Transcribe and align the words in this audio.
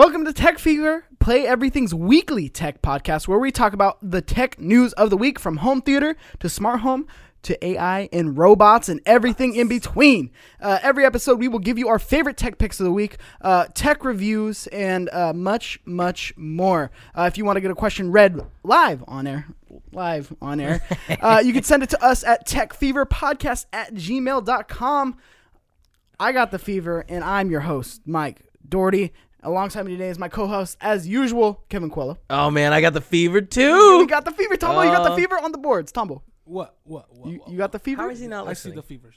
Welcome 0.00 0.24
to 0.24 0.32
Tech 0.32 0.58
Fever, 0.58 1.04
Play 1.18 1.46
Everything's 1.46 1.92
weekly 1.92 2.48
tech 2.48 2.80
podcast, 2.80 3.28
where 3.28 3.38
we 3.38 3.52
talk 3.52 3.74
about 3.74 3.98
the 4.00 4.22
tech 4.22 4.58
news 4.58 4.94
of 4.94 5.10
the 5.10 5.16
week 5.18 5.38
from 5.38 5.58
home 5.58 5.82
theater 5.82 6.16
to 6.38 6.48
smart 6.48 6.80
home 6.80 7.06
to 7.42 7.62
AI 7.62 8.08
and 8.10 8.38
robots 8.38 8.88
and 8.88 9.02
everything 9.04 9.54
in 9.54 9.68
between. 9.68 10.30
Uh, 10.58 10.78
every 10.82 11.04
episode, 11.04 11.38
we 11.38 11.48
will 11.48 11.58
give 11.58 11.76
you 11.76 11.88
our 11.88 11.98
favorite 11.98 12.38
tech 12.38 12.56
picks 12.56 12.80
of 12.80 12.84
the 12.84 12.92
week, 12.92 13.18
uh, 13.42 13.66
tech 13.74 14.02
reviews, 14.02 14.66
and 14.68 15.10
uh, 15.10 15.34
much, 15.34 15.78
much 15.84 16.32
more. 16.34 16.90
Uh, 17.14 17.24
if 17.24 17.36
you 17.36 17.44
want 17.44 17.58
to 17.58 17.60
get 17.60 17.70
a 17.70 17.74
question 17.74 18.10
read 18.10 18.40
live 18.62 19.04
on 19.06 19.26
air, 19.26 19.48
live 19.92 20.34
on 20.40 20.60
air, 20.60 20.80
uh, 21.20 21.42
you 21.44 21.52
can 21.52 21.62
send 21.62 21.82
it 21.82 21.90
to 21.90 22.02
us 22.02 22.24
at 22.24 22.48
techfeverpodcast 22.48 23.66
at 23.70 23.92
gmail.com. 23.92 25.18
I 26.18 26.32
got 26.32 26.52
the 26.52 26.58
fever, 26.58 27.04
and 27.06 27.22
I'm 27.22 27.50
your 27.50 27.60
host, 27.60 28.00
Mike 28.06 28.46
Doherty. 28.66 29.12
Alongside 29.42 29.86
me 29.86 29.92
today 29.92 30.08
is 30.10 30.18
my 30.18 30.28
co-host, 30.28 30.76
as 30.82 31.08
usual, 31.08 31.64
Kevin 31.70 31.88
Quello. 31.90 32.18
Oh 32.28 32.50
man, 32.50 32.72
I 32.72 32.80
got 32.80 32.92
the 32.92 33.00
fever 33.00 33.38
You 33.38 33.46
too. 33.46 34.06
got 34.06 34.24
the 34.26 34.32
fever, 34.32 34.56
Tumble. 34.56 34.84
you 34.84 34.90
got 34.90 35.04
the 35.04 35.12
Uh, 35.12 35.16
fever 35.16 35.38
on 35.42 35.50
the 35.52 35.58
boards, 35.58 35.92
Tumble. 35.92 36.22
What? 36.44 36.76
What? 36.84 37.06
What? 37.14 37.30
You, 37.30 37.38
what, 37.38 37.48
you 37.50 37.56
got 37.56 37.72
the 37.72 37.78
fever. 37.78 38.02
How 38.02 38.10
is 38.10 38.20
he 38.20 38.26
not 38.26 38.46
I 38.48 38.52
see 38.52 38.70
the 38.70 38.82
fevers. 38.82 39.14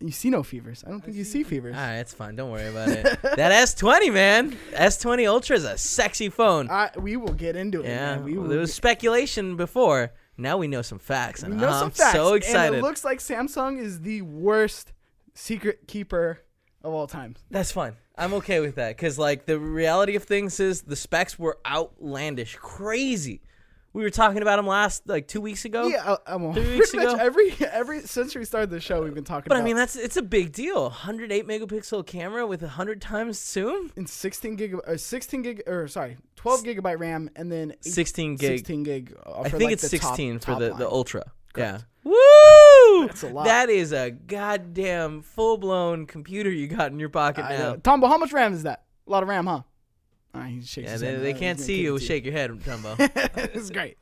You 0.00 0.10
see 0.10 0.30
no 0.30 0.42
fevers. 0.42 0.82
I 0.86 0.90
don't 0.90 1.00
think 1.00 1.16
you 1.16 1.22
see 1.24 1.44
fevers. 1.44 1.76
All 1.76 1.80
right, 1.80 1.98
it's 1.98 2.12
fine. 2.12 2.34
Don't 2.34 2.50
worry 2.50 2.66
about 2.68 2.88
it. 2.88 3.04
that 3.22 3.38
S20, 3.68 4.12
man. 4.12 4.56
S20 4.72 5.28
Ultra 5.28 5.56
is 5.56 5.64
a 5.64 5.78
sexy 5.78 6.28
phone. 6.28 6.68
I, 6.70 6.90
we 6.96 7.16
will 7.16 7.32
get 7.32 7.54
into 7.56 7.80
it. 7.82 7.86
yeah, 7.86 8.16
man. 8.16 8.24
we 8.24 8.36
will 8.36 8.48
there 8.48 8.58
was 8.58 8.70
get- 8.70 8.74
speculation 8.76 9.56
before. 9.56 10.12
Now 10.36 10.56
we 10.58 10.66
know 10.66 10.82
some 10.82 10.98
facts, 10.98 11.42
we 11.44 11.52
and 11.52 11.60
know 11.60 11.68
I'm 11.68 11.78
some 11.78 11.90
facts. 11.92 12.12
so 12.14 12.28
And 12.34 12.36
excited. 12.42 12.78
it 12.78 12.82
looks 12.82 13.04
like 13.04 13.18
Samsung 13.20 13.78
is 13.80 14.00
the 14.00 14.22
worst 14.22 14.92
secret 15.34 15.86
keeper 15.86 16.40
of 16.82 16.92
all 16.92 17.06
time. 17.06 17.36
That's 17.50 17.70
fine. 17.70 17.94
I'm 18.22 18.34
okay 18.34 18.60
with 18.60 18.76
that 18.76 18.96
because, 18.96 19.18
like, 19.18 19.46
the 19.46 19.58
reality 19.58 20.14
of 20.16 20.24
things 20.24 20.60
is 20.60 20.82
the 20.82 20.96
specs 20.96 21.38
were 21.38 21.58
outlandish, 21.66 22.56
crazy. 22.56 23.40
We 23.94 24.02
were 24.02 24.10
talking 24.10 24.40
about 24.40 24.56
them 24.56 24.66
last, 24.66 25.06
like, 25.06 25.28
two 25.28 25.40
weeks 25.42 25.66
ago. 25.66 25.86
Yeah, 25.86 26.02
uh, 26.02 26.16
uh, 26.26 26.38
well, 26.38 26.52
Three 26.54 26.62
pretty 26.64 26.78
weeks 26.78 26.94
much 26.94 27.04
ago? 27.04 27.16
every 27.20 27.54
every 27.60 28.00
since 28.00 28.34
we 28.34 28.44
started 28.46 28.70
the 28.70 28.80
show, 28.80 29.02
we've 29.02 29.12
been 29.12 29.22
talking 29.24 29.48
But 29.48 29.56
about. 29.56 29.62
I 29.62 29.66
mean, 29.66 29.76
that's 29.76 29.96
it's 29.96 30.16
a 30.16 30.22
big 30.22 30.52
deal. 30.52 30.84
108 30.84 31.46
megapixel 31.46 32.06
camera 32.06 32.46
with 32.46 32.62
100 32.62 33.02
times 33.02 33.38
zoom, 33.38 33.90
and 33.96 34.08
16 34.08 34.56
gig, 34.56 34.74
or 34.86 34.96
16 34.96 35.42
gig, 35.42 35.62
or 35.66 35.88
sorry, 35.88 36.16
12 36.36 36.62
gigabyte 36.64 36.98
RAM, 37.00 37.28
and 37.36 37.52
then 37.52 37.72
eight- 37.72 37.84
16 37.84 38.36
gig 38.36 38.58
16 38.60 38.82
gig. 38.84 39.14
Uh, 39.26 39.40
I 39.42 39.48
think 39.50 39.64
like, 39.64 39.72
it's 39.74 39.88
the 39.90 39.98
top- 39.98 40.16
16 40.16 40.38
for 40.38 40.46
top 40.46 40.58
the, 40.60 40.70
line. 40.70 40.78
the 40.78 40.88
Ultra. 40.88 41.24
Correct. 41.52 41.84
Yeah. 42.04 42.10
Woo! 42.10 42.14
That's 43.06 43.22
a 43.22 43.28
lot. 43.28 43.44
That 43.46 43.68
is 43.70 43.92
a 43.92 44.10
goddamn 44.10 45.22
full 45.22 45.56
blown 45.58 46.06
computer 46.06 46.50
you 46.50 46.66
got 46.68 46.92
in 46.92 46.98
your 46.98 47.08
pocket 47.08 47.44
I 47.44 47.50
now. 47.56 47.58
know. 47.72 47.76
Tumble, 47.76 48.08
how 48.08 48.18
much 48.18 48.32
RAM 48.32 48.52
is 48.52 48.62
that? 48.64 48.84
A 49.06 49.10
lot 49.10 49.22
of 49.22 49.28
RAM, 49.28 49.46
huh? 49.46 49.62
Uh, 50.34 50.42
he 50.44 50.62
shakes 50.62 50.90
Yeah, 50.90 50.96
they, 50.96 51.14
they 51.16 51.34
Uh, 51.34 51.38
can't 51.38 51.60
see 51.60 51.76
you 51.80 51.92
give 51.92 51.96
it 51.96 51.98
to 52.00 52.04
shake 52.06 52.24
your 52.24 52.32
head, 52.32 52.50
Tombo. 52.64 52.94
it's 52.98 53.70
great. 53.70 53.98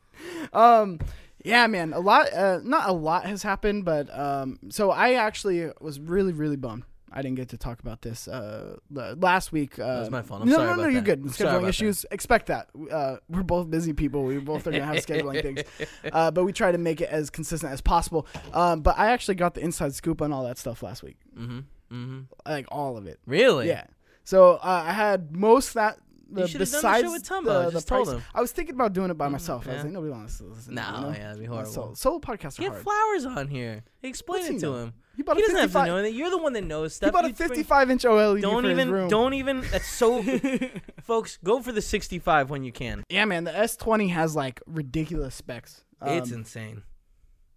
Um, 0.53 0.99
yeah, 1.45 1.67
man, 1.67 1.93
a 1.93 1.99
lot. 2.01 2.33
Uh, 2.33 2.61
not 2.63 2.89
a 2.89 2.93
lot 2.93 3.25
has 3.27 3.43
happened, 3.43 3.85
but 3.85 4.09
um, 4.17 4.59
so 4.69 4.91
I 4.91 5.15
actually 5.15 5.71
was 5.81 5.99
really, 5.99 6.33
really 6.33 6.57
bummed. 6.57 6.85
I 7.13 7.23
didn't 7.23 7.37
get 7.37 7.49
to 7.51 7.59
talk 7.59 7.81
about 7.81 8.03
this 8.03 8.29
uh, 8.29 8.77
last 8.91 9.53
week. 9.53 9.79
Uh, 9.79 9.99
was 10.01 10.11
my 10.11 10.23
fault. 10.23 10.43
I'm 10.43 10.49
no, 10.49 10.57
sorry 10.57 10.71
no, 10.71 10.83
no, 10.83 10.89
you're 10.89 11.01
that. 11.01 11.05
good. 11.05 11.19
I'm 11.21 11.29
Scheduling 11.31 11.69
issues, 11.69 12.07
expect 12.11 12.47
that. 12.47 12.69
Uh, 12.91 13.17
we're 13.29 13.43
both 13.43 13.69
busy 13.71 13.93
people. 13.93 14.25
We 14.25 14.39
both 14.39 14.67
are 14.67 14.71
gonna 14.71 14.87
have 14.87 14.97
scheduling 14.97 15.43
things, 15.43 15.63
uh, 16.13 16.31
but 16.31 16.45
we 16.45 16.53
try 16.53 16.71
to 16.71 16.79
make 16.79 17.01
it 17.01 17.09
as 17.09 17.31
consistent 17.31 17.73
as 17.73 17.81
possible. 17.81 18.27
Um, 18.53 18.81
but 18.83 18.99
I 18.99 19.11
actually 19.11 19.35
got 19.35 19.55
the 19.55 19.61
inside 19.61 19.95
scoop 19.95 20.23
on 20.23 20.33
all 20.33 20.45
that 20.45 20.59
stuff 20.59 20.83
last 20.83 21.03
week, 21.03 21.17
mm-hmm. 21.37 21.61
Mm-hmm. 21.93 22.21
like 22.47 22.67
all 22.71 22.97
of 22.97 23.07
it. 23.07 23.19
Really? 23.27 23.67
Yeah. 23.69 23.85
So 24.25 24.55
uh, 24.55 24.85
I 24.87 24.93
had 24.93 25.35
most 25.35 25.75
that. 25.75 25.99
The, 26.33 26.43
You 26.43 26.47
should've 26.47 26.71
done 26.71 26.83
the 26.83 26.89
besides 26.89 27.05
show 27.05 27.13
with 27.13 27.23
Tumbo, 27.25 27.65
the, 27.67 27.71
the 27.81 27.81
told 27.85 28.09
price-. 28.09 28.23
I 28.35 28.41
was 28.41 28.53
thinking 28.53 28.75
about 28.75 28.93
doing 28.93 29.11
it 29.11 29.15
by 29.19 29.29
myself. 29.29 29.67
I 29.69 29.75
was 29.75 29.83
like, 29.85 29.93
nobody 29.93 30.13
wants 30.13 30.39
to 30.39 30.45
listen. 30.45 30.75
No, 30.75 30.83
to 30.83 30.91
me, 30.93 30.97
you 30.99 31.03
know? 31.05 31.11
yeah, 31.19 31.31
it'd 31.31 31.41
be 31.41 31.47
horrible. 31.47 31.71
So, 31.73 31.93
solo 31.95 32.19
podcasts 32.21 32.59
are 32.59 32.63
Get 32.63 32.71
hard. 32.73 32.83
Flowers 32.83 33.25
on 33.27 33.49
here. 33.49 33.83
Explain 34.03 34.39
What's 34.41 34.49
it 34.51 34.53
he 34.55 34.59
to 34.61 34.67
know? 34.67 34.77
him. 34.77 34.93
He 35.17 35.23
bought 35.23 35.37
He 35.37 35.43
doesn't 35.43 35.57
have 35.57 35.73
to 35.73 35.87
know 35.87 36.01
that. 36.03 36.13
You're 36.13 36.31
the 36.31 36.39
one 36.39 36.53
that 36.55 36.65
knows 36.65 36.95
stuff. 36.95 37.09
He 37.09 37.13
bought 37.13 37.31
a 37.31 37.35
55 37.35 37.91
inch 37.91 38.05
OLED 38.05 38.41
Don't 38.41 38.65
even. 38.67 39.09
Don't 39.09 39.35
even. 39.35 39.61
That's 39.71 39.89
so. 39.89 40.23
folks, 41.03 41.39
go 41.45 41.61
for 41.61 41.73
the 41.73 41.83
65 41.83 42.49
when 42.49 42.65
you 42.65 42.73
can. 42.73 43.05
Yeah, 43.09 43.25
man. 43.25 43.45
The 43.45 43.51
S20 43.51 44.11
has 44.11 44.35
like 44.37 44.61
ridiculous 44.67 45.35
specs. 45.35 45.83
it's 46.07 46.31
Um, 46.33 46.39
insane. 46.39 46.83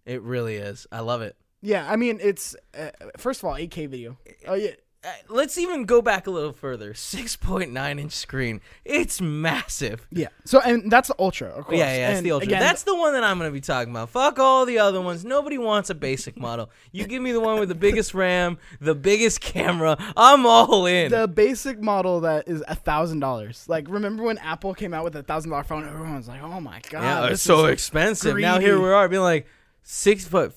It 0.04 0.20
really 0.22 0.56
is. 0.56 0.86
I 0.92 1.00
love 1.00 1.22
it. 1.22 1.36
yeah. 1.62 1.90
I 1.90 1.96
mean, 1.96 2.18
it's 2.20 2.54
uh, 2.78 2.90
first 3.16 3.40
of 3.40 3.46
all 3.46 3.54
8K 3.54 3.88
video. 3.88 4.18
Oh 4.46 4.54
yeah. 4.54 4.72
Uh, 5.06 5.10
let's 5.28 5.58
even 5.58 5.84
go 5.84 6.00
back 6.00 6.26
a 6.26 6.30
little 6.30 6.52
further. 6.52 6.94
6.9 6.94 8.00
inch 8.00 8.12
screen. 8.12 8.60
It's 8.84 9.20
massive. 9.20 10.06
Yeah. 10.10 10.28
So 10.44 10.60
and 10.60 10.90
that's 10.90 11.08
the 11.08 11.14
Ultra, 11.18 11.48
of 11.48 11.66
course. 11.66 11.76
Yeah, 11.78 11.94
yeah, 11.94 12.08
it's 12.10 12.18
And 12.18 12.26
the 12.26 12.32
Ultra. 12.32 12.46
again, 12.48 12.60
That's 12.60 12.84
the 12.84 12.94
one 12.94 13.12
that 13.12 13.22
I'm 13.22 13.38
going 13.38 13.50
to 13.50 13.52
be 13.52 13.60
talking 13.60 13.90
about. 13.92 14.08
Fuck 14.10 14.38
all 14.38 14.64
the 14.64 14.78
other 14.78 15.00
ones. 15.00 15.24
Nobody 15.24 15.58
wants 15.58 15.90
a 15.90 15.94
basic 15.94 16.38
model. 16.38 16.70
You 16.92 17.06
give 17.06 17.20
me 17.22 17.32
the 17.32 17.40
one 17.40 17.60
with 17.60 17.68
the 17.68 17.74
biggest 17.74 18.14
RAM, 18.14 18.56
the 18.80 18.94
biggest 18.94 19.40
camera. 19.40 19.96
I'm 20.16 20.46
all 20.46 20.86
in. 20.86 21.10
the 21.10 21.28
basic 21.28 21.80
model 21.80 22.20
that 22.20 22.48
is 22.48 22.62
a 22.66 22.74
thousand 22.74 23.20
dollars. 23.20 23.66
Like, 23.68 23.86
remember 23.88 24.22
when 24.22 24.38
Apple 24.38 24.74
came 24.74 24.94
out 24.94 25.04
with 25.04 25.16
a 25.16 25.22
thousand 25.22 25.50
dollar 25.50 25.64
phone? 25.64 25.86
Everyone 25.86 26.16
was 26.16 26.28
like, 26.28 26.42
"Oh 26.42 26.60
my 26.60 26.80
god, 26.88 27.02
yeah, 27.02 27.26
it's 27.32 27.42
so 27.42 27.66
expensive. 27.66 28.38
Now 28.38 28.58
here 28.58 28.80
we 28.80 28.88
are 28.88 29.08
being 29.08 29.22
like 29.22 29.46
six 29.82 30.26
foot, 30.26 30.52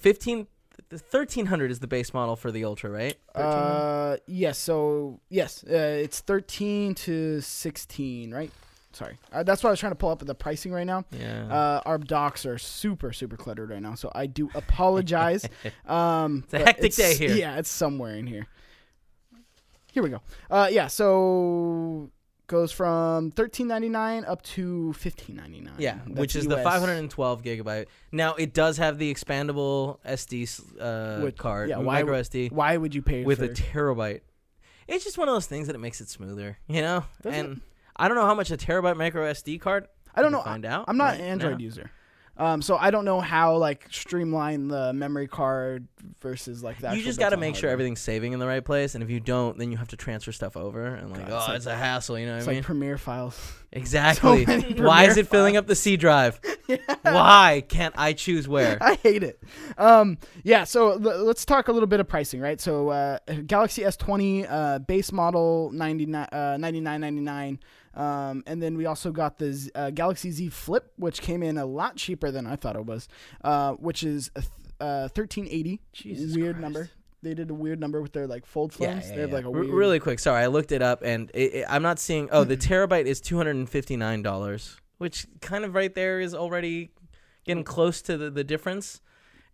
15, 0.89 1.07
1300 1.11 1.71
is 1.71 1.79
the 1.79 1.87
base 1.87 2.13
model 2.13 2.35
for 2.35 2.51
the 2.51 2.63
Ultra, 2.65 2.89
right? 2.89 3.15
1300? 3.33 4.13
Uh, 4.13 4.17
yes. 4.27 4.57
So 4.57 5.19
yes, 5.29 5.63
uh, 5.63 5.73
it's 5.73 6.19
thirteen 6.21 6.95
to 6.95 7.41
sixteen, 7.41 8.33
right? 8.33 8.51
Sorry, 8.93 9.17
uh, 9.31 9.43
that's 9.43 9.63
why 9.63 9.69
I 9.69 9.71
was 9.71 9.79
trying 9.79 9.91
to 9.91 9.95
pull 9.97 10.09
up 10.09 10.19
the 10.25 10.33
pricing 10.33 10.71
right 10.71 10.87
now. 10.87 11.03
yeah. 11.11 11.45
Uh, 11.47 11.81
our 11.85 11.97
docs 11.99 12.45
are 12.47 12.57
super 12.57 13.13
super 13.13 13.37
cluttered 13.37 13.69
right 13.69 13.81
now, 13.81 13.93
so 13.95 14.11
I 14.15 14.25
do 14.25 14.49
apologize. 14.55 15.47
um, 15.85 16.43
It's 16.45 16.53
a 16.53 16.57
but 16.57 16.65
hectic 16.67 16.95
day 16.95 17.15
here. 17.15 17.35
Yeah, 17.35 17.57
it's 17.57 17.69
somewhere 17.69 18.15
in 18.15 18.25
here. 18.25 18.47
Here 19.91 20.01
we 20.01 20.09
go. 20.09 20.21
Uh, 20.49 20.69
yeah. 20.71 20.87
So 20.87 22.09
goes 22.47 22.71
from 22.71 23.31
thirteen 23.31 23.67
ninety 23.67 23.89
nine 23.89 24.25
up 24.25 24.41
to 24.41 24.93
fifteen 24.93 25.35
ninety 25.35 25.61
nine. 25.61 25.75
Yeah, 25.77 25.97
which 26.07 26.35
is 26.35 26.47
the 26.47 26.57
512 26.57 27.43
gigabyte. 27.43 27.85
Now 28.11 28.33
it 28.35 28.53
does 28.53 28.77
have 28.77 28.97
the 28.97 29.13
expandable 29.13 29.99
SD 30.05 30.61
uh, 30.79 31.21
With- 31.23 31.37
card, 31.37 31.69
yeah, 31.69 31.77
why 31.77 32.01
micro 32.01 32.19
SD, 32.21 32.51
Why 32.51 32.75
would 32.77 32.95
you 32.95 33.01
pay 33.01 33.23
with 33.23 33.39
for 33.39 33.45
a 33.45 33.49
terabyte. 33.49 34.21
It's 34.87 35.03
just 35.03 35.17
one 35.17 35.27
of 35.27 35.35
those 35.35 35.47
things 35.47 35.67
that 35.67 35.75
it 35.75 35.79
makes 35.79 35.99
it 35.99 36.07
smoother, 36.09 36.57
you 36.67 36.81
know. 36.81 37.03
Does 37.21 37.33
it? 37.35 37.39
and 37.39 37.61
I 37.97 38.07
don't 38.07 38.15
know 38.15 38.25
how 38.25 38.35
much 38.35 38.51
a 38.51 38.57
terabyte 38.57 38.95
micro 38.95 39.29
SD 39.31 39.59
card. 39.59 39.87
I 40.15 40.21
don't 40.21 40.31
know. 40.31 40.41
Find 40.41 40.65
out. 40.65 40.85
I'm 40.87 40.97
not 40.97 41.15
an 41.15 41.21
Android 41.21 41.53
now. 41.53 41.57
user. 41.59 41.91
Um, 42.37 42.61
so 42.61 42.77
I 42.77 42.91
don't 42.91 43.05
know 43.05 43.19
how 43.19 43.57
like 43.57 43.87
streamline 43.91 44.67
the 44.67 44.93
memory 44.93 45.27
card 45.27 45.87
versus 46.21 46.63
like 46.63 46.79
that. 46.79 46.95
You 46.95 47.03
just 47.03 47.19
got 47.19 47.29
to 47.29 47.37
make 47.37 47.55
sure 47.55 47.69
everything's 47.69 47.99
saving 47.99 48.33
in 48.33 48.39
the 48.39 48.47
right 48.47 48.63
place, 48.63 48.93
and 48.95 49.03
if 49.03 49.09
you 49.09 49.19
don't, 49.19 49.57
then 49.57 49.71
you 49.71 49.77
have 49.77 49.87
to 49.89 49.97
transfer 49.97 50.31
stuff 50.31 50.55
over, 50.55 50.85
and 50.85 51.11
like, 51.11 51.27
God, 51.27 51.49
oh, 51.49 51.53
it's 51.53 51.57
it's, 51.57 51.65
like- 51.65 51.75
a 51.75 51.77
hassle. 51.77 52.19
You 52.19 52.27
know 52.27 52.33
what 52.33 52.39
It's 52.39 52.47
I 52.47 52.53
like? 52.53 52.63
Premiere 52.63 52.97
files. 52.97 53.37
exactly. 53.71 54.45
many 54.45 54.73
Why 54.81 55.05
is 55.05 55.17
it 55.17 55.27
filling 55.27 55.57
up 55.57 55.67
the 55.67 55.75
C 55.75 55.97
drive? 55.97 56.39
Why 57.01 57.63
can't 57.67 57.95
I 57.97 58.13
choose 58.13 58.47
where? 58.47 58.77
I 58.81 58.95
hate 58.95 59.23
it. 59.23 59.41
Um, 59.77 60.17
yeah, 60.43 60.63
so 60.63 60.91
l- 60.91 60.99
let's 60.99 61.43
talk 61.45 61.67
a 61.67 61.71
little 61.71 61.87
bit 61.87 61.99
of 61.99 62.07
pricing, 62.07 62.39
right? 62.39 62.59
So 62.61 62.89
uh, 62.89 63.17
Galaxy 63.45 63.81
S20 63.81 64.45
uh, 64.49 64.79
base 64.79 65.11
model 65.11 65.71
99 65.73 66.27
uh, 66.31 66.57
99.99. 66.59 67.59
Um, 67.97 68.43
and 68.45 68.61
then 68.61 68.77
we 68.77 68.85
also 68.85 69.11
got 69.11 69.39
the 69.39 69.51
Z- 69.53 69.71
uh, 69.73 69.89
Galaxy 69.89 70.29
Z 70.31 70.49
Flip, 70.49 70.91
which 70.97 71.19
came 71.21 71.41
in 71.41 71.57
a 71.57 71.65
lot 71.65 71.95
cheaper 71.97 72.29
than 72.31 72.45
I 72.45 72.55
thought 72.55 72.75
it 72.75 72.85
was, 72.85 73.07
uh, 73.43 73.73
which 73.73 74.03
is 74.03 74.29
a 74.35 74.41
th- 74.41 74.51
uh, 74.79 75.09
1380. 75.15 75.81
Jesus 75.93 76.35
weird 76.35 76.55
Christ. 76.57 76.61
number. 76.61 76.89
They 77.23 77.33
did 77.33 77.49
a 77.49 77.53
weird 77.55 77.79
number 77.79 77.99
with 78.01 78.13
their 78.13 78.27
like 78.27 78.45
fold 78.45 78.71
phones. 78.73 79.09
they 79.09 79.21
have 79.21 79.31
like 79.33 79.43
a 79.43 79.47
R- 79.47 79.51
weird. 79.53 79.69
really 79.73 79.99
quick. 79.99 80.19
Sorry, 80.19 80.43
I 80.43 80.47
looked 80.47 80.71
it 80.71 80.83
up, 80.83 81.01
and 81.03 81.31
it, 81.33 81.55
it- 81.55 81.65
I'm 81.67 81.81
not 81.81 81.97
seeing. 81.97 82.29
Oh, 82.31 82.43
the 82.43 82.55
terabyte 82.55 83.05
is 83.05 83.19
two 83.19 83.37
hundred 83.37 83.55
and 83.55 83.67
fifty 83.69 83.97
nine 83.97 84.21
dollars, 84.21 84.77
which 84.99 85.25
kind 85.41 85.65
of 85.65 85.73
right 85.73 85.93
there 85.95 86.19
is 86.19 86.35
already 86.35 86.91
getting 87.45 87.63
close 87.63 88.01
to 88.03 88.17
the, 88.17 88.29
the 88.29 88.43
difference. 88.43 89.01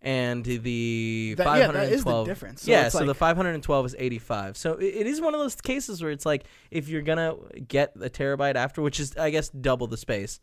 And 0.04 0.44
the 0.44 1.34
That- 1.38 1.44
five 1.44 1.58
yeah, 1.60 1.66
hundred 1.66 1.78
that 1.78 1.84
and 1.86 1.94
is 1.94 2.04
the 2.04 2.24
difference. 2.24 2.62
So 2.62 2.70
yeah, 2.70 2.88
so 2.90 3.06
the 3.06 3.14
five 3.14 3.36
hundred 3.36 3.54
and 3.54 3.62
twelve 3.62 3.86
is 3.86 3.96
eighty 3.98 4.18
five. 4.18 4.56
So 4.56 4.74
it, 4.74 4.84
it 4.84 5.06
is 5.06 5.20
one 5.20 5.34
of 5.34 5.40
those 5.40 5.54
cases 5.56 6.02
where 6.02 6.10
it's 6.10 6.26
like 6.26 6.44
if 6.70 6.88
you're 6.88 7.00
gonna 7.02 7.36
get 7.66 7.92
a 7.96 8.10
terabyte 8.10 8.54
after, 8.54 8.82
which 8.82 9.00
is 9.00 9.16
I 9.16 9.30
guess 9.30 9.48
double 9.48 9.86
the 9.86 9.96
space. 9.96 10.40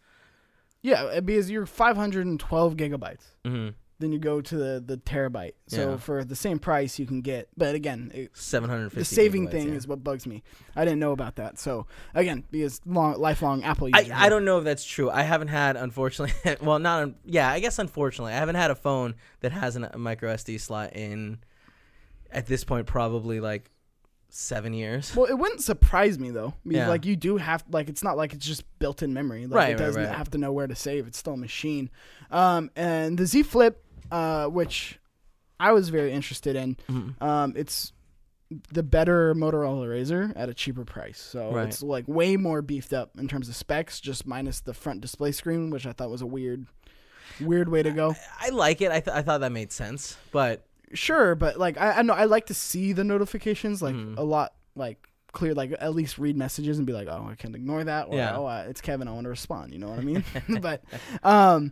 Yeah, 0.81 1.19
because 1.19 1.51
you're 1.51 1.67
512 1.67 2.75
gigabytes. 2.75 3.21
Mm-hmm. 3.45 3.69
Then 4.01 4.11
you 4.11 4.19
go 4.19 4.41
to 4.41 4.57
the, 4.57 4.83
the 4.85 4.97
terabyte. 4.97 5.53
So 5.67 5.91
Yeah. 5.91 5.97
for 5.97 6.23
the 6.25 6.35
same 6.35 6.59
price, 6.59 6.99
you 6.99 7.05
can 7.05 7.21
get. 7.21 7.47
But 7.55 7.75
again, 7.75 8.11
it, 8.13 8.31
Seven 8.33 8.69
hundred 8.69 8.89
fifty. 8.89 8.99
the 8.99 9.05
saving 9.05 9.47
thing 9.49 9.69
is 9.73 9.87
what 9.87 10.03
bugs 10.03 10.27
me. 10.27 10.43
I 10.75 10.83
didn't 10.83 10.99
know 10.99 11.13
about 11.13 11.37
that. 11.37 11.57
So 11.59 11.87
again, 12.13 12.43
because 12.51 12.81
long, 12.85 13.17
lifelong 13.19 13.63
Apple 13.63 13.89
I, 13.93 13.99
user. 13.99 14.13
I 14.15 14.27
don't 14.27 14.43
know 14.43 14.57
if 14.57 14.65
that's 14.65 14.83
true. 14.83 15.09
I 15.09 15.21
haven't 15.21 15.47
had, 15.47 15.77
unfortunately, 15.77 16.57
well, 16.61 16.79
not, 16.79 17.03
un- 17.03 17.15
yeah, 17.25 17.49
I 17.49 17.59
guess 17.61 17.79
unfortunately, 17.79 18.33
I 18.33 18.37
haven't 18.37 18.55
had 18.55 18.71
a 18.71 18.75
phone 18.75 19.15
that 19.39 19.51
has 19.53 19.75
an, 19.77 19.85
a 19.85 19.97
micro 19.97 20.33
SD 20.35 20.59
slot 20.59 20.93
in, 20.93 21.39
at 22.31 22.47
this 22.47 22.63
point, 22.63 22.87
probably 22.87 23.39
like 23.39 23.69
seven 24.33 24.71
years. 24.73 25.13
Well, 25.13 25.25
it 25.25 25.33
wouldn't 25.37 25.61
surprise 25.61 26.17
me 26.17 26.31
though, 26.31 26.53
because 26.63 26.77
Yeah. 26.77 26.87
like 26.87 27.05
you 27.05 27.17
do 27.17 27.35
have 27.35 27.65
like 27.69 27.89
it's 27.89 28.01
not 28.01 28.15
like 28.15 28.31
it's 28.33 28.45
just 28.45 28.63
built-in 28.79 29.13
memory. 29.13 29.45
Like 29.45 29.57
Right, 29.57 29.71
it 29.71 29.77
doesn't 29.77 30.01
right. 30.05 30.15
have 30.15 30.29
to 30.31 30.37
know 30.37 30.53
where 30.53 30.67
to 30.67 30.75
save. 30.75 31.05
It's 31.07 31.17
still 31.17 31.33
a 31.33 31.37
machine. 31.37 31.89
Um, 32.31 32.71
and 32.77 33.17
the 33.17 33.25
Z 33.25 33.43
Flip, 33.43 33.83
uh, 34.11 34.47
which 34.47 34.99
I 35.59 35.71
was 35.71 35.89
very 35.89 36.11
interested 36.11 36.55
in, 36.55 36.75
Mhm. 36.89 37.21
um, 37.21 37.53
it's 37.55 37.93
the 38.71 38.83
better 38.83 39.33
Motorola 39.33 39.87
Razr 39.87 40.33
at 40.35 40.49
a 40.49 40.53
cheaper 40.53 40.83
price. 40.83 41.19
So 41.19 41.53
Right. 41.53 41.67
it's 41.67 41.81
like 41.81 42.05
way 42.07 42.35
more 42.35 42.61
beefed 42.61 42.91
up 42.93 43.11
in 43.17 43.27
terms 43.27 43.47
of 43.47 43.55
specs, 43.55 44.01
just 44.01 44.27
minus 44.27 44.59
the 44.59 44.73
front 44.73 44.99
display 45.01 45.31
screen, 45.31 45.69
which 45.69 45.85
I 45.85 45.93
thought 45.93 46.09
was 46.09 46.21
a 46.21 46.25
weird, 46.25 46.65
weird 47.39 47.69
way 47.69 47.81
to 47.83 47.91
go. 47.91 48.15
I 48.39 48.49
like 48.49 48.81
it. 48.81 48.91
I, 48.91 48.99
th- 48.99 49.15
I 49.15 49.21
thought 49.21 49.39
that 49.41 49.51
made 49.51 49.71
sense, 49.71 50.17
but 50.31 50.65
Sure, 50.93 51.35
but 51.35 51.57
like 51.57 51.79
I, 51.79 51.99
I 51.99 52.01
know 52.01 52.11
I 52.13 52.25
like 52.25 52.47
to 52.47 52.53
see 52.53 52.91
the 52.91 53.05
notifications 53.05 53.81
like 53.81 53.95
Mhm. 53.95 54.17
a 54.17 54.23
lot 54.23 54.53
like 54.75 55.07
clear 55.31 55.53
like 55.53 55.73
at 55.79 55.95
least 55.95 56.17
read 56.17 56.35
messages 56.35 56.77
and 56.77 56.85
be 56.85 56.91
like 56.91 57.07
oh 57.07 57.29
I 57.31 57.35
can't 57.35 57.55
ignore 57.55 57.81
that 57.85 58.09
or 58.09 58.15
Yeah. 58.17 58.35
oh 58.35 58.45
uh, 58.45 58.65
it's 58.67 58.81
Kevin 58.81 59.07
I 59.07 59.11
want 59.13 59.23
to 59.23 59.29
respond 59.29 59.71
you 59.71 59.79
know 59.79 59.87
what 59.89 59.99
I 59.99 60.01
mean 60.01 60.25
but 60.61 60.83
um 61.23 61.71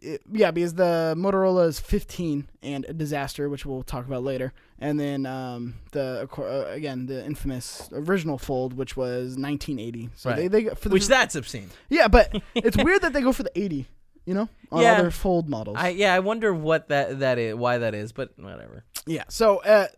it, 0.00 0.20
yeah 0.32 0.50
because 0.50 0.74
the 0.74 1.14
Motorola 1.16 1.66
is 1.68 1.80
15 1.80 2.48
and 2.62 2.84
a 2.88 2.92
disaster 2.92 3.48
which 3.48 3.64
we'll 3.66 3.82
talk 3.82 4.06
about 4.06 4.22
later 4.22 4.52
and 4.78 4.98
then 4.98 5.26
um 5.26 5.74
the 5.92 6.28
uh, 6.38 6.64
again 6.70 7.06
the 7.06 7.24
infamous 7.24 7.88
original 7.92 8.38
fold 8.38 8.74
which 8.74 8.96
was 8.96 9.36
1980 9.36 10.10
so 10.16 10.30
Right. 10.30 10.36
they 10.36 10.48
they 10.48 10.74
for 10.74 10.88
the, 10.88 10.92
which 10.92 11.06
that's 11.08 11.34
obscene. 11.34 11.70
yeah 11.88 12.08
but 12.08 12.34
it's 12.54 12.76
weird 12.76 13.02
that 13.02 13.12
they 13.12 13.20
go 13.22 13.32
for 13.32 13.42
the 13.42 13.58
80 13.58 13.86
you 14.26 14.34
know 14.34 14.48
on 14.70 14.82
Yeah. 14.82 14.92
other 14.94 15.10
fold 15.10 15.48
models 15.48 15.76
I 15.78 15.88
yeah, 15.90 16.14
I 16.14 16.20
wonder 16.20 16.52
what 16.54 16.88
that 16.88 17.20
that 17.20 17.38
is, 17.38 17.54
why 17.54 17.78
that 17.78 17.94
is, 17.94 18.12
but 18.12 18.30
whatever. 18.38 18.84
Yeah. 19.06 19.24
So, 19.28 19.58
uh, 19.62 19.88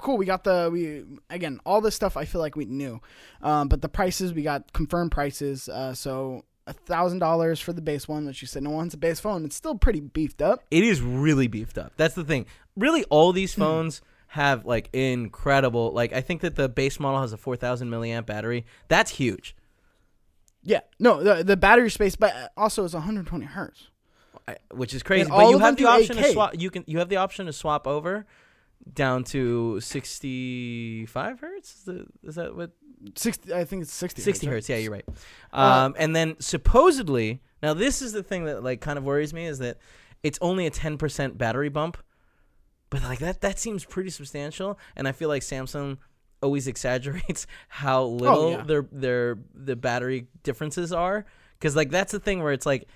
cool. 0.00 0.18
We 0.18 0.26
got 0.26 0.42
the 0.44 0.68
we 0.70 1.04
again 1.30 1.60
all 1.64 1.80
this 1.80 1.94
stuff. 1.94 2.16
I 2.16 2.24
feel 2.24 2.40
like 2.40 2.56
we 2.56 2.64
knew, 2.66 3.00
um, 3.40 3.68
but 3.68 3.80
the 3.80 3.88
prices 3.88 4.34
we 4.34 4.42
got 4.42 4.72
confirmed 4.72 5.12
prices. 5.12 5.68
Uh, 5.68 5.94
so 5.94 6.44
thousand 6.72 7.18
dollars 7.20 7.60
for 7.60 7.72
the 7.72 7.80
base 7.82 8.06
one, 8.08 8.26
which 8.26 8.42
you 8.42 8.48
said 8.48 8.62
no 8.62 8.70
one's 8.70 8.94
a 8.94 8.96
base 8.98 9.20
phone. 9.20 9.44
It's 9.44 9.56
still 9.56 9.76
pretty 9.76 10.00
beefed 10.00 10.42
up. 10.42 10.62
It 10.70 10.84
is 10.84 11.00
really 11.00 11.46
beefed 11.48 11.78
up. 11.78 11.92
That's 11.96 12.14
the 12.14 12.24
thing. 12.24 12.46
Really, 12.76 13.04
all 13.04 13.32
these 13.32 13.54
Hmm. 13.54 13.60
phones 13.62 14.02
have 14.28 14.64
like 14.66 14.90
incredible. 14.92 15.92
Like 15.92 16.12
I 16.12 16.20
think 16.20 16.40
that 16.42 16.56
the 16.56 16.68
base 16.68 17.00
model 17.00 17.20
has 17.20 17.32
a 17.32 17.36
four 17.36 17.56
thousand 17.56 17.88
milliamp 17.90 18.26
battery. 18.26 18.66
That's 18.88 19.12
huge. 19.12 19.56
Yeah. 20.62 20.80
No, 20.98 21.22
the 21.22 21.42
the 21.44 21.56
battery 21.56 21.90
space, 21.90 22.16
but 22.16 22.52
also 22.56 22.84
it's 22.84 22.94
120 22.94 23.44
hertz. 23.46 23.88
I- 24.46 24.56
which 24.72 24.92
is 24.94 25.02
crazy. 25.02 25.22
And 25.22 25.30
But 25.30 25.36
all 25.36 25.50
you 25.50 25.56
of 25.56 25.62
have 25.62 25.76
them 25.76 25.84
the 25.84 25.90
do 25.90 25.94
option 26.02 26.16
to 26.16 26.22
8K. 26.22 26.32
swap. 26.32 26.54
You 26.58 26.70
can 26.70 26.84
you 26.86 26.98
have 26.98 27.08
the 27.08 27.16
option 27.16 27.46
to 27.46 27.52
swap 27.52 27.86
over 27.86 28.26
down 28.94 29.24
to 29.24 29.80
sixty 29.80 31.06
five 31.06 31.40
hertz. 31.40 31.74
Is, 31.76 31.84
the, 31.84 32.06
is 32.22 32.34
that 32.36 32.54
what 32.56 32.70
60. 33.14 33.52
I 33.54 33.64
think 33.64 33.82
it's 33.82 33.92
60. 33.92 34.22
60 34.22 34.46
right? 34.46 34.52
hertz? 34.54 34.68
Yeah, 34.68 34.76
you're 34.76 34.92
right. 34.92 35.04
Uh, 35.52 35.56
Um, 35.86 35.94
and 35.98 36.14
then 36.14 36.36
supposedly, 36.40 37.40
now 37.62 37.74
this 37.74 38.02
is 38.02 38.12
the 38.12 38.22
thing 38.22 38.44
that 38.44 38.62
like 38.62 38.80
kind 38.80 38.98
of 38.98 39.04
worries 39.04 39.32
me 39.32 39.46
is 39.46 39.58
that 39.58 39.78
it's 40.22 40.38
only 40.40 40.66
a 40.66 40.70
ten 40.70 40.98
percent 40.98 41.38
battery 41.38 41.68
bump, 41.68 41.96
but 42.90 43.02
like 43.02 43.18
that 43.20 43.40
that 43.40 43.58
seems 43.58 43.84
pretty 43.84 44.10
substantial. 44.10 44.78
And 44.96 45.06
I 45.08 45.12
feel 45.12 45.28
like 45.28 45.42
Samsung 45.42 45.98
always 46.42 46.66
exaggerates 46.72 47.46
how 47.68 48.04
little 48.04 48.38
Oh, 48.38 48.50
yeah. 48.50 48.62
their 48.62 48.86
their 48.90 49.38
the 49.54 49.76
battery 49.76 50.28
differences 50.42 50.92
are 50.92 51.24
because 51.58 51.74
like 51.76 51.90
that's 51.90 52.12
the 52.12 52.20
thing 52.20 52.42
where 52.42 52.52
it's 52.52 52.66
like 52.66 52.88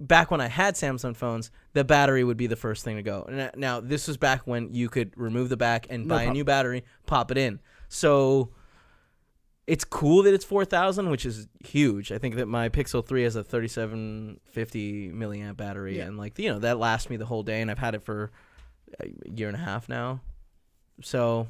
back 0.00 0.30
when 0.30 0.40
I 0.40 0.46
had 0.46 0.74
Samsung 0.74 1.16
phones, 1.16 1.50
the 1.72 1.82
battery 1.84 2.22
would 2.22 2.36
be 2.36 2.46
the 2.46 2.54
first 2.56 2.84
thing 2.84 2.96
to 2.96 3.02
go. 3.02 3.26
And 3.28 3.50
now 3.56 3.80
this 3.80 4.06
was 4.06 4.16
back 4.16 4.42
when 4.46 4.72
you 4.72 4.88
could 4.88 5.12
remove 5.16 5.48
the 5.48 5.56
back 5.56 5.86
and 5.90 6.06
No 6.06 6.14
buy 6.14 6.22
a 6.24 6.30
new 6.32 6.44
battery, 6.44 6.84
pop 7.06 7.30
it 7.32 7.36
in. 7.38 7.58
So 7.88 8.50
it's 9.68 9.84
cool 9.84 10.22
that 10.22 10.32
it's 10.32 10.46
4000, 10.46 11.10
which 11.10 11.26
is 11.26 11.46
huge. 11.62 12.10
I 12.10 12.16
think 12.16 12.36
that 12.36 12.46
my 12.48 12.70
Pixel 12.70 13.04
3 13.06 13.22
has 13.24 13.36
a 13.36 13.44
3750 13.44 15.10
milliamp 15.10 15.56
battery 15.56 15.98
Yeah. 15.98 16.04
and 16.06 16.16
like 16.16 16.38
you 16.38 16.50
know, 16.52 16.58
that 16.60 16.78
lasts 16.78 17.10
me 17.10 17.16
the 17.16 17.26
whole 17.26 17.42
day 17.42 17.60
and 17.60 17.70
I've 17.70 17.78
had 17.78 17.94
it 17.94 18.02
for 18.02 18.30
a 19.00 19.08
year 19.30 19.48
and 19.48 19.56
a 19.56 19.60
half 19.60 19.88
now. 19.88 20.20
So, 21.02 21.48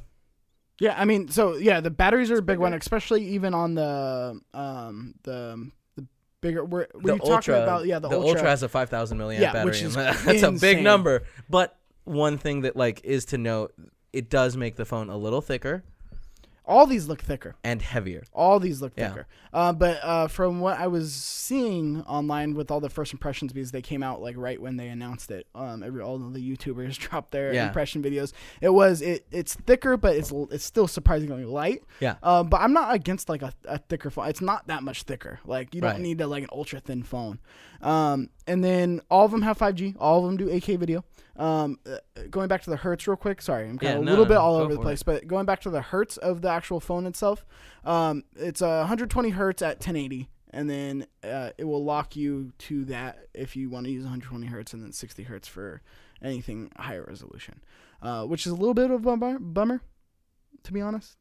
Yeah, 0.80 0.94
I 1.00 1.04
mean, 1.04 1.28
so 1.28 1.56
yeah, 1.56 1.80
the 1.80 1.90
batteries 1.90 2.30
are 2.30 2.38
a 2.38 2.42
big 2.42 2.58
one, 2.58 2.74
especially 2.74 3.24
even 3.28 3.54
on 3.54 3.74
the 3.74 4.40
um 4.52 5.14
the 5.22 5.70
the 5.96 6.06
bigger. 6.40 6.64
We're, 6.64 6.86
the 6.94 7.16
talking 7.18 7.32
Ultra 7.32 7.62
about 7.62 7.86
yeah 7.86 7.98
the, 8.00 8.08
the 8.08 8.18
Ultra. 8.20 8.48
has 8.48 8.62
a 8.62 8.68
5000 8.68 9.16
milliamp 9.18 9.40
Yeah, 9.40 9.52
battery. 9.52 9.70
which 9.70 9.82
is 9.82 9.94
that's 9.96 10.42
a 10.42 10.52
big 10.52 10.82
number. 10.82 11.22
But 11.48 11.76
one 12.04 12.36
thing 12.38 12.62
that 12.62 12.74
like 12.76 13.00
is 13.04 13.26
to 13.26 13.38
note, 13.38 13.74
it 14.12 14.28
does 14.28 14.56
make 14.56 14.76
the 14.76 14.84
phone 14.84 15.08
a 15.08 15.16
little 15.16 15.40
thicker 15.40 15.84
All 16.68 16.86
these 16.86 17.08
look 17.08 17.20
thicker. 17.22 17.56
and 17.64 17.80
heavier. 17.82 18.22
All 18.32 18.60
these 18.60 18.80
look 18.82 18.92
Yeah. 18.96 19.08
thicker. 19.08 19.26
Uh, 19.52 19.72
but 19.72 19.98
uh, 20.04 20.28
from 20.28 20.60
what 20.60 20.78
I 20.78 20.86
was 20.86 21.14
seeing 21.14 22.02
online 22.02 22.54
with 22.54 22.70
all 22.70 22.78
the 22.80 22.90
first 22.90 23.12
impressions, 23.12 23.52
because 23.52 23.70
they 23.72 23.80
came 23.82 24.02
out 24.02 24.20
like 24.20 24.36
right 24.36 24.60
when 24.60 24.76
they 24.76 24.88
announced 24.88 25.30
it, 25.30 25.46
um, 25.54 25.82
every 25.82 26.02
all 26.02 26.18
the 26.18 26.38
YouTubers 26.56 26.98
dropped 26.98 27.30
their 27.30 27.54
Yeah. 27.54 27.66
impression 27.68 28.02
videos. 28.02 28.32
It 28.60 28.68
was 28.68 29.00
it 29.00 29.26
it's 29.30 29.54
thicker, 29.54 29.96
but 29.96 30.14
it's 30.14 30.30
it's 30.50 30.64
still 30.64 30.86
surprisingly 30.86 31.44
light. 31.46 31.82
Yeah. 32.00 32.16
Um, 32.22 32.48
but 32.48 32.60
I'm 32.60 32.72
not 32.74 32.94
against 32.94 33.28
like 33.28 33.42
a, 33.42 33.52
a 33.64 33.78
thicker 33.78 34.10
phone. 34.10 34.28
It's 34.28 34.42
not 34.42 34.66
that 34.66 34.82
much 34.82 35.04
thicker. 35.04 35.40
Like 35.46 35.74
you 35.74 35.80
don't 35.80 35.92
Right. 35.92 36.00
need 36.00 36.20
a, 36.20 36.26
like 36.26 36.42
an 36.44 36.50
ultra 36.52 36.80
thin 36.80 37.02
phone. 37.02 37.38
Um, 37.80 38.28
and 38.46 38.62
then 38.62 39.00
all 39.10 39.24
of 39.24 39.30
them 39.30 39.42
have 39.42 39.56
5G. 39.58 39.96
All 39.98 40.18
of 40.18 40.24
them 40.26 40.36
do 40.36 40.48
8K 40.52 40.76
video. 40.78 41.04
Um, 41.38 41.79
uh, 41.88 41.99
going 42.31 42.49
back 42.49 42.62
to 42.62 42.70
the 42.70 42.76
hertz 42.76 43.06
real 43.06 43.17
quick. 43.17 43.40
Sorry, 43.40 43.64
I'm 43.69 43.79
kind 43.79 43.82
Yeah, 43.82 43.96
of 43.96 44.02
a 44.02 44.05
no, 44.05 44.11
little 44.11 44.26
bit 44.26 44.37
all 44.38 44.56
over 44.56 44.75
the 44.75 44.81
place. 44.81 45.02
But 45.05 45.26
going 45.29 45.46
back 45.46 45.61
to 45.61 45.70
the 45.70 45.81
hertz 45.82 46.17
of 46.17 46.43
the 46.43 46.49
actual 46.50 46.81
phone 46.81 47.06
itself, 47.06 47.46
um, 47.85 48.25
it's 48.37 48.61
a 48.61 48.79
120 48.81 49.31
hertz 49.31 49.62
at 49.62 49.76
1080, 49.76 50.29
and 50.50 50.69
then 50.69 51.06
uh, 51.23 51.50
it 51.56 51.64
will 51.64 51.85
lock 51.85 52.17
you 52.17 52.52
to 52.58 52.85
that 52.87 53.29
if 53.35 53.55
you 53.55 53.70
want 53.70 53.87
to 53.87 53.93
use 53.93 54.02
120 54.02 54.46
hertz, 54.46 54.73
and 54.73 54.82
then 54.82 54.90
60 54.93 55.23
hertz 55.25 55.46
for 55.46 55.81
anything 56.20 56.73
higher 56.76 57.05
resolution, 57.06 57.61
uh, 58.02 58.25
which 58.25 58.44
is 58.44 58.50
a 58.52 58.56
little 58.56 58.75
bit 58.75 58.90
of 58.90 59.06
a 59.06 59.17
bummer, 59.17 59.38
bummer, 59.38 59.81
to 60.64 60.73
be 60.73 60.81
honest. 60.81 61.17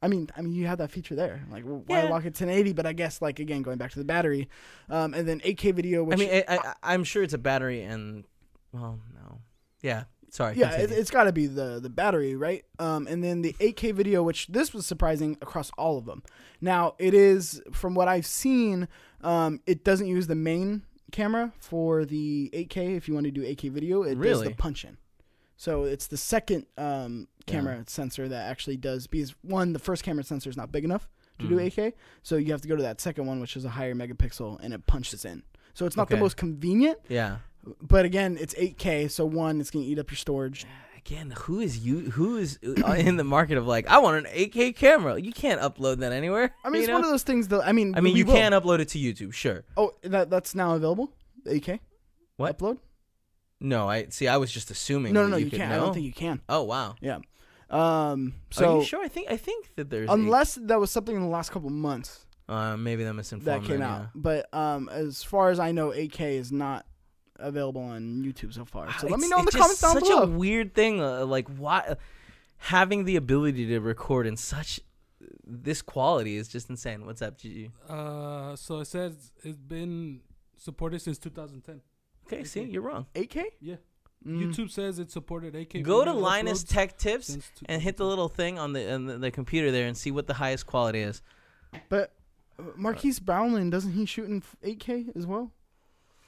I 0.00 0.06
mean, 0.06 0.28
I 0.36 0.42
mean, 0.42 0.52
you 0.54 0.68
have 0.68 0.78
that 0.78 0.92
feature 0.92 1.16
there. 1.16 1.44
Like, 1.50 1.64
why 1.64 2.02
Yeah. 2.04 2.08
lock 2.08 2.24
at 2.24 2.36
1080? 2.36 2.72
But 2.72 2.86
I 2.86 2.92
guess, 2.92 3.20
like, 3.20 3.40
again, 3.40 3.62
going 3.62 3.78
back 3.78 3.90
to 3.90 3.98
the 3.98 4.04
battery, 4.04 4.48
um, 4.88 5.12
and 5.12 5.26
then 5.26 5.40
8K 5.42 5.72
video. 5.72 6.04
Which, 6.04 6.16
I 6.16 6.20
mean, 6.20 6.30
I, 6.46 6.58
I, 6.58 6.74
I'm 6.84 7.02
sure 7.02 7.24
it's 7.24 7.34
a 7.34 7.38
battery 7.38 7.82
and 7.82 8.24
well, 8.72 8.98
no. 9.14 9.40
Yeah, 9.82 10.04
sorry. 10.30 10.56
yeah, 10.56 10.72
it, 10.76 10.90
it's 10.90 11.10
got 11.10 11.24
to 11.24 11.32
be 11.32 11.46
the 11.46 11.78
the 11.80 11.88
battery, 11.90 12.34
right? 12.34 12.64
Um, 12.78 13.06
and 13.06 13.22
then 13.22 13.42
the 13.42 13.52
8K 13.60 13.94
video, 13.94 14.22
which 14.22 14.48
this 14.48 14.74
was 14.74 14.86
surprising 14.86 15.36
across 15.40 15.70
all 15.78 15.98
of 15.98 16.04
them. 16.04 16.22
Now 16.60 16.94
it 16.98 17.14
is, 17.14 17.62
from 17.72 17.94
what 17.94 18.08
I've 18.08 18.26
seen, 18.26 18.88
um, 19.22 19.60
it 19.66 19.84
doesn't 19.84 20.06
use 20.08 20.26
the 20.26 20.34
main 20.34 20.82
camera 21.12 21.52
for 21.58 22.04
the 22.04 22.50
8K. 22.52 22.96
If 22.96 23.08
you 23.08 23.14
want 23.14 23.24
to 23.26 23.30
do 23.30 23.42
8K 23.42 23.70
video, 23.70 24.02
it 24.02 24.16
does 24.16 24.20
the 24.48 24.54
punch 24.56 24.84
in. 24.84 24.96
So 25.56 25.84
it's 25.84 26.06
the 26.08 26.16
second 26.16 26.66
um, 26.76 27.28
camera 27.46 27.82
sensor 27.86 28.28
that 28.28 28.48
actually 28.50 28.76
does 28.76 29.06
because 29.06 29.34
one, 29.42 29.72
the 29.72 29.78
first 29.80 30.02
camera 30.04 30.22
sensor 30.24 30.50
is 30.50 30.56
not 30.56 30.70
big 30.70 30.84
enough 30.84 31.08
to 31.38 31.48
do 31.48 31.56
Mhm. 31.56 31.66
8K, 31.72 31.92
so 32.22 32.36
you 32.36 32.50
have 32.52 32.60
to 32.62 32.68
go 32.68 32.74
to 32.76 32.82
that 32.82 33.00
second 33.00 33.26
one, 33.26 33.40
which 33.40 33.56
is 33.56 33.64
a 33.64 33.70
higher 33.70 33.94
megapixel, 33.94 34.58
and 34.60 34.74
it 34.74 34.86
punches 34.86 35.24
in. 35.24 35.44
So 35.74 35.86
it's 35.86 35.96
not 35.96 36.08
the 36.08 36.16
most 36.20 36.36
convenient, 36.36 36.98
yeah. 37.08 37.38
But 37.80 38.04
again, 38.04 38.36
it's 38.40 38.54
8K, 38.54 39.10
so 39.10 39.24
one, 39.24 39.60
it's 39.60 39.70
gonna 39.70 39.84
eat 39.84 39.98
up 39.98 40.10
your 40.10 40.16
storage. 40.16 40.66
Again, 40.96 41.30
who 41.30 41.60
is 41.60 41.78
you? 41.78 42.10
Who 42.10 42.36
is 42.36 42.58
uh, 42.84 42.92
in 42.92 43.16
the 43.16 43.24
market 43.24 43.56
of 43.56 43.66
like? 43.66 43.86
I 43.88 43.98
want 43.98 44.26
an 44.26 44.32
8K 44.32 44.76
camera. 44.76 45.18
You 45.18 45.32
can't 45.32 45.60
upload 45.60 45.98
that 45.98 46.12
anywhere. 46.12 46.54
I 46.64 46.70
mean, 46.70 46.82
it's 46.82 46.88
know? 46.88 46.94
one 46.94 47.04
of 47.04 47.10
those 47.10 47.22
things 47.22 47.48
that 47.48 47.66
I 47.66 47.72
mean. 47.72 47.94
I 47.94 48.00
mean, 48.00 48.16
you 48.16 48.26
will. 48.26 48.34
can 48.34 48.52
upload 48.52 48.80
it 48.80 48.88
to 48.88 48.98
YouTube, 48.98 49.32
sure. 49.32 49.64
Oh, 49.76 49.94
that 50.02 50.28
that's 50.30 50.54
now 50.54 50.74
available. 50.74 51.12
8K. 51.46 51.80
What? 52.36 52.58
upload? 52.58 52.78
No, 53.60 53.88
I 53.88 54.06
see. 54.10 54.28
I 54.28 54.36
was 54.36 54.52
just 54.52 54.70
assuming. 54.70 55.12
No, 55.12 55.22
no, 55.22 55.30
no. 55.30 55.36
you, 55.36 55.46
You, 55.46 55.50
can't. 55.50 55.72
I 55.72 55.76
don't 55.76 55.94
think 55.94 56.06
you 56.06 56.12
can. 56.12 56.40
Oh 56.48 56.62
wow. 56.62 56.94
Yeah. 57.00 57.18
Um. 57.70 58.34
Are 58.50 58.54
So 58.54 58.78
you 58.78 58.84
sure? 58.84 59.02
I 59.02 59.08
think 59.08 59.30
I 59.30 59.36
think 59.36 59.74
that 59.76 59.90
there's 59.90 60.10
unless 60.10 60.54
that 60.54 60.78
was 60.78 60.90
something 60.90 61.16
in 61.16 61.22
the 61.22 61.28
last 61.28 61.50
couple 61.50 61.70
months 61.70 62.26
uh, 62.48 62.76
maybe 62.76 63.04
that 63.04 63.12
misinformed. 63.14 63.62
that 63.62 63.68
came 63.68 63.82
out, 63.82 64.00
yeah. 64.00 64.06
but 64.14 64.54
um, 64.54 64.88
as 64.88 65.22
far 65.22 65.50
as 65.50 65.60
I 65.60 65.72
know, 65.72 65.88
8K 65.90 66.38
is 66.38 66.50
not 66.50 66.86
available 67.38 67.82
on 67.82 68.22
YouTube 68.24 68.52
so 68.52 68.64
far. 68.64 68.92
So 68.98 69.06
let 69.08 69.20
me 69.20 69.28
know 69.28 69.38
in 69.38 69.44
the 69.44 69.48
it's 69.48 69.56
comments 69.56 69.80
just 69.80 69.94
down 69.94 70.02
such 70.02 70.10
below. 70.10 70.22
a 70.22 70.26
weird 70.26 70.74
thing. 70.74 71.00
Uh, 71.00 71.24
like 71.24 71.48
why 71.56 71.96
having 72.58 73.04
the 73.04 73.16
ability 73.16 73.66
to 73.66 73.80
record 73.80 74.26
in 74.26 74.36
such 74.36 74.80
this 75.46 75.82
quality 75.82 76.36
is 76.36 76.48
just 76.48 76.70
insane. 76.70 77.06
What's 77.06 77.22
up, 77.22 77.38
Gigi? 77.38 77.70
Uh, 77.88 78.56
so 78.56 78.80
it 78.80 78.86
says 78.86 79.32
it's 79.42 79.56
been 79.56 80.20
supported 80.56 81.00
since 81.00 81.18
2010. 81.18 81.80
Okay, 82.26 82.44
see, 82.44 82.62
you're 82.62 82.82
wrong. 82.82 83.06
8K. 83.14 83.44
Yeah. 83.60 83.76
Mm. 84.26 84.42
YouTube 84.52 84.70
says 84.70 84.98
it 84.98 85.10
supported 85.10 85.54
8K. 85.54 85.82
Go 85.82 86.04
to 86.04 86.12
Linus 86.12 86.64
Tech 86.64 86.98
Tips 86.98 87.38
and 87.66 87.80
hit 87.80 87.96
the 87.96 88.04
little 88.04 88.28
thing 88.28 88.58
on 88.58 88.72
the 88.72 88.92
on 88.92 89.06
the, 89.06 89.18
the 89.18 89.30
computer 89.30 89.70
there 89.70 89.86
and 89.86 89.96
see 89.96 90.10
what 90.10 90.26
the 90.26 90.34
highest 90.34 90.66
quality 90.66 91.00
is. 91.00 91.22
But 91.88 92.12
uh, 92.58 92.64
Marques 92.76 93.20
Brownlee 93.20 93.70
doesn't 93.70 93.92
he 93.92 94.04
shoot 94.04 94.28
in 94.28 94.42
8K 94.64 95.16
as 95.16 95.26
well? 95.26 95.52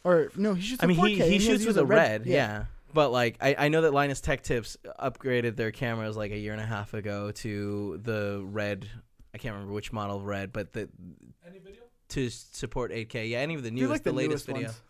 Or 0.04 0.30
no, 0.36 0.54
he 0.54 0.62
shoots. 0.62 0.82
I 0.82 0.86
mean, 0.86 0.98
in 0.98 1.04
4K 1.04 1.24
he, 1.24 1.30
he 1.32 1.38
shoots 1.38 1.62
to 1.62 1.68
with 1.68 1.78
a 1.78 1.84
red, 1.84 2.26
yeah. 2.26 2.64
But 2.92 3.10
like 3.12 3.36
I, 3.40 3.54
I 3.58 3.68
know 3.68 3.82
that 3.82 3.92
Linus 3.92 4.20
Tech 4.20 4.42
Tips 4.42 4.76
upgraded 4.98 5.56
their 5.56 5.70
cameras 5.70 6.16
like 6.16 6.32
a 6.32 6.38
year 6.38 6.52
and 6.52 6.60
a 6.60 6.66
half 6.66 6.94
ago 6.94 7.30
to 7.32 8.00
the 8.02 8.42
red. 8.44 8.88
I 9.34 9.38
can't 9.38 9.54
remember 9.54 9.74
which 9.74 9.92
model 9.92 10.16
of 10.16 10.24
red, 10.24 10.52
but 10.52 10.72
the 10.72 10.88
Any 11.46 11.60
video? 11.60 11.82
to 12.08 12.28
support 12.30 12.90
8K. 12.90 13.30
Yeah, 13.30 13.38
any 13.38 13.54
of 13.54 13.62
the 13.62 13.70
Do 13.70 13.76
newest, 13.76 13.90
like 13.90 14.02
the, 14.02 14.12
latest 14.12 14.48
newest 14.48 14.58
video. 14.64 14.68
ones? 14.68 14.80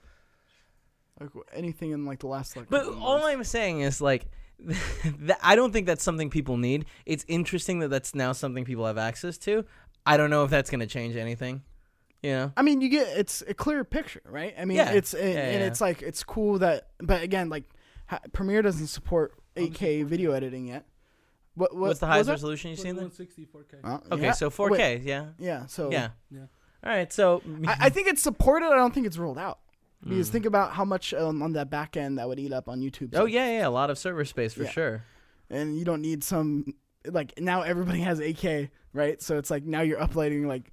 Like 1.20 1.44
anything 1.52 1.90
in 1.90 2.06
like 2.06 2.20
the 2.20 2.28
last 2.28 2.56
like. 2.56 2.70
But 2.70 2.86
all 2.86 3.18
months. 3.18 3.26
I'm 3.26 3.44
saying 3.44 3.80
is 3.80 4.00
like, 4.00 4.26
that, 4.64 5.38
I 5.42 5.56
don't 5.56 5.72
think 5.72 5.86
that's 5.86 6.02
something 6.02 6.30
people 6.30 6.56
need. 6.56 6.86
It's 7.04 7.24
interesting 7.28 7.80
that 7.80 7.88
that's 7.88 8.14
now 8.14 8.32
something 8.32 8.64
people 8.64 8.86
have 8.86 8.96
access 8.96 9.36
to. 9.38 9.66
I 10.06 10.16
don't 10.16 10.30
know 10.30 10.44
if 10.44 10.50
that's 10.50 10.70
going 10.70 10.80
to 10.80 10.86
change 10.86 11.16
anything. 11.16 11.62
You 12.22 12.30
know? 12.32 12.52
I 12.56 12.62
mean, 12.62 12.80
you 12.80 12.88
get 12.90 13.08
it's 13.16 13.42
a 13.48 13.54
clear 13.54 13.82
picture, 13.84 14.20
right? 14.26 14.54
I 14.58 14.64
mean, 14.64 14.76
Yeah. 14.76 14.90
it's 14.92 15.14
and, 15.14 15.32
Yeah, 15.34 15.40
and 15.40 15.62
it's 15.64 15.80
like 15.80 16.02
it's 16.02 16.22
cool 16.22 16.58
that, 16.58 16.88
but 16.98 17.22
again, 17.22 17.48
like 17.48 17.64
ha- 18.06 18.20
Premiere 18.32 18.62
doesn't 18.62 18.88
support 18.88 19.32
8K 19.56 20.04
video 20.04 20.32
editing 20.32 20.66
yet. 20.68 20.84
What, 21.54 21.74
what 21.74 21.88
What's 21.88 22.00
the 22.00 22.06
highest 22.06 22.28
was 22.28 22.34
resolution 22.42 22.70
you've 22.70 22.78
seen 22.80 22.94
there? 22.96 23.04
160 23.08 23.46
4K. 23.46 23.82
that? 23.82 23.88
Uh, 24.12 24.14
Okay, 24.14 24.24
yeah. 24.24 24.32
so 24.32 24.46
Oh, 24.46 24.50
4K. 24.50 25.00
yeah. 25.04 25.26
yeah, 25.38 25.66
so 25.66 25.90
Yeah. 25.90 26.10
Yeah. 26.30 26.40
All 26.84 26.90
right. 26.92 27.12
So 27.12 27.42
I, 27.66 27.76
I 27.86 27.88
think 27.88 28.08
it's 28.08 28.22
supported. 28.22 28.66
I 28.66 28.76
don't 28.76 28.92
think 28.94 29.06
it's 29.06 29.18
rolled 29.18 29.38
out. 29.38 29.58
Because 30.02 30.28
Mm. 30.30 30.32
think 30.32 30.46
about 30.46 30.72
how 30.72 30.84
much 30.86 31.12
um, 31.12 31.42
on 31.42 31.52
that 31.54 31.68
back 31.68 31.94
end 31.96 32.18
that 32.18 32.26
would 32.28 32.38
eat 32.38 32.52
up 32.54 32.68
on 32.70 32.80
YouTube. 32.80 33.10
Oh 33.14 33.26
yeah, 33.26 33.50
yeah, 33.50 33.66
a 33.66 33.70
lot 33.70 33.90
of 33.90 33.98
server 33.98 34.24
space 34.24 34.54
for 34.54 34.62
Yeah. 34.64 34.70
sure. 34.70 35.04
and 35.50 35.76
you 35.78 35.84
don't 35.84 36.00
need 36.00 36.22
some 36.22 36.64
like 37.06 37.38
now 37.40 37.62
everybody 37.62 38.00
has 38.00 38.18
8K, 38.20 38.70
right? 38.94 39.20
So 39.20 39.36
it's 39.36 39.50
like 39.50 39.64
now 39.64 39.80
you're 39.82 40.00
uploading 40.00 40.46
like 40.46 40.70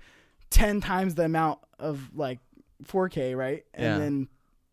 10 0.49 0.81
times 0.81 1.15
the 1.15 1.25
amount 1.25 1.59
of 1.79 2.09
like 2.15 2.39
4K, 2.85 3.35
right? 3.35 3.65
And 3.73 3.83
Yeah. 3.83 3.97
then 3.97 4.27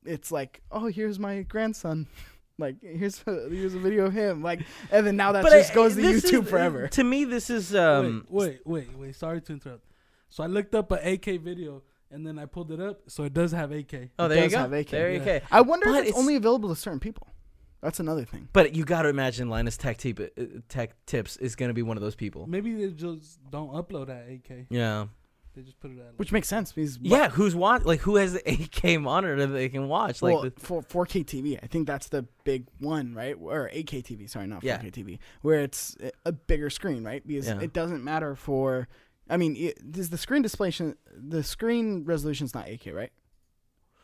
it's 0.04 0.30
like, 0.30 0.60
oh, 0.70 0.86
here's 0.86 1.18
my 1.18 1.42
grandson. 1.42 2.06
Like 2.56 2.76
here's 2.82 3.20
a, 3.26 3.48
here's 3.50 3.74
a 3.74 3.80
video 3.80 4.06
of 4.06 4.12
him. 4.12 4.40
Like, 4.40 4.60
and 4.92 5.04
then 5.04 5.16
now 5.16 5.32
that 5.32 5.42
just 5.44 5.72
I- 5.72 5.74
goes 5.74 5.96
to 5.96 6.00
YouTube 6.02 6.44
is- 6.44 6.48
forever. 6.48 6.86
To 6.92 7.02
me, 7.02 7.24
this 7.24 7.50
is 7.50 7.74
um. 7.74 8.24
wait, 8.30 8.60
wait, 8.64 8.90
wait, 8.90 8.96
wait. 8.96 9.16
Sorry 9.16 9.40
to 9.40 9.52
interrupt. 9.54 9.82
So 10.30 10.44
I 10.44 10.46
looked 10.46 10.72
up 10.72 10.92
an 10.92 10.98
8K 11.00 11.40
video 11.40 11.82
and 12.12 12.24
then 12.24 12.38
I 12.38 12.46
pulled 12.46 12.70
it 12.70 12.78
up. 12.80 13.00
So 13.08 13.24
it 13.24 13.34
does 13.34 13.50
have 13.50 13.70
8K. 13.70 14.10
Oh, 14.20 14.26
It 14.26 14.28
there 14.28 14.44
you 14.44 14.50
go. 14.50 14.58
have 14.58 14.70
8K, 14.70 14.88
There 14.90 15.10
you 15.10 15.18
yeah. 15.18 15.40
go. 15.40 15.46
I 15.50 15.62
wonder 15.62 15.86
But 15.86 15.94
if 15.94 16.00
it's, 16.02 16.08
it's- 16.10 16.20
only 16.20 16.36
available 16.36 16.68
to 16.68 16.76
certain 16.76 17.00
people. 17.00 17.26
That's 17.82 17.98
another 17.98 18.24
thing. 18.24 18.48
But 18.52 18.72
you 18.76 18.84
got 18.84 19.02
to 19.02 19.08
imagine 19.08 19.48
Linus 19.50 19.76
Tech, 19.76 19.96
Tip, 19.98 20.20
uh, 20.20 20.44
Tech 20.68 20.92
Tips 21.06 21.36
is 21.38 21.56
going 21.56 21.70
to 21.70 21.74
be 21.74 21.82
one 21.82 21.96
of 21.96 22.04
those 22.04 22.14
people. 22.14 22.46
Maybe 22.46 22.72
they 22.72 22.92
just 22.92 23.40
don't 23.50 23.70
upload 23.72 24.10
at 24.10 24.28
8K. 24.28 24.66
Yeah. 24.70 25.06
They 25.54 25.62
just 25.62 25.78
put 25.80 25.90
it 25.92 25.98
at. 25.98 26.06
Like, 26.06 26.14
Which 26.18 26.32
makes 26.32 26.48
sense 26.48 26.72
because 26.72 26.98
Yeah. 27.00 27.28
Who's 27.30 27.54
watch? 27.54 27.84
Like 27.84 28.00
who 28.00 28.16
has 28.16 28.32
the 28.34 28.40
8K 28.40 29.00
monitor 29.00 29.36
that 29.36 29.46
they 29.52 29.68
can 29.68 29.88
watch? 29.88 30.20
Like 30.22 30.34
well, 30.34 30.42
the, 30.42 30.50
for 30.58 30.82
4K 30.82 31.24
TV, 31.24 31.58
I 31.62 31.66
think 31.66 31.86
that's 31.86 32.08
the 32.08 32.26
big 32.44 32.66
one, 32.80 33.14
right? 33.14 33.36
Or 33.40 33.70
8K 33.72 34.02
TV, 34.02 34.28
sorry, 34.28 34.46
not 34.48 34.62
4K 34.62 34.64
Yeah. 34.64 34.78
TV, 34.78 35.18
where 35.42 35.60
it's 35.60 35.96
a- 36.02 36.10
a 36.26 36.32
bigger 36.32 36.70
screen, 36.70 37.04
right? 37.04 37.24
Because 37.26 37.46
Yeah. 37.46 37.60
it 37.60 37.72
doesn't 37.72 38.02
matter 38.02 38.34
for, 38.34 38.88
I 39.30 39.36
mean, 39.36 39.54
it, 39.56 39.92
does 39.92 40.10
the 40.10 40.18
screen 40.18 40.42
display, 40.42 40.72
the 41.16 41.42
screen 41.44 42.04
resolution's 42.04 42.52
not 42.54 42.66
8K, 42.66 42.92
right? 42.94 43.12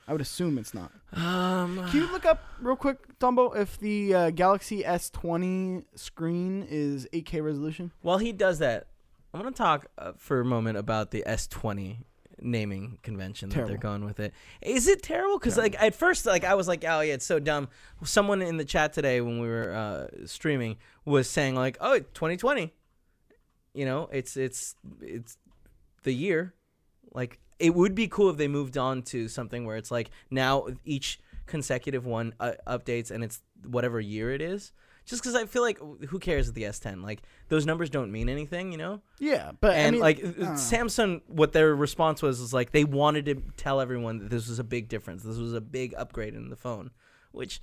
I 0.09 0.13
would 0.13 0.21
assume 0.23 0.59
it's 0.59 0.75
not. 0.75 0.91
um. 1.13 1.87
Can 1.91 2.01
you 2.01 2.11
look 2.11 2.25
up 2.27 2.43
real 2.61 2.75
quick, 2.75 3.19
Dumbo, 3.21 3.57
if 3.57 3.79
the 3.79 4.13
uh, 4.15 4.31
Galaxy 4.31 4.83
S20 4.83 5.85
screen 5.95 6.67
is 6.69 7.07
8K 7.13 7.45
resolution? 7.45 7.93
While 8.03 8.19
he 8.19 8.33
does 8.33 8.59
that, 8.59 8.87
I'm 9.33 9.43
gonna 9.43 9.53
talk 9.53 9.87
uh, 9.99 10.13
for 10.17 10.41
a 10.41 10.45
moment 10.45 10.77
about 10.77 11.11
the 11.11 11.25
S20 11.27 11.99
naming 12.43 12.99
convention 13.03 13.51
that 13.51 13.67
they're 13.67 13.77
going 13.77 14.05
with 14.05 14.19
it. 14.19 14.33
Is 14.63 14.89
it 14.89 15.03
terrible? 15.03 15.39
Because 15.39 15.57
like 15.57 15.81
at 15.81 15.95
first, 15.95 16.27
like 16.27 16.45
I 16.45 16.55
was 16.55 16.67
like, 16.69 16.85
oh 16.85 17.01
yeah, 17.01 17.15
it's 17.15 17.27
so 17.27 17.39
dumb. 17.39 17.69
Someone 18.05 18.43
in 18.43 18.57
the 18.57 18.65
chat 18.65 18.93
today 18.93 19.21
when 19.21 19.41
we 19.41 19.49
were 19.49 19.73
uh, 19.73 20.27
streaming 20.27 20.77
was 21.05 21.29
saying 21.29 21.55
like, 21.55 21.77
oh, 21.81 21.99
2020. 21.99 22.73
You 23.73 23.85
know, 23.85 24.09
it's 24.13 24.37
it's 24.37 24.75
it's 25.01 25.37
the 26.03 26.13
year. 26.13 26.55
Like 27.13 27.39
it 27.59 27.75
would 27.75 27.95
be 27.95 28.09
cool 28.09 28.31
if 28.31 28.37
they 28.37 28.49
moved 28.49 28.77
on 28.77 29.03
to 29.03 29.29
something 29.29 29.65
where 29.65 29.77
it's 29.77 29.91
like 29.91 30.11
now 30.31 30.67
each 30.85 31.21
consecutive 31.47 32.07
one 32.07 32.35
uh, 32.41 32.53
updates 32.67 33.11
and 33.11 33.23
it's 33.23 33.43
whatever 33.65 34.01
year 34.01 34.33
it 34.33 34.41
is. 34.41 34.73
Just 35.07 35.23
because 35.23 35.35
I 35.35 35.47
feel 35.47 35.63
like 35.63 35.79
who 36.09 36.19
cares 36.19 36.47
with 36.47 36.55
the 36.55 36.63
S10? 36.65 37.03
Like 37.03 37.23
those 37.49 37.67
numbers 37.67 37.91
don't 37.91 38.13
mean 38.13 38.29
anything, 38.29 38.71
you 38.73 38.79
know. 38.79 39.01
Yeah, 39.19 39.53
but 39.61 39.75
and 39.75 39.89
I 39.89 39.91
mean, 39.91 40.01
like 40.01 40.19
I. 40.21 40.55
Samsung, 40.55 41.23
what 41.27 41.53
their 41.53 41.75
response 41.75 42.23
was 42.23 42.41
is 42.41 42.53
like 42.55 42.71
they 42.73 42.85
wanted 42.85 43.25
to 43.27 43.35
tell 43.57 43.81
everyone 43.81 44.19
that 44.19 44.31
this 44.31 44.49
was 44.49 44.59
a 44.59 44.65
big 44.65 44.89
difference. 44.89 45.23
This 45.23 45.39
was 45.39 45.53
a 45.55 45.61
big 45.61 45.95
upgrade 45.97 46.35
in 46.35 46.49
the 46.51 46.57
phone, 46.57 46.91
which 47.33 47.61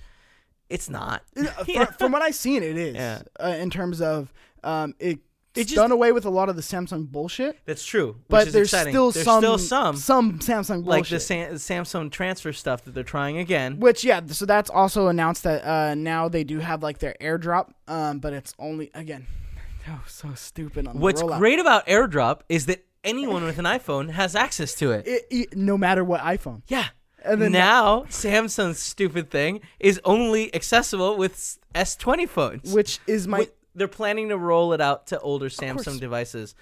it's 0.70 0.89
not. 0.89 1.24
Uh, 1.38 1.44
fr- 1.63 1.94
from 1.98 2.12
what 2.12 2.22
I've 2.22 2.36
seen, 2.36 2.63
it 2.63 2.77
is 2.77 2.96
Yeah. 2.96 3.22
uh, 3.39 3.56
in 3.58 3.70
terms 3.70 4.01
of 4.01 4.34
um, 4.63 4.94
it. 5.00 5.20
It 5.57 5.61
It's 5.61 5.73
done 5.73 5.91
away 5.91 6.11
with 6.11 6.25
a 6.25 6.29
lot 6.29 6.49
of 6.49 6.55
the 6.55 6.61
Samsung 6.61 7.07
bullshit, 7.11 7.59
That's 7.65 7.85
true. 7.85 8.07
which 8.13 8.17
but 8.29 8.47
is 8.47 8.53
there's 8.53 8.67
exciting. 8.73 8.93
still 8.93 9.11
there's 9.11 9.25
some 9.25 9.41
still 9.43 9.57
some 9.57 9.95
some 9.97 10.39
Samsung 10.39 10.83
bullshit. 10.83 10.87
like 10.87 11.07
the 11.09 11.19
Sam- 11.19 11.53
Samsung 11.55 12.11
transfer 12.11 12.53
stuff 12.53 12.83
that 12.85 12.93
they're 12.93 13.03
trying 13.03 13.37
again. 13.37 13.79
Which 13.79 14.03
yeah, 14.03 14.21
so 14.27 14.45
that's 14.45 14.69
also 14.69 15.07
announced 15.07 15.43
that 15.43 15.63
uh, 15.65 15.95
now 15.95 16.29
they 16.29 16.43
do 16.43 16.59
have 16.59 16.83
like 16.83 16.99
their 16.99 17.15
AirDrop, 17.21 17.71
um, 17.87 18.19
but 18.19 18.33
it's 18.33 18.53
only 18.59 18.91
again, 18.93 19.25
oh, 19.89 20.03
so 20.07 20.33
stupid 20.35 20.87
on 20.87 20.99
What's 20.99 21.21
rollout. 21.21 21.39
great 21.39 21.59
about 21.59 21.85
AirDrop 21.87 22.41
is 22.49 22.65
that 22.67 22.85
anyone 23.03 23.43
with 23.43 23.57
an 23.57 23.65
iPhone 23.65 24.11
has 24.11 24.35
access 24.35 24.73
to 24.75 24.91
it. 24.91 25.07
It, 25.07 25.27
it- 25.29 25.57
no 25.57 25.77
matter 25.77 26.03
what 26.03 26.21
iPhone. 26.21 26.61
Yeah. 26.67 26.85
And 27.23 27.41
then 27.41 27.51
now 27.51 28.03
Samsung's 28.03 28.79
stupid 28.79 29.29
thing 29.29 29.59
is 29.81 29.99
only 30.05 30.53
accessible 30.55 31.17
with 31.17 31.33
S- 31.33 31.59
S20 31.75 32.29
phones. 32.29 32.73
which 32.73 32.99
is 33.05 33.27
my 33.27 33.49
they're 33.77 33.88
planning 33.88 34.29
to 34.29 34.38
roll 34.38 34.74
it 34.74 34.81
out 34.81 35.07
to 35.07 35.19
older. 35.19 35.50
Samsung 35.50 36.00
devices. 36.00 36.55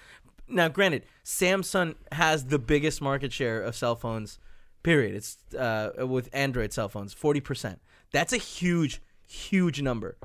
Now, 0.48 0.68
granted, 0.68 1.04
Samsung 1.24 1.96
has 2.12 2.44
the 2.46 2.58
biggest 2.58 3.02
market 3.02 3.32
share 3.32 3.62
of 3.62 3.74
cell 3.74 3.96
phones. 3.96 4.38
Period. 4.82 5.16
It's 5.16 5.38
uh, 5.54 6.06
with 6.06 6.28
Android 6.32 6.72
cell 6.72 6.88
phones, 6.88 7.12
forty 7.12 7.40
percent. 7.40 7.80
That's 8.12 8.32
a 8.32 8.36
huge, 8.36 9.02
huge 9.26 9.82
number. 9.82 10.16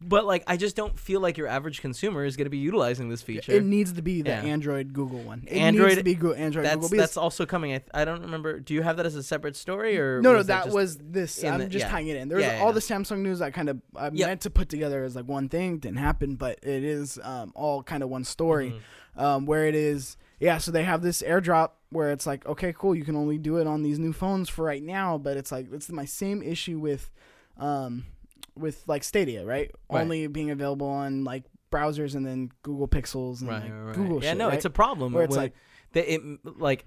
But 0.00 0.26
like, 0.26 0.44
I 0.46 0.58
just 0.58 0.76
don't 0.76 0.98
feel 0.98 1.20
like 1.20 1.38
your 1.38 1.46
average 1.48 1.80
consumer 1.80 2.24
is 2.26 2.36
going 2.36 2.44
to 2.44 2.50
be 2.50 2.58
utilizing 2.58 3.08
this 3.08 3.22
feature. 3.22 3.52
it 3.52 3.64
needs 3.64 3.94
to 3.94 4.02
be 4.02 4.20
the 4.20 4.28
Yeah. 4.30 4.42
Android 4.42 4.92
Google 4.92 5.20
one. 5.20 5.44
It 5.46 5.56
Android- 5.56 5.86
needs 5.86 5.98
to 5.98 6.04
be 6.04 6.14
Go- 6.14 6.32
Android 6.34 6.66
that's 6.66 6.74
Google. 6.76 6.88
because- 6.90 7.02
that's 7.02 7.16
also 7.16 7.46
coming. 7.46 7.72
I, 7.72 7.80
I 7.94 8.04
don't 8.04 8.20
remember. 8.20 8.60
Do 8.60 8.74
you 8.74 8.82
have 8.82 8.98
that 8.98 9.06
as 9.06 9.14
a 9.14 9.22
separate 9.22 9.56
story 9.56 9.98
or 9.98 10.20
no, 10.20 10.32
no, 10.32 10.38
was 10.38 10.46
that 10.48 10.68
was 10.68 10.98
this. 10.98 11.42
I'm 11.42 11.60
the- 11.60 11.66
just 11.68 11.86
yeah. 11.86 11.90
tying 11.90 12.08
it 12.08 12.16
in. 12.16 12.28
There's 12.28 12.42
Yeah, 12.42 12.60
all 12.62 12.74
the 12.74 12.80
Samsung 12.80 13.20
news 13.20 13.40
I 13.40 13.50
kind 13.50 13.70
of 13.70 13.80
I 13.96 14.10
Yep. 14.12 14.28
meant 14.28 14.40
to 14.42 14.50
put 14.50 14.68
together 14.68 15.02
as 15.02 15.16
like 15.16 15.26
one 15.26 15.48
thing. 15.48 15.78
Didn't 15.78 15.98
happen, 15.98 16.34
but 16.36 16.58
it 16.62 16.84
is 16.84 17.18
um, 17.22 17.52
all 17.54 17.82
kind 17.82 18.02
of 18.02 18.10
one 18.10 18.24
story. 18.24 18.72
Mhm. 18.72 19.22
um, 19.22 19.46
where 19.46 19.64
it 19.66 19.74
is 19.74 20.18
yeah 20.40 20.58
so 20.58 20.70
they 20.70 20.82
have 20.84 21.00
this 21.00 21.22
airdrop 21.22 21.70
where 21.88 22.10
it's 22.12 22.26
like 22.26 22.44
okay 22.44 22.70
cool 22.76 22.94
you 22.94 23.02
can 23.02 23.16
only 23.16 23.38
do 23.38 23.56
it 23.56 23.66
on 23.66 23.82
these 23.82 23.98
new 23.98 24.12
phones 24.12 24.46
for 24.50 24.62
right 24.62 24.82
now 24.82 25.16
but 25.16 25.38
it's 25.38 25.50
like 25.50 25.72
it's 25.72 25.88
my 25.88 26.04
same 26.04 26.42
issue 26.42 26.78
with 26.78 27.10
um 27.56 28.04
with 28.56 28.82
like 28.86 29.04
stadia 29.04 29.44
right, 29.44 29.70
Right. 29.90 30.00
only 30.02 30.26
being 30.28 30.50
available 30.50 30.86
on 30.88 31.24
like 31.24 31.44
browsers 31.70 32.14
and 32.14 32.24
then 32.26 32.50
google 32.62 32.88
pixels 32.88 33.40
and 33.40 33.50
right, 33.50 33.62
like, 33.64 33.72
right, 33.72 33.94
google 33.94 34.22
yeah, 34.22 34.30
shit, 34.30 34.38
no, 34.38 34.48
it's 34.48 34.64
a 34.64 34.70
problem. 34.70 35.12
Where 35.12 35.24
it's 35.24 35.36
like- 35.36 35.54
that 35.92 36.12
it 36.12 36.20
like 36.58 36.84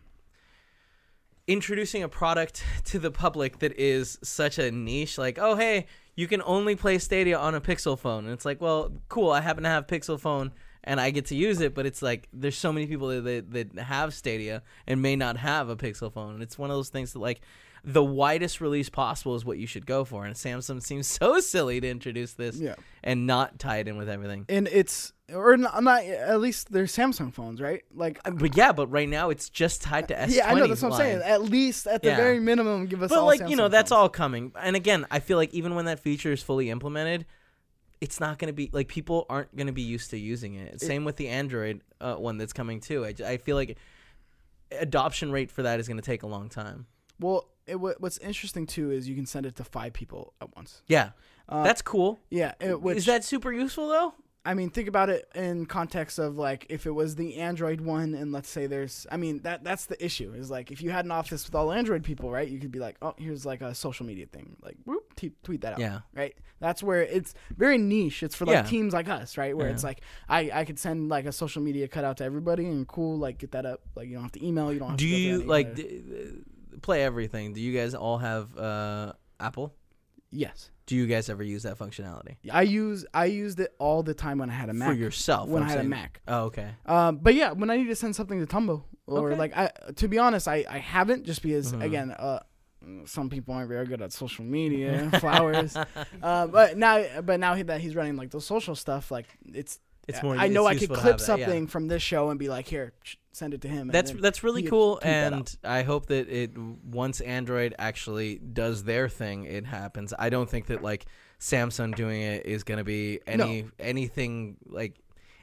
introducing 1.48 2.04
a 2.04 2.10
product 2.10 2.64
to 2.86 3.00
the 3.00 3.12
public 3.12 3.60
that 3.60 3.78
is 3.80 4.20
such 4.24 4.60
a 4.60 4.72
niche. 4.72 5.18
Like, 5.18 5.38
oh 5.40 5.56
hey, 5.56 5.88
you 6.16 6.28
can 6.28 6.42
only 6.46 6.76
play 6.76 6.98
Stadia 7.00 7.38
on 7.38 7.56
a 7.56 7.62
Pixel 7.62 7.98
phone, 7.98 8.26
and 8.26 8.34
it's 8.34 8.46
like, 8.46 8.62
well, 8.62 8.92
cool. 9.08 9.32
I 9.32 9.42
happen 9.42 9.64
to 9.64 9.70
have 9.70 9.88
Pixel 9.88 10.20
phone. 10.20 10.52
And 10.82 11.00
I 11.00 11.12
get 11.12 11.26
to 11.26 11.36
use 11.36 11.60
it, 11.60 11.76
but 11.76 11.86
it's 11.86 12.02
like 12.02 12.30
there's 12.32 12.58
so 12.58 12.72
many 12.72 12.88
people 12.88 13.10
that, 13.10 13.52
that 13.52 13.74
that 13.74 13.84
have 13.84 14.14
Stadia 14.14 14.64
and 14.88 15.02
may 15.02 15.18
not 15.18 15.36
have 15.36 15.68
a 15.68 15.76
Pixel 15.76 16.12
phone. 16.12 16.36
And 16.36 16.42
it's 16.42 16.58
one 16.58 16.72
of 16.72 16.78
those 16.78 16.88
things 16.88 17.12
that 17.14 17.20
like 17.20 17.42
the 17.84 18.04
widest 18.04 18.60
release 18.62 18.90
possible 18.90 19.36
is 19.36 19.46
what 19.46 19.58
you 19.58 19.68
should 19.68 19.86
go 19.86 20.04
for. 20.04 20.26
And 20.26 20.36
Samsung 20.36 20.82
seems 20.90 21.08
so 21.08 21.40
silly 21.40 21.80
to 21.82 21.88
introduce 21.90 22.34
this 22.34 22.58
yeah 22.60 22.76
and 23.04 23.26
not 23.26 23.60
tie 23.60 23.78
it 23.78 23.88
in 23.88 23.98
with 23.98 24.10
everything. 24.10 24.46
and 24.50 24.68
it's 24.68 25.14
or 25.34 25.56
not, 25.58 25.82
not 25.84 26.04
at 26.04 26.40
least 26.42 26.72
they're 26.72 26.84
samsung 26.86 27.32
phones 27.34 27.62
right 27.62 27.84
like 27.94 28.20
Uh, 28.26 28.32
But 28.32 28.58
yeah, 28.58 28.72
but 28.72 28.88
right 28.88 29.08
now 29.08 29.30
it's 29.30 29.48
just 29.50 29.82
tied 29.84 30.08
to 30.10 30.16
S20. 30.16 30.36
yeah 30.36 30.50
i 30.50 30.54
know 30.56 30.66
that's 30.68 30.82
what 30.82 30.92
i'm 30.94 30.98
saying 30.98 31.22
at 31.24 31.44
least 31.44 31.86
at 31.88 32.02
the 32.02 32.10
Yeah. 32.10 32.18
very 32.18 32.40
minimum 32.40 32.88
give 32.88 33.04
us 33.04 33.10
But 33.12 33.24
like 33.24 33.48
you 33.48 33.56
know, 33.56 33.68
Samsung 33.68 33.72
that's 33.72 33.92
all 33.92 34.10
coming. 34.10 34.52
And 34.60 34.76
again, 34.76 35.06
I 35.12 35.20
feel 35.20 35.38
like 35.38 35.54
even 35.54 35.76
when 35.76 35.86
that 35.86 36.00
feature 36.00 36.32
is 36.34 36.42
fully 36.42 36.70
implemented, 36.72 37.26
it's 38.02 38.20
not 38.20 38.40
going 38.40 38.48
to 38.48 38.54
be 38.54 38.70
like 38.74 38.88
people 38.88 39.26
aren't 39.30 39.56
going 39.56 39.68
to 39.68 39.74
be 39.74 39.82
used 39.84 40.10
to 40.12 40.18
using 40.18 40.56
it. 40.56 40.82
Same 40.82 41.06
with 41.06 41.16
the 41.18 41.28
Android 41.28 41.82
uh, 42.02 42.16
one 42.16 42.38
that's 42.38 42.54
coming 42.54 42.80
too. 42.82 43.06
I, 43.06 43.14
I 43.26 43.38
feel 43.38 43.56
like 43.56 43.78
adoption 44.72 45.32
rate 45.32 45.52
for 45.52 45.64
that 45.64 45.80
is 45.80 45.88
going 45.88 45.98
to 45.98 46.04
take 46.06 46.24
a 46.24 46.28
long 46.28 46.50
time. 46.50 46.86
well 47.20 47.48
it, 47.70 47.80
what- 47.80 48.00
what's 48.02 48.18
interesting 48.20 48.66
too 48.66 48.92
is 48.92 49.08
you 49.08 49.16
can 49.16 49.26
send 49.26 49.46
it 49.46 49.56
to 49.58 49.64
five 49.64 49.94
people 49.94 50.34
at 50.42 50.56
once 50.56 50.82
Yeah, 50.88 51.12
uh, 51.48 51.64
that's 51.64 51.82
cool. 51.82 52.20
yeah 52.30 52.54
it, 52.60 52.82
which, 52.82 52.98
is 52.98 53.06
that 53.06 53.24
super 53.24 53.52
useful 53.52 53.88
though? 53.90 54.14
I 54.46 54.54
mean, 54.54 54.70
think 54.70 54.88
about 54.88 55.10
it 55.10 55.30
in 55.36 55.66
context 55.66 56.18
of 56.18 56.38
like 56.38 56.66
if 56.70 56.86
it 56.86 56.92
was 56.92 57.16
the 57.18 57.36
Android 57.36 57.82
one, 57.82 58.16
and 58.16 58.32
let's 58.32 58.50
say 58.50 58.68
there's, 58.68 59.06
I 59.12 59.18
mean, 59.18 59.42
that 59.42 59.66
that's 59.66 59.86
the 59.86 60.04
issue 60.04 60.34
is 60.34 60.50
like 60.50 60.72
if 60.72 60.82
you 60.82 60.92
had 60.92 61.04
an 61.04 61.12
office 61.12 61.46
with 61.46 61.54
all 61.54 61.74
Android 61.74 62.04
people, 62.06 62.32
right? 62.32 62.48
You 62.48 62.58
could 62.58 62.72
be 62.72 62.80
like, 62.80 62.96
oh, 63.02 63.14
here's 63.18 63.46
like 63.46 63.60
a 63.62 63.76
social 63.76 64.06
media 64.06 64.28
thing, 64.28 64.56
like 64.64 64.78
whoop, 64.86 65.14
t- 65.18 65.34
tweet 65.44 65.62
that 65.62 65.74
out. 65.74 65.80
Yeah. 65.80 66.00
Right. 66.16 66.36
That's 66.62 66.82
where 66.82 67.02
it's 67.04 67.34
very 67.58 67.78
niche. 67.78 68.24
It's 68.24 68.34
for 68.34 68.46
like 68.46 68.54
Yeah. 68.56 68.62
teams 68.64 68.94
like 68.94 69.10
us, 69.10 69.38
right? 69.38 69.56
Where 69.56 69.68
Yeah. 69.68 69.74
it's 69.74 69.84
like 69.84 70.02
I 70.30 70.50
I 70.54 70.64
could 70.66 70.80
send 70.80 71.10
like 71.10 71.26
a 71.26 71.34
social 71.34 71.62
media 71.62 71.90
cutout 71.90 72.18
to 72.18 72.24
everybody 72.24 72.66
and 72.66 72.88
cool 72.88 73.18
like 73.20 73.40
get 73.40 73.52
that 73.52 73.66
up. 73.66 73.82
Like 73.94 74.08
you 74.08 74.14
don't 74.14 74.24
have 74.24 74.32
to 74.32 74.44
email. 74.44 74.72
You 74.72 74.80
don't. 74.80 74.90
Have 74.92 74.98
Do 74.98 75.10
to 75.10 75.16
you 75.16 75.44
like 75.44 75.76
d- 75.76 76.02
uh, 76.12 76.26
play 76.82 77.04
everything? 77.04 77.54
Do 77.54 77.62
you 77.62 77.78
guys 77.78 77.94
all 77.96 78.18
have 78.20 78.58
uh, 78.58 79.14
Apple? 79.40 79.74
yes. 80.32 80.72
Do 80.86 80.96
you 80.96 81.06
guys 81.06 81.30
ever 81.30 81.44
use 81.44 81.62
that 81.64 81.78
functionality 81.78 82.38
I 82.52 82.64
use 82.64 83.06
I 83.14 83.26
used 83.26 83.60
it 83.60 83.76
all 83.78 84.02
the 84.02 84.16
time 84.16 84.40
when 84.40 84.50
I 84.50 84.54
had 84.54 84.70
a 84.70 84.74
Mac. 84.74 84.88
for 84.90 84.94
yourself? 84.96 85.48
when 85.48 85.62
I'm 85.62 85.70
I 85.70 85.72
had 85.72 85.80
a 85.82 85.84
Mac. 85.84 86.22
Oh, 86.28 86.44
okay. 86.46 86.70
Um, 86.88 87.18
but 87.18 87.36
yeah, 87.36 87.52
when 87.52 87.70
I 87.70 87.78
need 87.78 87.88
to 87.90 87.96
send 87.96 88.16
something 88.16 88.40
to 88.44 88.48
Tumbo 88.48 88.84
or 89.06 89.30
Okay. 89.30 89.38
like 89.38 89.56
I, 89.56 89.70
to 89.98 90.08
be 90.08 90.18
honest, 90.18 90.48
I, 90.48 90.66
I 90.68 90.80
haven't 90.80 91.26
just 91.26 91.44
because 91.44 91.74
Mhm. 91.74 91.84
again, 91.84 92.10
uh, 92.12 92.40
some 93.06 93.30
people 93.30 93.54
aren't 93.54 93.70
very 93.70 93.86
good 93.86 94.02
at 94.02 94.12
social 94.14 94.44
media, 94.46 95.12
flowers. 95.20 95.78
uh, 96.24 96.48
but 96.48 96.76
now, 96.78 97.22
but 97.22 97.40
now 97.40 97.62
that 97.62 97.82
he's 97.82 97.96
running 97.96 98.16
like 98.16 98.32
the 98.32 98.42
social 98.42 98.74
stuff, 98.76 99.12
like 99.12 99.28
it's, 99.46 99.80
It's 100.10 100.24
more. 100.24 100.36
I 100.36 100.48
know 100.48 100.66
I 100.66 100.76
could 100.76 100.90
clip 100.90 101.18
that, 101.18 101.20
yeah. 101.20 101.46
something 101.46 101.68
from 101.68 101.88
this 101.88 102.02
show 102.02 102.30
and 102.30 102.40
be 102.40 102.50
like, 102.50 102.68
here, 102.68 102.94
send 103.32 103.54
it 103.54 103.62
to 103.62 103.68
him. 103.68 103.88
That's 103.88 104.12
that's 104.12 104.44
really 104.44 104.64
cool, 104.64 104.98
tweet 104.98 105.04
that 105.04 105.34
out. 105.34 105.40
and 105.40 105.58
I 105.64 105.84
hope 105.84 106.08
that 106.08 106.30
it 106.30 106.58
once 106.58 107.22
Android 107.22 107.74
actually 107.80 108.36
does 108.38 108.84
their 108.84 109.10
thing, 109.10 109.46
it 109.46 109.66
happens. 109.66 110.14
I 110.18 110.30
don't 110.30 110.50
think 110.50 110.68
that 110.68 110.84
like 110.84 111.06
Samsung 111.40 111.96
doing 111.96 112.22
it 112.22 112.46
is 112.46 112.64
gonna 112.64 112.84
be 112.84 113.22
any 113.26 113.66
anything 113.80 114.58
like. 114.66 114.96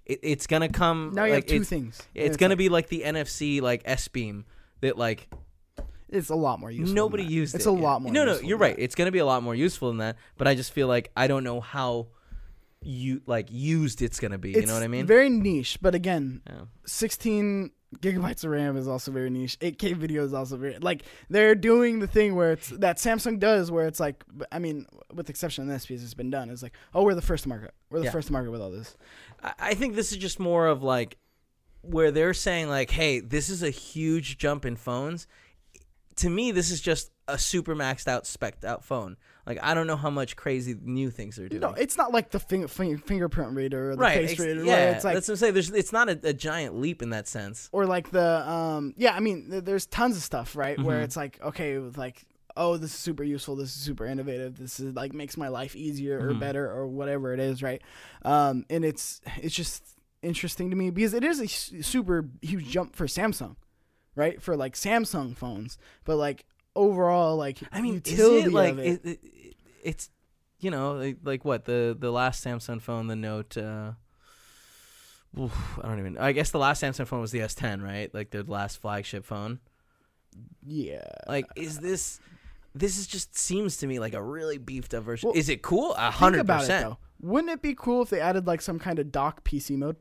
It, 0.05 0.21
it's 0.23 0.47
gonna 0.47 0.69
come. 0.69 1.11
now 1.15 1.25
you 1.25 1.33
like, 1.33 1.45
have 1.45 1.51
two 1.51 1.63
it's, 1.63 1.69
things. 1.69 2.01
It's, 2.15 2.37
gonna 2.37 2.55
be 2.55 2.69
like 2.69 2.89
the 2.89 3.03
NFC 3.03 3.61
like 3.61 3.83
S 3.85 4.07
Beam 4.07 4.45
that 4.81 4.97
like 4.97 5.29
It's 6.09 6.29
a 6.29 6.37
lot 6.37 6.61
more 6.61 6.71
useful. 6.71 6.95
nobody 6.95 7.25
that. 7.25 7.33
used. 7.33 7.57
It's 7.57 7.67
it 7.67 7.71
a 7.71 7.73
yet. 7.73 7.83
lot 7.83 8.03
more. 8.03 8.13
Useful. 8.13 8.27
No, 8.27 8.41
no, 8.41 8.47
you're 8.47 8.59
right. 8.59 8.77
that. 8.77 8.83
It's 8.83 8.95
gonna 8.95 9.11
be 9.11 9.19
a 9.19 9.27
lot 9.27 9.43
more 9.43 9.57
useful 9.57 9.89
than 9.89 9.99
that. 9.99 10.17
But 10.37 10.47
I 10.47 10.55
just 10.55 10.73
feel 10.73 10.87
like 10.87 11.11
I 11.17 11.27
don't 11.27 11.43
know 11.43 11.61
how 11.61 12.07
you 12.87 13.21
like 13.27 13.49
used 13.51 14.01
it's 14.03 14.21
gonna 14.21 14.39
be. 14.39 14.53
you 14.53 14.67
know 14.67 14.75
what 14.75 14.83
I 14.83 14.89
mean? 14.89 15.07
Very 15.07 15.29
niche, 15.29 15.79
but 15.83 15.95
again, 15.95 16.41
yeah. 16.47 16.63
16 16.87 17.71
gigabytes 17.99 18.45
of 18.45 18.51
RAM 18.51 18.77
is 18.77 18.87
also 18.89 19.11
very 19.13 19.31
niche. 19.31 19.59
8K 19.61 19.95
video 19.97 20.25
is 20.25 20.33
also 20.35 20.57
very 20.57 20.79
like 20.79 21.03
they're 21.31 21.55
doing 21.55 22.01
the 22.01 22.07
thing 22.07 22.35
where 22.35 22.53
it's 22.53 22.69
that 22.71 22.99
Samsung 22.99 23.39
does 23.39 23.71
where 23.71 23.87
it's 23.87 24.01
like 24.01 24.25
I 24.53 24.59
mean 24.59 24.87
with 25.13 25.27
the 25.27 25.31
exception 25.31 25.63
of 25.65 25.69
this 25.69 25.87
because 25.87 26.03
it's 26.03 26.15
been 26.15 26.31
done. 26.31 26.51
It's 26.51 26.63
like 26.63 26.75
oh 26.95 27.03
we're 27.03 27.15
the 27.15 27.23
first 27.23 27.45
to 27.45 27.49
market. 27.49 27.75
We're 27.91 28.01
the 28.01 28.07
Yeah. 28.07 28.11
first 28.13 28.27
to 28.29 28.33
market 28.33 28.51
with 28.51 28.61
all 28.61 28.71
this. 28.71 28.97
I 29.43 29.53
I 29.59 29.75
think 29.75 29.95
this 29.95 30.13
is 30.13 30.19
just 30.19 30.39
more 30.41 30.67
of 30.67 30.83
like 30.83 31.17
where 31.83 32.11
they're 32.11 32.35
saying 32.35 32.69
like, 32.69 32.91
"Hey, 32.91 33.21
this 33.21 33.49
is 33.49 33.63
a 33.63 33.71
huge 33.71 34.39
jump 34.39 34.65
in 34.65 34.75
phones." 34.77 35.27
To 36.17 36.29
me, 36.31 36.51
this 36.51 36.71
is 36.71 36.81
just 36.81 37.11
a 37.29 37.39
super 37.39 37.77
maxed 37.77 38.09
out, 38.09 38.25
specced 38.25 38.65
out 38.65 38.85
phone. 38.85 39.17
Like 39.47 39.59
I 39.63 39.75
don't 39.75 39.87
know 39.87 39.97
how 39.97 40.11
much 40.11 40.35
crazy 40.35 40.75
new 40.83 41.11
things 41.11 41.37
they're 41.37 41.49
doing. 41.49 41.61
No, 41.61 41.71
it's 41.75 41.97
not 41.97 42.13
like 42.13 42.31
the 42.31 42.41
finger, 42.41 42.67
finger, 42.69 42.99
fingerprint 42.99 43.55
reader 43.55 43.91
or 43.93 43.97
the 43.97 44.03
right? 44.03 44.15
face 44.19 44.33
ex- 44.33 44.41
reader 44.41 44.65
yeah, 44.65 44.73
where 44.73 44.93
it's 44.95 45.05
like 45.05 45.15
that's 45.15 45.29
what 45.29 45.35
I'm 45.35 45.39
saying. 45.39 45.55
There's, 45.55 45.71
it's 45.71 45.93
not 45.93 46.09
a, 46.09 46.19
a 46.25 46.33
giant 46.33 46.75
leap 46.81 47.01
in 47.01 47.11
that 47.11 47.29
sense. 47.29 47.69
or 47.73 47.87
like 47.87 48.11
the 48.11 48.49
um 48.51 48.93
yeah 48.97 49.15
I 49.15 49.21
mean 49.21 49.51
th- 49.51 49.65
there's 49.65 49.87
tons 49.87 50.17
of 50.17 50.23
stuff 50.25 50.57
right 50.57 50.79
where 50.83 51.01
Mhm. 51.01 51.05
it's 51.05 51.17
like 51.17 51.41
okay 51.43 51.79
like 51.79 52.25
oh 52.57 52.77
this 52.77 52.91
is 52.93 52.97
super 52.99 53.23
useful 53.23 53.55
this 53.55 53.69
is 53.69 53.75
super 53.83 54.05
innovative 54.07 54.59
this 54.59 54.81
is 54.81 54.95
like 54.97 55.13
makes 55.13 55.37
my 55.37 55.49
life 55.49 55.77
easier 55.77 56.19
or 56.19 56.33
Mhm. 56.35 56.41
better 56.41 56.69
or 56.71 56.87
whatever 56.89 57.33
it 57.35 57.39
is 57.39 57.63
right 57.63 57.83
um 58.25 58.65
and 58.71 58.85
it's 58.85 59.21
it's 59.43 59.55
just 59.55 59.85
interesting 60.23 60.71
to 60.71 60.77
me 60.77 60.91
because 60.91 61.15
it 61.15 61.23
is 61.23 61.39
a 61.41 61.47
super 61.47 62.29
huge 62.43 62.67
jump 62.69 62.97
for 62.97 63.07
Samsung 63.07 63.57
right 64.17 64.43
for 64.43 64.57
like 64.57 64.75
Samsung 64.75 65.37
phones 65.37 65.79
but 66.05 66.17
like 66.17 66.47
overall 66.75 67.37
like 67.37 67.59
I 67.73 67.81
mean, 67.81 67.95
utility 67.95 68.41
is 68.41 68.47
it 68.49 68.53
like 68.53 68.73
of 68.73 68.79
it, 68.81 69.01
it, 69.05 69.07
it, 69.07 69.21
it's 69.87 70.11
you 70.61 70.71
know 70.71 71.15
like, 71.23 71.45
what 71.45 71.65
the 71.65 71.97
the 71.99 72.11
last 72.11 72.45
Samsung 72.45 72.81
phone, 72.83 73.07
the 73.07 73.17
Note. 73.17 73.57
Uh, 73.57 73.93
oof, 75.39 75.79
I 75.83 75.89
don't 75.89 75.99
even. 75.99 76.19
I 76.19 76.33
guess 76.33 76.51
the 76.51 76.59
last 76.59 76.83
Samsung 76.83 77.07
phone 77.07 77.21
was 77.21 77.31
the 77.31 77.41
S10, 77.41 77.83
right? 77.83 78.13
Like 78.15 78.31
their 78.31 78.43
last 78.43 78.81
flagship 78.81 79.25
phone. 79.25 79.61
yeah 80.65 81.05
Like, 81.29 81.47
is 81.57 81.79
this? 81.79 82.21
This 82.75 82.99
is 82.99 83.07
just 83.07 83.37
seems 83.39 83.79
to 83.79 83.87
me 83.87 83.99
like 83.99 84.13
a 84.13 84.23
really 84.23 84.59
beefed 84.59 84.93
up 84.93 85.05
version. 85.05 85.29
Well, 85.29 85.39
is 85.39 85.49
it 85.49 85.63
cool? 85.63 85.95
A 85.95 86.11
hundred 86.11 86.47
percent. 86.47 86.95
Wouldn't 87.21 87.51
it 87.51 87.63
be 87.63 87.75
cool 87.75 88.03
if 88.03 88.11
they 88.11 88.21
added 88.21 88.47
like 88.47 88.61
some 88.61 88.79
kind 88.79 88.99
of 88.99 89.11
dock 89.11 89.45
PC 89.45 89.79
mode, 89.79 89.97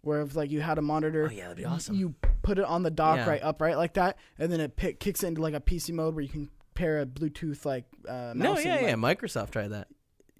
where 0.00 0.22
if 0.22 0.34
like 0.34 0.50
you 0.50 0.62
had 0.62 0.78
a 0.78 0.82
monitor, 0.82 1.28
Oh 1.30 1.32
yeah, 1.32 1.42
that'd 1.42 1.58
be 1.58 1.66
awesome. 1.66 1.94
you 1.94 2.14
put 2.42 2.58
it 2.58 2.64
on 2.64 2.82
the 2.82 2.90
dock 2.90 3.18
Yeah. 3.18 3.28
right 3.28 3.42
upright 3.42 3.76
like 3.76 3.92
that, 3.94 4.16
and 4.38 4.50
then 4.50 4.58
it 4.60 4.74
pick, 4.76 4.98
kicks 5.00 5.22
it 5.22 5.26
into 5.28 5.42
like 5.42 5.52
a 5.54 5.60
PC 5.60 5.92
mode 5.92 6.14
where 6.14 6.22
you 6.22 6.30
can 6.30 6.48
pair 6.74 7.00
a 7.00 7.06
Bluetooth 7.06 7.64
like 7.64 7.84
uh, 8.08 8.32
no, 8.34 8.58
yeah, 8.58 8.74
and, 8.76 8.86
yeah. 8.86 8.94
like- 8.96 9.18
Microsoft 9.20 9.50
tried 9.50 9.68
that. 9.68 9.88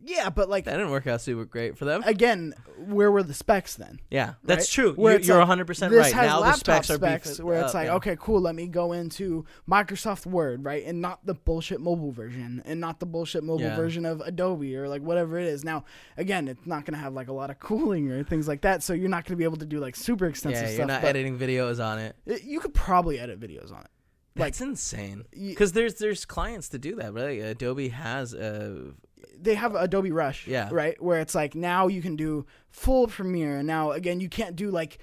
yeah. 0.05 0.31
But 0.31 0.49
like 0.49 0.65
That 0.65 0.73
didn't 0.73 0.91
work 0.91 1.07
out 1.07 1.21
super 1.21 1.45
great 1.45 1.79
for 1.79 1.85
them. 1.85 2.03
again, 2.05 2.55
where 2.77 3.11
were 3.13 3.23
the 3.23 3.35
specs 3.35 3.77
then? 3.77 4.01
yeah, 4.11 4.35
that's 4.43 4.63
right? 4.77 4.83
true. 4.85 4.95
Where 4.95 5.13
You're, 5.13 5.21
you're 5.21 5.37
like, 5.37 5.43
100 5.43 5.67
percent 5.67 5.95
right. 5.95 6.13
Now 6.13 6.41
the 6.41 6.53
specs 6.55 6.91
are 6.91 6.95
specs 6.97 7.29
beefed 7.31 7.41
where 7.45 7.63
it's 7.63 7.75
like, 7.75 7.87
yeah. 7.87 7.95
okay, 7.95 8.17
cool. 8.19 8.41
Let 8.41 8.57
me 8.57 8.67
go 8.67 8.93
into 8.93 9.45
Microsoft 9.71 10.27
Word, 10.27 10.65
right, 10.65 10.85
and 10.85 11.01
not 11.01 11.25
the 11.25 11.35
bullshit 11.35 11.81
mobile 11.81 12.11
version, 12.11 12.63
and 12.65 12.81
not 12.81 12.99
the 12.99 13.07
bullshit 13.07 13.45
mobile 13.45 13.63
Yeah. 13.67 13.77
version 13.77 14.05
of 14.05 14.21
Adobe 14.23 14.75
or 14.77 14.89
like 14.89 15.03
whatever 15.03 15.39
it 15.39 15.47
is. 15.47 15.65
Now, 15.65 15.85
again, 16.17 16.49
it's 16.49 16.67
not 16.67 16.85
gonna 16.85 16.99
have 16.99 17.15
like 17.15 17.29
a 17.29 17.33
lot 17.33 17.51
of 17.51 17.61
cooling 17.61 18.11
or 18.11 18.25
things 18.25 18.49
like 18.49 18.63
that, 18.63 18.83
so 18.83 18.93
you're 18.95 19.09
not 19.09 19.25
gonna 19.25 19.37
be 19.37 19.45
able 19.45 19.59
to 19.59 19.67
do 19.67 19.79
like 19.79 19.95
super 19.95 20.27
extensive 20.27 20.63
Yeah, 20.63 20.69
stuff. 20.69 20.79
you're 20.79 20.87
not 20.89 21.05
editing 21.05 21.39
videos 21.39 21.85
on 21.85 21.99
it- 22.01 22.17
you 22.43 22.59
could 22.59 22.75
probably 22.75 23.21
edit 23.21 23.39
videos 23.39 23.73
on 23.73 23.83
it. 23.83 23.91
Like- 24.35 24.47
That's 24.55 24.61
insane. 24.63 25.25
Because 25.39 25.73
there's 25.73 25.95
there's 25.95 26.25
clients 26.25 26.69
to 26.71 26.79
do 26.79 26.95
that, 26.97 27.13
right? 27.13 27.41
Adobe 27.41 27.89
has 27.89 28.33
a 28.33 28.93
they 29.39 29.55
have 29.55 29.75
Adobe 29.75 30.11
Rush, 30.13 30.47
Yeah. 30.47 30.69
right, 30.73 31.01
where 31.03 31.21
it's 31.21 31.35
like 31.35 31.55
now 31.55 31.89
you 31.89 32.01
can 32.03 32.17
do 32.17 32.47
full 32.71 33.07
Premiere. 33.09 33.59
and 33.59 33.67
Now 33.67 33.91
again, 33.93 34.21
you 34.21 34.29
can't 34.29 34.57
do 34.57 34.71
like 34.71 34.99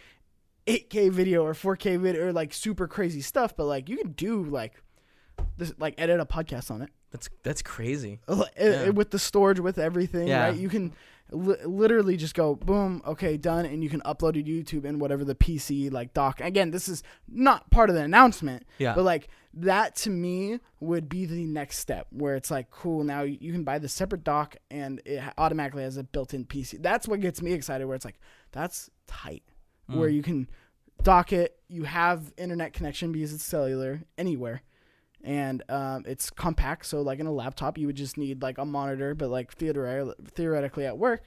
8K 0.68 1.10
video 1.12 1.44
or 1.44 1.54
4K 1.54 2.00
video 2.00 2.28
or 2.28 2.34
like 2.34 2.54
super 2.54 2.88
crazy 2.88 3.22
stuff, 3.22 3.56
but 3.56 3.66
like 3.66 3.90
you 3.90 3.98
can 3.98 4.12
do 4.14 4.44
like 4.44 4.82
this, 5.58 5.74
like 5.78 5.96
edit 5.98 6.20
a 6.20 6.26
podcast 6.26 6.72
on 6.72 6.82
it. 6.82 6.90
that's 7.12 7.30
that's 7.44 7.62
crazy. 7.62 8.20
Yeah. 8.58 8.90
with 8.90 9.12
the 9.12 9.20
storage 9.20 9.60
with 9.60 9.78
everything 9.78 10.28
Yeah. 10.28 10.46
right 10.50 10.56
you 10.58 10.70
can 10.70 10.94
li- 11.32 11.64
literally 11.66 12.18
just 12.18 12.34
go 12.36 12.56
boom 12.56 13.02
okay 13.06 13.38
done 13.38 13.66
and 13.66 13.84
you 13.84 13.90
can 13.90 14.02
upload 14.02 14.36
it 14.36 14.44
to 14.46 14.52
youtube 14.80 14.86
and 14.86 15.00
whatever 15.00 15.24
the 15.24 15.36
pc 15.36 15.92
like 15.92 16.14
dock 16.14 16.42
again 16.42 16.72
this 16.72 16.88
is 16.90 17.04
not 17.28 17.70
part 17.72 17.90
of 17.90 17.96
the 17.96 18.02
announcement 18.02 18.66
Yeah. 18.78 18.94
but 18.96 19.04
like 19.04 19.28
that 19.54 19.96
to 19.98 20.10
me 20.10 20.60
would 20.80 21.10
be 21.10 21.26
the 21.26 21.46
next 21.46 21.80
step 21.80 22.08
where 22.12 22.36
it's 22.36 22.50
like 22.52 22.70
cool 22.72 23.04
now 23.04 23.22
you 23.24 23.52
can 23.52 23.64
buy 23.64 23.80
the 23.80 23.90
separate 23.90 24.24
dock 24.24 24.56
and 24.72 25.02
it 25.06 25.22
automatically 25.38 25.84
has 25.84 25.98
a 25.98 26.04
built-in 26.04 26.46
pc 26.46 26.82
that's 26.82 27.08
what 27.08 27.20
gets 27.20 27.42
me 27.42 27.54
excited 27.54 27.86
where 27.86 27.96
it's 27.96 28.06
like 28.06 28.20
that's 28.52 28.90
tight 29.08 29.44
where 29.88 30.10
Mm. 30.10 30.14
you 30.14 30.22
can 30.24 30.48
dock 31.02 31.32
it 31.34 31.58
you 31.68 31.84
have 31.86 32.34
internet 32.38 32.74
connection 32.74 33.12
because 33.12 33.34
it's 33.34 33.44
cellular 33.44 34.02
anywhere 34.18 34.62
and 35.24 35.64
um, 35.70 36.04
it's 36.08 36.30
compact. 36.30 36.86
So 36.86 37.02
like 37.02 37.20
in 37.20 37.26
a 37.28 37.32
laptop, 37.32 37.78
you 37.78 37.88
would 37.88 37.96
just 37.96 38.18
need 38.18 38.42
like 38.42 38.58
a 38.58 38.66
monitor, 38.66 39.16
but 39.16 39.30
like 39.30 39.52
theoretically, 39.54 40.16
theoretically 40.26 40.86
at 40.86 40.98
work, 40.98 41.24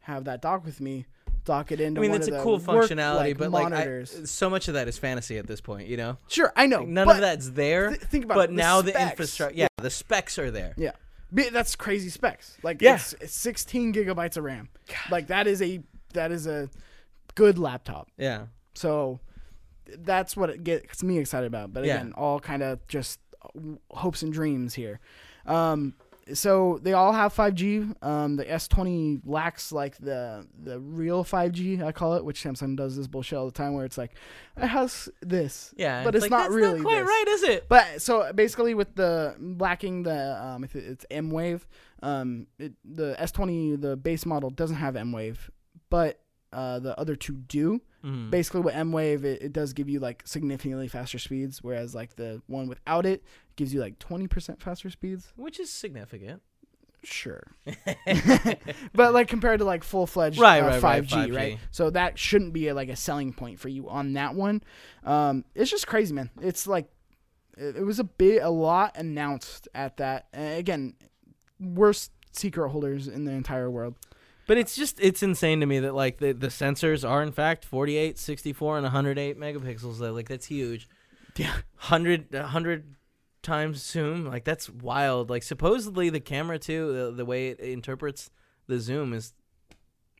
have 0.00 0.24
that 0.24 0.42
dock 0.42 0.64
with 0.64 0.80
me, 0.80 1.06
dock 1.44 1.72
it 1.72 1.80
into. 1.80 2.00
I 2.00 2.02
mean, 2.02 2.10
that's 2.12 2.28
a 2.28 2.40
cool 2.42 2.58
work, 2.58 2.88
functionality, 2.90 3.16
like, 3.16 3.38
but 3.38 3.50
like 3.50 3.72
I, 3.72 4.04
so 4.04 4.50
much 4.50 4.68
of 4.68 4.74
that 4.74 4.88
is 4.88 4.98
fantasy 4.98 5.38
at 5.38 5.46
this 5.46 5.60
point. 5.60 5.88
You 5.88 5.96
know, 5.96 6.18
sure, 6.28 6.52
I 6.56 6.66
know. 6.66 6.78
Like, 6.80 6.88
none 6.88 7.08
of 7.10 7.18
that's 7.18 7.50
there. 7.50 7.90
th- 7.90 8.00
think 8.02 8.24
about 8.24 8.34
but 8.36 8.50
it, 8.50 8.56
now 8.56 8.82
the 8.82 9.00
infrastructure, 9.00 9.56
yeah, 9.56 9.68
the 9.78 9.90
specs 9.90 10.38
are 10.38 10.50
there. 10.50 10.74
Yeah, 10.76 10.92
that's 11.52 11.76
crazy 11.76 12.08
specs. 12.08 12.56
Like 12.62 12.80
Yeah. 12.82 12.94
it's, 12.96 13.12
it's 13.14 13.34
16 13.34 13.92
gigabytes 13.94 14.36
of 14.36 14.44
RAM. 14.44 14.68
Like 15.10 15.28
that 15.28 15.46
is 15.46 15.60
a 15.62 15.80
that 16.12 16.32
is 16.32 16.46
a 16.46 16.70
good 17.34 17.58
laptop. 17.58 18.08
Yeah, 18.16 18.46
So 18.74 19.20
that's 19.98 20.36
what 20.36 20.50
it 20.50 20.64
gets 20.64 21.02
me 21.02 21.18
excited 21.18 21.46
about. 21.46 21.72
But 21.72 21.84
Yeah. 21.84 21.96
again, 21.96 22.12
all 22.16 22.40
kind 22.40 22.62
of 22.62 22.86
just 22.88 23.20
hopes 23.90 24.22
and 24.22 24.32
dreams 24.32 24.74
here. 24.74 25.00
Um, 25.46 25.94
so 26.34 26.80
they 26.82 26.92
all 26.92 27.12
have 27.12 27.32
5G. 27.34 28.02
Um, 28.02 28.36
the 28.36 28.44
S20 28.44 29.20
lacks 29.24 29.70
like 29.70 29.96
the 29.98 30.46
the 30.60 30.80
real 30.80 31.24
5G, 31.24 31.82
I 31.82 31.92
call 31.92 32.14
it, 32.14 32.24
which 32.24 32.42
Samsung 32.42 32.76
does 32.76 32.96
this 32.96 33.06
bullshit 33.06 33.38
all 33.38 33.46
the 33.46 33.52
time, 33.52 33.74
where 33.74 33.84
it's 33.84 33.96
like 33.96 34.12
it 34.56 34.66
has 34.66 35.08
this, 35.22 35.72
yeah, 35.76 36.02
but 36.02 36.14
it's, 36.14 36.22
like, 36.22 36.30
not 36.30 36.42
that's 36.44 36.54
really 36.54 36.80
not 36.80 36.82
quite 36.82 37.00
this. 37.00 37.08
right, 37.08 37.24
is 37.28 37.42
it? 37.44 37.68
But 37.68 38.02
so 38.02 38.32
basically, 38.32 38.74
with 38.74 38.94
the 38.96 39.36
lacking 39.38 40.02
the 40.02 40.44
um, 40.44 40.68
it's 40.72 41.06
M 41.10 41.30
Wave, 41.30 41.66
um, 42.02 42.48
it, 42.58 42.72
the 42.84 43.14
S20 43.20 43.80
the 43.80 43.96
base 43.96 44.26
model 44.26 44.50
doesn't 44.50 44.76
have 44.76 44.96
M 44.96 45.12
Wave, 45.12 45.50
but 45.90 46.20
uh, 46.52 46.78
the 46.78 46.98
other 46.98 47.16
two 47.16 47.34
do. 47.36 47.80
Mhm. 48.04 48.30
Basically, 48.30 48.60
with 48.60 48.74
M 48.74 48.92
Wave, 48.92 49.24
it, 49.24 49.42
it 49.42 49.52
does 49.52 49.72
give 49.72 49.88
you 49.88 49.98
like 50.00 50.22
significantly 50.24 50.88
faster 50.88 51.18
speeds, 51.18 51.62
whereas 51.62 51.94
like 51.94 52.16
the 52.16 52.40
one 52.46 52.68
without 52.68 53.04
it 53.06 53.24
gives 53.56 53.72
you 53.74 53.80
like 53.80 53.98
20% 53.98 54.60
faster 54.60 54.90
speeds. 54.90 55.32
which 55.36 55.58
is 55.58 55.70
significant. 55.70 56.42
Sure, 57.02 57.42
but 58.94 59.12
like 59.14 59.28
compared 59.28 59.60
to 59.60 59.64
like 59.64 59.84
full 59.84 60.06
fledged 60.06 60.38
Right, 60.40 60.60
uh, 60.60 60.66
right, 60.66 60.82
right, 60.82 61.04
5G, 61.04 61.28
5G. 61.28 61.36
right? 61.36 61.58
So 61.70 61.90
that 61.90 62.18
shouldn't 62.18 62.52
be 62.52 62.68
a, 62.68 62.74
like 62.74 62.88
a 62.88 62.96
selling 62.96 63.32
point 63.32 63.60
for 63.60 63.68
you 63.68 63.88
on 63.88 64.12
that 64.14 64.34
one. 64.34 64.62
Um, 65.04 65.44
it's 65.54 65.70
just 65.70 65.86
crazy, 65.86 66.14
man. 66.14 66.30
It's 66.40 66.66
like 66.66 66.88
it, 67.56 67.76
it 67.76 67.84
was 67.84 67.98
a 68.00 68.04
bit 68.04 68.42
a 68.42 68.50
lot 68.50 68.96
announced 68.96 69.68
at 69.74 69.98
that. 69.98 70.26
And 70.32 70.58
again, 70.58 70.94
worst 71.60 72.10
secret 72.32 72.70
holders 72.70 73.08
in 73.08 73.24
the 73.24 73.32
entire 73.32 73.70
world. 73.70 73.96
But 74.46 74.58
it's 74.58 74.76
just 74.76 75.00
it's 75.00 75.22
insane 75.22 75.60
to 75.60 75.66
me 75.66 75.80
that 75.80 75.94
like 75.94 76.18
the 76.18 76.32
the 76.32 76.48
sensors 76.48 77.08
are 77.08 77.22
in 77.22 77.32
fact 77.32 77.64
48, 77.64 78.18
64 78.18 78.76
and 78.78 78.84
108 78.84 79.38
megapixels. 79.38 79.98
Though. 79.98 80.12
Like 80.12 80.28
that's 80.28 80.46
huge. 80.46 80.88
Yeah. 81.36 81.52
100 81.78 82.32
100 82.32 82.94
times 83.42 83.82
zoom. 83.82 84.26
Like 84.26 84.44
that's 84.44 84.68
wild. 84.68 85.30
Like 85.30 85.42
supposedly 85.42 86.10
the 86.10 86.20
camera 86.20 86.58
too, 86.58 86.92
the, 86.92 87.10
the 87.12 87.24
way 87.24 87.48
it 87.48 87.60
interprets 87.60 88.30
the 88.66 88.78
zoom 88.78 89.12
is 89.12 89.32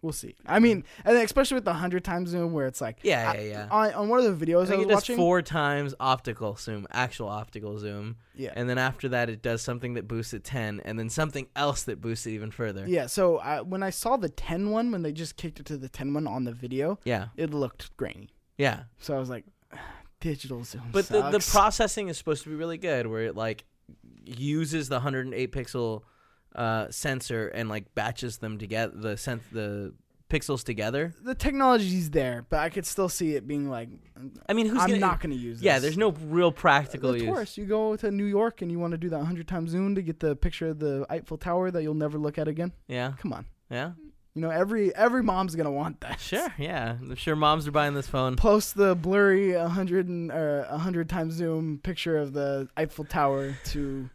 We'll 0.07 0.12
see. 0.12 0.37
I 0.47 0.61
mean, 0.61 0.85
and 1.05 1.16
especially 1.16 1.57
with 1.57 1.64
the 1.64 1.73
hundred 1.73 2.05
times 2.05 2.31
zoom, 2.31 2.53
where 2.53 2.66
it's 2.66 2.81
like 2.81 2.99
yeah, 3.03 3.33
I- 3.35 3.38
yeah, 3.38 3.42
yeah. 3.49 3.69
on, 3.73 3.92
on 3.95 4.09
one 4.09 4.21
of 4.25 4.38
the 4.38 4.47
videos 4.47 4.71
I 4.71 4.75
I, 4.75 4.77
was 4.77 4.85
it 4.87 4.88
does 4.88 4.95
watching. 4.95 5.16
four 5.16 5.42
times 5.42 5.95
optical 5.99 6.55
zoom, 6.55 6.87
actual 6.92 7.29
optical 7.29 7.77
zoom, 7.79 8.16
yeah, 8.37 8.53
and 8.55 8.71
then 8.71 8.79
after 8.79 9.09
that 9.09 9.29
it 9.29 9.42
does 9.42 9.62
something 9.62 9.95
that 9.95 10.07
boosts 10.07 10.33
it 10.33 10.45
ten, 10.45 10.81
and 10.85 10.97
then 10.97 11.11
something 11.11 11.49
else 11.57 11.83
that 11.83 12.01
boosts 12.01 12.25
it 12.27 12.31
even 12.31 12.53
further. 12.53 12.85
yeah. 12.87 13.07
So 13.07 13.38
I, 13.38 13.62
when 13.62 13.83
I 13.83 13.90
saw 13.90 14.16
the 14.16 14.29
10 14.29 14.71
one, 14.71 14.92
when 14.92 15.03
they 15.03 15.11
just 15.12 15.37
kicked 15.37 15.59
it 15.59 15.66
to 15.66 15.77
the 15.77 15.88
10 15.88 16.14
one 16.14 16.29
on 16.29 16.45
the 16.45 16.53
video, 16.53 17.01
yeah, 17.05 17.27
it 17.37 17.53
looked 17.53 17.97
grainy. 17.97 18.29
yeah. 18.57 18.85
So 19.01 19.16
I 19.16 19.19
was 19.19 19.29
like, 19.29 19.45
digital 20.21 20.62
zoom. 20.62 20.83
But 20.92 21.09
the, 21.09 21.31
the 21.31 21.40
processing 21.51 22.07
is 22.09 22.16
supposed 22.16 22.45
to 22.45 22.49
be 22.49 22.55
really 22.55 22.79
good, 22.79 23.09
where 23.09 23.23
it 23.23 23.35
like 23.35 23.64
uses 24.25 24.88
the 24.88 24.97
108 24.97 25.53
pixel 25.53 26.03
uh, 26.57 26.87
sensor 26.90 27.49
and 27.49 27.69
like 27.69 27.95
batches 27.95 28.38
them 28.38 28.59
together, 28.59 28.92
the 28.97 29.16
sen- 29.16 29.40
the 29.53 29.92
pixels 30.29 30.64
together. 30.64 31.14
the 31.23 31.37
technology's 31.37 32.11
there, 32.11 32.45
but 32.49 32.59
I 32.59 32.69
could 32.69 32.85
still 32.85 33.09
see 33.09 33.37
it 33.37 33.47
being 33.47 33.71
like, 33.71 33.88
I 34.49 34.55
mean, 34.55 34.66
who's 34.66 34.81
I'm 34.81 34.88
gonna, 34.88 34.99
not 34.99 35.21
going 35.21 35.31
to 35.31 35.38
use. 35.40 35.62
Yeah, 35.62 35.79
there's 35.79 35.97
no 35.97 36.11
real 36.11 36.51
practical 36.51 37.12
the 37.12 37.21
of 37.29 37.35
course, 37.35 37.57
You 37.57 37.64
go 37.66 37.95
to 37.95 38.11
New 38.11 38.25
York 38.25 38.61
and 38.61 38.73
you 38.73 38.81
want 38.81 38.90
to 38.90 38.99
do 38.99 39.09
that 39.11 39.19
100 39.19 39.47
times 39.47 39.71
zoom 39.71 39.95
to 39.95 40.03
get 40.03 40.19
the 40.19 40.35
picture 40.35 40.69
of 40.71 40.81
the 40.81 41.07
Eiffel 41.09 41.37
Tower 41.38 41.71
that 41.71 41.83
you'll 41.85 41.95
never 41.95 42.19
look 42.19 42.38
at 42.38 42.49
again. 42.49 42.73
Yeah, 42.88 43.12
Come 43.19 43.33
on. 43.35 43.47
yeah, 43.71 43.92
You 44.35 44.42
know, 44.42 44.51
every 44.51 44.92
every 44.97 45.23
mom's 45.23 45.55
gonna 45.55 45.71
want 45.71 46.01
that. 46.01 46.19
sure, 46.19 46.53
yeah. 46.59 46.97
I'm 47.01 47.14
sure 47.14 47.37
moms 47.37 47.69
are 47.69 47.73
buying 47.73 47.95
this 47.95 48.09
phone. 48.09 48.35
Post 48.35 48.75
the 48.75 48.97
blurry 48.97 49.55
100 49.57 50.09
and 50.09 50.33
uh, 50.33 50.64
100 50.71 51.09
times 51.09 51.35
zoom 51.35 51.79
picture 51.85 52.16
of 52.19 52.33
the 52.33 52.69
Eiffel 52.77 53.05
Tower 53.05 53.55
to 53.66 54.11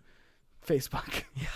Facebook. 0.67 1.23
Yeah. 1.35 1.47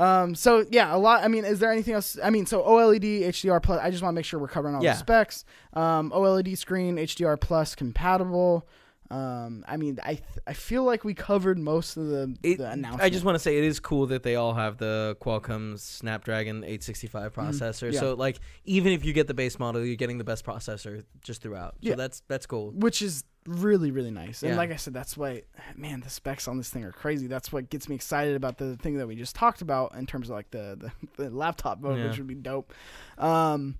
Um. 0.00 0.34
So 0.34 0.64
yeah, 0.70 0.94
a 0.94 0.98
lot. 0.98 1.22
I 1.24 1.28
mean, 1.28 1.44
is 1.44 1.58
there 1.58 1.70
anything 1.72 1.94
else? 1.94 2.18
I 2.22 2.30
mean, 2.30 2.46
so 2.46 2.62
OLED 2.62 3.22
HDR 3.28 3.62
plus. 3.62 3.80
I 3.82 3.90
just 3.90 4.02
want 4.02 4.14
to 4.14 4.16
make 4.16 4.24
sure 4.24 4.40
we're 4.40 4.48
covering 4.48 4.74
all 4.74 4.82
Yeah. 4.82 4.92
the 4.94 4.98
specs. 4.98 5.44
Um. 5.74 6.10
OLED 6.10 6.56
screen 6.56 6.96
HDR 6.96 7.38
plus 7.40 7.74
compatible. 7.74 8.66
Um. 9.10 9.64
I 9.66 9.76
mean, 9.76 9.98
I 10.04 10.14
th- 10.14 10.22
I 10.46 10.52
feel 10.52 10.84
like 10.84 11.02
we 11.04 11.14
covered 11.14 11.58
most 11.58 11.96
of 11.96 12.06
the 12.06 12.36
It, 12.44 12.58
the 12.58 12.70
announcement. 12.70 13.02
I 13.02 13.10
just 13.10 13.24
want 13.24 13.34
to 13.34 13.40
say 13.40 13.58
it 13.58 13.64
is 13.64 13.80
cool 13.80 14.06
that 14.06 14.22
they 14.22 14.36
all 14.36 14.54
have 14.54 14.78
the 14.78 15.16
Qualcomm 15.20 15.76
Snapdragon 15.78 16.58
865 16.62 17.32
Mhm. 17.32 17.34
processor. 17.34 17.92
Yeah. 17.92 17.98
So 18.00 18.14
like, 18.14 18.38
even 18.64 18.92
if 18.92 19.04
you 19.04 19.12
get 19.12 19.26
the 19.26 19.34
base 19.34 19.58
model, 19.58 19.84
you're 19.84 19.96
getting 19.96 20.18
the 20.18 20.24
best 20.24 20.44
processor 20.46 21.02
just 21.22 21.42
throughout. 21.42 21.74
So 21.82 21.90
Yeah. 21.90 21.94
that's 21.96 22.22
that's 22.28 22.46
cool. 22.46 22.70
which 22.70 23.02
is 23.02 23.24
really 23.46 23.90
really 23.90 24.10
nice. 24.10 24.42
And 24.42 24.52
Yeah. 24.52 24.56
like 24.58 24.70
I 24.70 24.76
said, 24.76 24.92
that's 24.94 25.16
why 25.16 25.42
man, 25.76 26.00
the 26.00 26.10
specs 26.10 26.46
on 26.48 26.56
this 26.58 26.68
thing 26.70 26.84
are 26.84 26.92
crazy. 26.92 27.26
That's 27.26 27.52
what 27.52 27.70
gets 27.70 27.88
me 27.88 27.94
excited 27.94 28.36
about 28.36 28.58
the 28.58 28.76
thing 28.76 28.98
that 28.98 29.06
we 29.06 29.16
just 29.16 29.34
talked 29.34 29.62
about 29.62 29.94
in 29.94 30.06
terms 30.06 30.28
of 30.28 30.34
like 30.36 30.50
the 30.50 30.76
the, 31.16 31.22
the 31.24 31.30
laptop 31.30 31.80
mode, 31.80 31.98
Yeah. 31.98 32.08
which 32.08 32.18
would 32.18 32.26
be 32.26 32.34
dope. 32.34 32.72
Um, 33.18 33.78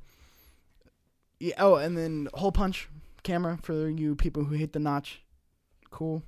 yeah. 1.39 1.55
Oh, 1.59 1.77
and 1.77 1.97
then 1.97 2.29
hole 2.35 2.53
punch 2.53 2.89
camera 3.23 3.59
for 3.63 3.89
you 3.89 4.15
people 4.17 4.45
who 4.45 4.55
hate 4.55 4.73
the 4.73 4.79
notch. 4.79 5.23
Cool. 5.91 6.23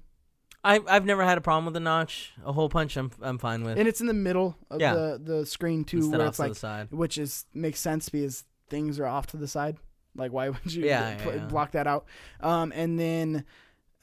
I 0.64 0.80
I've 0.86 1.04
never 1.06 1.24
had 1.24 1.38
a 1.38 1.40
problem 1.40 1.64
with 1.64 1.74
the 1.74 1.80
notch. 1.80 2.32
A 2.44 2.52
hole 2.52 2.68
punch, 2.68 2.96
I'm 2.96 3.10
I'm 3.20 3.38
fine 3.38 3.64
with. 3.64 3.78
And 3.78 3.88
it's 3.88 4.00
in 4.00 4.06
the 4.06 4.14
middle 4.14 4.56
of 4.70 4.80
Yeah. 4.80 4.94
the 4.94 5.20
the 5.22 5.46
screen 5.46 5.84
too, 5.84 5.98
Instead 5.98 6.18
where 6.18 6.28
it's 6.28 6.36
to 6.36 6.42
like 6.42 6.52
the 6.52 6.58
side. 6.58 6.88
which 6.92 7.18
is 7.18 7.46
makes 7.54 7.80
sense 7.80 8.08
because 8.08 8.44
things 8.68 9.00
are 9.00 9.06
off 9.06 9.26
to 9.28 9.36
the 9.36 9.48
side. 9.48 9.76
Like, 10.14 10.32
why 10.32 10.48
would 10.50 10.72
you 10.72 10.84
Yeah, 10.84 11.16
yeah, 11.24 11.38
block 11.46 11.72
that 11.72 11.86
out? 11.86 12.06
Um, 12.40 12.72
and 12.74 12.98
then, 12.98 13.44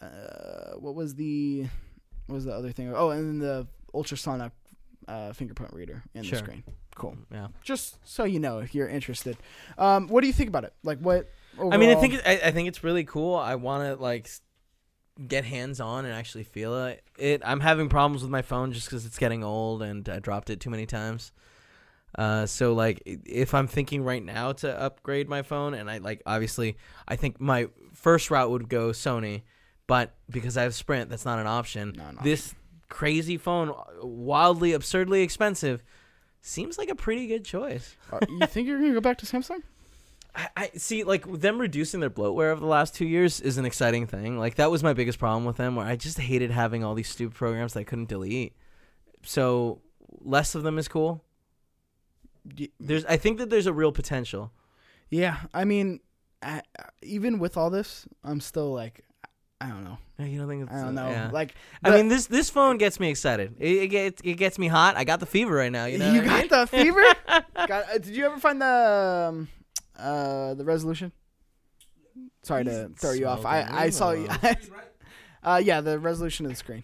uh, 0.02 0.74
what 0.78 0.95
was 0.95 1.15
the 1.15 1.67
what 2.28 2.36
was 2.36 2.45
the 2.45 2.54
other 2.54 2.72
thing? 2.72 2.93
Oh, 2.95 3.10
and 3.10 3.28
then 3.28 3.39
the 3.39 3.67
ultrasonic 3.93 4.52
uh, 5.08 5.34
fingerprint 5.34 5.74
reader 5.74 6.04
in 6.13 6.24
Sure. 6.24 6.39
the 6.39 6.45
screen. 6.45 6.63
Cool. 6.95 7.17
Yeah. 7.32 7.48
Just 7.63 7.98
so 8.04 8.24
you 8.24 8.39
know, 8.39 8.60
if 8.60 8.76
you're 8.76 8.88
interested, 8.88 9.38
um, 9.78 10.08
what 10.08 10.22
do 10.22 10.28
you 10.28 10.34
think 10.34 10.50
about 10.50 10.63
it? 10.65 10.74
Like, 10.84 11.00
what? 11.00 11.30
I 11.60 11.78
mean, 11.78 11.89
I 11.89 11.95
think 11.95 12.13
it, 12.15 12.22
I, 12.26 12.48
I 12.48 12.52
think 12.52 12.67
it's 12.67 12.84
really 12.84 13.04
cool. 13.04 13.36
I 13.36 13.56
want 13.56 13.84
to 13.84 14.02
like 14.02 14.30
get 15.28 15.43
hands 15.45 15.80
on 15.80 16.06
and 16.06 16.13
actually 16.13 16.43
feel 16.43 16.86
it. 16.86 17.04
It. 17.17 17.41
I'm 17.43 17.60
having 17.60 17.89
problems 17.89 18.22
with 18.22 18.32
my 18.32 18.41
phone 18.41 18.72
just 18.72 18.88
because 18.88 19.06
it's 19.06 19.17
getting 19.17 19.43
old 19.43 19.82
and 19.82 20.08
I 20.08 20.19
dropped 20.19 20.50
it 20.50 20.60
too 20.60 20.69
many 20.69 20.86
times. 20.86 21.32
Uh, 22.17 22.45
so 22.45 22.74
like, 22.74 23.02
if 23.06 23.54
I'm 23.54 23.67
thinking 23.67 24.04
right 24.04 24.24
now 24.24 24.52
to 24.54 24.82
upgrade 24.82 25.30
my 25.30 25.41
phone, 25.41 25.74
and 25.74 25.89
I 25.89 26.00
like, 26.00 26.22
obviously, 26.26 26.78
I 27.08 27.15
think 27.15 27.39
my 27.39 27.67
first 27.93 28.32
route 28.32 28.50
would 28.50 28.69
go 28.69 28.89
Sony, 28.89 29.43
but 29.88 30.13
because 30.30 30.58
I 30.58 30.63
have 30.63 30.76
Sprint, 30.76 31.10
that's 31.10 31.26
not 31.26 31.39
an 31.39 31.48
option. 31.48 31.93
No, 31.98 32.12
no. 32.12 32.22
This 32.24 32.54
crazy 32.89 33.38
phone, 33.38 33.74
wildly, 34.02 34.74
absurdly 34.74 35.22
expensive, 35.22 35.84
seems 36.41 36.78
like 36.78 36.89
a 36.89 36.95
pretty 36.95 37.28
good 37.28 37.45
choice. 37.45 37.95
Uh, 38.12 38.19
you 38.28 38.45
think 38.48 38.67
you're 38.67 38.80
gonna 38.80 38.93
go 38.93 39.02
back 39.02 39.17
to 39.19 39.26
Samsung? 39.26 39.62
I, 40.36 40.50
I 40.56 40.69
see 40.76 41.04
like 41.04 41.26
them 41.32 41.60
reducing 41.60 42.00
their 42.00 42.10
bloatware 42.10 42.52
over 42.52 42.60
the 42.60 42.67
last 42.67 42.95
two 42.95 43.06
years 43.06 43.41
is 43.41 43.58
an 43.58 43.65
exciting 43.65 44.06
thing. 44.08 44.38
Like 44.38 44.56
that 44.56 44.72
was 44.72 44.84
my 44.84 44.93
biggest 44.93 45.19
problem 45.19 45.45
with 45.45 45.58
them, 45.58 45.76
where 45.76 45.86
I 45.86 45.95
just 45.95 46.19
hated 46.19 46.52
having 46.52 46.84
all 46.84 46.95
these 46.95 47.10
stupid 47.10 47.36
programs 47.36 47.74
that 47.74 47.82
I 47.82 47.84
couldn't 47.84 48.10
delete. 48.10 48.54
So 49.24 49.82
less 50.22 50.56
of 50.56 50.63
them 50.63 50.78
is 50.78 50.88
cool. 50.88 51.24
Y- 52.58 52.70
There's, 52.80 53.06
I 53.06 53.18
think 53.18 53.38
that 53.40 53.50
there's 53.50 53.68
a 53.68 53.74
real 53.74 53.92
potential. 53.92 54.52
Yeah, 55.10 55.38
I 55.54 55.66
mean, 55.66 56.00
I, 56.42 56.62
even 57.02 57.40
with 57.40 57.58
all 57.58 57.70
this, 57.70 58.08
I'm 58.24 58.40
still 58.40 58.74
like, 58.74 59.04
I 59.62 59.68
don't 59.68 59.84
know. 59.84 59.98
You 60.20 60.40
don't 60.40 60.48
think? 60.48 60.64
It's, 60.64 60.72
I 60.72 60.86
don't 60.86 60.98
uh, 60.98 61.04
know. 61.04 61.10
yeah. 61.10 61.30
Like, 61.32 61.56
I 61.84 61.92
mean, 61.92 62.08
this 62.08 62.28
this 62.28 62.50
phone 62.50 62.78
gets 62.78 63.00
me 63.00 63.10
excited. 63.10 63.56
It, 63.60 63.84
it 63.84 63.88
gets 63.88 64.22
it 64.24 64.36
gets 64.36 64.58
me 64.60 64.68
hot. 64.68 64.96
I 64.96 65.04
got 65.04 65.20
the 65.20 65.26
fever 65.26 65.54
right 65.54 65.72
now. 65.72 65.86
You 65.86 65.98
know. 65.98 66.12
you 66.12 66.22
what 66.22 66.30
I 66.30 66.40
mean? 66.40 66.48
got 66.48 66.72
the 66.72 66.78
fever. 66.78 67.04
got, 67.68 67.72
uh, 67.72 67.98
did 67.98 68.16
you 68.16 68.26
ever 68.26 68.38
find 68.38 68.62
the 68.62 69.26
um, 69.30 69.48
uh, 69.98 70.54
the 70.54 70.64
resolution? 70.64 71.12
Sorry 72.44 72.64
to 72.66 72.90
throw 72.98 73.12
you 73.12 73.28
off. 73.28 73.46
I, 73.46 73.68
I 73.70 73.90
saw 73.90 74.12
you. 74.12 74.28
Right? 74.42 74.58
uh, 75.44 75.62
yeah, 75.64 75.82
the 75.82 76.00
resolution 76.00 76.46
of 76.46 76.52
the 76.52 76.58
screen. 76.58 76.84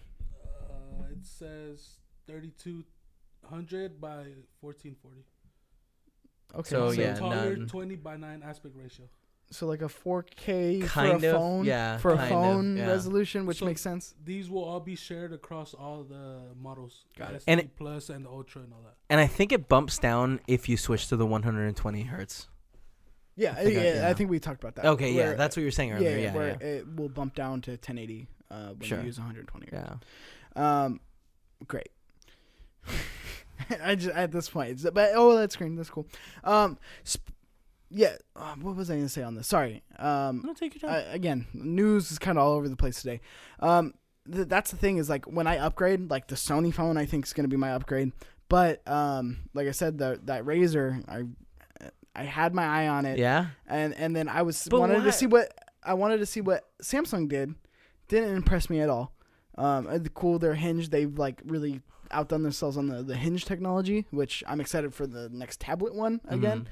Uh, 0.70 1.04
it 1.12 1.24
says 1.24 1.96
3200 2.26 4.00
by 4.00 4.34
1440. 4.60 5.24
Okay. 6.54 6.68
So, 6.70 6.92
so, 6.92 7.00
yeah, 7.00 7.14
taller, 7.14 7.56
none. 7.56 7.66
20 7.68 7.96
by 7.96 8.16
9 8.16 8.42
aspect 8.42 8.74
ratio. 8.76 9.06
so 9.50 9.66
like 9.66 9.82
a 9.82 9.88
4K 9.88 10.86
Kind 10.86 11.20
for 11.20 11.26
a 11.26 11.30
of, 11.30 11.36
phone. 11.38 11.64
yeah, 11.64 11.98
For 11.98 12.12
a 12.12 12.16
kind 12.16 12.24
of, 12.24 12.30
phone 12.30 12.76
yeah. 12.78 12.86
resolution, 12.88 13.46
which 13.46 13.58
So- 13.58 13.66
makes 13.66 13.80
sense. 13.80 14.14
These 14.24 14.48
will 14.50 14.64
all 14.64 14.80
be 14.80 14.96
shared 14.96 15.32
across 15.32 15.72
all 15.74 16.02
the 16.02 16.40
models. 16.60 17.04
Got 17.16 17.32
it. 17.34 17.36
SD 17.42 17.44
And 17.46 17.60
it- 17.60 17.76
Plus 17.76 18.08
and 18.10 18.24
the 18.24 18.30
Ultra 18.30 18.62
and 18.62 18.72
all 18.72 18.82
that. 18.84 18.94
And 19.08 19.20
I 19.20 19.26
think 19.26 19.52
it 19.52 19.68
bumps 19.68 19.98
down 19.98 20.40
if 20.48 20.68
you 20.68 20.76
switch 20.76 21.08
to 21.08 21.16
the 21.16 21.26
120 21.26 22.02
hertz. 22.04 22.48
Yeah, 23.36 23.52
I 23.52 23.64
think 23.64 23.78
I- 23.78 23.82
yeah, 23.82 23.94
yeah. 23.96 24.08
I 24.08 24.14
think 24.14 24.30
we 24.30 24.40
talked 24.40 24.62
about 24.64 24.76
that. 24.76 24.86
Okay, 24.86 25.12
yeah, 25.12 25.34
that's 25.34 25.56
what 25.56 25.60
you 25.60 25.66
were 25.66 25.70
saying 25.70 25.92
earlier. 25.92 26.10
yeah, 26.10 26.16
Yeah, 26.16 26.34
where 26.34 26.48
yeah. 26.60 26.66
it 26.66 26.96
will 26.96 27.10
bump 27.10 27.34
down 27.34 27.60
to 27.62 27.72
1080 27.76 28.26
uh, 28.50 28.68
when 28.70 28.80
Sure. 28.80 28.98
you 29.00 29.04
use 29.06 29.18
120. 29.18 29.68
yeah. 29.72 29.96
Um, 30.56 31.00
great. 31.68 31.90
I 33.82 33.94
just 33.94 34.14
at 34.14 34.32
this 34.32 34.48
point, 34.48 34.82
but 34.94 35.10
oh, 35.14 35.36
that 35.36 35.52
screen, 35.52 35.76
that's 35.76 35.90
cool. 35.90 36.06
Um, 36.44 36.78
sp- 37.04 37.30
yeah. 37.90 38.16
Uh, 38.34 38.54
what 38.60 38.76
was 38.76 38.90
I 38.90 38.96
gonna 38.96 39.08
say 39.08 39.22
on 39.22 39.34
this? 39.34 39.46
Sorry. 39.46 39.82
Um, 39.98 40.42
No, 40.44 40.54
take 40.54 40.80
your 40.82 40.90
uh, 40.90 41.04
again, 41.10 41.46
news 41.54 42.10
is 42.10 42.18
kind 42.18 42.36
of 42.38 42.44
all 42.44 42.52
over 42.54 42.68
the 42.68 42.76
place 42.76 43.00
today. 43.00 43.20
Um, 43.60 43.94
th- 44.30 44.48
that's 44.48 44.70
the 44.72 44.76
thing 44.76 44.96
is 44.98 45.08
like 45.08 45.24
when 45.26 45.46
I 45.46 45.58
upgrade, 45.58 46.10
like 46.10 46.26
the 46.28 46.34
Sony 46.36 46.74
phone, 46.74 46.96
I 46.96 47.06
think 47.06 47.26
is 47.26 47.32
gonna 47.32 47.48
be 47.48 47.56
my 47.56 47.72
upgrade. 47.72 48.12
But 48.48 48.86
um, 48.88 49.38
like 49.54 49.68
I 49.68 49.72
said, 49.72 49.98
the 49.98 50.20
that 50.24 50.44
Razr, 50.44 51.04
I 51.08 51.24
I 52.14 52.24
had 52.24 52.54
my 52.54 52.64
eye 52.64 52.88
on 52.88 53.04
it, 53.06 53.18
yeah. 53.18 53.48
and 53.66 53.94
and 53.94 54.14
then 54.16 54.28
I 54.28 54.42
was 54.42 54.66
But 54.70 54.80
wanted 54.80 54.98
why- 54.98 55.04
to 55.04 55.12
see 55.12 55.26
what 55.26 55.52
I 55.82 55.94
wanted 55.94 56.18
to 56.18 56.26
see 56.26 56.40
what 56.40 56.64
Samsung 56.82 57.28
did. 57.28 57.54
Didn't 58.08 58.34
impress 58.36 58.70
me 58.70 58.80
at 58.80 58.88
all. 58.88 59.12
Um, 59.58 59.86
uh, 59.88 59.98
the 59.98 60.10
cool, 60.10 60.38
their 60.38 60.54
hinge, 60.54 60.90
they've 60.90 61.16
like 61.18 61.40
really 61.44 61.80
outdone 62.10 62.42
themselves 62.42 62.76
on 62.76 62.86
the 62.88 63.02
the 63.02 63.16
hinge 63.16 63.44
technology, 63.44 64.06
which 64.10 64.42
I'm 64.46 64.60
excited 64.60 64.94
for 64.94 65.06
the 65.06 65.28
next 65.30 65.60
tablet 65.60 65.94
one 65.94 66.20
again, 66.28 66.68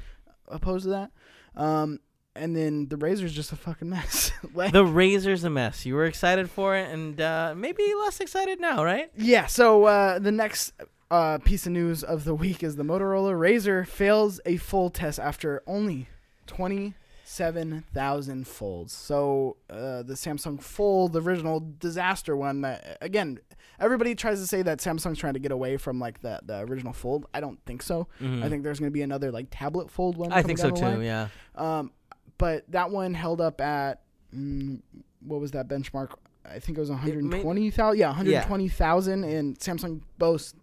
Mm-hmm. 0.48 0.54
opposed 0.54 0.84
to 0.84 0.90
that. 0.90 1.10
Um, 1.56 2.00
and 2.36 2.56
then 2.56 2.88
the 2.88 2.96
Razr's 2.96 3.32
just 3.32 3.52
a 3.52 3.56
fucking 3.56 3.88
mess. 3.88 4.32
like, 4.54 4.72
The 4.72 4.84
Razr's 4.84 5.44
a 5.44 5.50
mess. 5.50 5.86
You 5.86 5.94
were 5.94 6.04
excited 6.06 6.50
for 6.50 6.76
it, 6.76 6.90
and 6.92 7.20
uh, 7.20 7.54
maybe 7.56 7.84
less 8.04 8.18
excited 8.20 8.60
now, 8.60 8.82
right? 8.84 9.10
yeah. 9.16 9.46
So 9.46 9.84
uh, 9.84 10.18
the 10.18 10.32
next 10.32 10.72
uh, 11.12 11.38
piece 11.38 11.64
of 11.66 11.72
news 11.72 12.02
of 12.02 12.24
the 12.24 12.34
week 12.34 12.64
is 12.64 12.74
the 12.74 12.82
Motorola 12.82 13.32
Razr 13.38 13.86
fails 13.86 14.40
a 14.44 14.56
full 14.56 14.90
test 14.90 15.20
after 15.20 15.62
only 15.66 16.08
20 16.48 16.94
7,000 17.34 18.46
folds. 18.46 18.92
So 18.92 19.56
uh, 19.68 20.04
the 20.04 20.14
Samsung 20.14 20.62
Fold, 20.62 21.14
the 21.14 21.20
original 21.20 21.66
disaster 21.80 22.36
one, 22.36 22.60
that 22.60 22.96
again, 23.00 23.40
everybody 23.80 24.14
tries 24.14 24.40
to 24.40 24.46
say 24.46 24.62
that 24.62 24.78
Samsung's 24.78 25.18
trying 25.18 25.34
to 25.34 25.40
get 25.40 25.50
away 25.50 25.76
from 25.76 25.98
like 25.98 26.20
the, 26.20 26.40
the 26.44 26.60
original 26.60 26.92
Fold. 26.92 27.26
I 27.34 27.40
don't 27.40 27.58
think 27.66 27.82
so. 27.82 28.06
I 28.20 28.48
think 28.48 28.62
there's 28.62 28.78
going 28.78 28.90
to 28.90 28.94
be 28.94 29.02
another 29.02 29.32
like 29.32 29.48
tablet 29.50 29.90
Fold 29.90 30.16
one. 30.16 30.30
Mm-hmm. 30.30 30.38
I 30.38 30.42
think 30.42 30.58
so 30.58 30.70
too. 30.70 30.82
line. 30.82 31.02
Yeah. 31.02 31.28
Um, 31.56 31.90
but 32.38 32.70
that 32.70 32.90
one 32.90 33.14
held 33.14 33.40
up 33.40 33.60
at 33.60 34.02
mm, 34.32 34.80
what 35.20 35.40
was 35.40 35.50
that 35.52 35.66
benchmark? 35.66 36.14
I 36.44 36.60
think 36.60 36.78
it 36.78 36.80
was 36.80 36.90
120,000. 36.90 37.98
Yeah, 37.98 38.08
120,000, 38.08 39.24
and 39.24 39.58
Samsung 39.58 40.02
boasts 40.18 40.54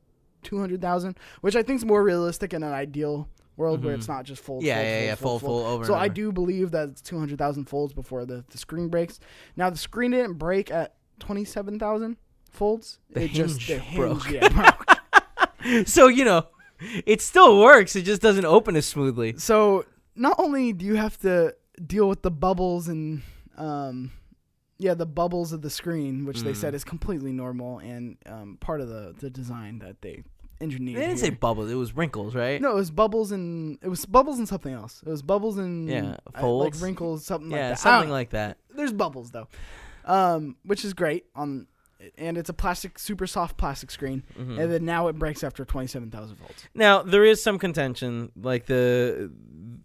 200,000, 0.44 1.18
which 1.42 1.56
I 1.56 1.64
think 1.64 1.78
is 1.78 1.86
more 1.86 2.04
realistic 2.04 2.54
and 2.54 2.64
an 2.64 2.72
ideal 2.72 3.28
world 3.58 3.84
where 3.84 3.94
it's 3.94 4.08
not 4.08 4.24
just 4.26 4.42
fold. 4.42 4.64
Mm-hmm. 4.64 4.68
Yeah, 4.68 4.76
fold, 4.76 4.86
yeah, 4.86 4.96
fold, 4.98 5.06
yeah, 5.08 5.16
fold, 5.16 5.42
full, 5.42 5.50
full 5.64 5.74
over. 5.74 5.86
So 5.86 5.94
and 5.94 6.02
I 6.04 6.08
do 6.08 6.32
believe 6.32 6.72
that 6.72 6.90
it's 6.90 7.02
200,000 7.02 7.66
folds 7.66 7.94
before 7.94 8.26
the, 8.26 8.44
the 8.50 8.58
screen 8.58 8.88
breaks. 8.90 9.20
Now 9.56 9.70
the 9.70 9.78
screen 9.78 10.12
didn't 10.12 10.36
break 10.36 10.72
at 10.72 10.96
27,000 11.20 12.18
folds. 12.52 13.00
The 13.12 13.24
it 13.24 13.32
just 13.32 13.68
the 13.68 13.78
hinge 13.78 13.96
broke. 13.96 14.24
hinge, 14.26 14.36
yeah, 14.36 14.50
broke. 14.50 15.88
So 15.88 16.08
you 16.08 16.26
know, 16.26 16.48
it 17.06 17.22
still 17.22 17.60
works. 17.60 17.96
It 17.96 18.02
just 18.04 18.22
doesn't 18.22 18.46
open 18.46 18.76
as 18.76 18.86
smoothly. 18.88 19.36
So 19.38 19.86
not 20.16 20.36
only 20.40 20.74
do 20.74 20.86
you 20.86 20.96
have 20.96 21.20
to 21.20 21.56
deal 21.86 22.10
with 22.10 22.24
the 22.24 22.32
bubbles 22.32 22.88
and 22.88 23.22
um, 23.58 24.12
yeah, 24.80 24.96
the 24.96 25.06
bubbles 25.06 25.54
of 25.54 25.62
the 25.62 25.70
screen, 25.70 26.26
which 26.26 26.42
they 26.42 26.54
Mm. 26.54 26.56
said 26.56 26.74
is 26.74 26.84
completely 26.84 27.32
normal 27.32 27.78
and 27.78 28.18
um, 28.26 28.58
part 28.60 28.82
of 28.82 28.90
the 28.90 29.14
the 29.20 29.30
design 29.30 29.78
that 29.80 30.02
they 30.02 30.24
engineered. 30.62 31.02
They 31.02 31.08
didn't 31.08 31.20
say 31.20 31.30
bubbles. 31.32 31.70
It 31.72 31.76
was 31.76 31.96
wrinkles, 31.96 32.36
right? 32.36 32.62
No, 32.62 32.72
it 32.72 32.76
was 32.76 32.92
bubbles 32.92 33.32
and 33.32 33.78
it 33.82 33.90
was 33.90 34.06
bubbles 34.06 34.38
and 34.38 34.48
something 34.48 34.74
else. 34.74 35.02
It 35.06 35.10
was 35.10 35.22
bubbles 35.22 35.58
and 35.58 35.90
Yeah, 35.90 36.18
uh, 36.34 36.40
folds. 36.42 36.78
like 36.82 36.84
wrinkles, 36.86 37.26
something 37.26 37.52
yeah, 37.52 37.70
like 37.70 37.70
that. 37.70 37.80
Something 37.80 38.10
like 38.12 38.30
that. 38.32 38.58
There's 38.76 38.94
bubbles 38.94 39.32
though, 39.32 39.48
um, 40.06 40.56
which 40.64 40.86
is 40.86 40.94
great 40.94 41.26
on, 41.36 41.68
and 42.18 42.38
it's 42.38 42.50
a 42.50 42.54
plastic, 42.54 42.98
super 42.98 43.28
soft 43.28 43.58
plastic 43.58 43.92
screen, 43.92 44.24
Mhm. 44.40 44.60
and 44.60 44.72
then 44.72 44.86
now 44.86 45.08
it 45.08 45.20
breaks 45.20 45.44
after 45.44 45.66
twenty 45.66 45.88
seven 45.88 46.10
thousand 46.10 46.38
volts. 46.38 46.64
Now 46.74 47.04
there 47.04 47.24
is 47.26 47.44
some 47.44 47.60
contention. 47.60 48.32
Like 48.36 48.66
the, 48.66 49.32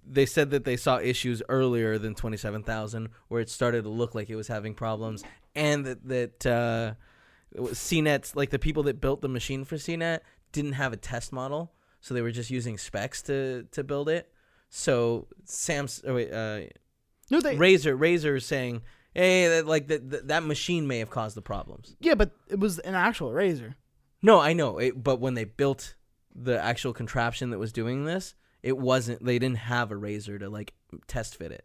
they 0.09 0.25
said 0.27 0.51
that 0.51 0.65
they 0.65 0.77
saw 0.77 0.99
issues 0.99 1.43
earlier 1.49 1.99
than 1.99 2.15
twenty 2.15 2.37
seven 2.39 2.63
thousand, 2.63 3.09
where 3.29 3.41
it 3.41 3.51
started 3.51 3.83
to 3.83 3.91
look 3.91 4.15
like 4.15 4.31
it 4.31 4.37
was 4.37 4.49
having 4.49 4.73
problems, 4.75 5.25
and 5.55 5.85
that 5.85 6.09
that 6.09 6.47
uh, 6.47 6.95
it 7.53 7.61
was 7.61 7.73
CNET, 7.79 8.35
like 8.35 8.51
the 8.51 8.59
people 8.59 8.83
that 8.85 9.01
built 9.01 9.21
the 9.21 9.29
machine 9.29 9.65
for 9.65 9.77
CNET, 9.77 10.21
didn't 10.53 10.73
have 10.73 10.93
a 10.93 10.97
test 10.97 11.33
model, 11.33 11.73
so 12.01 12.15
they 12.15 12.23
were 12.23 12.31
just 12.31 12.51
using 12.51 12.79
specs 12.79 13.23
to 13.23 13.65
to 13.73 13.85
build 13.85 14.09
it. 14.09 14.31
So 14.69 15.29
Sam's, 15.45 16.03
oh 16.07 16.15
wait, 16.15 16.33
uh, 16.33 16.61
No, 17.31 17.41
they 17.41 17.57
Razr, 17.57 17.97
Razr 17.99 18.37
is 18.37 18.45
saying, 18.47 18.83
hey, 19.15 19.49
that, 19.49 19.67
like 19.67 19.89
that 19.89 20.11
that 20.11 20.29
that 20.29 20.43
machine 20.43 20.87
may 20.87 20.99
have 20.99 21.11
caused 21.11 21.37
the 21.37 21.43
problems. 21.43 21.97
yeah, 22.01 22.15
but 22.15 22.33
it 22.49 22.59
was 22.59 22.79
an 22.81 22.95
actual 22.95 23.31
Razr. 23.31 23.75
No, 24.23 24.41
I 24.41 24.55
know. 24.55 24.79
It, 24.79 25.03
but 25.03 25.21
when 25.21 25.35
they 25.35 25.45
built 25.45 25.95
the 26.35 26.61
actual 26.63 26.93
contraption 26.93 27.51
that 27.51 27.59
was 27.59 27.73
doing 27.73 28.05
this, 28.07 28.35
it 28.63 28.77
wasn't. 28.77 29.25
They 29.25 29.39
didn't 29.39 29.59
have 29.59 29.93
a 29.93 29.95
Razr 29.95 30.41
to 30.41 30.49
like 30.49 30.75
test 31.07 31.37
fit 31.37 31.53
it. 31.53 31.65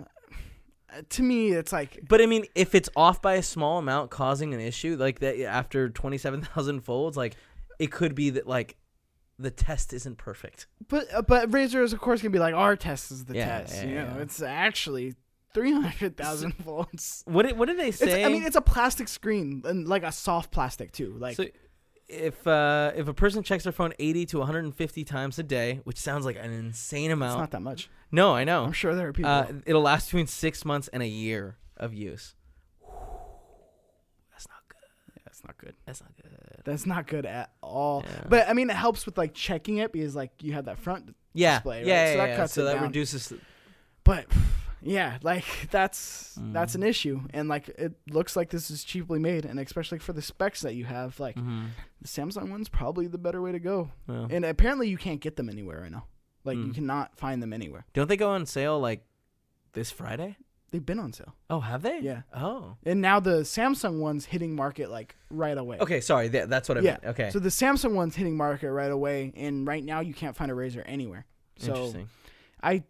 Uh, 0.00 1.02
to 1.10 1.22
me, 1.22 1.50
it's 1.50 1.72
like 1.72 2.00
But 2.08 2.22
I 2.22 2.26
mean, 2.26 2.46
if 2.54 2.74
it's 2.74 2.88
off 2.96 3.20
by 3.20 3.34
a 3.34 3.42
small 3.42 3.78
amount, 3.78 4.10
causing 4.10 4.54
an 4.54 4.60
issue 4.60 4.96
like 4.98 5.18
that 5.20 5.38
after 5.42 5.88
twenty 5.90 6.16
seven 6.18 6.40
thousand 6.42 6.80
folds, 6.80 7.16
like 7.16 7.36
it 7.78 7.90
could 7.90 8.14
be 8.14 8.30
that 8.30 8.46
like 8.46 8.76
the 9.38 9.50
test 9.50 9.92
isn't 9.92 10.18
perfect. 10.18 10.66
But 10.88 11.06
uh, 11.14 11.22
but 11.22 11.50
Razr 11.50 11.82
is 11.82 11.92
of 11.92 12.00
course 12.00 12.20
gonna 12.22 12.30
be 12.32 12.38
like 12.38 12.54
our 12.54 12.76
test 12.76 13.10
is 13.10 13.24
the 13.24 13.34
Yeah, 13.34 13.60
test. 13.60 13.74
yeah, 13.76 13.82
you 13.88 13.94
know, 13.94 14.12
yeah. 14.16 14.22
it's 14.22 14.42
actually 14.42 15.14
three 15.54 15.72
hundred 15.72 16.16
thousand 16.16 16.54
volts. 16.56 17.22
What 17.26 17.46
did, 17.46 17.58
what 17.58 17.66
did 17.66 17.78
they 17.78 17.88
It's, 17.88 17.98
say? 17.98 18.24
I 18.24 18.28
mean, 18.28 18.42
it's 18.44 18.56
a 18.56 18.60
plastic 18.60 19.08
screen 19.08 19.62
and 19.64 19.86
like 19.86 20.02
a 20.02 20.12
soft 20.12 20.50
plastic 20.50 20.92
too. 20.92 21.14
Like 21.18 21.36
so 21.36 21.44
if 22.08 22.46
uh, 22.46 22.92
if 22.96 23.06
a 23.06 23.14
person 23.14 23.42
checks 23.42 23.64
their 23.64 23.72
phone 23.72 23.92
eighty 23.98 24.24
to 24.26 24.38
one 24.38 24.46
hundred 24.46 24.64
and 24.64 24.74
fifty 24.74 25.04
times 25.04 25.38
a 25.38 25.42
day, 25.42 25.80
which 25.84 25.98
sounds 25.98 26.24
like 26.24 26.36
an 26.36 26.52
insane 26.52 27.10
amount, 27.10 27.32
it's 27.34 27.40
not 27.40 27.50
that 27.52 27.62
much. 27.62 27.90
no, 28.10 28.34
I 28.34 28.44
know. 28.44 28.64
I'm 28.64 28.72
sure 28.72 28.94
there 28.94 29.08
are 29.08 29.12
people. 29.12 29.30
Uh, 29.30 29.46
it'll 29.66 29.82
last 29.82 30.06
between 30.06 30.26
six 30.26 30.64
months 30.64 30.88
and 30.88 31.02
a 31.02 31.06
year 31.06 31.58
of 31.76 31.92
use. 31.94 32.34
That's 34.32 34.48
not 34.48 34.62
good. 34.68 34.88
Yeah, 35.14 35.22
That's 35.24 35.44
not 35.44 35.58
good. 35.58 35.74
That's 35.86 36.00
not 36.00 36.10
good. 36.16 36.27
That's 36.68 36.86
not 36.86 37.06
good 37.06 37.26
at 37.26 37.50
all. 37.62 38.04
Yeah. 38.06 38.24
But 38.28 38.48
I 38.48 38.52
mean, 38.52 38.70
it 38.70 38.76
helps 38.76 39.06
with 39.06 39.16
like 39.18 39.34
checking 39.34 39.78
it 39.78 39.92
because 39.92 40.14
like 40.14 40.30
you 40.42 40.52
have 40.52 40.66
that 40.66 40.78
front. 40.78 41.14
Yeah, 41.34 41.56
display, 41.56 41.78
right? 41.78 41.86
yeah, 41.86 42.04
So 42.06 42.10
yeah, 42.10 42.16
that 42.16 42.28
yeah. 42.30 42.36
cuts 42.36 42.52
so 42.54 42.62
it 42.62 42.64
that 42.64 42.74
down. 42.74 42.82
reduces. 42.84 43.32
But 44.04 44.26
yeah, 44.82 45.18
like 45.22 45.44
that's 45.70 46.36
that's 46.52 46.72
Mm. 46.72 46.76
an 46.76 46.82
issue, 46.84 47.20
and 47.32 47.48
like 47.48 47.68
it 47.70 47.92
looks 48.10 48.34
like 48.36 48.50
this 48.50 48.70
is 48.70 48.82
cheaply 48.84 49.18
made, 49.18 49.44
and 49.44 49.58
especially 49.60 49.98
for 49.98 50.12
the 50.12 50.22
specs 50.22 50.60
that 50.62 50.74
you 50.74 50.84
have, 50.84 51.18
like 51.20 51.36
Mm-hmm. 51.36 51.66
the 52.00 52.08
Samsung 52.08 52.50
one's 52.50 52.68
probably 52.68 53.06
the 53.06 53.18
better 53.18 53.40
way 53.42 53.52
to 53.52 53.58
go. 53.60 53.90
Well, 54.06 54.26
And 54.30 54.44
apparently, 54.44 54.88
you 54.88 54.96
can't 54.98 55.20
get 55.20 55.36
them 55.36 55.48
anywhere 55.48 55.80
right 55.82 55.92
now. 55.92 56.06
Like 56.44 56.56
you 56.56 56.64
Mm. 56.66 56.74
cannot 56.74 57.16
find 57.16 57.42
them 57.42 57.52
anywhere. 57.52 57.84
don't 57.92 58.08
they 58.08 58.16
go 58.16 58.30
on 58.30 58.46
sale 58.46 58.78
like 58.80 59.04
this 59.74 59.90
Friday? 59.90 60.36
They've 60.70 60.84
been 60.84 60.98
on 60.98 61.12
sale. 61.14 61.34
Oh, 61.48 61.60
have 61.60 61.80
they? 61.82 62.00
Yeah. 62.00 62.22
Oh. 62.34 62.76
And 62.84 63.00
now 63.00 63.20
the 63.20 63.40
Samsung 63.40 64.00
one's 64.00 64.26
hitting 64.26 64.54
market 64.54 64.90
like 64.90 65.16
right 65.30 65.56
away. 65.56 65.78
Okay, 65.80 66.00
sorry. 66.00 66.28
That, 66.28 66.50
that's 66.50 66.68
what 66.68 66.76
I 66.76 66.82
Yeah. 66.82 66.90
meant. 66.92 67.04
Okay. 67.06 67.30
So 67.30 67.38
the 67.38 67.48
Samsung 67.48 67.94
one's 67.94 68.16
hitting 68.16 68.36
market 68.36 68.70
right 68.70 68.90
away, 68.90 69.32
and 69.34 69.66
right 69.66 69.82
now 69.82 70.00
you 70.00 70.12
can't 70.12 70.36
find 70.36 70.50
a 70.50 70.54
Razr 70.54 70.82
anywhere. 70.84 71.24
So 71.58 71.68
Interesting. 71.74 72.08
I, 72.62 72.82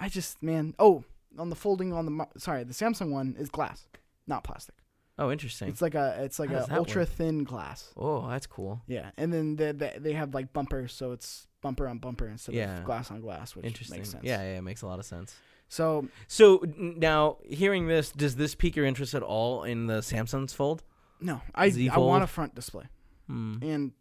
I 0.00 0.08
just 0.08 0.42
man. 0.42 0.74
Oh, 0.78 1.04
on 1.38 1.50
the 1.50 1.56
folding 1.56 1.92
on 1.92 2.06
the 2.06 2.26
sorry, 2.36 2.64
the 2.64 2.74
Samsung 2.74 3.10
one 3.12 3.36
is 3.38 3.48
glass, 3.48 3.86
not 4.26 4.42
plastic. 4.42 4.74
Oh, 5.20 5.30
interesting. 5.32 5.68
It's 5.68 5.82
like 5.82 5.94
a 5.94 6.16
it's 6.20 6.38
like 6.38 6.50
How 6.50 6.64
a 6.68 6.78
ultra 6.78 7.02
work? 7.02 7.08
thin 7.10 7.44
glass. 7.44 7.92
oh, 7.96 8.28
that's 8.28 8.46
cool. 8.46 8.82
Yeah, 8.88 9.10
and 9.16 9.32
then 9.32 9.56
they, 9.56 9.72
they 9.72 9.94
they 9.98 10.12
have 10.14 10.34
like 10.34 10.52
bumpers, 10.52 10.92
so 10.92 11.12
it's 11.12 11.46
bumper 11.60 11.86
on 11.88 11.98
bumper 11.98 12.26
instead 12.28 12.54
Yeah. 12.56 12.78
of 12.78 12.84
glass 12.84 13.10
on 13.10 13.20
glass, 13.20 13.54
which 13.56 13.66
Interesting. 13.66 13.98
makes 13.98 14.10
sense. 14.10 14.24
Yeah, 14.24 14.40
yeah, 14.42 14.58
it 14.58 14.62
makes 14.62 14.82
a 14.82 14.86
lot 14.86 14.98
of 14.98 15.04
sense. 15.04 15.34
So 15.68 16.08
So 16.26 16.64
now, 16.78 17.38
hearing 17.48 17.86
this, 17.88 18.10
does 18.10 18.36
this 18.36 18.54
pique 18.54 18.76
your 18.76 18.86
interest 18.86 19.14
at 19.14 19.22
all 19.22 19.64
in 19.64 19.86
the 19.86 19.98
Samsung's 20.00 20.52
Fold? 20.52 20.82
no, 21.20 21.40
I 21.54 21.68
Z 21.70 21.88
I 21.90 21.94
Fold? 21.94 22.08
want 22.08 22.24
a 22.24 22.26
front 22.26 22.54
display, 22.54 22.84
Hmm. 23.26 23.56
and 23.62 23.92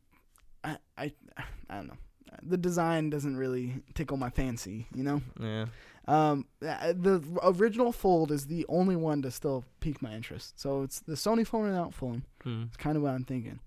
I 0.63 0.77
I 0.97 1.11
I 1.69 1.75
don't 1.75 1.87
know. 1.87 1.97
The 2.43 2.57
design 2.57 3.09
doesn't 3.09 3.35
really 3.35 3.83
tickle 3.95 4.17
my 4.17 4.29
fancy, 4.29 4.87
you 4.93 5.03
know. 5.03 5.21
Yeah. 5.39 5.65
Um, 6.07 6.45
uh, 6.65 6.93
the 6.93 7.21
original 7.43 7.91
Fold 7.91 8.31
is 8.31 8.45
the 8.45 8.65
only 8.69 8.95
one 8.95 9.21
to 9.23 9.31
still 9.31 9.65
pique 9.81 10.01
my 10.01 10.13
interest. 10.13 10.57
So 10.59 10.83
it's 10.83 10.99
the 11.01 11.15
Sony 11.15 11.45
phone 11.45 11.65
without 11.65 11.93
phone. 11.93 12.23
Hmm. 12.43 12.63
It's 12.67 12.77
kind 12.77 12.95
of 12.95 13.03
what 13.03 13.13
I'm 13.13 13.25
thinking. 13.25 13.59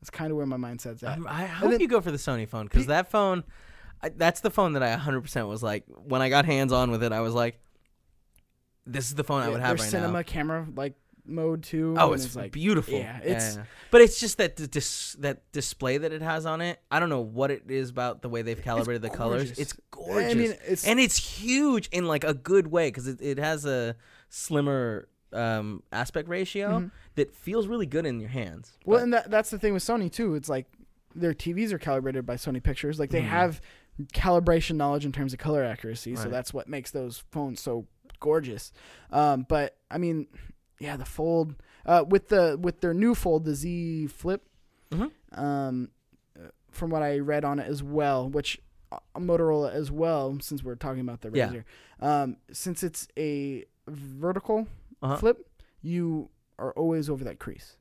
That's 0.00 0.08
kind 0.10 0.30
of 0.30 0.36
where 0.38 0.46
my 0.46 0.56
mindset's 0.56 1.02
at. 1.02 1.10
I'm- 1.10 1.26
I 1.28 1.44
hope 1.46 1.72
then- 1.72 1.80
you 1.80 1.88
go 1.88 2.00
for 2.00 2.10
the 2.12 2.16
Sony 2.16 2.48
phone 2.48 2.66
because 2.66 2.86
that 2.86 3.10
phone, 3.10 3.42
I, 4.02 4.10
that's 4.10 4.40
the 4.40 4.50
phone 4.50 4.74
that 4.74 4.82
I 4.82 4.94
100% 4.96 5.48
was 5.48 5.62
like 5.62 5.84
when 5.88 6.22
I 6.22 6.28
got 6.28 6.44
hands 6.44 6.72
on 6.72 6.90
with 6.90 7.02
it. 7.02 7.12
I 7.12 7.20
was 7.20 7.34
like, 7.34 7.58
this 8.86 9.06
is 9.08 9.14
the 9.14 9.24
phone 9.24 9.42
I 9.42 9.48
would 9.48 9.60
have 9.60 9.78
right 9.80 9.88
cinema 9.90 10.18
now. 10.18 10.22
camera 10.22 10.66
like 10.74 10.94
mode 11.26 11.62
too. 11.62 11.94
Oh, 11.98 12.12
and 12.12 12.22
it's, 12.22 12.34
like 12.34 12.52
beautiful. 12.52 12.94
yeah, 12.98 13.18
it's- 13.18 13.56
yeah. 13.56 13.64
but 13.90 14.00
it's 14.00 14.18
just 14.18 14.38
that 14.38 14.56
dis- 14.70 15.14
that 15.20 15.50
display 15.52 15.98
that 15.98 16.12
it 16.12 16.22
has 16.22 16.46
on 16.46 16.60
it. 16.62 16.80
I 16.90 16.98
don't 17.00 17.10
know 17.10 17.20
what 17.20 17.50
it 17.50 17.64
is 17.68 17.90
about 17.90 18.22
the 18.22 18.28
way 18.30 18.40
they've 18.42 18.62
calibrated 18.62 19.02
the 19.02 19.10
colors. 19.10 19.58
It's 19.58 19.74
gorgeous. 19.90 20.30
I 20.32 20.34
mean, 20.34 20.54
it's 20.66 20.86
and 20.86 20.98
it's 20.98 21.18
huge 21.18 21.88
in 21.92 22.06
like 22.06 22.24
a 22.24 22.32
good 22.34 22.68
way 22.68 22.88
because 22.88 23.08
it, 23.08 23.20
it 23.20 23.38
has 23.38 23.66
a 23.66 23.94
slimmer 24.30 25.08
um, 25.34 25.82
aspect 25.92 26.26
ratio 26.28 26.80
Mhm. 26.80 26.90
that 27.16 27.34
feels 27.34 27.66
really 27.66 27.84
good 27.84 28.06
in 28.06 28.18
your 28.20 28.30
hands. 28.30 28.78
well, 28.86 28.96
But- 28.98 29.02
and 29.02 29.12
that, 29.12 29.30
that's 29.30 29.50
the 29.50 29.58
thing 29.58 29.74
with 29.74 29.82
Sony 29.84 30.10
too. 30.10 30.34
It's 30.34 30.48
like 30.48 30.66
their 31.14 31.34
TVs 31.34 31.72
are 31.72 31.78
calibrated 31.78 32.24
by 32.24 32.36
Sony 32.36 32.62
Pictures. 32.62 32.98
Like 32.98 33.10
they 33.10 33.20
Mhm. 33.20 33.24
have 33.28 33.60
calibration 34.12 34.76
knowledge 34.76 35.04
in 35.04 35.12
terms 35.12 35.32
of 35.32 35.38
color 35.38 35.62
accuracy. 35.64 36.14
So 36.16 36.28
that's 36.30 36.52
what 36.54 36.68
makes 36.68 36.90
those 36.90 37.24
phones 37.30 37.60
so 37.60 37.86
gorgeous. 38.20 38.72
Um, 39.10 39.46
but 39.48 39.76
I 39.90 39.98
mean, 39.98 40.26
yeah, 40.80 40.96
the 40.96 41.04
Fold 41.04 41.54
uh, 41.86 42.04
with 42.08 42.28
the 42.28 42.56
with 42.60 42.80
their 42.80 42.94
new 42.94 43.14
Fold, 43.14 43.44
the 43.44 43.54
Z 43.54 44.06
Flip. 44.08 44.46
Mhm. 44.90 45.10
Um, 45.32 45.90
uh, 46.38 46.48
from 46.70 46.90
what 46.90 47.02
I 47.02 47.18
read 47.18 47.44
on 47.44 47.58
it 47.58 47.66
as 47.66 47.82
well, 47.82 48.28
which 48.28 48.60
uh, 48.92 48.98
Motorola 49.16 49.72
as 49.72 49.90
well, 49.90 50.38
since 50.40 50.62
we're 50.62 50.74
talking 50.76 51.00
about 51.00 51.20
the 51.20 51.30
Yeah. 51.32 51.48
Razr, 51.52 51.64
um, 52.00 52.36
since 52.52 52.82
it's 52.82 53.06
a 53.18 53.64
vertical 53.86 54.66
Uh-huh. 55.02 55.16
flip, 55.16 55.46
you 55.82 56.30
are 56.58 56.72
always 56.72 57.08
over 57.10 57.22
that 57.24 57.38
crease 57.38 57.76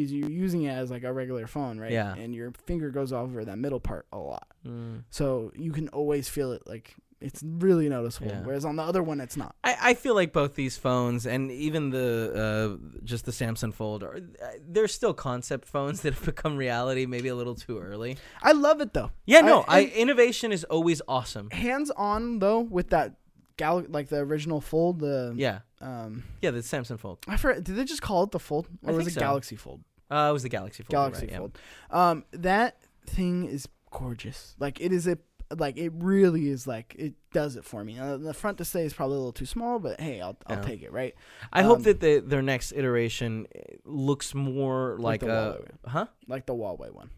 because 0.00 0.12
you're 0.12 0.30
using 0.30 0.62
it 0.62 0.70
as 0.72 0.90
like 0.90 1.04
a 1.04 1.12
regular 1.12 1.46
phone, 1.46 1.78
right? 1.78 1.92
Yeah. 1.92 2.14
And 2.14 2.34
your 2.34 2.52
finger 2.66 2.90
goes 2.90 3.12
over 3.12 3.44
that 3.44 3.58
middle 3.58 3.80
part 3.80 4.06
a 4.12 4.18
lot, 4.18 4.46
Mm. 4.66 5.04
so 5.10 5.52
you 5.54 5.72
can 5.72 5.88
always 5.88 6.28
feel 6.28 6.52
it. 6.52 6.62
Like 6.66 6.94
it's 7.20 7.42
really 7.42 7.88
noticeable. 7.88 8.28
Yeah. 8.30 8.40
Whereas 8.42 8.64
on 8.64 8.76
the 8.76 8.82
other 8.82 9.02
one, 9.02 9.20
it's 9.20 9.36
not. 9.36 9.54
I, 9.62 9.76
I 9.90 9.94
feel 9.94 10.14
like 10.14 10.32
both 10.32 10.54
these 10.54 10.78
phones 10.78 11.26
and 11.26 11.50
even 11.50 11.90
the 11.90 12.78
uh, 12.82 13.00
just 13.04 13.26
the 13.26 13.32
Samsung 13.32 13.74
Fold 13.74 14.02
are 14.02 14.16
uh, 14.16 14.46
they're 14.66 14.88
still 14.88 15.12
concept 15.12 15.66
phones 15.68 16.00
that 16.00 16.14
have 16.14 16.24
become 16.24 16.56
reality 16.56 17.04
maybe 17.06 17.28
a 17.28 17.34
little 17.34 17.54
too 17.54 17.78
early. 17.78 18.16
I 18.42 18.52
love 18.52 18.80
it 18.80 18.94
though. 18.94 19.10
Yeah, 19.26 19.42
no, 19.42 19.64
I, 19.68 19.80
and 19.80 19.92
innovation 19.92 20.50
is 20.52 20.64
always 20.64 21.02
awesome. 21.08 21.50
hands 21.50 21.90
on 21.90 22.38
though 22.38 22.60
with 22.60 22.88
that 22.90 23.16
Gal 23.58 23.84
like 23.88 24.08
the 24.08 24.16
original 24.20 24.62
Fold. 24.62 25.00
The 25.00 25.34
Yeah, 25.36 25.58
Um, 25.82 26.24
yeah, 26.40 26.50
the 26.52 26.60
Samsung 26.60 26.98
Fold. 26.98 27.18
I 27.28 27.36
forgot. 27.36 27.62
Did 27.64 27.76
they 27.76 27.84
just 27.84 28.00
call 28.00 28.22
it 28.22 28.30
the 28.30 28.38
Fold, 28.40 28.66
or 28.86 28.94
I 28.94 28.96
was 28.96 29.06
it 29.06 29.12
so. 29.12 29.20
Galaxy 29.20 29.56
Fold? 29.56 29.82
Uh, 30.10 30.28
it 30.30 30.32
was 30.32 30.42
the 30.42 30.48
Galaxy 30.48 30.82
Fold. 30.82 30.90
Galaxy 30.90 31.22
right, 31.26 31.30
yeah. 31.30 31.38
Fold. 31.38 31.58
Um, 31.90 32.24
that 32.32 32.76
thing 33.06 33.44
is 33.46 33.68
gorgeous. 33.90 34.54
Like 34.58 34.80
it 34.80 34.92
is 34.92 35.06
a 35.06 35.18
like 35.56 35.76
it 35.76 35.92
really 35.96 36.48
is 36.48 36.66
like 36.66 36.94
it 36.98 37.14
does 37.32 37.56
it 37.56 37.64
for 37.64 37.82
me. 37.84 37.98
Uh, 37.98 38.16
the 38.16 38.32
front 38.34 38.56
display 38.58 38.84
is 38.84 38.92
probably 38.92 39.14
a 39.16 39.18
little 39.18 39.32
too 39.32 39.46
small, 39.46 39.78
but 39.78 40.00
hey, 40.00 40.20
I'll 40.20 40.36
I'll 40.46 40.56
Yeah. 40.58 40.62
take 40.62 40.82
it. 40.82 40.92
Right, 40.92 41.14
I 41.52 41.62
hope 41.62 41.78
Um, 41.78 41.82
that 41.84 42.00
the, 42.00 42.20
their 42.20 42.42
next 42.42 42.72
iteration 42.72 43.46
eh, 43.54 43.60
looks 43.84 44.34
more 44.34 44.96
Like 44.98 45.22
like, 45.22 45.28
the 45.28 45.50
a 45.50 45.52
Huawei. 45.54 45.68
huh? 45.86 46.06
like 46.28 46.46
the 46.46 46.54
Huawei 46.54 46.92
one. 46.94 47.10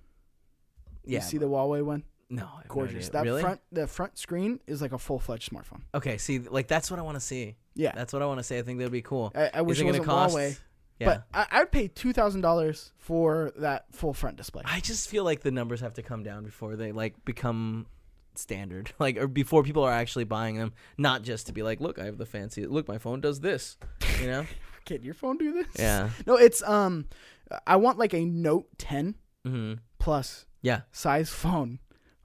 Yeah. 1.05 1.18
you 1.18 1.22
see 1.24 1.38
the 1.38 1.46
Huawei 1.48 1.85
one? 1.85 2.05
no, 2.31 2.46
have 2.46 2.64
no 2.68 2.74
Gorgeous. 2.74 3.09
that 3.11 3.24
really? 3.24 3.42
front 3.42 3.61
the 3.70 3.87
front 3.87 4.16
screen 4.16 4.61
is 4.66 4.81
like 4.81 4.92
a 4.92 4.98
full 4.98 5.18
fledged 5.18 5.50
smartphone. 5.52 5.83
Okay, 5.94 6.16
see, 6.16 6.38
like 6.38 6.68
that's 6.68 6.90
what 6.90 6.98
I 6.98 7.02
want 7.02 7.16
to 7.16 7.20
see. 7.20 7.57
Yeah, 7.74 7.92
That's 7.94 8.12
what 8.12 8.20
I 8.20 8.26
want 8.26 8.38
to 8.38 8.44
see. 8.44 8.59
I 8.59 8.62
think 8.62 8.78
that'd 8.78 8.92
be 8.92 9.00
cool. 9.02 9.33
I, 9.35 9.50
I 9.55 9.62
wish 9.62 9.76
Is 9.78 9.81
it 9.81 9.85
it 9.85 9.87
wasn't 9.88 10.07
gonna 10.07 10.18
cost? 10.18 10.37
Huawei, 10.37 10.59
Yeah. 10.98 11.07
but 11.07 11.24
I, 11.35 11.61
I'd 11.61 11.72
pay 11.72 11.88
two 11.88 12.12
thousand 12.12 12.42
dollars 12.42 12.92
for 12.98 13.52
that 13.57 13.87
full 13.92 14.14
front 14.14 14.37
display. 14.37 14.62
I 14.64 14.81
just 14.81 15.09
feel 15.09 15.24
like 15.24 15.40
the 15.40 15.50
numbers 15.50 15.81
have 15.81 15.94
to 15.94 16.02
come 16.02 16.22
down 16.22 16.44
before 16.44 16.76
they 16.76 16.92
like 16.92 17.24
become 17.24 17.87
standard, 18.35 18.92
like 18.98 19.16
or 19.16 19.26
before 19.26 19.62
people 19.62 19.83
are 19.85 19.92
actually 19.92 20.24
buying 20.24 20.57
them, 20.57 20.72
not 20.98 21.22
just 21.22 21.46
to 21.48 21.52
be 21.52 21.62
like, 21.62 21.81
look, 21.81 21.98
I 21.98 22.05
have 22.05 22.18
the 22.18 22.26
fancy. 22.26 22.66
Look, 22.66 22.88
my 22.88 22.98
phone 22.98 23.20
does 23.20 23.40
this. 23.40 23.76
You 24.20 24.26
know? 24.28 24.46
Can 24.85 25.02
your 25.02 25.14
phone 25.14 25.38
do 25.38 25.52
this? 25.52 25.66
yeah. 25.78 26.11
No, 26.26 26.37
it's 26.37 26.62
um, 26.62 27.07
I 27.66 27.76
want 27.76 27.98
like 27.98 28.14
a 28.14 28.24
Note 28.24 28.66
10 28.78 29.14
mm-hmm. 29.46 29.74
plus 29.98 30.46
Yeah. 30.61 30.83
size 30.90 31.31
phone 31.31 31.78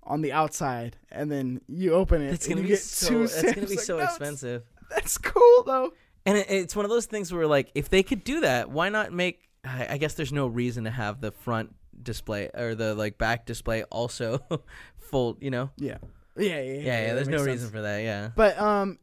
on 0.04 0.22
the 0.22 0.32
outside, 0.32 0.98
and 1.12 1.32
then 1.32 1.62
you 1.68 1.94
open 1.94 2.22
it. 2.22 2.34
It's 2.34 2.46
and 2.48 2.56
gonna 2.56 2.62
you 2.62 2.68
be 2.68 2.74
get 2.76 2.84
so. 2.84 3.20
That's 3.28 3.42
gonna 3.44 3.68
be 3.68 3.78
so 3.78 3.98
Notes. 3.98 4.10
expensive. 4.12 4.64
That's 4.90 5.18
cool 5.18 5.64
though. 5.66 5.94
And 6.28 6.38
it, 6.38 6.46
it's 6.50 6.76
one 6.76 6.86
of 6.86 6.92
those 6.92 7.06
things 7.08 7.34
where 7.34 7.48
like, 7.48 7.72
if 7.74 7.90
they 7.90 8.04
could 8.04 8.24
do 8.24 8.42
that, 8.42 8.70
why 8.70 8.90
not 8.90 9.12
make? 9.12 9.48
I, 9.64 9.88
I 9.94 9.98
guess 9.98 10.14
there's 10.14 10.32
no 10.34 10.46
reason 10.48 10.84
to 10.84 10.92
have 10.92 11.22
the 11.22 11.32
front 11.32 11.74
display 12.04 12.50
or 12.54 12.76
the 12.76 12.94
like 12.94 13.18
back 13.18 13.46
display 13.46 13.84
also 13.86 14.40
full. 15.00 15.38
You 15.42 15.50
know? 15.52 15.72
Yeah, 15.78 15.98
yeah, 16.38 16.44
yeah. 16.46 16.60
Yeah, 16.62 16.62
Yeah. 16.62 16.80
Yeah. 17.08 17.14
there's 17.16 17.28
no 17.28 17.38
makes 17.38 17.48
reason 17.48 17.70
for 17.72 17.82
that. 17.82 18.00
Yeah. 18.04 18.30
But 18.36 18.60
um, 18.60 19.00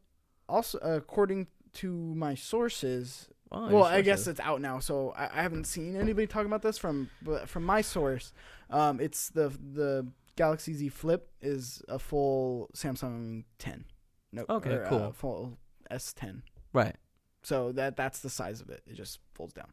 also 0.49 0.79
according 0.79 1.49
to 1.75 2.15
my 2.15 2.35
sources, 2.37 3.29
Well, 3.51 3.69
well, 3.71 3.85
I 3.85 4.01
guess 4.03 4.27
it's 4.27 4.41
out 4.41 4.61
now, 4.61 4.79
so 4.79 5.13
I, 5.17 5.25
I 5.39 5.43
haven't 5.43 5.65
seen 5.65 5.97
anybody 5.97 6.27
talking 6.27 6.47
about 6.47 6.63
this 6.63 6.79
from 6.79 7.11
but 7.23 7.49
from 7.49 7.65
my 7.65 7.81
source. 7.81 8.33
Um, 8.71 9.01
it's 9.01 9.31
the 9.31 9.49
the 9.49 10.07
Galaxy 10.37 10.75
Z 10.75 10.89
Flip 10.91 11.29
is 11.41 11.83
a 11.89 11.99
full 11.99 12.71
Samsung 12.75 13.45
10. 13.59 13.85
No, 14.33 14.45
Okay, 14.49 14.75
or, 14.75 14.85
uh, 14.85 14.89
cool. 14.89 15.13
full 15.13 15.59
S10. 15.91 16.43
right. 16.73 16.97
So 17.45 17.73
that 17.73 17.97
that's 17.97 18.19
the 18.21 18.31
size 18.31 18.61
of 18.61 18.71
it. 18.71 18.83
It 18.87 18.95
just 18.95 19.21
folds 19.35 19.53
down. 19.53 19.69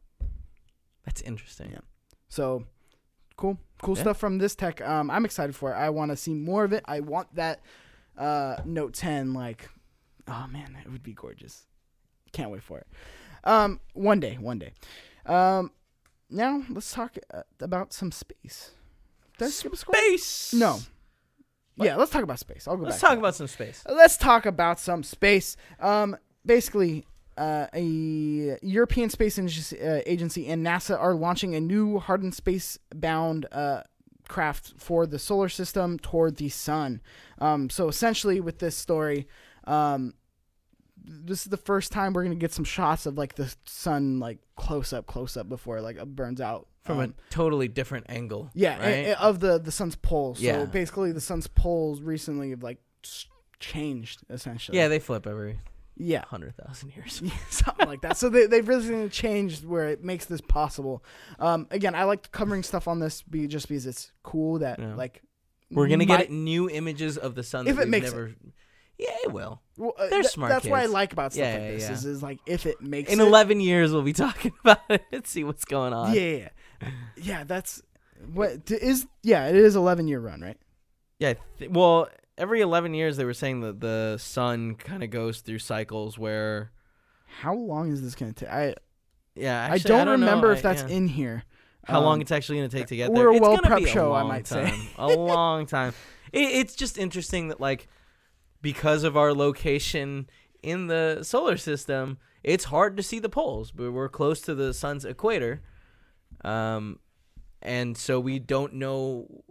That's 1.05 1.21
interesting. 1.21 1.71
Yeah. 1.71 1.79
So 2.27 2.65
cool, 3.37 3.57
cool 3.81 3.95
Yeah. 3.95 4.03
stuff 4.03 4.17
from 4.17 4.37
this 4.37 4.55
tech. 4.55 4.81
Um, 4.81 5.09
I'm 5.09 5.25
excited 5.25 5.55
for 5.55 5.71
it. 5.71 5.75
I 5.75 5.89
want 5.89 6.11
to 6.11 6.17
see 6.17 6.33
more 6.33 6.63
of 6.63 6.73
it. 6.73 6.83
I 6.85 6.99
want 6.99 7.33
that 7.35 7.61
uh, 8.17 8.57
Note 8.65 8.93
10. 8.93 9.33
Like, 9.33 9.69
oh 10.27 10.45
man, 10.51 10.77
it 10.85 10.91
would 10.91 11.01
be 11.01 11.13
gorgeous. 11.13 11.65
Can't 12.33 12.51
wait 12.51 12.61
for 12.61 12.77
it. 12.77 12.87
Um, 13.43 13.79
one 13.93 14.19
day, 14.19 14.37
one 14.39 14.59
day. 14.59 14.73
Um, 15.25 15.71
now 16.29 16.63
let's 16.69 16.91
talk 16.91 17.17
uh, 17.33 17.43
about 17.59 17.93
some 17.93 18.11
space. 18.11 18.71
Did 19.37 19.45
I 19.45 19.49
skip 19.49 19.73
a? 19.73 19.77
Space. 19.77 20.53
No. 20.53 20.79
What? 21.75 21.85
Yeah, 21.85 21.95
let's 21.95 22.11
talk 22.11 22.23
about 22.23 22.37
space. 22.37 22.67
I'll 22.67 22.77
go 22.77 22.83
Let's 22.83 22.99
talk 22.99 23.17
about 23.17 23.33
some 23.33 23.47
space. 23.47 23.83
Let's 23.89 24.17
talk 24.17 24.45
about 24.45 24.79
some 24.79 25.03
space. 25.03 25.57
Um, 25.79 26.15
basically, 26.45 27.05
uh, 27.37 27.67
a 27.73 28.57
European 28.61 29.09
Space 29.09 29.37
Agency, 29.39 29.77
uh, 30.49 30.51
and 30.53 30.65
NASA 30.65 30.99
are 30.99 31.13
launching 31.13 31.55
a 31.55 31.59
new 31.61 31.99
hardened 31.99 32.35
space-bound 32.35 33.45
uh, 33.51 33.83
craft 34.27 34.73
for 34.77 35.05
the 35.05 35.19
solar 35.19 35.49
system 35.49 35.97
toward 35.99 36.37
the 36.37 36.49
sun. 36.49 37.01
Um, 37.39 37.69
so 37.69 37.87
essentially, 37.87 38.39
with 38.39 38.59
this 38.59 38.75
story, 38.77 39.27
um, 39.65 40.13
this 41.03 41.41
is 41.41 41.45
the 41.49 41.57
first 41.57 41.91
time 41.91 42.13
we're 42.13 42.23
gonna 42.23 42.35
get 42.35 42.53
some 42.53 42.65
shots 42.65 43.05
of 43.05 43.17
like 43.17 43.35
the 43.35 43.53
sun, 43.65 44.19
like 44.19 44.37
close 44.55 44.93
up, 44.93 45.07
close 45.07 45.35
up 45.35 45.49
before 45.49 45.81
like 45.81 45.97
it 45.97 46.15
burns 46.15 46.39
out 46.39 46.67
From 46.83 46.99
Um, 46.99 47.15
a 47.17 47.31
totally 47.31 47.67
different 47.67 48.05
angle. 48.09 48.49
yeah, 48.53 48.77
Right? 48.79 49.07
a- 49.07 49.11
a- 49.13 49.17
of 49.19 49.39
the 49.39 49.57
the 49.59 49.71
sun's 49.71 49.95
poles. 49.95 50.37
So 50.39 50.43
Yeah. 50.45 50.65
basically, 50.65 51.11
the 51.11 51.21
sun's 51.21 51.47
poles 51.47 52.01
recently 52.01 52.51
have 52.51 52.61
like 52.63 52.79
changed 53.59 54.21
essentially. 54.29 54.77
yeah, 54.77 54.87
they 54.87 54.99
flip 54.99 55.25
every 55.27 55.59
yeah, 55.97 56.23
hundred 56.25 56.55
thousand 56.55 56.89
years. 56.95 57.21
something 57.49 57.87
like 57.87 58.01
that. 58.01 58.17
So 58.17 58.29
they 58.29 58.47
they've 58.47 58.67
recently 58.67 59.09
changed 59.09 59.65
where 59.65 59.87
it 59.89 60.03
makes 60.03 60.25
this 60.25 60.41
possible. 60.41 61.03
Um, 61.39 61.67
again, 61.71 61.95
I 61.95 62.03
like 62.05 62.31
covering 62.31 62.63
stuff 62.63 62.87
on 62.87 62.99
this 62.99 63.21
be 63.21 63.47
just 63.47 63.67
because 63.67 63.85
it's 63.85 64.11
cool 64.23 64.59
that 64.59 64.79
Yeah. 64.79 64.95
like 64.95 65.21
We're 65.69 65.87
gonna 65.87 66.05
might- 66.05 66.17
get 66.17 66.31
new 66.31 66.69
images 66.69 67.17
of 67.17 67.35
the 67.35 67.43
sun 67.43 67.67
If 67.67 67.75
that 67.75 67.81
it 67.83 67.85
we've 67.85 67.91
makes 67.91 68.07
it. 68.09 68.15
never. 68.15 68.31
Yeah, 68.97 69.15
it 69.23 69.31
will. 69.31 69.61
well, 69.77 69.93
uh, 69.97 70.09
They're 70.09 70.21
th- 70.21 70.31
smart 70.31 70.51
That's 70.51 70.67
what 70.67 70.79
I 70.79 70.85
like 70.85 71.11
about 71.11 71.33
stuff 71.33 71.43
Yeah, 71.43 71.53
like 71.53 71.61
yeah, 71.63 71.71
this 71.71 71.83
yeah. 71.83 71.91
is, 71.93 72.05
is 72.05 72.21
like 72.21 72.37
if 72.45 72.67
it 72.67 72.81
makes 72.81 73.11
In 73.11 73.19
it, 73.19 73.23
eleven 73.23 73.59
years, 73.59 73.91
we'll 73.91 74.03
be 74.03 74.13
talking 74.27 74.51
about 74.63 74.79
it 74.89 75.03
and 75.11 75.25
see 75.25 75.43
what's 75.43 75.65
going 75.65 75.91
on. 75.91 76.13
Yeah, 76.13 76.21
yeah, 76.21 76.49
yeah. 76.81 76.89
yeah. 77.17 77.43
That's 77.43 77.81
what 78.31 78.69
is. 78.69 79.07
Yeah, 79.23 79.47
it 79.47 79.55
is 79.55 79.75
eleven 79.75 80.07
year 80.07 80.19
run, 80.19 80.41
right? 80.41 80.57
Yeah. 81.17 81.33
Th- 81.57 81.71
well, 81.71 82.09
every 82.37 82.61
eleven 82.61 82.93
years, 82.93 83.17
they 83.17 83.25
were 83.25 83.33
saying 83.33 83.61
that 83.61 83.79
the 83.79 84.17
sun 84.19 84.75
kind 84.75 85.03
of 85.03 85.09
goes 85.09 85.41
through 85.41 85.59
cycles 85.59 86.17
where. 86.17 86.71
How 87.39 87.53
long 87.55 87.91
is 87.91 88.01
this 88.01 88.13
gonna 88.15 88.33
take? 88.33 88.49
I 88.49 88.75
Yeah, 89.35 89.61
I 89.61 89.75
actually, 89.75 89.87
don't, 89.89 90.05
know. 90.05 90.11
remember 90.13 90.49
I- 90.51 90.53
if 90.55 90.61
that's 90.61 90.81
yeah. 90.83 90.89
in 90.97 91.07
here. 91.07 91.43
how 91.85 91.99
long 92.01 92.15
Um, 92.15 92.21
it's 92.21 92.31
actually 92.31 92.57
going 92.59 92.69
to 92.69 92.77
take 92.77 92.87
to 92.87 92.95
get 92.95 93.09
we're 93.11 93.17
there. 93.23 93.29
a 93.29 93.33
It's 93.35 93.41
well 93.41 93.57
gonna 93.57 93.75
be 93.77 93.85
a 93.85 93.87
show, 93.87 94.11
I 94.11 94.19
long 94.19 94.27
might 94.27 94.45
say. 94.47 94.69
time. 94.69 94.81
a 94.97 95.07
long 95.07 95.65
time. 95.65 95.93
It, 96.33 96.43
it's 96.43 96.75
just 96.75 96.97
interesting 96.97 97.47
that 97.49 97.59
like 97.59 97.87
because 98.61 99.03
of 99.03 99.17
our 99.17 99.33
location 99.33 100.29
in 100.63 100.87
the 100.87 101.23
solar 101.23 101.57
system, 101.57 102.19
it's 102.43 102.65
hard 102.65 102.95
to 102.97 103.03
see 103.03 103.19
the 103.19 103.27
poles. 103.29 103.71
But 103.71 103.91
we're 103.91 104.07
close 104.07 104.39
to 104.41 104.55
the 104.55 104.73
sun's 104.73 105.03
equator, 105.03 105.61
um, 106.45 106.99
and 107.61 107.97
so 107.97 108.19
we 108.19 108.39
don't 108.39 108.75
know 108.75 109.43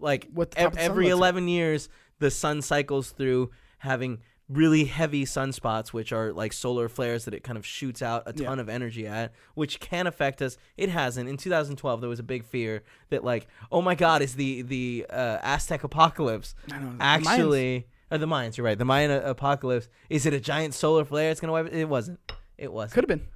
like 0.00 0.28
What 0.32 0.50
the 0.52 0.60
ev- 0.60 0.64
top 0.64 0.72
of 0.72 0.76
the 0.78 0.82
sun 0.82 0.90
every 0.90 1.04
looks 1.04 1.12
like. 1.14 1.18
eleven 1.18 1.48
years 1.48 1.88
the 2.18 2.30
sun 2.30 2.62
cycles 2.62 3.10
through 3.10 3.50
having 3.78 4.18
really 4.48 4.84
heavy 4.84 5.24
sunspots 5.24 5.88
which 5.88 6.12
are 6.12 6.32
like 6.32 6.52
solar 6.52 6.88
flares 6.88 7.24
that 7.24 7.34
it 7.34 7.42
kind 7.42 7.58
of 7.58 7.66
shoots 7.66 8.00
out 8.00 8.22
a 8.26 8.32
Yeah. 8.36 8.46
ton 8.46 8.60
of 8.60 8.68
energy 8.68 9.04
at 9.06 9.32
which 9.54 9.80
can 9.80 10.06
affect 10.06 10.40
us 10.40 10.56
it 10.76 10.88
hasn't 10.88 11.28
in 11.28 11.36
2012 11.36 12.00
there 12.00 12.08
was 12.08 12.20
a 12.20 12.22
big 12.22 12.44
fear 12.44 12.84
that 13.10 13.24
like 13.24 13.48
oh 13.72 13.82
my 13.82 13.96
god 13.96 14.22
is 14.22 14.36
the 14.36 14.62
the 14.62 15.04
uh, 15.10 15.38
aztec 15.42 15.82
apocalypse 15.82 16.54
I 16.68 16.78
don't 16.78 16.96
know. 16.96 17.04
actually 17.04 17.88
or 18.10 18.18
the 18.18 18.26
mayans 18.26 18.56
you're 18.56 18.64
right 18.64 18.78
the 18.78 18.84
mayan 18.84 19.10
a- 19.10 19.20
apocalypse 19.30 19.88
is 20.08 20.26
it 20.26 20.32
a 20.32 20.38
giant 20.38 20.74
solar 20.74 21.04
flare 21.04 21.30
it's 21.32 21.40
gonna 21.40 21.52
wipe 21.52 21.66
it 21.66 21.72
it 21.74 21.88
wasn't 21.88 22.20
it 22.56 22.72
wasn't 22.72 22.94
could 22.94 23.02
have 23.10 23.18
been. 23.18 23.26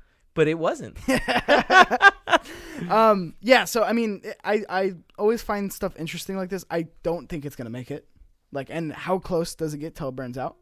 But 0.40 0.48
it 0.48 0.58
wasn't 0.58 0.96
um 2.90 3.34
yeah 3.42 3.66
so 3.66 3.82
i 3.82 3.92
mean 3.92 4.22
i 4.42 4.64
i 4.70 4.94
always 5.18 5.42
find 5.42 5.70
stuff 5.70 5.94
interesting 5.98 6.34
like 6.34 6.48
this 6.48 6.64
i 6.70 6.86
don't 7.02 7.28
think 7.28 7.44
it's 7.44 7.54
gonna 7.56 7.68
make 7.68 7.90
it 7.90 8.06
like 8.52 8.68
and 8.70 8.90
how 8.90 9.18
close 9.18 9.54
does 9.54 9.74
it 9.74 9.78
get 9.78 9.94
till 9.94 10.08
it 10.08 10.16
burns 10.16 10.38
out 10.38 10.56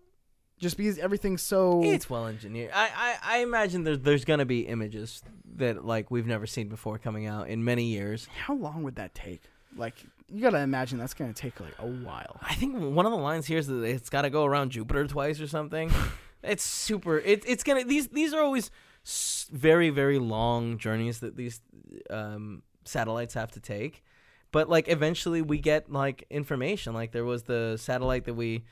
just 0.58 0.76
because 0.76 0.98
everything's 0.98 1.42
so 1.42 1.84
It's 1.84 2.10
well 2.10 2.26
engineered. 2.26 2.72
I, 2.74 2.88
I, 3.22 3.36
I 3.36 3.38
imagine 3.42 3.84
there's 3.84 4.00
there's 4.00 4.24
gonna 4.24 4.44
be 4.44 4.62
images 4.62 5.22
that 5.54 5.84
like 5.84 6.10
we've 6.10 6.26
never 6.26 6.48
seen 6.48 6.66
before 6.66 6.98
coming 6.98 7.26
out 7.26 7.48
in 7.48 7.62
many 7.62 7.84
years. 7.84 8.26
how 8.26 8.54
long 8.54 8.82
would 8.82 8.96
that 8.96 9.14
take 9.14 9.42
like 9.76 9.94
you 10.28 10.42
gotta 10.42 10.58
imagine 10.58 10.98
that's 10.98 11.14
gonna 11.14 11.32
take 11.32 11.60
like 11.60 11.74
a 11.78 11.86
while 11.86 12.40
I 12.42 12.56
think 12.56 12.76
one 12.76 13.06
of 13.06 13.12
the 13.12 13.18
lines 13.18 13.46
here 13.46 13.58
is 13.58 13.68
that 13.68 13.84
it's 13.84 14.10
got 14.10 14.22
to 14.22 14.30
go 14.30 14.44
around 14.44 14.72
Jupiter 14.72 15.06
twice 15.06 15.40
or 15.40 15.46
something. 15.46 15.92
it's 16.42 16.64
super. 16.64 17.18
It, 17.18 17.44
it's 17.46 17.62
gonna 17.62 17.84
these 17.84 18.08
these 18.08 18.34
are 18.34 18.42
always 18.42 18.72
very 19.52 19.90
very 19.90 20.18
long 20.18 20.78
journeys 20.78 21.20
that 21.20 21.36
these 21.36 21.60
um, 22.10 22.62
satellites 22.84 23.34
have 23.34 23.50
to 23.52 23.60
take. 23.60 24.04
But 24.50 24.68
like 24.68 24.88
eventually 24.88 25.42
we 25.42 25.58
get 25.58 25.90
like 25.92 26.24
information. 26.30 26.94
Like 26.94 27.12
there 27.12 27.24
was 27.24 27.42
the 27.44 27.76
satellite 27.78 28.24
that 28.24 28.34
we 28.34 28.64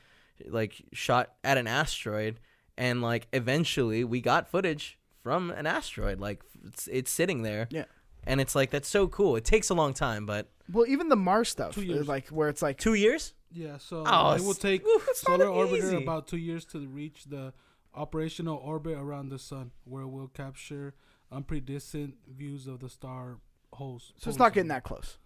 like 0.47 0.83
shot 0.93 1.33
at 1.43 1.57
an 1.57 1.67
asteroid, 1.67 2.39
and 2.77 3.01
like 3.01 3.27
eventually 3.33 4.03
we 4.03 4.21
got 4.21 4.49
footage 4.49 4.97
from 5.23 5.51
an 5.51 5.65
asteroid. 5.67 6.19
Like 6.19 6.43
it's, 6.65 6.87
it's 6.87 7.11
sitting 7.11 7.41
there. 7.43 7.67
Yeah. 7.69 7.85
And 8.25 8.41
it's 8.41 8.55
like 8.55 8.71
that's 8.71 8.89
so 8.89 9.07
cool. 9.07 9.35
It 9.35 9.45
takes 9.45 9.69
a 9.69 9.73
long 9.73 9.93
time, 9.93 10.25
but 10.25 10.49
well 10.71 10.85
even 10.87 11.09
the 11.09 11.15
mars 11.15 11.49
stuff 11.49 11.75
Two 11.75 11.83
years. 11.83 12.07
like 12.07 12.27
where 12.29 12.49
it's 12.49 12.61
like 12.61 12.77
two 12.77 12.93
years. 12.95 13.33
Yeah, 13.49 13.77
so 13.77 14.03
Oh, 14.05 14.33
it 14.33 14.41
will 14.41 14.53
take 14.53 14.83
Woo, 14.83 14.99
solar 15.13 15.45
orbiter 15.45 15.95
about 16.01 16.27
two 16.27 16.37
years 16.37 16.65
to 16.65 16.79
reach 16.85 17.23
the 17.25 17.53
operational 17.93 18.57
orbit 18.57 18.97
around 18.97 19.29
the 19.29 19.39
sun, 19.39 19.71
where 19.85 20.03
it 20.03 20.09
will 20.09 20.27
capture 20.27 20.93
unpredistant 21.31 22.15
views 22.27 22.67
of 22.67 22.79
the 22.79 22.89
star 22.89 23.37
holes. 23.73 24.13
so 24.17 24.29
it's 24.29 24.39
not 24.39 24.53
getting 24.53 24.69
that 24.69 24.83
close 24.83 25.17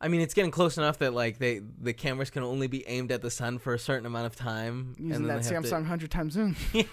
I 0.00 0.08
mean, 0.08 0.20
it's 0.20 0.34
getting 0.34 0.50
close 0.50 0.78
enough 0.78 0.98
that 0.98 1.12
like 1.12 1.38
they 1.38 1.60
the 1.80 1.92
cameras 1.92 2.30
can 2.30 2.42
only 2.42 2.68
be 2.68 2.86
aimed 2.86 3.10
at 3.10 3.20
the 3.20 3.30
sun 3.30 3.58
for 3.58 3.74
a 3.74 3.78
certain 3.78 4.06
amount 4.06 4.26
of 4.26 4.36
time. 4.36 4.94
Using 4.96 5.12
and 5.12 5.30
that 5.30 5.42
they 5.42 5.54
have 5.54 5.64
to- 5.64 5.70
Samsung 5.70 5.86
hundred 5.86 6.10
times 6.10 6.34
zoom. 6.34 6.56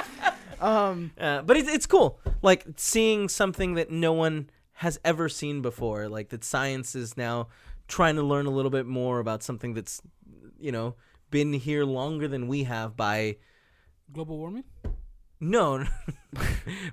um, 0.60 1.12
Uh, 1.18 1.42
but 1.42 1.56
it's 1.56 1.68
it's 1.68 1.86
cool, 1.86 2.20
like 2.42 2.66
seeing 2.76 3.28
something 3.28 3.74
that 3.74 3.90
no 3.90 4.12
one 4.12 4.50
has 4.74 5.00
ever 5.04 5.28
seen 5.28 5.62
before. 5.62 6.08
Like 6.08 6.28
that 6.28 6.44
science 6.44 6.94
is 6.94 7.16
now 7.16 7.48
trying 7.88 8.16
to 8.16 8.22
learn 8.22 8.46
a 8.46 8.50
little 8.50 8.70
bit 8.70 8.86
more 8.86 9.18
about 9.18 9.42
something 9.42 9.74
that's, 9.74 10.00
you 10.58 10.72
know, 10.72 10.94
been 11.30 11.52
here 11.54 11.84
longer 11.84 12.28
than 12.28 12.48
we 12.48 12.64
have 12.64 12.96
by 12.96 13.36
Global 14.12 14.38
warming. 14.38 14.64
no, 15.40 15.84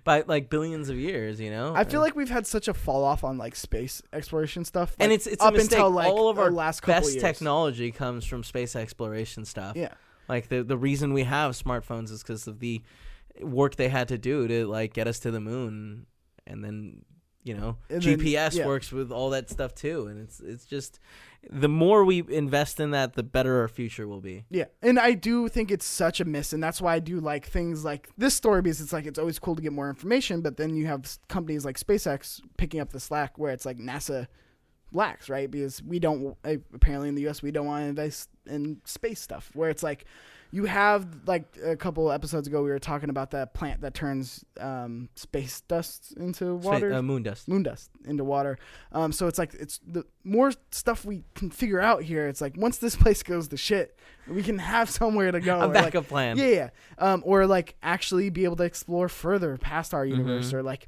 by 0.06 0.24
like 0.26 0.50
billions 0.50 0.88
of 0.90 0.96
years. 0.98 1.40
You 1.42 1.50
know, 1.52 1.74
I 1.76 1.84
feel 1.84 2.00
like 2.00 2.16
we've 2.16 2.30
had 2.30 2.48
such 2.48 2.70
a 2.70 2.74
fall 2.74 3.04
off 3.04 3.24
on 3.26 3.38
like 3.38 3.56
space 3.56 4.02
exploration 4.14 4.64
stuff, 4.64 4.96
and 5.00 5.12
it's 5.12 5.28
it's 5.28 5.44
up 5.44 5.54
a 5.54 5.58
mistake. 5.58 5.74
until 5.80 5.92
like 5.92 6.08
All 6.08 6.30
of 6.30 6.40
our 6.40 6.50
last 6.50 6.80
couple 6.82 6.94
best 7.02 7.12
years. 7.14 7.22
technology 7.24 7.92
comes 7.92 8.24
from 8.26 8.44
space 8.44 8.76
exploration 8.76 9.44
stuff. 9.44 9.76
Yeah, 9.76 9.94
Like 10.30 10.48
the 10.48 10.64
the 10.64 10.78
reason 10.78 11.12
we 11.12 11.24
have 11.24 11.52
smartphones 11.54 12.10
is 12.10 12.24
because 12.24 12.48
of 12.48 12.60
the 12.60 12.82
work 13.42 13.76
they 13.76 13.90
had 13.90 14.08
to 14.08 14.18
do 14.18 14.48
to 14.48 14.66
like 14.66 14.94
get 14.94 15.08
us 15.08 15.20
to 15.20 15.32
the 15.32 15.42
moon, 15.42 16.06
and 16.46 16.64
then 16.64 17.02
you 17.48 17.54
know 17.56 17.78
And 17.90 18.02
then- 18.02 18.20
GPS 18.20 18.56
yeah. 18.56 18.66
works 18.68 18.92
with 18.92 19.12
all 19.12 19.30
that 19.32 19.50
stuff 19.50 19.74
too, 19.74 20.08
and 20.08 20.20
it's 20.22 20.40
it's 20.40 20.66
just 20.66 21.00
the 21.50 21.70
more 21.70 22.04
we 22.04 22.24
invest 22.28 22.80
in 22.80 22.92
that, 22.92 23.14
the 23.14 23.24
better 23.24 23.62
our 23.62 23.68
future 23.70 24.08
will 24.08 24.20
be. 24.22 24.44
yeah, 24.50 24.66
and 24.82 25.00
I 25.00 25.14
do 25.14 25.48
think 25.48 25.72
it's 25.72 25.86
such 25.86 26.20
a 26.20 26.26
miss, 26.26 26.52
and 26.52 26.62
that's 26.62 26.82
why 26.82 26.96
I 26.96 27.00
do 27.00 27.20
like 27.20 27.46
things 27.48 27.86
like 27.86 28.10
this 28.18 28.34
story 28.36 28.62
because 28.62 28.82
it's 28.82 28.92
like 28.92 29.06
it's 29.06 29.20
always 29.20 29.40
cool 29.40 29.56
to 29.56 29.62
get 29.62 29.72
more 29.72 29.90
information, 29.90 30.42
but 30.42 30.58
then 30.58 30.76
you 30.76 30.88
have 30.88 31.18
companies 31.30 31.64
like 31.64 31.80
SpaceX 31.80 32.42
picking 32.58 32.80
up 32.82 32.92
the 32.92 33.00
slack 33.00 33.38
where 33.38 33.52
it's 33.54 33.66
like 33.66 33.78
NASA 33.78 34.28
lacks, 34.92 35.30
right? 35.30 35.50
Because 35.50 35.82
we 35.84 36.00
don't 36.00 36.36
apparently 36.74 37.10
in 37.10 37.16
the 37.16 37.22
U.S. 37.24 37.42
we 37.42 37.52
don't 37.52 37.66
want 37.68 37.84
to 37.84 37.88
invest 37.88 38.30
in 38.46 38.82
space 38.86 39.20
stuff 39.22 39.52
where 39.54 39.70
it's 39.70 39.84
like 39.84 40.06
you 40.52 40.66
have 40.66 41.06
like 41.28 41.44
a 41.64 41.76
couple 41.76 42.12
episodes 42.12 42.48
ago 42.48 42.64
we 42.64 42.70
were 42.70 42.80
talking 42.80 43.10
about 43.10 43.32
that 43.32 43.54
plant 43.54 43.82
that 43.82 43.94
turns 43.94 44.46
um, 44.60 45.10
space 45.16 45.62
dust 45.62 46.14
into 46.18 46.56
water. 46.56 46.94
uh, 46.94 47.02
moon 47.02 47.24
dust. 47.24 47.48
moon 47.48 47.64
dust 47.64 47.90
into 48.06 48.24
water. 48.24 48.58
Um, 48.92 49.12
so 49.12 49.28
it's 49.28 49.38
like 49.38 49.54
it's 49.56 49.80
the 49.86 50.06
more 50.24 50.52
stuff 50.72 51.04
we 51.06 51.24
can 51.36 51.50
figure 51.50 51.82
out 51.82 52.04
here. 52.04 52.28
It's 52.28 52.40
like 52.42 52.56
once 52.58 52.78
this 52.78 52.96
place 53.04 53.24
goes 53.24 53.48
to 53.50 53.58
shit, 53.58 53.98
we 54.28 54.42
can 54.44 54.58
have 54.60 54.90
somewhere 54.90 55.32
to 55.32 55.40
go. 55.42 55.56
A 55.60 55.64
or, 55.66 55.68
like- 55.68 55.74
backup 55.74 56.08
plan. 56.08 56.38
yeah, 56.38 56.46
yeah. 56.48 56.70
Um, 56.98 57.24
or 57.26 57.46
like 57.46 57.76
actually 57.84 58.30
be 58.30 58.46
able 58.46 58.56
to 58.58 58.64
explore 58.64 59.10
further 59.10 59.58
past 59.58 59.94
our 59.94 60.06
universe, 60.06 60.52
Mhm. 60.52 60.54
or 60.56 60.64
like 60.64 60.88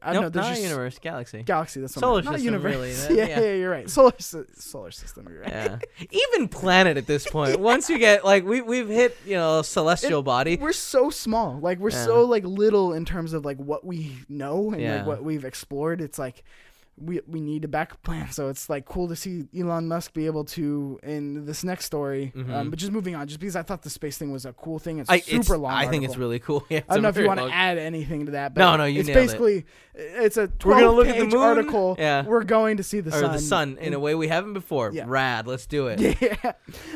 I 0.00 0.12
don't 0.12 0.14
Nope, 0.14 0.22
know. 0.22 0.28
There's 0.28 0.46
not 0.46 0.50
just 0.50 0.62
universe, 0.62 0.98
galaxy. 1.00 1.42
galaxy. 1.42 1.80
That's 1.80 1.96
what 1.96 2.00
Solar 2.00 2.16
I'm- 2.18 2.24
not 2.24 2.34
system, 2.34 2.44
universe. 2.54 2.72
really, 2.74 2.92
that- 2.92 3.10
yeah, 3.16 3.26
yeah. 3.26 3.40
yeah, 3.46 3.52
you're 3.54 3.70
right. 3.70 3.90
Solar 3.90 4.12
solar 4.18 4.90
system. 4.92 5.26
You're 5.28 5.40
right. 5.40 5.50
Yeah, 5.50 5.78
even 6.10 6.46
planet 6.48 6.96
at 6.96 7.06
this 7.08 7.26
point. 7.28 7.58
Once 7.72 7.90
you 7.90 7.98
get 7.98 8.24
like 8.24 8.44
we 8.44 8.60
we've 8.60 8.88
hit 8.88 9.16
you 9.26 9.34
know 9.34 9.58
a 9.60 9.64
celestial 9.64 10.22
body. 10.22 10.56
We're 10.56 10.72
so 10.72 11.10
small. 11.10 11.58
Like 11.58 11.78
we're 11.80 11.90
Yeah. 11.90 12.04
so 12.04 12.24
like 12.24 12.44
little 12.44 12.92
in 12.92 13.04
terms 13.04 13.32
of 13.32 13.44
like 13.44 13.56
what 13.56 13.84
we 13.84 14.12
know 14.28 14.70
and 14.70 14.80
Yeah. 14.80 14.98
like 14.98 15.06
what 15.06 15.24
we've 15.24 15.44
explored. 15.44 16.00
It's 16.00 16.18
like 16.18 16.44
we 16.98 17.20
we 17.26 17.40
need 17.40 17.64
a 17.64 17.68
backup 17.68 18.02
plan. 18.02 18.30
So 18.30 18.48
it's 18.48 18.68
like 18.68 18.84
cool 18.84 19.08
to 19.08 19.16
see 19.16 19.44
Elon 19.58 19.88
Musk 19.88 20.12
be 20.12 20.26
able 20.26 20.44
to 20.44 21.00
in 21.02 21.46
this 21.46 21.64
next 21.64 21.86
story. 21.86 22.32
Um, 22.36 22.44
Mhm. 22.44 22.70
but 22.70 22.78
just 22.78 22.92
moving 22.92 23.14
on, 23.14 23.26
just 23.26 23.40
because 23.40 23.56
I 23.56 23.62
thought 23.62 23.82
the 23.82 23.90
space 23.90 24.18
thing 24.18 24.30
was 24.30 24.44
a 24.44 24.52
cool 24.52 24.78
thing. 24.78 24.98
It's 24.98 25.08
I, 25.10 25.20
super 25.20 25.38
it's, 25.40 25.48
long. 25.50 25.72
I 25.72 25.86
think 25.88 26.04
it's 26.04 26.16
really 26.16 26.38
cool. 26.38 26.64
Yeah, 26.70 26.80
I 26.88 26.94
don't 26.94 27.02
know 27.02 27.08
if 27.08 27.16
you 27.16 27.26
want 27.26 27.40
to 27.40 27.50
add 27.50 27.78
anything 27.78 28.26
to 28.26 28.32
that. 28.32 28.54
But 28.54 28.60
No, 28.60 28.76
no, 28.76 28.84
you 28.84 29.00
It's 29.00 29.08
nailed 29.08 29.18
it. 29.18 29.22
basically 29.26 29.66
it's 29.94 30.36
a 30.36 30.50
We're 30.64 30.74
gonna 30.80 30.90
look 30.92 31.08
at 31.08 31.18
the 31.18 31.26
12 31.26 31.30
page 31.30 31.32
moon. 31.34 31.42
article. 31.42 31.96
Yeah. 31.98 32.24
We're 32.26 32.44
going 32.44 32.76
to 32.76 32.82
see 32.82 33.00
the 33.00 33.10
or 33.10 33.20
sun. 33.20 33.32
the 33.32 33.38
sun 33.38 33.78
in 33.80 33.94
a 33.94 33.98
way 33.98 34.14
we 34.14 34.28
haven't 34.28 34.52
before. 34.52 34.90
Yeah. 34.92 35.04
Rad. 35.06 35.46
Let's 35.46 35.66
do 35.66 35.86
it. 35.88 36.00
Yeah. 36.22 36.52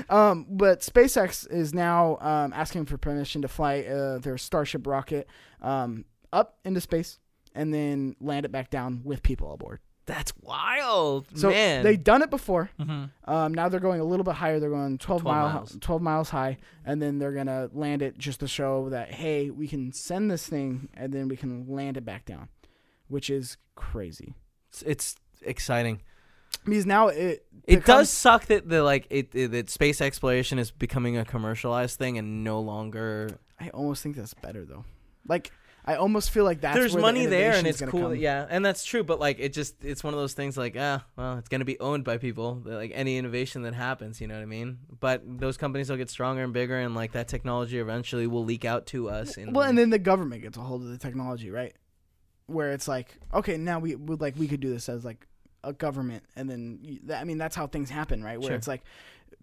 Um, 0.09 0.47
but 0.49 0.81
SpaceX 0.81 1.51
is 1.51 1.75
now 1.75 2.19
um, 2.21 2.53
asking 2.53 2.85
for 2.87 2.97
permission 2.99 3.43
to 3.43 3.49
fly 3.49 3.81
uh, 3.81 4.19
their 4.19 4.39
Starship 4.39 4.87
rocket 4.87 5.27
um, 5.63 6.05
up 6.33 6.59
into 6.65 6.81
space 6.81 7.19
and 7.55 7.73
then 7.73 8.15
land 8.21 8.45
it 8.45 8.53
back 8.53 8.71
down 8.71 9.01
with 9.05 9.23
people 9.23 9.53
aboard. 9.53 9.81
That's 10.07 10.33
wild, 10.41 11.27
So 11.35 11.51
man. 11.51 11.83
they've 11.83 12.03
done 12.03 12.23
it 12.23 12.31
before. 12.31 12.71
Mhm. 12.79 13.11
Um, 13.25 13.53
now 13.55 13.69
they're 13.69 13.81
going 13.81 14.01
a 14.01 14.05
little 14.05 14.23
bit 14.23 14.35
higher. 14.37 14.61
They're 14.61 14.71
going 14.71 14.99
12, 14.99 15.23
12 15.23 15.25
mile, 15.37 15.53
miles. 15.53 15.77
12 15.81 16.01
miles 16.01 16.31
high, 16.31 16.59
and 16.85 17.03
then 17.03 17.19
they're 17.19 17.33
gonna 17.33 17.69
land 17.73 18.03
it 18.03 18.17
just 18.17 18.39
to 18.41 18.47
show 18.49 18.89
that 18.91 19.13
hey, 19.15 19.51
we 19.51 19.67
can 19.67 19.93
send 19.93 20.31
this 20.31 20.47
thing, 20.49 20.89
and 20.95 21.13
then 21.13 21.27
we 21.27 21.37
can 21.37 21.67
land 21.69 21.97
it 21.97 22.05
back 22.05 22.25
down, 22.25 22.49
which 23.09 23.29
is 23.31 23.57
crazy. 23.75 24.35
It's, 24.71 24.83
it's 24.83 25.17
exciting. 25.43 26.03
Because 26.65 26.87
now 26.87 27.09
it 27.09 27.45
It 27.65 27.81
becomes- 27.81 27.85
does 27.87 28.11
suck 28.11 28.47
that 28.47 28.69
the 28.69 28.83
like 28.85 29.07
it, 29.11 29.35
it 29.35 29.51
that 29.51 29.69
space 29.71 30.01
exploration 30.01 30.59
is 30.61 30.71
becoming 30.71 31.17
a 31.17 31.25
commercialized 31.25 31.99
thing 31.99 32.17
and 32.17 32.45
no 32.45 32.61
longer. 32.61 33.39
I 33.59 33.71
almost 33.71 34.03
think 34.05 34.15
that's 34.17 34.35
better 34.35 34.65
though. 34.65 34.85
Like 35.29 35.51
I 35.89 35.95
almost 35.95 36.31
feel 36.31 36.43
like 36.43 36.61
that's 36.63 36.77
There's 36.77 36.97
money 36.97 37.27
the 37.27 37.31
there 37.31 37.53
and 37.53 37.65
it's 37.67 37.81
cool. 37.81 38.09
come. 38.11 38.17
Yeah, 38.17 38.45
and 38.51 38.65
that's 38.65 38.85
true. 38.85 39.05
But 39.05 39.21
like, 39.21 39.39
it 39.39 39.53
just 39.53 39.85
it's 39.85 40.03
one 40.03 40.15
of 40.15 40.19
those 40.19 40.33
things. 40.33 40.57
Like, 40.57 40.77
ah, 40.77 41.05
well, 41.17 41.39
it's 41.39 41.49
gonna 41.49 41.65
be 41.65 41.79
owned 41.79 42.03
by 42.03 42.19
people. 42.19 42.61
Like 42.65 42.91
any 42.93 43.19
innovation 43.19 43.63
that 43.63 43.75
happens, 43.75 44.21
you 44.21 44.27
know 44.27 44.35
what 44.35 44.43
I 44.43 44.47
mean. 44.47 44.79
But 44.99 45.23
those 45.25 45.57
companies 45.57 45.89
will 45.89 45.97
get 45.97 46.11
stronger 46.11 46.43
and 46.43 46.53
bigger, 46.53 46.77
and 46.77 46.97
like 46.97 47.13
that 47.13 47.29
technology 47.29 47.79
eventually 47.79 48.27
will 48.27 48.45
leak 48.45 48.65
out 48.65 48.87
to 48.87 49.09
us. 49.09 49.37
In, 49.37 49.53
Well, 49.53 49.69
and 49.69 49.79
then 49.79 49.91
the 49.91 50.01
government 50.01 50.43
gets 50.43 50.57
a 50.57 50.61
hold 50.61 50.83
of 50.83 50.89
the 50.89 50.99
technology, 50.99 51.51
right? 51.51 51.75
Where 52.47 52.73
it's 52.73 52.89
like, 52.89 53.17
okay, 53.33 53.57
now 53.57 53.79
we 53.79 53.95
would 53.95 54.21
like 54.21 54.35
we 54.37 54.49
could 54.49 54.61
do 54.61 54.71
this 54.71 54.89
as 54.89 55.05
like 55.05 55.27
a 55.63 55.73
government, 55.73 56.25
and 56.35 56.51
then 56.51 56.99
I 57.15 57.23
mean 57.23 57.39
that's 57.39 57.55
how 57.55 57.69
things 57.69 57.91
happen, 57.91 58.25
right? 58.25 58.41
Where 58.41 58.49
Sure. 58.49 58.57
it's 58.57 58.69
like 58.69 58.83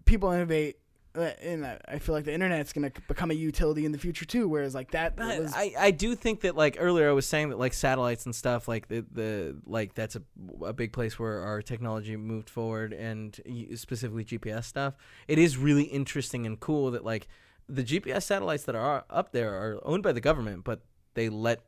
people 0.04 0.32
innovate, 0.32 0.78
Uh, 1.16 1.32
and 1.42 1.66
I- 1.66 1.80
I 1.88 2.00
feel 2.00 2.16
like 2.16 2.26
the 2.26 2.34
internet's 2.34 2.74
gonna 2.74 2.92
become 3.08 3.30
a 3.30 3.36
utility 3.36 3.86
in 3.86 3.92
the 3.92 3.98
future 4.00 4.26
too. 4.26 4.48
Whereas 4.48 4.74
like 4.74 4.92
that 4.92 5.14
I, 5.20 5.40
was 5.40 5.54
I, 5.54 5.74
I 5.78 5.92
do 5.92 6.16
think 6.16 6.42
that 6.42 6.56
like 6.56 6.78
earlier 6.80 7.08
I 7.10 7.14
was 7.14 7.26
saying 7.28 7.50
that 7.50 7.60
like 7.60 7.74
satellites 7.74 8.26
and 8.26 8.36
stuff 8.36 8.68
like 8.68 8.88
the, 8.88 9.06
the 9.12 9.56
like 9.66 9.94
that's 9.94 10.16
a, 10.16 10.24
a 10.64 10.74
big 10.74 10.92
place 10.92 11.20
where 11.20 11.42
our 11.42 11.62
technology 11.62 12.16
moved 12.18 12.50
forward 12.50 12.94
and 12.94 13.40
specifically 13.76 14.26
GPS 14.26 14.64
stuff. 14.66 14.96
It 15.28 15.38
is 15.38 15.56
really 15.58 15.84
interesting 15.84 16.46
and 16.48 16.60
cool 16.60 16.90
that 16.92 17.04
like 17.06 17.28
the 17.70 17.84
GPS 17.84 18.24
satellites 18.24 18.64
that 18.64 18.76
are 18.76 19.06
up 19.10 19.32
there 19.34 19.54
are 19.54 19.80
owned 19.84 20.02
by 20.04 20.14
the 20.14 20.22
government, 20.22 20.64
but 20.64 20.82
they 21.14 21.30
let 21.30 21.62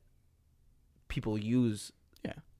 people 1.07 1.37
use 1.37 1.91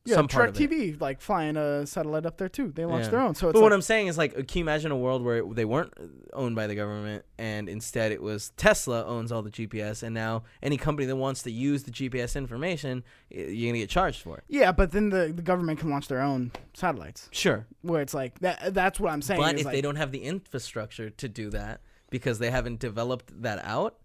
yeah, 0.06 0.16
some 0.16 0.28
part 0.28 0.54
Trek 0.56 0.66
of 0.66 0.72
it. 0.72 0.76
TV 0.96 1.02
like 1.02 1.20
flying 1.20 1.58
a 1.58 1.86
satellite 1.86 2.26
up 2.26 2.38
there 2.38 2.48
too. 2.50 2.72
They 2.72 2.86
launched 2.86 3.06
Yeah. 3.06 3.12
their 3.12 3.20
own, 3.22 3.36
so 3.36 3.50
it's 3.50 3.54
But 3.54 3.62
what 3.64 3.74
I'm 3.74 3.82
saying 3.82 4.08
is, 4.08 4.18
like, 4.18 4.34
can 4.34 4.60
you 4.60 4.64
imagine 4.64 4.92
a 4.92 4.98
world 4.98 5.24
where 5.24 5.38
it, 5.38 5.56
they 5.56 5.66
weren't 5.66 5.94
owned 6.34 6.56
by 6.56 6.68
the 6.68 6.76
government, 6.76 7.26
and 7.38 7.68
instead 7.68 8.12
it 8.12 8.22
was 8.22 8.52
Tesla 8.58 9.04
owns 9.06 9.32
all 9.32 9.42
the 9.42 9.50
GPS, 9.50 10.04
and 10.04 10.14
now 10.14 10.44
any 10.62 10.78
company 10.78 11.06
that 11.08 11.16
wants 11.16 11.42
to 11.44 11.52
use 11.52 11.84
the 11.84 11.92
GPS 11.92 12.36
information, 12.36 13.04
you're 13.30 13.70
gonna 13.72 13.80
get 13.80 13.90
charged 13.90 14.22
for 14.22 14.38
it. 14.38 14.44
yeah, 14.48 14.72
but 14.72 14.92
then 14.92 15.10
the, 15.10 15.34
the 15.36 15.42
government 15.42 15.80
can 15.80 15.90
launch 15.90 16.08
their 16.08 16.22
own 16.22 16.52
satellites. 16.74 17.30
Sure, 17.32 17.66
Where 17.82 18.02
it's 18.02 18.14
like 18.14 18.40
that. 18.40 18.74
That's 18.74 19.00
what 19.00 19.12
I'm 19.12 19.22
saying. 19.22 19.42
but 19.42 19.58
if 19.60 19.66
like, 19.66 19.74
they 19.74 19.82
don't 19.82 19.96
have 19.98 20.12
the 20.12 20.24
infrastructure 20.24 21.10
to 21.10 21.28
do 21.28 21.50
that 21.50 21.82
because 22.12 22.40
they 22.40 22.52
haven't 22.52 22.80
developed 22.80 23.42
that 23.42 23.60
out, 23.66 23.98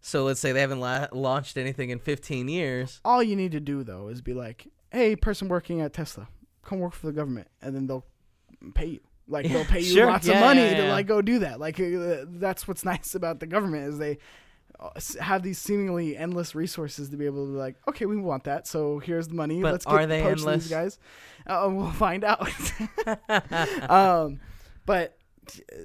so 0.00 0.24
let's 0.24 0.38
say 0.40 0.52
they 0.52 0.60
haven't 0.60 0.80
la- 0.80 1.06
launched 1.12 1.56
anything 1.56 1.90
in 1.90 1.98
15 1.98 2.48
years. 2.48 3.00
all 3.04 3.22
you 3.22 3.34
need 3.34 3.52
to 3.52 3.60
do 3.60 3.82
though 3.82 4.08
is 4.08 4.20
be 4.20 4.34
like, 4.34 4.66
"Hey, 4.90 5.16
person 5.16 5.48
working 5.48 5.80
at 5.80 5.92
Tesla, 5.92 6.28
come 6.64 6.80
work 6.80 6.92
for 6.94 7.06
the 7.06 7.12
government," 7.12 7.48
and 7.62 7.74
then 7.74 7.86
they'll 7.86 8.06
pay 8.74 8.86
you. 8.86 9.00
Like 9.26 9.46
they'll 9.50 9.64
pay 9.64 9.80
you 9.80 9.94
Sure, 9.94 10.06
lots 10.06 10.26
yeah, 10.26 10.34
of 10.36 10.40
money 10.40 10.62
yeah, 10.62 10.76
to 10.76 10.82
yeah. 10.84 10.92
like 10.92 11.06
go 11.06 11.20
do 11.20 11.40
that. 11.40 11.60
Like 11.60 11.78
uh, 11.80 12.24
that's 12.26 12.66
what's 12.66 12.84
nice 12.92 13.14
about 13.14 13.40
the 13.40 13.46
government 13.46 13.88
is 13.92 13.98
they 13.98 14.18
uh, 14.80 14.90
have 15.20 15.42
these 15.42 15.58
seemingly 15.58 16.16
endless 16.16 16.54
resources 16.54 17.10
to 17.10 17.16
be 17.16 17.26
able 17.26 17.44
to 17.46 17.52
be 17.52 17.58
like, 17.58 17.76
okay, 17.88 18.06
we 18.06 18.16
want 18.16 18.44
that, 18.44 18.66
so 18.66 18.98
here's 19.00 19.28
the 19.28 19.34
money. 19.34 19.60
But 19.60 19.72
Let's 19.72 19.84
get 19.84 19.94
are 19.94 20.06
they 20.06 20.22
poach 20.22 20.38
endless? 20.38 20.62
these 20.64 20.70
guys. 20.70 20.98
Uh, 21.46 21.68
we'll 21.70 21.90
find 21.92 22.24
out. 22.24 22.48
um, 23.90 24.40
but 24.86 25.17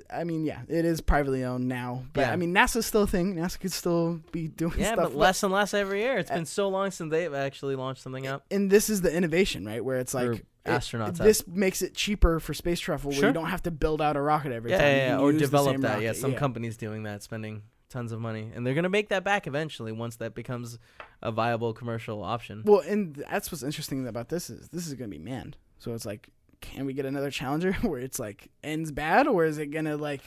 I 0.09 0.23
mean, 0.23 0.45
yeah, 0.45 0.61
it 0.67 0.85
is 0.85 1.01
privately 1.01 1.43
owned 1.43 1.67
now. 1.67 2.03
But 2.13 2.21
Yeah. 2.21 2.31
I 2.33 2.35
mean, 2.35 2.53
NASA's 2.53 2.85
still 2.85 3.03
a 3.03 3.07
thing. 3.07 3.35
NASA 3.35 3.59
could 3.59 3.71
still 3.71 4.21
be 4.31 4.47
doing 4.47 4.73
Yeah, 4.79 4.93
stuff. 4.93 5.09
but 5.11 5.15
less 5.15 5.43
and 5.43 5.51
less 5.53 5.73
every 5.73 6.01
year. 6.01 6.17
It's 6.17 6.31
Uh, 6.31 6.35
been 6.35 6.45
so 6.45 6.69
long 6.69 6.91
since 6.91 7.11
they've 7.11 7.33
actually 7.33 7.75
launched 7.75 8.01
something 8.01 8.27
up. 8.27 8.45
and 8.51 8.69
this 8.71 8.89
is 8.89 9.01
the 9.01 9.13
innovation, 9.15 9.65
right? 9.65 9.83
Where 9.83 9.97
it's 9.99 10.13
like 10.13 10.29
it- 10.39 10.45
astronauts 10.65 11.17
this 11.17 11.45
makes 11.47 11.81
it 11.81 11.93
cheaper 11.93 12.39
for 12.39 12.53
space 12.53 12.79
travel, 12.79 13.11
where 13.11 13.25
you 13.27 13.33
don't 13.33 13.47
have 13.49 13.63
to 13.63 13.71
build 13.71 14.01
out 14.01 14.15
a 14.15 14.21
rocket 14.21 14.51
every 14.53 14.71
yeah, 14.71 14.77
time. 14.77 14.87
yeah, 14.87 15.07
yeah, 15.07 15.19
or 15.19 15.31
develop 15.33 15.81
that. 15.81 16.01
Yeah, 16.01 16.09
rocket. 16.09 16.19
some 16.21 16.35
companies 16.35 16.77
doing 16.77 17.03
that, 17.03 17.21
spending 17.23 17.63
tons 17.89 18.11
of 18.11 18.19
money, 18.19 18.49
and 18.55 18.65
they're 18.65 18.73
gonna 18.73 18.89
make 18.89 19.09
that 19.09 19.23
back 19.23 19.45
eventually 19.45 19.91
once 19.91 20.15
that 20.15 20.33
becomes 20.33 20.79
a 21.21 21.31
viable 21.31 21.73
commercial 21.73 22.23
option. 22.23 22.63
Well, 22.65 22.79
and 22.79 23.13
that's 23.29 23.51
what's 23.51 23.61
interesting 23.63 24.07
about 24.07 24.29
this 24.29 24.49
is 24.49 24.69
this 24.69 24.87
is 24.87 24.93
going 24.95 25.11
to 25.11 25.17
be 25.17 25.23
manned. 25.23 25.57
So 25.79 25.93
it's 25.93 26.05
like, 26.05 26.29
can 26.63 26.85
we 26.85 26.93
get 26.93 27.05
another 27.05 27.29
Challenger 27.31 27.73
where 27.81 27.99
it's 27.99 28.19
like 28.19 28.49
ends 28.63 28.91
bad, 28.91 29.27
or 29.27 29.45
is 29.45 29.57
it 29.57 29.67
gonna 29.67 29.97
like 29.97 30.21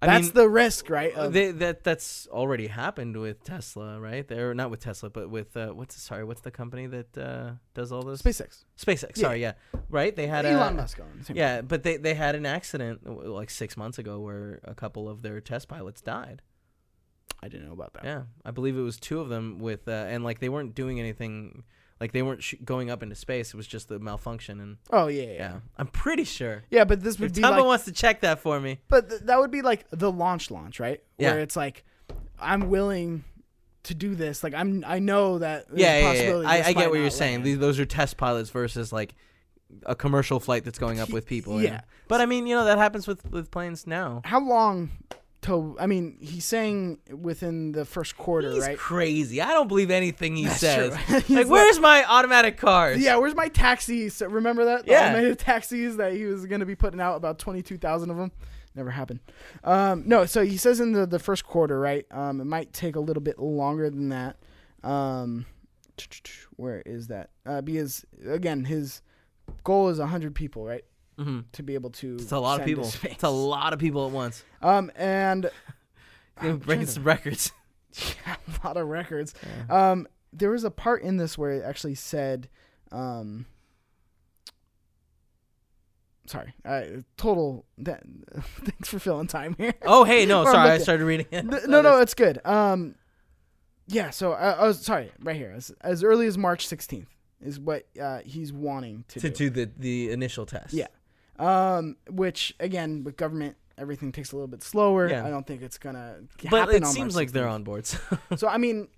I 0.00 0.06
That's 0.06 0.26
mean, 0.26 0.34
the 0.34 0.48
risk, 0.48 0.90
right? 0.90 1.12
of- 1.14 1.32
They, 1.32 1.50
that 1.50 1.82
that's 1.82 2.28
already 2.30 2.68
happened 2.68 3.16
with 3.16 3.42
Tesla, 3.42 3.98
right? 4.00 4.26
They're 4.28 4.54
not 4.54 4.70
with 4.70 4.78
Tesla, 4.78 5.10
but 5.10 5.28
with 5.28 5.56
uh, 5.56 5.70
what's 5.70 6.00
sorry, 6.00 6.22
what's 6.22 6.40
the 6.42 6.52
company 6.52 6.86
that 6.86 7.18
uh, 7.18 7.50
does 7.74 7.90
all 7.90 8.02
this? 8.02 8.22
SpaceX. 8.22 8.64
SpaceX. 8.80 9.16
Yeah. 9.16 9.22
Sorry, 9.22 9.40
yeah, 9.40 9.52
right. 9.90 10.14
They 10.14 10.28
had 10.28 10.46
Elon 10.46 10.74
a 10.74 10.76
Musk 10.82 11.00
on. 11.00 11.24
Yeah, 11.34 11.62
but 11.62 11.82
they 11.82 11.96
they 11.96 12.14
had 12.14 12.36
an 12.36 12.46
accident 12.46 13.04
like 13.28 13.50
six 13.50 13.76
months 13.76 13.98
ago 13.98 14.20
where 14.20 14.60
a 14.62 14.74
couple 14.74 15.08
of 15.08 15.22
their 15.22 15.40
test 15.40 15.66
pilots 15.66 16.00
died. 16.00 16.42
I 17.42 17.48
didn't 17.48 17.66
know 17.66 17.72
about 17.72 17.94
that. 17.94 18.04
Yeah, 18.04 18.22
I 18.44 18.52
believe 18.52 18.76
it 18.76 18.82
was 18.82 18.98
two 18.98 19.20
of 19.20 19.28
them 19.28 19.58
with, 19.58 19.86
uh, 19.88 19.92
and 19.92 20.22
like 20.22 20.38
they 20.38 20.48
weren't 20.48 20.74
doing 20.76 21.00
anything, 21.00 21.64
like 22.00 22.12
they 22.12 22.22
weren't 22.22 22.42
sh- 22.42 22.54
going 22.64 22.90
up 22.90 23.02
into 23.02 23.14
space. 23.14 23.48
It 23.52 23.56
was 23.56 23.66
just 23.66 23.88
the 23.88 23.98
malfunction, 23.98 24.60
and 24.60 24.76
Oh 24.90 25.08
yeah, 25.08 25.22
yeah, 25.22 25.28
yeah, 25.28 25.34
yeah. 25.38 25.60
I'm 25.76 25.88
pretty 25.88 26.24
sure. 26.24 26.64
Yeah, 26.70 26.84
but 26.84 27.02
this 27.02 27.18
would 27.18 27.30
If 27.30 27.36
be 27.36 27.42
Tubbo 27.42 27.50
like, 27.58 27.64
wants 27.64 27.84
to 27.86 27.92
check 27.92 28.20
that 28.22 28.40
for 28.40 28.60
me, 28.60 28.78
but 28.88 29.08
th- 29.08 29.22
that 29.22 29.38
would 29.38 29.50
be 29.50 29.62
like 29.62 29.86
the 29.90 30.10
launch 30.12 30.50
launch, 30.50 30.80
right? 30.80 31.02
Yeah. 31.18 31.32
Where 31.32 31.40
it's 31.40 31.56
like, 31.56 31.84
I'm 32.40 32.70
willing 32.70 33.24
to 33.84 33.94
do 33.94 34.14
this. 34.14 34.42
Like 34.44 34.54
I'm, 34.54 34.84
I 34.86 34.98
know 34.98 35.38
that. 35.38 35.66
yeah, 35.74 35.94
a 35.94 36.14
yeah, 36.14 36.38
yeah. 36.40 36.48
I, 36.48 36.62
I 36.68 36.72
get 36.72 36.90
what 36.90 37.00
you're 37.00 37.10
saying. 37.10 37.42
These, 37.42 37.58
those 37.58 37.78
are 37.78 37.86
test 37.86 38.16
pilots 38.16 38.50
versus 38.50 38.92
like 38.92 39.14
a 39.84 39.94
commercial 39.94 40.40
flight 40.40 40.64
that's 40.64 40.78
going 40.78 41.00
up 41.00 41.10
with 41.10 41.26
people. 41.26 41.60
Yeah. 41.60 41.80
but 42.06 42.20
I 42.20 42.26
mean, 42.26 42.46
you 42.46 42.54
know, 42.54 42.64
that 42.64 42.78
happens 42.78 43.06
with 43.06 43.28
with 43.30 43.50
planes 43.50 43.86
now. 43.86 44.22
How 44.24 44.40
long? 44.40 44.90
Till 45.40 45.76
I 45.78 45.86
mean, 45.86 46.16
he's 46.20 46.44
saying 46.44 46.98
within 47.16 47.70
the 47.72 47.84
first 47.84 48.16
quarter, 48.18 48.50
He's 48.50 48.66
right? 48.66 48.76
crazy. 48.76 49.40
I 49.40 49.52
don't 49.52 49.68
believe 49.68 49.90
anything 49.90 50.34
he 50.34 50.46
That's 50.46 50.58
says. 50.58 50.96
true. 51.06 51.20
He's 51.26 51.36
like, 51.36 51.48
where's 51.48 51.78
my 51.78 52.04
automatic 52.08 52.56
cars? 52.56 52.98
Yeah, 53.00 53.16
where's 53.18 53.36
my 53.36 53.46
taxis? 53.48 54.14
So 54.14 54.26
remember 54.26 54.64
that? 54.64 54.84
The 54.86 54.92
Yeah. 54.92 55.10
automated 55.10 55.38
taxis 55.38 55.96
that 55.98 56.12
he 56.12 56.24
was 56.24 56.44
going 56.46 56.58
to 56.60 56.66
be 56.66 56.74
putting 56.74 57.00
out 57.00 57.14
about 57.14 57.38
22,000 57.38 58.10
of 58.10 58.16
them. 58.16 58.32
Never 58.74 58.90
happened. 58.90 59.20
Um, 59.62 60.02
no, 60.06 60.26
so 60.26 60.44
he 60.44 60.56
says 60.56 60.80
in 60.80 60.90
the, 60.92 61.06
the 61.06 61.18
first 61.20 61.44
quarter, 61.44 61.78
right? 61.78 62.04
Um, 62.10 62.40
it 62.40 62.44
might 62.46 62.72
take 62.72 62.96
a 62.96 63.00
little 63.00 63.22
bit 63.22 63.38
longer 63.38 63.88
than 63.90 64.08
that. 64.08 64.36
Um, 64.82 65.46
where 66.56 66.82
is 66.84 67.06
that? 67.08 67.30
Uh, 67.46 67.60
because, 67.60 68.04
again, 68.26 68.64
his 68.64 69.02
goal 69.64 69.88
is 69.88 69.98
100 69.98 70.34
people, 70.34 70.64
right? 70.64 70.84
Hmm 71.18 71.40
To 71.52 71.62
be 71.62 71.74
able 71.74 71.90
to. 71.90 72.14
It's 72.16 72.32
a 72.32 72.38
lot 72.38 72.60
of 72.60 72.66
people. 72.66 72.90
It's 73.02 73.22
a 73.24 73.28
lot 73.28 73.72
of 73.72 73.78
people 73.78 74.06
at 74.06 74.12
once. 74.12 74.44
Um, 74.62 74.90
and 74.96 75.50
breaking 76.40 76.86
to- 76.86 76.92
some 76.92 77.04
records. 77.04 77.52
a 78.26 78.36
lot 78.64 78.76
of 78.76 78.86
records. 78.86 79.34
Um, 79.68 80.06
there 80.32 80.50
was 80.50 80.62
a 80.64 80.70
part 80.70 81.02
in 81.02 81.16
this 81.16 81.36
where 81.38 81.50
it 81.52 81.64
actually 81.64 81.94
said, 81.96 82.48
um, 82.92 83.46
sorry, 86.26 86.54
uh, 86.64 86.82
total. 87.16 87.64
That, 87.78 88.02
thanks 88.64 88.88
for 88.88 88.98
filling 88.98 89.26
time 89.26 89.54
here. 89.58 89.74
Oh, 89.82 90.04
hey, 90.04 90.26
no, 90.26 90.42
Or 90.42 90.52
sorry, 90.52 90.70
I 90.70 90.78
started 90.78 91.04
reading 91.04 91.26
it. 91.30 91.38
N- 91.38 91.60
no, 91.70 91.80
no, 91.80 92.00
it's 92.00 92.14
good. 92.14 92.40
Um, 92.44 92.94
yeah. 93.86 94.10
So 94.10 94.32
I, 94.32 94.50
I 94.50 94.66
was 94.66 94.80
sorry, 94.84 95.10
right 95.20 95.36
here, 95.36 95.52
as, 95.56 95.72
as 95.80 96.04
early 96.04 96.26
as 96.26 96.36
March 96.38 96.66
sixteenth 96.66 97.08
is 97.40 97.58
what 97.58 97.86
uh, 98.00 98.18
he's 98.24 98.52
wanting 98.52 99.04
to, 99.08 99.20
to 99.20 99.30
do. 99.30 99.34
do 99.48 99.50
the 99.50 99.70
the 99.78 100.10
initial 100.12 100.44
test. 100.46 100.74
Yeah. 100.74 100.88
Um, 101.38 101.96
which 102.10 102.54
again, 102.58 103.04
with 103.04 103.16
government, 103.16 103.56
everything 103.76 104.12
takes 104.12 104.32
a 104.32 104.36
little 104.36 104.48
bit 104.48 104.62
slower. 104.62 105.08
Yeah. 105.08 105.26
I 105.26 105.30
don't 105.30 105.46
think 105.46 105.62
it's 105.62 105.78
gonna. 105.78 106.20
but 106.50 106.58
happen 106.58 106.82
it 106.82 106.86
seems 106.86 107.16
like 107.16 107.32
they're 107.32 107.48
on 107.48 107.62
board. 107.62 107.86
So. 107.86 107.98
So 108.36 108.48
I 108.48 108.58
mean, 108.58 108.88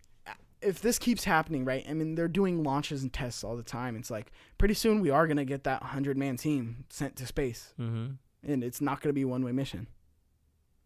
if 0.62 0.80
this 0.80 0.98
keeps 0.98 1.24
happening, 1.24 1.64
right? 1.64 1.84
I 1.88 1.94
mean, 1.94 2.14
they're 2.14 2.28
doing 2.28 2.62
launches 2.62 3.02
and 3.02 3.12
tests 3.12 3.44
all 3.44 3.56
the 3.56 3.62
time. 3.62 3.96
It's 3.96 4.10
like 4.10 4.32
pretty 4.58 4.74
soon 4.74 5.00
we 5.00 5.10
are 5.10 5.26
gonna 5.26 5.44
get 5.44 5.64
that 5.64 5.82
hundred 5.82 6.16
man 6.16 6.36
team 6.36 6.84
sent 6.88 7.16
to 7.16 7.26
space, 7.26 7.74
mm-hmm. 7.78 8.12
and 8.42 8.64
it's 8.64 8.80
not 8.80 9.00
gonna 9.00 9.12
be 9.12 9.24
one 9.24 9.44
way 9.44 9.52
mission, 9.52 9.86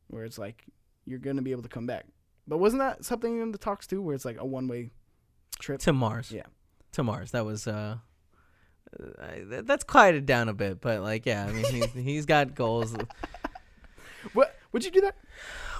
where 0.08 0.24
it's 0.24 0.38
like 0.38 0.64
you're 1.04 1.18
gonna 1.18 1.42
be 1.42 1.52
able 1.52 1.62
to 1.62 1.68
come 1.68 1.86
back. 1.86 2.06
But 2.46 2.58
wasn't 2.58 2.80
that 2.80 3.04
something 3.04 3.40
in 3.40 3.52
the 3.52 3.58
talks 3.58 3.86
too, 3.86 4.02
where 4.02 4.14
it's 4.14 4.24
like 4.24 4.38
a 4.38 4.46
one 4.46 4.68
way 4.68 4.90
trip? 5.58 5.80
To 5.80 5.92
Mars. 5.92 6.30
Yeah. 6.30 6.46
To 6.92 7.02
Mars. 7.02 7.30
That 7.30 7.44
was 7.44 7.66
uh. 7.66 7.98
Uh, 8.98 9.22
I- 9.22 9.44
that- 9.48 9.66
That's 9.66 9.84
quieted 9.84 10.26
down 10.26 10.48
a 10.48 10.54
bit, 10.54 10.80
but 10.80 11.00
like, 11.00 11.26
yeah, 11.26 11.46
I 11.48 11.52
mean, 11.52 11.64
he's, 11.64 11.92
he's 11.94 12.26
got 12.26 12.54
goals. 12.54 12.94
What 14.32 14.54
would 14.72 14.84
you 14.84 14.90
do 14.90 15.00
that? 15.02 15.16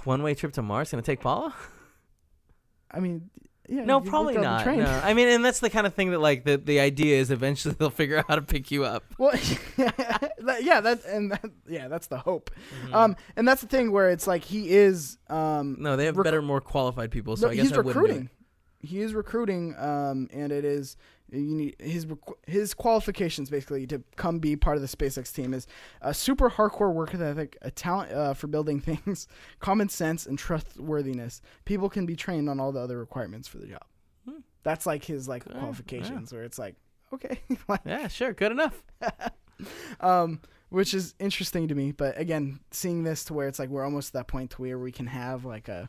One 0.05 0.22
way 0.22 0.34
trip 0.34 0.52
to 0.55 0.62
Mars 0.62 0.90
gonna 0.90 1.02
take 1.02 1.20
Paula? 1.20 1.55
I 2.90 3.00
mean, 3.00 3.30
yeah. 3.66 3.84
No, 3.86 4.00
probably 4.02 4.36
not. 4.36 4.62
train. 4.62 4.80
No. 4.80 5.00
I 5.02 5.14
mean, 5.14 5.28
and 5.28 5.42
that's 5.42 5.61
the 5.61 5.70
kind 5.70 5.86
of 5.86 5.94
thing 5.94 6.11
that 6.11 6.18
like 6.20 6.44
the 6.44 6.59
the 6.59 6.80
idea 6.80 7.18
is 7.18 7.30
eventually 7.30 7.74
they'll 7.78 7.88
figure 7.88 8.18
out 8.18 8.26
how 8.28 8.34
to 8.36 8.42
pick 8.42 8.70
you 8.70 8.84
up. 8.84 9.05
Well, 9.18 9.32
yeah, 9.78 10.80
that 10.82 11.05
and 11.07 11.32
that, 11.32 11.44
yeah, 11.66 11.88
that's 11.88 12.09
the 12.09 12.18
hope. 12.18 12.50
Mm-hmm. 12.84 12.94
Um, 12.94 13.16
and 13.36 13.48
that's 13.48 13.62
the 13.62 13.66
thing 13.68 13.90
where 13.90 14.11
it's 14.11 14.26
like 14.26 14.44
he 14.44 14.68
is 14.70 15.16
um 15.30 15.76
No, 15.80 15.96
they 15.96 16.05
have 16.05 16.16
Rec- 16.18 16.24
better, 16.24 16.42
more 16.42 16.61
qualified 16.61 17.11
people. 17.11 17.36
So 17.36 17.46
no, 17.46 17.52
I 17.52 17.57
guess 17.57 17.68
he's 17.68 17.72
I 17.72 17.76
recruiting. 17.80 18.28
it. 18.82 18.86
He 18.86 19.00
is 19.00 19.14
recruiting, 19.14 19.74
um, 19.78 20.28
and 20.30 20.52
it 20.52 20.66
is 20.66 20.98
you 21.31 21.41
need 21.57 21.77
his 21.81 22.07
his 22.47 22.75
qualifications 22.75 23.51
basically 23.51 23.87
to 23.87 24.03
come 24.16 24.39
be 24.39 24.57
part 24.57 24.77
of 24.77 24.83
the 24.83 24.89
SpaceX 24.89 25.33
team 25.33 25.55
is 25.55 25.66
a 26.01 26.12
super 26.14 26.51
hardcore 26.51 26.93
work 26.93 27.14
ethic, 27.14 27.57
a 27.62 27.70
talent 27.70 28.12
uh, 28.12 28.35
for 28.35 28.47
building 28.47 28.81
things, 28.81 29.27
common 29.59 29.89
sense, 29.89 30.27
and 30.27 30.39
trustworthiness. 30.39 31.41
People 31.64 31.89
can 31.89 32.07
be 32.07 32.14
trained 32.16 32.49
on 32.49 32.61
all 32.61 32.72
the 32.72 32.81
other 32.81 32.99
requirements 32.99 33.49
for 33.49 33.59
the 33.59 33.66
job. 33.66 33.85
Hmm. 34.29 34.41
That's 34.62 34.87
like 34.87 35.05
his 35.05 35.29
like 35.29 35.45
Yeah, 35.49 35.59
qualifications, 35.59 36.33
where 36.33 36.43
it's 36.45 36.59
like 36.59 36.77
okay, 37.12 37.41
like, 37.68 37.81
Yeah, 37.85 38.09
sure, 38.09 38.33
good 38.33 38.53
enough. 38.53 38.83
um, 40.01 40.41
which 40.68 40.93
is 40.95 41.14
interesting 41.18 41.68
to 41.68 41.75
me. 41.75 41.93
But 41.93 42.18
again, 42.18 42.61
seeing 42.70 43.03
this 43.05 43.25
to 43.25 43.35
where 43.35 43.49
it's 43.49 43.59
like 43.59 43.68
we're 43.70 43.85
almost 43.85 44.09
at 44.11 44.12
that 44.20 44.29
point 44.29 44.51
to 44.53 44.62
where 44.62 44.79
we 44.79 44.93
can 44.93 45.07
have 45.07 45.45
like 45.45 45.68
a, 45.68 45.89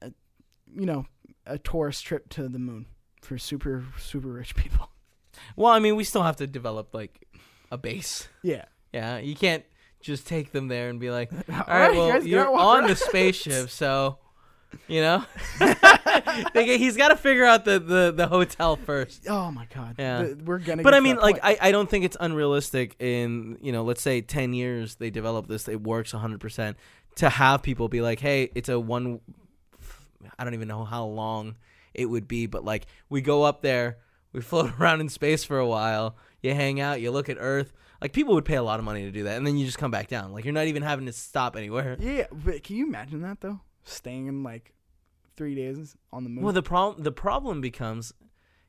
a 0.00 0.12
you 0.74 0.86
know, 0.86 1.06
a 1.46 1.58
tourist 1.58 2.04
trip 2.04 2.28
to 2.30 2.48
the 2.48 2.58
moon 2.58 2.86
for 3.22 3.38
super 3.38 3.84
super 3.98 4.28
rich 4.28 4.54
people. 4.54 4.88
Well, 5.56 5.72
I 5.72 5.78
mean, 5.80 5.96
we 5.96 6.04
still 6.04 6.22
have 6.22 6.36
to 6.36 6.46
develop 6.46 6.94
like 6.94 7.26
a 7.70 7.78
base. 7.78 8.28
Yeah. 8.42 8.66
Yeah, 8.92 9.16
you 9.18 9.34
can't 9.34 9.64
just 10.00 10.26
take 10.26 10.52
them 10.52 10.68
there 10.68 10.88
and 10.90 11.00
be 11.00 11.10
like, 11.10 11.32
All 11.50 11.64
right, 11.66 11.92
well, 11.92 12.12
get 12.12 12.26
you're 12.26 12.48
on 12.48 12.80
around." 12.80 12.90
the 12.90 12.96
spaceship, 12.96 13.68
so 13.82 14.18
you 14.88 15.00
know, 15.00 15.24
They- 16.54 16.78
he's 16.78 16.96
got 16.96 17.08
to 17.08 17.16
figure 17.16 17.44
out 17.44 17.64
the, 17.64 17.78
the 17.78 18.12
the 18.14 18.26
hotel 18.28 18.76
first. 18.76 19.26
Oh 19.28 19.50
my 19.50 19.66
god. 19.74 19.96
Yeah. 19.98 20.22
The- 20.22 20.44
we're 20.44 20.58
gonna. 20.58 20.82
But 20.82 20.94
I 20.94 21.00
mean, 21.00 21.16
like. 21.16 21.38
I, 21.42 21.56
I 21.60 21.72
don't 21.72 21.88
think 21.88 22.04
it's 22.04 22.16
unrealistic 22.20 22.96
in, 23.00 23.58
you 23.62 23.72
know, 23.72 23.82
let's 23.84 24.02
say 24.02 24.20
10 24.20 24.52
years 24.52 24.96
they 24.96 25.10
develop 25.10 25.46
this, 25.48 25.66
it 25.68 25.82
works 25.82 26.12
100%, 26.12 26.74
to 27.16 27.28
have 27.28 27.62
people 27.62 27.88
be 27.88 28.00
like, 28.00 28.20
hey, 28.20 28.50
it's 28.54 28.68
a 28.68 28.78
one, 28.78 29.20
I 30.38 30.44
don't 30.44 30.54
even 30.54 30.68
know 30.68 30.84
how 30.84 31.04
long 31.04 31.56
it 31.94 32.06
would 32.06 32.26
be, 32.28 32.46
but 32.46 32.64
like, 32.64 32.86
we 33.08 33.20
go 33.20 33.42
up 33.42 33.62
there, 33.62 33.98
we 34.32 34.40
float 34.50 34.72
around 34.80 35.00
in 35.00 35.08
space 35.08 35.44
for 35.44 35.58
a 35.58 35.66
while, 35.66 36.16
you 36.40 36.54
hang 36.54 36.80
out, 36.80 37.00
you 37.00 37.10
look 37.10 37.28
at 37.28 37.36
Earth. 37.40 37.72
Like, 38.00 38.12
people 38.12 38.34
would 38.34 38.44
pay 38.44 38.56
a 38.56 38.62
lot 38.62 38.80
of 38.80 38.84
money 38.84 39.02
to 39.02 39.12
do 39.12 39.24
that, 39.24 39.36
and 39.36 39.46
then 39.46 39.56
you 39.56 39.64
just 39.64 39.78
come 39.78 39.90
back 39.92 40.08
down. 40.08 40.32
Like, 40.32 40.44
you're 40.44 40.52
not 40.54 40.66
even 40.66 40.82
having 40.82 41.06
to 41.06 41.12
stop 41.12 41.56
anywhere. 41.56 41.96
yeah, 42.00 42.26
but 42.32 42.62
can 42.64 42.76
you 42.76 42.86
imagine 42.86 43.22
that 43.22 43.40
though? 43.40 43.60
Staying 43.84 44.26
in 44.26 44.42
like 44.42 44.72
three 45.36 45.54
days 45.54 45.96
on 46.12 46.24
the 46.24 46.30
moon. 46.30 46.44
Well, 46.44 46.52
the 46.52 46.62
problem 46.62 47.02
the 47.02 47.12
problem 47.12 47.60
becomes 47.60 48.12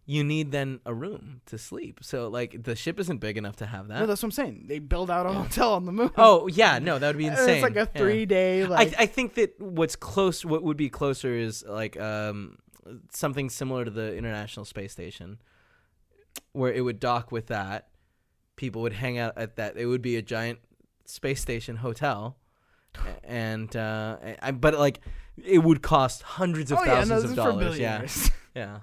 you 0.05 0.23
need 0.23 0.51
then 0.51 0.79
a 0.85 0.93
room 0.93 1.41
to 1.45 1.57
sleep. 1.57 1.99
So 2.01 2.27
like 2.27 2.63
the 2.63 2.75
ship 2.75 2.99
isn't 2.99 3.19
big 3.19 3.37
enough 3.37 3.55
to 3.57 3.65
have 3.65 3.87
that. 3.89 3.99
no, 4.01 4.05
that's 4.05 4.21
what 4.21 4.27
I'm 4.27 4.31
saying. 4.31 4.65
They 4.67 4.79
build 4.79 5.09
out 5.11 5.25
a 5.25 5.31
hotel 5.33 5.73
on 5.73 5.85
the 5.85 5.91
moon. 5.91 6.11
Oh 6.17 6.47
yeah, 6.47 6.79
no, 6.79 6.99
that 6.99 7.07
would 7.07 7.17
be 7.17 7.27
insane. 7.33 7.55
It's 7.55 7.63
like 7.63 7.75
a 7.75 7.89
Yeah. 7.93 8.01
three 8.01 8.25
day 8.25 8.65
like. 8.65 8.95
I 8.99 9.03
I 9.03 9.05
think 9.05 9.35
that 9.35 9.59
what's 9.59 9.95
close, 9.95 10.43
what 10.43 10.63
would 10.63 10.77
be 10.77 10.89
closer 10.89 11.33
is 11.35 11.63
like 11.67 11.99
um 11.99 12.57
something 13.11 13.49
similar 13.49 13.85
to 13.85 13.91
the 13.91 14.15
International 14.15 14.65
Space 14.65 14.91
Station, 14.91 15.39
where 16.51 16.71
it 16.71 16.81
would 16.81 16.99
dock 16.99 17.31
with 17.31 17.47
that. 17.47 17.89
People 18.55 18.81
would 18.83 18.93
hang 18.93 19.17
out 19.17 19.37
at 19.37 19.55
that. 19.55 19.77
It 19.77 19.87
would 19.87 20.01
be 20.01 20.15
a 20.15 20.21
giant 20.21 20.59
space 21.05 21.41
station 21.41 21.77
hotel, 21.77 22.37
and 23.23 23.75
uh, 23.75 24.17
I, 24.41 24.51
but 24.51 24.77
like 24.77 24.99
it 25.43 25.59
would 25.59 25.81
cost 25.81 26.21
hundreds 26.21 26.71
of 26.71 26.79
oh 26.79 26.83
yeah, 26.85 27.03
thousands 27.03 27.23
no, 27.23 27.29
of 27.29 27.35
dollars. 27.35 27.79
Yeah, 27.79 28.07
yeah. 28.55 28.79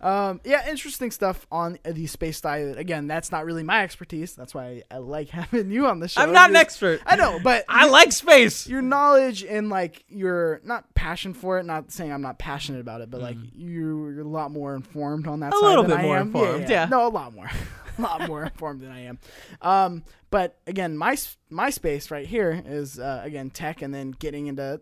Um, 0.00 0.40
yeah, 0.44 0.68
interesting 0.68 1.10
stuff 1.10 1.46
on 1.50 1.78
the 1.84 2.06
space 2.06 2.40
diet. 2.40 2.78
Again, 2.78 3.06
that's 3.06 3.32
not 3.32 3.44
really 3.44 3.62
my 3.62 3.82
expertise. 3.82 4.34
That's 4.34 4.54
why 4.54 4.82
I, 4.90 4.98
like 4.98 5.28
having 5.30 5.70
you 5.70 5.86
on 5.86 6.00
the 6.00 6.08
show. 6.08 6.20
I'm 6.20 6.32
not 6.32 6.50
an 6.50 6.56
expert. 6.56 7.00
I 7.06 7.16
know, 7.16 7.40
but 7.42 7.64
I 7.68 7.88
like 7.88 8.12
space. 8.12 8.66
your 8.66 8.82
knowledge 8.82 9.44
and 9.44 9.68
like 9.68 10.04
your 10.08 10.60
not 10.64 10.94
passion 10.94 11.34
for 11.34 11.58
it. 11.58 11.64
Not 11.64 11.92
saying 11.92 12.12
I'm 12.12 12.22
not 12.22 12.38
passionate 12.38 12.80
about 12.80 13.00
it, 13.00 13.10
but 13.10 13.20
like 13.20 13.36
you, 13.54 14.08
you're 14.10 14.20
a 14.20 14.28
lot 14.28 14.50
more 14.50 14.74
informed 14.74 15.26
on 15.26 15.40
that. 15.40 15.52
Mm. 15.52 15.62
A 15.62 15.64
little 15.64 15.84
bit 15.84 15.98
I 15.98 16.02
more 16.02 16.18
am. 16.18 16.26
informed, 16.28 16.68
yeah. 16.68 16.86
no, 16.86 17.06
a 17.06 17.08
lot 17.08 17.34
more, 17.34 17.50
a 17.98 18.02
lot 18.02 18.28
more 18.28 18.44
informed 18.44 18.82
than 18.82 18.90
I 18.90 19.04
am. 19.04 19.18
Um, 19.62 20.04
but 20.30 20.58
again, 20.66 20.96
my 20.96 21.16
my 21.48 21.70
space 21.70 22.10
right 22.10 22.26
here 22.26 22.62
is 22.66 22.98
uh, 22.98 23.22
again 23.24 23.50
tech, 23.50 23.80
and 23.82 23.94
then 23.94 24.10
getting 24.10 24.46
into 24.46 24.80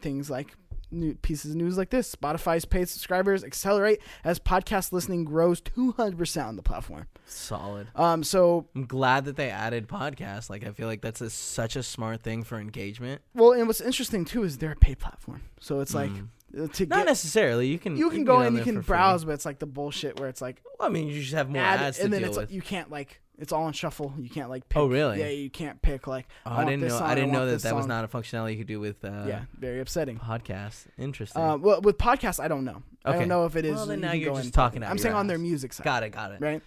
things 0.00 0.30
like 0.30 0.54
new 0.90 1.14
pieces 1.14 1.50
of 1.52 1.56
news 1.56 1.76
like 1.76 1.90
this. 1.90 2.14
Spotify's 2.14 2.64
paid 2.64 2.88
subscribers 2.88 3.42
accelerate 3.44 4.00
as 4.24 4.38
podcast 4.38 4.92
listening 4.92 5.24
grows 5.24 5.60
200% 5.60 6.46
on 6.46 6.56
the 6.56 6.62
platform. 6.62 7.06
Solid. 7.26 7.88
Um, 7.94 8.22
so, 8.22 8.66
I'm 8.74 8.86
glad 8.86 9.24
that 9.24 9.36
they 9.36 9.50
added 9.50 9.88
podcasts. 9.88 10.48
Like 10.48 10.64
I 10.66 10.70
feel 10.70 10.86
like 10.86 11.00
that's 11.02 11.20
a, 11.20 11.30
such 11.30 11.76
a 11.76 11.82
smart 11.82 12.22
thing 12.22 12.42
for 12.44 12.58
engagement. 12.58 13.22
well, 13.34 13.52
and 13.52 13.66
what's 13.66 13.80
interesting 13.80 14.24
too 14.24 14.44
is 14.44 14.58
they're 14.58 14.72
a 14.72 14.76
paid 14.76 14.98
platform. 14.98 15.42
So 15.60 15.80
it's 15.80 15.94
like 15.94 16.10
Mm. 16.10 16.28
uh, 16.56 16.60
Not 16.62 16.76
get 16.78 17.06
necessarily. 17.06 17.66
You 17.68 17.78
can 17.78 17.96
you 17.96 18.08
can 18.10 18.24
go 18.24 18.40
in, 18.42 18.54
you 18.56 18.62
can 18.62 18.76
for 18.76 18.82
free. 18.82 18.94
browse, 18.94 19.24
but 19.24 19.32
it's 19.32 19.44
like 19.44 19.58
the 19.58 19.66
bullshit 19.66 20.20
where 20.20 20.28
it's 20.28 20.40
like 20.40 20.62
Well, 20.78 20.88
I 20.88 20.92
mean, 20.92 21.08
you 21.08 21.20
just 21.20 21.34
have 21.34 21.50
more 21.50 21.60
add, 21.62 21.80
ads 21.80 21.98
to 21.98 22.04
and 22.04 22.12
then 22.12 22.22
it's 22.22 22.36
with. 22.36 22.46
like 22.48 22.50
you 22.54 22.62
can't 22.62 22.90
like 22.90 23.20
it's 23.38 23.52
all 23.52 23.64
on 23.64 23.72
shuffle. 23.72 24.14
You 24.18 24.30
can't 24.30 24.48
like 24.50 24.68
pick. 24.68 24.78
Oh, 24.78 24.86
really? 24.86 25.18
Yeah, 25.20 25.28
you 25.28 25.50
can't 25.50 25.80
pick 25.82 26.06
like 26.06 26.26
oh, 26.46 26.50
I 26.52 26.62
I, 26.62 26.64
didn't 26.64 26.82
know. 26.82 26.88
song, 26.88 27.02
I 27.02 27.14
didn't 27.14 27.30
want 27.32 27.44
know 27.46 27.50
that 27.52 27.62
that 27.62 27.74
was 27.74 27.86
not 27.86 28.04
a 28.04 28.08
functionality 28.08 28.52
you 28.52 28.58
could 28.58 28.66
do 28.66 28.80
with 28.80 29.04
uh, 29.04 29.24
yeah, 29.26 29.42
very 29.58 29.80
upsetting. 29.80 30.18
podcasts. 30.18 30.86
Interesting. 30.98 31.42
Uh, 31.42 31.56
well, 31.56 31.80
with 31.80 31.98
podcasts, 31.98 32.40
I 32.42 32.48
don't 32.48 32.64
know. 32.64 32.82
Okay. 33.04 33.16
I 33.16 33.18
don't 33.20 33.28
know 33.28 33.44
if 33.46 33.56
it 33.56 33.64
is. 33.64 33.74
Well, 33.76 33.86
then 33.86 33.98
you 34.00 34.04
now 34.06 34.12
you're 34.12 34.34
just 34.34 34.46
in- 34.46 34.52
talking 34.52 34.82
I'm 34.82 34.98
saying 34.98 35.14
on 35.14 35.26
their 35.26 35.38
music 35.38 35.72
side, 35.72 35.84
got 35.84 36.02
it. 36.02 36.10
Got 36.10 36.32
it. 36.32 36.40
right? 36.40 36.62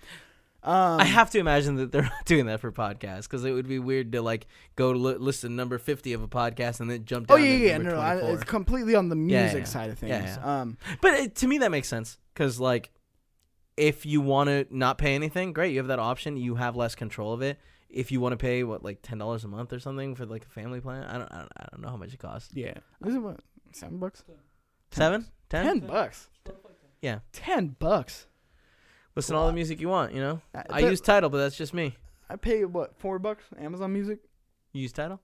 Um, 0.61 0.99
I 0.99 1.05
have 1.05 1.30
to 1.32 1.39
imagine 1.39 1.76
that 1.78 1.91
they're 1.93 2.01
not 2.15 2.26
doing 2.26 2.45
that 2.47 2.59
for 2.59 2.70
podcasts 2.70 3.24
because 3.24 3.45
it 3.45 3.51
would 3.53 3.67
be 3.70 3.80
weird 3.80 4.11
to 4.11 4.22
like 4.22 4.45
go 4.76 4.91
to 4.91 4.99
li- 4.99 5.15
listen 5.15 5.55
number 5.55 5.78
fifty 5.78 6.11
of 6.11 6.22
a 6.22 6.28
podcast 6.28 6.82
and 6.82 6.91
then 6.91 7.05
jump 7.05 7.28
Oh 7.30 7.38
down. 7.38 7.45
yeah, 7.45 7.51
yeah, 7.53 7.65
yeah. 7.67 7.78
No, 7.78 7.89
no, 7.91 7.99
I, 7.99 8.15
it's 8.17 8.43
completely 8.43 8.93
on 8.93 9.07
the 9.07 9.15
Yeah, 9.15 9.43
music 9.43 9.59
yeah. 9.59 9.63
side 9.65 9.89
of 9.89 9.97
things. 9.99 10.09
Yeah, 10.11 10.38
Um, 10.61 10.78
But 11.01 11.13
it, 11.13 11.36
to 11.36 11.47
me, 11.47 11.59
that 11.59 11.72
makes 11.72 11.88
sense 11.88 12.17
because, 12.34 12.59
like, 12.59 12.91
if 13.80 14.05
you 14.05 14.21
want 14.21 14.49
to 14.49 14.67
not 14.69 14.97
pay 14.97 15.15
anything, 15.15 15.53
great. 15.53 15.71
You 15.71 15.80
have 15.80 15.88
that 15.88 15.99
option. 15.99 16.38
You 16.38 16.55
have 16.55 16.75
less 16.75 16.95
control 16.95 17.34
of 17.34 17.41
it. 17.41 17.57
If 17.89 18.11
you 18.11 18.19
want 18.21 18.34
to 18.34 18.38
pay 18.38 18.63
what, 18.63 18.84
like 18.84 18.99
ten 19.01 19.17
dollars 19.17 19.43
a 19.43 19.47
month 19.47 19.73
or 19.73 19.80
something 19.80 20.13
for 20.15 20.25
like 20.25 20.45
a 20.45 20.49
family 20.49 20.80
plan, 20.82 21.03
I 21.05 21.17
don't, 21.17 21.32
I 21.32 21.38
don't, 21.39 21.51
I 21.57 21.65
don't 21.71 21.82
know 21.82 21.89
how 21.89 21.97
much 21.97 22.13
it 22.13 22.19
costs. 22.19 22.49
yeah. 22.53 22.73
Is 23.05 23.15
it 23.15 23.19
what? 23.19 23.39
Seven 23.71 23.97
bucks? 23.97 24.23
Seven, 24.91 25.25
ten. 25.49 25.65
Ten 25.65 25.80
bucks. 25.80 26.30
Yeah. 27.01 27.19
Ten 27.32 27.75
bucks. 27.80 28.27
Listen 29.15 29.34
to 29.36 29.39
all 29.39 29.47
the 29.47 29.53
music 29.53 29.80
you 29.82 29.89
want. 29.89 30.13
You 30.13 30.21
know, 30.21 30.41
Uh, 30.53 30.63
I 30.69 30.80
use 30.80 31.01
Tidal, 31.01 31.30
but 31.30 31.38
that's 31.39 31.57
just 31.57 31.73
me. 31.73 31.95
I 32.30 32.36
pay 32.36 32.63
what 32.65 32.95
four 32.97 33.17
bucks? 33.19 33.43
Amazon 33.59 33.91
Music. 33.93 34.19
You 34.73 34.84
use 34.84 34.91
Tidal? 34.91 35.19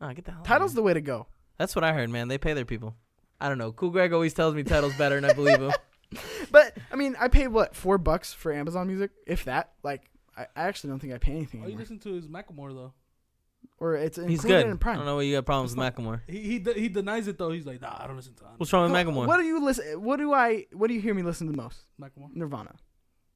Oh, 0.00 0.12
get 0.12 0.24
the 0.24 0.32
hell. 0.32 0.40
out 0.40 0.44
of 0.44 0.48
Tidal's 0.48 0.72
here. 0.72 0.76
the 0.76 0.82
way 0.82 0.94
to 0.94 1.00
go. 1.00 1.26
That's 1.58 1.76
what 1.76 1.84
I 1.84 1.92
heard, 1.92 2.10
man. 2.10 2.26
They 2.28 2.38
pay 2.38 2.52
their 2.52 2.64
people. 2.64 2.96
I 3.40 3.48
don't 3.48 3.58
know. 3.58 3.70
Cool 3.72 3.90
Greg 3.90 4.12
always 4.12 4.34
tells 4.34 4.54
me 4.54 4.64
Tidal's 4.64 4.96
better, 4.96 5.16
and 5.16 5.24
I 5.26 5.32
believe 5.32 5.60
him. 5.60 5.70
But 6.74 6.82
I 6.92 6.96
mean, 6.96 7.16
I 7.20 7.28
pay 7.28 7.46
what 7.48 7.74
four 7.74 7.98
bucks 7.98 8.32
for 8.32 8.52
Amazon 8.52 8.86
Music, 8.88 9.10
if 9.26 9.44
that. 9.44 9.72
Like, 9.82 10.02
I, 10.36 10.42
I 10.56 10.62
actually 10.64 10.90
don't 10.90 10.98
think 11.00 11.12
I 11.12 11.18
pay 11.18 11.32
anything 11.32 11.60
All 11.60 11.66
you 11.68 11.74
anymore. 11.74 11.80
listen 11.80 11.98
to 12.00 12.16
is 12.16 12.26
Macklemore 12.28 12.72
though. 12.74 12.92
Or 13.78 13.94
it's 13.96 14.16
He's 14.16 14.26
included 14.44 14.62
good. 14.62 14.66
in 14.66 14.72
I 14.74 14.76
Prime. 14.76 14.96
don't 14.98 15.06
know 15.06 15.16
why 15.16 15.22
you 15.22 15.34
got 15.36 15.46
problems 15.46 15.72
It's 15.72 15.78
with 15.78 15.84
not- 15.84 15.96
Macklemore. 15.96 16.20
He 16.28 16.40
he 16.40 16.58
de- 16.58 16.74
he 16.74 16.88
denies 16.88 17.28
it 17.28 17.38
though. 17.38 17.50
He's 17.50 17.66
like, 17.66 17.80
nah, 17.80 17.96
I 17.98 18.06
don't 18.06 18.16
listen 18.16 18.34
to 18.34 18.44
What's 18.56 18.72
wrong 18.72 18.90
with 18.90 19.00
Huh, 19.00 19.10
Macklemore? 19.10 19.26
What 19.26 19.38
do 19.38 19.44
you 19.44 19.64
listen? 19.64 20.02
What 20.02 20.16
do 20.18 20.32
I? 20.32 20.66
What 20.72 20.88
do 20.88 20.94
you 20.94 21.00
hear 21.00 21.14
me 21.14 21.22
listen 21.22 21.46
to 21.46 21.52
the 21.52 21.56
most? 21.62 21.80
Macklemore. 22.00 22.34
Nirvana. 22.34 22.74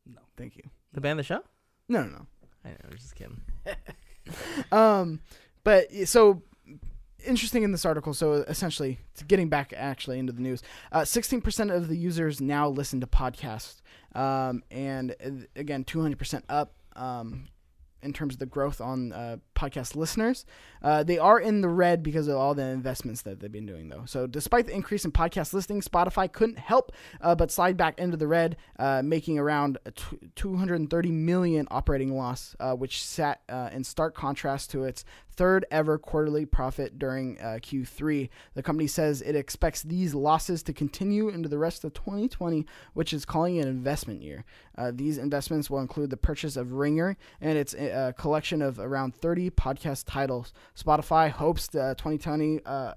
No. 0.06 0.20
Thank 0.36 0.56
you. 0.56 0.62
The 0.92 1.00
band, 1.00 1.18
the 1.18 1.22
show? 1.22 1.40
No, 1.88 2.02
no, 2.02 2.08
no. 2.10 2.26
I 2.64 2.68
know, 2.70 2.76
was 2.92 3.00
just 3.02 3.14
kidding. 3.14 3.40
Um, 4.72 5.20
but 5.64 5.90
so 6.06 6.42
interesting 7.28 7.62
in 7.62 7.72
this 7.72 7.84
article. 7.84 8.14
So 8.14 8.32
essentially, 8.48 8.98
getting 9.26 9.48
back 9.48 9.72
actually 9.76 10.18
into 10.18 10.32
the 10.32 10.42
news, 10.42 10.62
uh, 10.90 11.04
sixteen 11.04 11.40
percent 11.40 11.70
of 11.70 11.88
the 11.88 11.96
users 11.96 12.40
now 12.40 12.68
listen 12.68 13.00
to 13.00 13.06
podcasts, 13.06 13.80
um, 14.14 14.62
and 14.70 15.14
uh, 15.24 15.44
again, 15.56 15.84
two 15.84 16.00
hundred 16.00 16.18
percent 16.18 16.44
up. 16.48 16.74
Um, 16.96 17.48
in 18.02 18.12
terms 18.12 18.34
of 18.34 18.38
the 18.38 18.46
growth 18.46 18.80
on 18.80 19.12
uh, 19.12 19.36
podcast 19.54 19.96
listeners, 19.96 20.44
uh, 20.82 21.02
they 21.02 21.18
are 21.18 21.40
in 21.40 21.60
the 21.60 21.68
red 21.68 22.02
because 22.02 22.28
of 22.28 22.36
all 22.36 22.54
the 22.54 22.62
investments 22.62 23.22
that 23.22 23.40
they've 23.40 23.50
been 23.50 23.66
doing, 23.66 23.88
though. 23.88 24.04
So, 24.06 24.26
despite 24.26 24.66
the 24.66 24.74
increase 24.74 25.04
in 25.04 25.12
podcast 25.12 25.52
listening, 25.52 25.80
Spotify 25.80 26.30
couldn't 26.30 26.58
help 26.58 26.92
uh, 27.20 27.34
but 27.34 27.50
slide 27.50 27.76
back 27.76 27.98
into 27.98 28.16
the 28.16 28.28
red, 28.28 28.56
uh, 28.78 29.02
making 29.04 29.38
around 29.38 29.78
230 30.36 31.10
million 31.10 31.66
operating 31.70 32.16
loss, 32.16 32.54
uh, 32.60 32.74
which 32.74 33.02
sat 33.02 33.40
uh, 33.48 33.70
in 33.72 33.82
stark 33.82 34.14
contrast 34.14 34.70
to 34.70 34.84
its 34.84 35.04
third 35.38 35.64
ever 35.70 35.98
quarterly 35.98 36.44
profit 36.44 36.98
during 36.98 37.40
uh, 37.40 37.60
Q3. 37.62 38.28
The 38.54 38.62
company 38.62 38.88
says 38.88 39.22
it 39.22 39.36
expects 39.36 39.82
these 39.82 40.12
losses 40.12 40.64
to 40.64 40.72
continue 40.72 41.28
into 41.28 41.48
the 41.48 41.58
rest 41.58 41.84
of 41.84 41.94
2020, 41.94 42.66
which 42.92 43.12
is 43.12 43.24
calling 43.24 43.56
it 43.56 43.62
an 43.62 43.68
investment 43.68 44.20
year. 44.20 44.44
Uh, 44.76 44.90
these 44.92 45.16
investments 45.16 45.70
will 45.70 45.78
include 45.78 46.10
the 46.10 46.16
purchase 46.16 46.56
of 46.56 46.72
Ringer 46.72 47.16
and 47.40 47.56
its 47.56 47.72
uh, 47.72 48.12
collection 48.18 48.60
of 48.60 48.80
around 48.80 49.14
30 49.14 49.50
podcast 49.50 50.04
titles. 50.08 50.52
Spotify 50.76 51.30
hopes 51.30 51.68
uh, 51.68 51.94
2020. 51.96 52.60
Uh, 52.66 52.94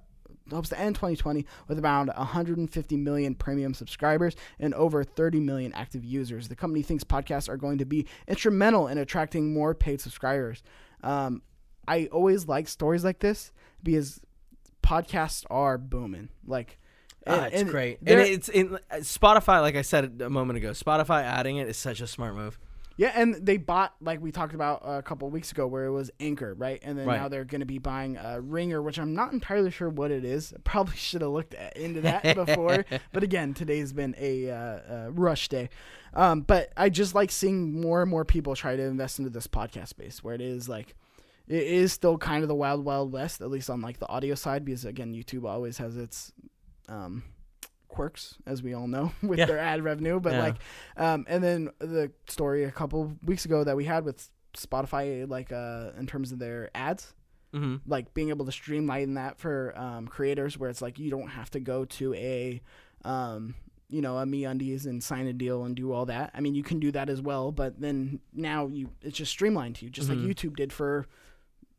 hopes 0.50 0.70
to 0.70 0.80
end 0.80 0.96
2020 0.96 1.46
with 1.68 1.80
around 1.80 2.08
150 2.08 2.98
million 2.98 3.36
premium 3.36 3.74
subscribers 3.74 4.36
and 4.60 4.74
over 4.74 5.04
30 5.04 5.40
million 5.40 5.72
active 5.74 6.04
users. 6.04 6.48
The 6.48 6.56
company 6.56 6.82
thinks 6.82 7.04
podcasts 7.04 7.48
are 7.48 7.56
going 7.56 7.78
to 7.78 7.86
be 7.86 8.08
instrumental 8.28 8.88
in 8.88 8.98
attracting 8.98 9.54
more 9.54 9.74
paid 9.74 10.02
subscribers. 10.02 10.62
Um, 11.04 11.42
I 11.88 12.06
always 12.12 12.48
like 12.48 12.68
stories 12.68 13.04
like 13.04 13.20
this 13.20 13.52
because 13.84 14.22
podcasts 14.84 15.46
are 15.50 15.78
booming. 15.78 16.30
Like, 16.46 16.78
Ah, 17.28 17.44
and- 17.44 17.54
it's 17.54 17.62
and 17.62 17.70
great. 17.70 18.00
And 18.06 18.20
it's 18.20 18.50
in 18.50 18.80
Spotify, 18.96 19.62
like 19.62 19.76
I 19.76 19.84
said 19.84 20.22
a 20.26 20.30
moment 20.30 20.58
ago, 20.58 20.72
Spotify 20.72 21.22
adding 21.24 21.58
it 21.58 21.68
is 21.68 21.78
such 21.78 22.02
a 22.02 22.08
smart 22.08 22.36
move. 22.36 22.58
Yeah, 22.98 23.12
and 23.16 23.36
they 23.36 23.58
bought 23.58 23.94
like 24.02 24.22
we 24.22 24.32
talked 24.32 24.54
about 24.54 24.82
a 24.84 25.02
couple 25.02 25.28
of 25.28 25.34
weeks 25.34 25.52
ago, 25.52 25.66
where 25.66 25.86
it 25.86 25.92
was 25.92 26.12
Anchor, 26.20 26.54
right? 26.56 26.80
And 26.84 26.98
then 27.00 27.08
Right. 27.08 27.18
now 27.22 27.30
they're 27.30 27.46
going 27.46 27.62
to 27.62 27.66
be 27.66 27.78
buying 27.80 28.18
uh, 28.18 28.40
Ringer, 28.44 28.82
which 28.82 29.00
I'm 29.00 29.14
not 29.16 29.34
entirely 29.34 29.72
sure 29.72 29.88
what 29.90 30.12
it 30.12 30.26
is. 30.26 30.54
Probably 30.64 30.96
should 30.98 31.22
have 31.22 31.32
looked 31.32 31.54
at, 31.56 31.78
into 31.78 32.02
that 32.02 32.36
before. 32.36 32.86
but 33.14 33.24
again, 33.24 33.54
today's 33.54 33.94
been 33.94 34.14
a 34.20 34.50
uh, 34.52 34.56
uh, 34.56 35.08
rush 35.12 35.48
day. 35.48 35.70
Um, 36.14 36.42
but 36.42 36.72
I 36.76 36.90
just 36.90 37.16
like 37.16 37.32
seeing 37.32 37.80
more 37.80 38.02
and 38.02 38.10
more 38.12 38.26
people 38.26 38.56
try 38.56 38.76
to 38.76 38.84
invest 38.84 39.20
into 39.20 39.30
this 39.32 39.48
podcast 39.48 39.88
space, 39.90 40.24
where 40.24 40.36
it 40.36 40.42
is 40.42 40.68
like 40.68 40.96
it 41.48 41.64
is 41.64 41.92
still 41.94 42.18
kind 42.18 42.44
of 42.44 42.48
the 42.48 42.56
wild 42.56 42.84
wild 42.86 43.12
west, 43.12 43.42
at 43.42 43.50
least 43.50 43.70
on 43.70 43.82
like 43.82 44.00
the 44.00 44.08
audio 44.10 44.36
side, 44.36 44.64
because 44.66 44.86
again, 44.86 45.14
YouTube 45.14 45.46
always 45.48 45.78
has 45.80 45.98
its 45.98 46.32
um, 46.90 47.24
quirks, 47.88 48.36
as 48.46 48.64
we 48.64 48.74
all 48.74 48.88
know, 48.88 49.12
with 49.22 49.40
Yeah. 49.40 49.46
their 49.46 49.60
ad 49.60 49.84
revenue. 49.84 50.20
But 50.20 50.34
Yeah. 50.34 50.40
like, 50.40 50.56
um, 50.98 51.26
and 51.28 51.44
then 51.44 51.70
the 51.80 52.12
story 52.28 52.64
a 52.64 52.72
couple 52.72 53.14
weeks 53.26 53.46
ago 53.46 53.64
that 53.64 53.76
we 53.76 53.86
had 53.86 54.06
with 54.06 54.30
Spotify, 54.56 55.30
like 55.30 55.52
uh, 55.52 55.92
in 55.98 56.08
terms 56.08 56.32
of 56.32 56.40
their 56.40 56.70
ads, 56.76 57.14
hmm 57.54 57.78
like 57.86 58.14
being 58.14 58.30
able 58.30 58.46
to 58.46 58.52
streamline 58.52 59.16
that 59.16 59.38
for 59.38 59.74
um, 59.78 60.08
creators, 60.08 60.58
where 60.58 60.70
it's 60.70 60.82
like 60.82 61.00
you 61.00 61.10
don't 61.10 61.28
have 61.30 61.50
to 61.52 61.60
go 61.60 61.84
to 61.86 62.14
a 62.14 62.62
um, 63.04 63.56
you 63.90 64.02
know, 64.02 64.18
a 64.20 64.24
MeUndies 64.26 64.86
and 64.86 65.04
sign 65.04 65.28
a 65.28 65.34
deal 65.34 65.66
and 65.66 65.76
do 65.76 65.92
all 65.92 66.06
that. 66.06 66.32
I 66.34 66.40
mean, 66.40 66.56
you 66.56 66.64
can 66.64 66.80
do 66.80 66.92
that 66.94 67.10
as 67.10 67.22
well, 67.22 67.52
but 67.52 67.82
then 67.82 68.22
now 68.34 68.68
you 68.68 68.90
it's 69.02 69.18
just 69.18 69.32
streamlined 69.32 69.76
to 69.78 69.86
you, 69.86 69.92
just 69.92 70.08
Mhm. 70.08 70.12
like 70.12 70.20
YouTube 70.20 70.56
did 70.56 70.72
for 70.72 71.08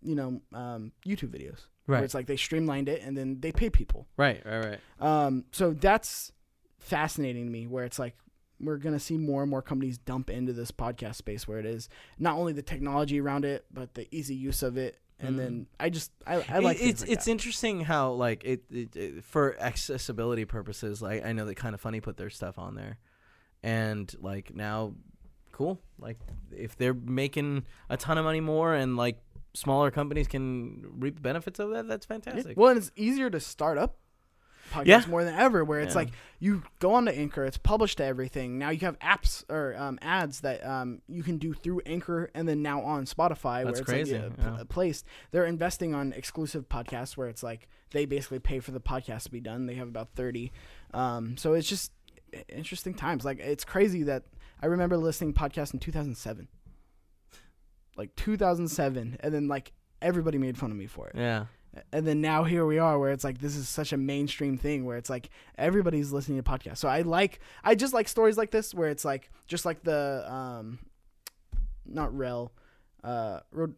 you 0.03 0.15
know 0.15 0.41
um, 0.53 0.93
YouTube 1.07 1.31
videos. 1.31 1.67
Right. 1.87 1.99
Where 1.99 2.05
it's 2.05 2.15
like 2.15 2.27
they 2.27 2.37
streamlined 2.37 2.89
it 2.89 3.03
and 3.03 3.17
then 3.19 3.41
they 3.41 3.51
pay 3.51 3.69
people. 3.69 4.07
Right. 4.17 4.41
Right. 4.47 4.65
Right. 4.65 4.81
Um, 5.27 5.45
so 5.51 5.73
that's 5.73 6.31
fascinating 6.79 7.47
to 7.47 7.51
me. 7.51 7.67
Where 7.67 7.85
it's 7.85 7.99
like 7.99 8.17
we're 8.61 8.77
gonna 8.77 9.01
see 9.01 9.19
more 9.19 9.43
and 9.43 9.51
more 9.51 9.63
companies 9.63 9.99
dump 9.99 10.31
into 10.31 10.53
this 10.53 10.71
podcast 10.71 11.17
space, 11.17 11.49
where 11.49 11.59
it 11.59 11.67
is 11.67 11.89
not 12.19 12.37
only 12.37 12.53
the 12.53 12.63
technology 12.63 13.21
around 13.21 13.45
it, 13.45 13.65
but 13.73 13.95
the 13.95 14.07
easy 14.15 14.35
use 14.35 14.63
of 14.63 14.77
it. 14.77 14.99
And 15.25 15.39
then 15.39 15.67
I 15.79 15.89
just 15.89 16.11
I, 16.27 16.45
I 16.49 16.59
like 16.59 16.81
It- 16.81 16.89
it's 16.89 17.01
like 17.03 17.11
it's 17.11 17.25
that. 17.27 17.31
interesting 17.31 17.81
how 17.83 18.13
like 18.13 18.43
it, 18.45 18.65
it, 18.73 18.97
it 18.97 19.25
for 19.25 19.57
accessibility 19.61 20.45
purposes. 20.45 21.01
Like 21.01 21.25
I 21.25 21.33
know 21.33 21.45
that 21.47 21.55
kind 21.55 21.75
of 21.75 21.81
funny 21.81 22.01
put 22.01 22.17
their 22.17 22.31
stuff 22.31 22.59
on 22.59 22.75
there, 22.75 22.99
and 23.63 24.13
like 24.21 24.53
now, 24.55 24.95
cool. 25.53 25.81
Like 25.99 26.19
if 26.51 26.77
they're 26.77 26.95
making 26.95 27.65
a 27.89 27.97
ton 27.97 28.19
of 28.19 28.25
money 28.25 28.41
more 28.41 28.75
and 28.75 28.97
like 28.97 29.19
smaller 29.55 29.91
companies 29.91 30.29
can 30.29 30.85
reap 30.99 31.17
the 31.17 31.21
benefits 31.23 31.59
of 31.59 31.71
that, 31.71 31.87
that's 31.89 32.07
fantastic. 32.07 32.57
Well, 32.57 32.71
and 32.71 32.79
it's 32.79 32.91
easier 32.97 33.29
to 33.31 33.41
start 33.41 33.79
up 33.79 33.97
podcasts 34.73 34.87
Yeah. 34.87 35.07
more 35.09 35.25
than 35.25 35.35
ever. 35.35 35.65
Where 35.65 35.81
it's 35.81 35.93
Yeah. 35.95 35.99
like 36.03 36.09
you 36.39 36.63
go 36.79 36.95
on 36.95 37.05
to 37.05 37.13
Anchor, 37.17 37.45
it's 37.45 37.59
published 37.59 37.99
to 37.99 38.05
everything. 38.05 38.59
Now 38.59 38.71
you 38.71 38.79
have 38.81 38.99
apps 39.01 39.45
or 39.51 39.77
um, 39.77 39.99
ads 40.01 40.41
that 40.41 40.65
um, 40.65 41.03
you 41.09 41.23
can 41.23 41.37
do 41.37 41.53
through 41.53 41.81
Anchor, 41.85 42.31
and 42.35 42.49
then 42.49 42.63
now 42.63 42.81
on 42.81 43.05
Spotify, 43.05 43.65
That's 43.65 43.65
where 43.65 43.71
it's 43.73 43.81
crazy, 43.83 44.19
like 44.19 44.33
yeah. 44.39 44.57
p- 44.59 44.65
placed. 44.65 45.05
They're 45.31 45.45
investing 45.45 45.95
on 45.95 46.13
exclusive 46.15 46.69
podcasts 46.69 47.17
where 47.17 47.29
it's 47.29 47.43
like 47.43 47.69
they 47.91 48.07
basically 48.07 48.39
pay 48.39 48.61
for 48.61 48.71
the 48.71 48.81
podcast 48.81 49.25
to 49.25 49.31
be 49.31 49.41
done. 49.41 49.67
They 49.67 49.75
have 49.75 49.89
about 49.89 50.09
thirty. 50.15 50.53
Um, 50.95 51.37
so 51.37 51.53
it's 51.53 51.69
just 51.69 51.93
interesting 52.49 52.95
times. 52.95 53.25
Like 53.27 53.41
it's 53.41 53.65
crazy 53.65 54.05
that 54.05 54.23
I 54.63 54.67
remember 54.67 54.97
listening 54.97 55.35
to 55.35 55.41
podcasts 55.41 55.75
in 55.75 55.81
two 55.81 55.93
thousand 55.93 56.17
seven. 56.17 56.49
Like 57.97 58.15
2007, 58.17 59.19
and 59.21 59.35
then 59.35 59.49
like 59.49 59.73
everybody 60.01 60.39
made 60.39 60.59
fun 60.59 60.71
of 60.71 60.77
me 60.77 60.87
for 60.87 61.09
it 61.09 61.15
yeah. 61.17 61.45
and 61.93 62.05
then 62.07 62.21
now 62.21 62.43
here 62.43 62.67
we 62.67 62.79
are 62.79 62.99
where 62.99 63.13
it's 63.13 63.23
like 63.23 63.39
this 63.39 63.55
is 63.55 63.69
such 63.69 63.93
a 63.93 63.97
mainstream 63.97 64.59
thing 64.59 64.85
where 64.85 64.97
it's 64.97 65.09
like 65.09 65.31
everybody's 65.57 66.11
listening 66.11 66.43
to 66.43 66.51
podcasts 66.51 66.79
so 66.79 66.89
i 66.89 67.03
like 67.03 67.39
i 67.63 67.75
just 67.75 67.95
like 67.95 68.09
stories 68.09 68.37
like 68.37 68.51
this 68.51 68.75
where 68.75 68.89
it's 68.89 69.05
like 69.05 69.31
just 69.47 69.65
like 69.65 69.83
the 69.85 70.25
um 70.29 70.79
not 71.87 72.13
rel 72.17 72.53
uh 73.05 73.39
Ro- 73.53 73.75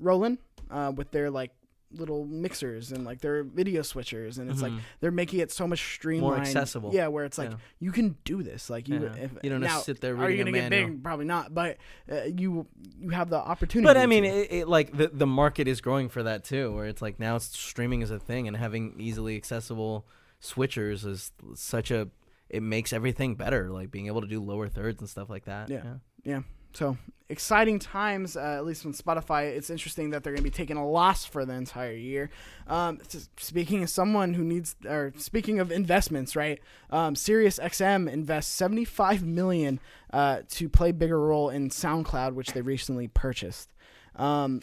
roland 0.00 0.38
uh 0.70 0.92
with 0.94 1.10
their 1.12 1.30
like 1.30 1.52
little 1.92 2.26
mixers 2.26 2.92
and 2.92 3.04
like 3.04 3.20
their 3.20 3.42
video 3.42 3.80
switchers 3.80 4.38
and 4.38 4.50
it's 4.50 4.60
like 4.60 4.72
Mhm. 4.72 4.80
they're 5.00 5.10
making 5.10 5.40
it 5.40 5.50
so 5.50 5.66
much 5.66 5.94
streamlined 5.94 6.34
more 6.36 6.40
accessible. 6.42 6.90
yeah 6.92 7.06
where 7.06 7.24
it's 7.24 7.38
like 7.38 7.50
Yeah. 7.50 7.56
you 7.80 7.92
can 7.92 8.16
do 8.24 8.42
this 8.42 8.68
like 8.68 8.88
you 8.88 9.00
Yeah. 9.00 9.14
if, 9.24 9.30
You 9.42 9.48
don't 9.48 9.60
now, 9.60 9.78
sit 9.80 10.00
there 10.02 10.14
are 10.14 10.30
you 10.30 10.38
reading 10.38 10.52
gonna 10.54 10.68
get 10.68 10.70
big 10.70 11.02
probably 11.02 11.24
not 11.24 11.54
but 11.54 11.78
uh, 12.12 12.24
you 12.24 12.66
you 13.00 13.08
have 13.10 13.30
the 13.30 13.38
opportunity 13.38 13.86
But 13.86 13.96
I 13.96 14.04
mean, 14.06 14.24
it, 14.26 14.52
it, 14.52 14.68
like 14.68 14.94
the 14.96 15.08
the 15.08 15.26
market 15.26 15.66
is 15.66 15.80
growing 15.80 16.08
for 16.10 16.22
that 16.24 16.44
too, 16.44 16.74
where 16.74 16.84
it's 16.86 17.00
like 17.00 17.18
now 17.18 17.36
it's 17.36 17.56
streaming 17.58 18.02
is 18.02 18.10
a 18.10 18.18
thing, 18.18 18.46
and 18.48 18.56
having 18.56 18.94
easily 19.00 19.36
accessible 19.36 20.06
switchers 20.42 21.06
is 21.06 21.32
such 21.54 21.90
a 21.90 22.08
it 22.50 22.62
makes 22.62 22.92
everything 22.92 23.34
better, 23.34 23.70
like 23.70 23.90
being 23.90 24.06
able 24.08 24.20
to 24.20 24.26
do 24.26 24.40
lower 24.42 24.68
thirds 24.68 25.00
and 25.00 25.08
stuff 25.08 25.28
like 25.30 25.44
that. 25.46 25.68
Yeah. 25.70 25.94
Yeah. 26.24 26.40
So 26.72 26.96
exciting 27.30 27.78
times, 27.78 28.36
uh, 28.36 28.40
at 28.40 28.64
least 28.64 28.86
on 28.86 28.92
Spotify. 28.92 29.44
It's 29.54 29.70
interesting 29.70 30.10
that 30.10 30.24
they're 30.24 30.32
going 30.32 30.42
to 30.42 30.50
be 30.50 30.50
taking 30.50 30.76
a 30.76 30.88
loss 30.88 31.24
for 31.24 31.44
the 31.44 31.52
entire 31.52 31.92
year. 31.92 32.30
Um, 32.66 32.98
speaking 33.36 33.82
of 33.82 33.90
someone 33.90 34.34
who 34.34 34.44
needs, 34.44 34.76
or 34.86 35.12
speaking 35.18 35.60
of 35.60 35.70
investments, 35.70 36.34
right? 36.34 36.60
Um, 36.90 37.14
Sirius 37.14 37.58
XM 37.58 38.10
invests 38.10 38.52
seventy 38.52 38.84
five 38.84 39.24
million 39.24 39.80
uh, 40.12 40.40
to 40.50 40.68
play 40.68 40.92
bigger 40.92 41.20
role 41.20 41.50
in 41.50 41.68
SoundCloud, 41.68 42.34
which 42.34 42.52
they 42.52 42.62
recently 42.62 43.08
purchased. 43.08 43.74
Um, 44.16 44.62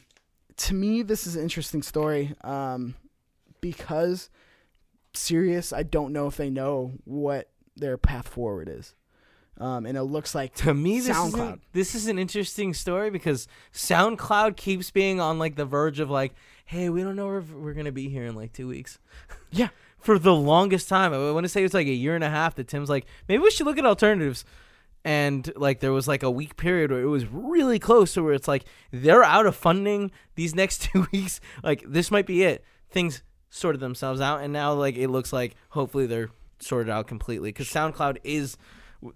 to 0.57 0.73
me, 0.73 1.01
this 1.01 1.27
is 1.27 1.35
an 1.35 1.43
interesting 1.43 1.83
story 1.83 2.33
um, 2.41 2.95
because 3.61 4.29
Sirius, 5.13 5.71
I 5.73 5.83
don't 5.83 6.13
know 6.13 6.27
if 6.27 6.37
they 6.37 6.49
know 6.49 6.93
what 7.03 7.49
their 7.75 7.97
path 7.97 8.27
forward 8.27 8.69
is. 8.69 8.95
Um, 9.57 9.85
and 9.85 9.97
it 9.97 10.03
looks 10.03 10.35
like 10.35 10.53
To 10.55 10.73
me, 10.73 10.99
this 10.99 11.09
is 11.09 11.15
SoundCloud. 11.15 11.53
an, 11.53 11.61
this 11.71 11.95
is 11.95 12.07
an 12.07 12.19
interesting 12.19 12.73
story 12.73 13.09
because 13.09 13.47
SoundCloud 13.73 14.57
keeps 14.57 14.91
being 14.91 15.21
on 15.21 15.39
like 15.39 15.55
the 15.55 15.65
verge 15.65 15.99
of 15.99 16.09
like, 16.09 16.33
hey, 16.65 16.89
we 16.89 17.03
don't 17.03 17.15
know 17.15 17.27
where 17.27 17.41
we're 17.41 17.73
gonna 17.73 17.91
be 17.91 18.09
here 18.09 18.25
in 18.25 18.35
like 18.35 18.51
two 18.53 18.67
weeks. 18.67 18.99
Yeah. 19.51 19.69
For 19.99 20.19
the 20.19 20.35
longest 20.35 20.89
time, 20.89 21.13
I 21.13 21.31
want 21.31 21.45
to 21.45 21.49
say 21.49 21.63
it's 21.63 21.73
like 21.73 21.87
a 21.87 21.91
year 21.93 22.13
and 22.13 22.23
a 22.25 22.29
half 22.29 22.55
that 22.55 22.67
Tim's 22.67 22.89
like, 22.89 23.05
maybe 23.29 23.41
we 23.41 23.49
should 23.49 23.65
look 23.65 23.77
at 23.77 23.85
alternatives. 23.85 24.43
And 25.05 25.49
like 25.55 25.79
there 25.79 25.93
was 25.93 26.07
like 26.07 26.23
a 26.23 26.29
week 26.29 26.57
period 26.57 26.91
where 26.91 27.01
it 27.01 27.05
was 27.07 27.25
really 27.25 27.79
close 27.79 28.13
to 28.15 28.23
where 28.23 28.33
it's 28.33 28.47
like 28.49 28.65
they're 28.91 29.23
out 29.23 29.45
of 29.45 29.55
funding 29.55 30.11
these 30.35 30.53
next 30.61 30.81
two 30.83 31.07
weeks. 31.13 31.39
Like 31.63 31.83
this 31.87 32.11
might 32.11 32.25
be 32.25 32.43
it. 32.43 32.65
Things 32.89 33.23
sorted 33.49 33.79
themselves 33.79 34.19
out, 34.19 34.41
and 34.41 34.51
now 34.51 34.73
like 34.73 34.97
it 34.97 35.07
looks 35.07 35.31
like 35.31 35.55
hopefully 35.69 36.05
they're 36.05 36.29
sorted 36.59 36.89
out 36.91 37.07
completely 37.07 37.49
because 37.49 37.67
SoundCloud 37.69 38.17
is 38.25 38.57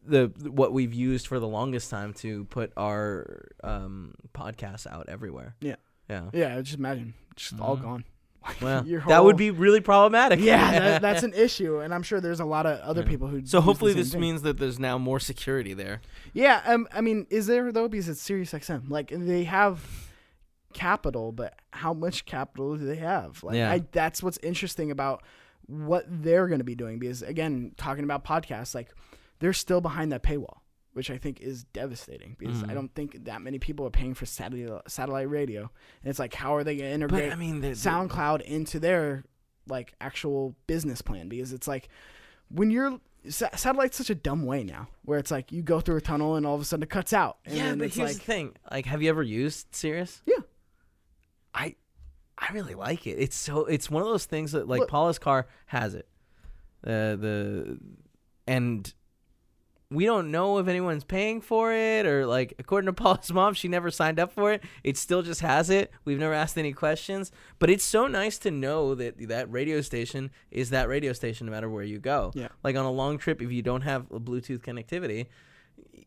the 0.05 0.32
what 0.49 0.73
we've 0.73 0.93
used 0.93 1.27
for 1.27 1.39
the 1.39 1.47
longest 1.47 1.89
time 1.89 2.13
to 2.15 2.45
put 2.45 2.71
our 2.77 3.47
um, 3.63 4.13
podcasts 4.34 4.86
out 4.88 5.07
everywhere. 5.09 5.55
Yeah. 5.61 5.75
Yeah. 6.09 6.30
Yeah, 6.34 6.61
just 6.61 6.77
imagine, 6.77 7.13
just 7.36 7.59
all 7.59 7.77
Mhm. 7.77 7.82
gone. 7.82 8.03
Well, 8.61 8.86
Your 8.88 9.01
that 9.07 9.23
would 9.23 9.36
be 9.38 9.51
really 9.51 9.82
problematic. 9.82 10.39
Yeah, 10.39 10.71
that, 10.80 11.01
that's 11.01 11.23
an 11.23 11.34
issue, 11.34 11.80
and 11.80 11.93
I'm 11.93 12.01
sure 12.03 12.19
there's 12.21 12.39
a 12.39 12.45
lot 12.45 12.65
of 12.65 12.80
other 12.80 13.01
Yeah. 13.01 13.07
people 13.07 13.27
who. 13.27 13.45
so 13.45 13.59
hopefully 13.61 13.93
this 13.93 14.13
thing. 14.13 14.21
means 14.21 14.41
that 14.43 14.57
there's 14.57 14.80
now 14.80 14.97
more 14.97 15.19
security 15.19 15.73
there. 15.73 16.01
Yeah, 16.34 16.61
um, 16.65 16.88
I 16.93 17.01
mean, 17.01 17.27
is 17.30 17.47
there 17.47 17.71
though? 17.71 17.88
Because 17.89 18.07
it's 18.09 18.21
Sirius 18.21 18.53
XM. 18.53 18.89
Like 18.89 19.09
they 19.13 19.43
have 19.43 19.84
capital, 20.73 21.32
but 21.32 21.53
how 21.71 21.93
much 21.93 22.25
capital 22.25 22.77
do 22.77 22.86
they 22.86 22.95
have? 22.97 23.43
Like, 23.43 23.55
Yeah. 23.55 23.71
I, 23.71 23.84
that's 23.91 24.21
what's 24.23 24.38
interesting 24.43 24.91
about 24.91 25.21
what 25.67 26.05
they're 26.07 26.47
going 26.47 26.59
to 26.59 26.65
be 26.65 26.75
doing. 26.75 26.97
Because 26.99 27.21
again, 27.21 27.73
talking 27.77 28.03
about 28.03 28.23
podcasts, 28.23 28.73
like 28.73 28.89
they're 29.39 29.53
still 29.53 29.81
behind 29.81 30.11
that 30.11 30.21
paywall, 30.23 30.59
which 30.93 31.09
I 31.09 31.17
think 31.17 31.39
is 31.41 31.63
devastating. 31.65 32.35
Because 32.37 32.63
I 32.63 32.67
Mhm. 32.67 32.73
don't 32.73 32.93
think 32.95 33.25
that 33.25 33.41
many 33.41 33.59
people 33.59 33.85
are 33.85 33.91
paying 33.91 34.13
for 34.13 34.25
satellite 34.25 34.89
satellite 34.89 35.29
radio. 35.29 35.61
And 36.03 36.09
it's 36.09 36.19
like, 36.19 36.33
how 36.33 36.55
are 36.55 36.63
they 36.63 36.75
going 36.77 36.99
to 36.99 37.07
But 37.07 37.15
integrate? 37.23 37.31
I 37.33 37.35
mean, 37.35 37.61
the, 37.61 37.69
the- 37.69 37.73
SoundCloud 37.75 38.41
into 38.41 38.79
their 38.79 39.23
like 39.67 39.93
actual 40.01 40.55
business 40.67 41.01
plan 41.01 41.29
because 41.29 41.53
it's 41.53 41.67
like 41.67 41.89
when 42.49 42.71
you're 42.71 42.99
sa- 43.29 43.55
satellite's 43.55 43.97
such 43.97 44.09
a 44.09 44.15
dumb 44.15 44.43
way 44.45 44.63
now 44.63 44.87
where 45.03 45.19
it's 45.19 45.29
like 45.29 45.51
you 45.51 45.61
go 45.61 45.79
through 45.79 45.97
a 45.97 46.01
tunnel 46.01 46.35
and 46.35 46.45
all 46.45 46.55
of 46.55 46.61
a 46.61 46.65
sudden 46.65 46.81
it 46.83 46.89
cuts 46.89 47.13
out 47.13 47.37
and 47.45 47.55
yeah, 47.55 47.75
but 47.75 47.85
it's 47.85 47.95
here's 47.95 48.09
like 48.09 48.17
the 48.17 48.23
thing. 48.23 48.55
Like, 48.71 48.85
have 48.87 49.01
you 49.03 49.09
ever 49.09 49.21
used 49.21 49.67
Sirius? 49.75 50.23
Yeah. 50.25 50.37
I, 51.53 51.75
I 52.37 52.51
really 52.53 52.73
like 52.75 53.05
it. 53.05 53.17
It's 53.19 53.35
so. 53.35 53.65
It's 53.65 53.89
one 53.89 54.01
of 54.01 54.09
those 54.09 54.25
things 54.25 54.53
that 54.53 54.67
like 54.67 54.79
Look- 54.81 54.89
Paula's 54.89 55.19
car 55.19 55.47
has 55.67 55.93
it. 55.93 56.07
Uh, 56.83 57.15
the, 57.17 57.77
and 58.47 58.91
we 59.91 60.05
don't 60.05 60.29
know 60.29 60.59
if 60.59 60.67
anyone's 60.67 61.03
paying 61.03 61.41
for 61.41 61.73
it 61.73 62.05
or 62.05 62.25
like 62.27 62.53
according 62.59 62.85
to 62.85 62.93
Paula's 63.01 63.31
mom, 63.31 63.53
she 63.53 63.67
never 63.67 63.89
signed 63.89 64.19
up 64.19 64.31
for 64.31 64.51
it. 64.53 64.63
It 64.83 64.97
still 64.97 65.21
just 65.21 65.41
has 65.41 65.69
it. 65.69 65.91
We've 66.05 66.19
never 66.19 66.33
asked 66.33 66.57
any 66.57 66.73
questions, 66.73 67.31
but 67.57 67.69
it's 67.69 67.83
so 67.83 68.07
nice 68.07 68.37
to 68.39 68.51
know 68.51 68.93
that 68.95 69.27
that 69.27 69.51
radio 69.51 69.81
station 69.81 70.29
is 70.51 70.69
that 70.69 70.87
radio 70.87 71.13
station 71.13 71.47
no 71.47 71.51
matter 71.51 71.69
where 71.69 71.83
you 71.83 71.97
go. 71.99 72.31
Yeah. 72.35 72.49
Like 72.63 72.75
on 72.75 72.85
a 72.85 72.91
long 72.91 73.17
trip, 73.17 73.41
if 73.41 73.51
you 73.51 73.61
don't 73.61 73.81
have 73.81 74.05
a 74.11 74.19
Bluetooth 74.19 74.59
connectivity, 74.59 75.27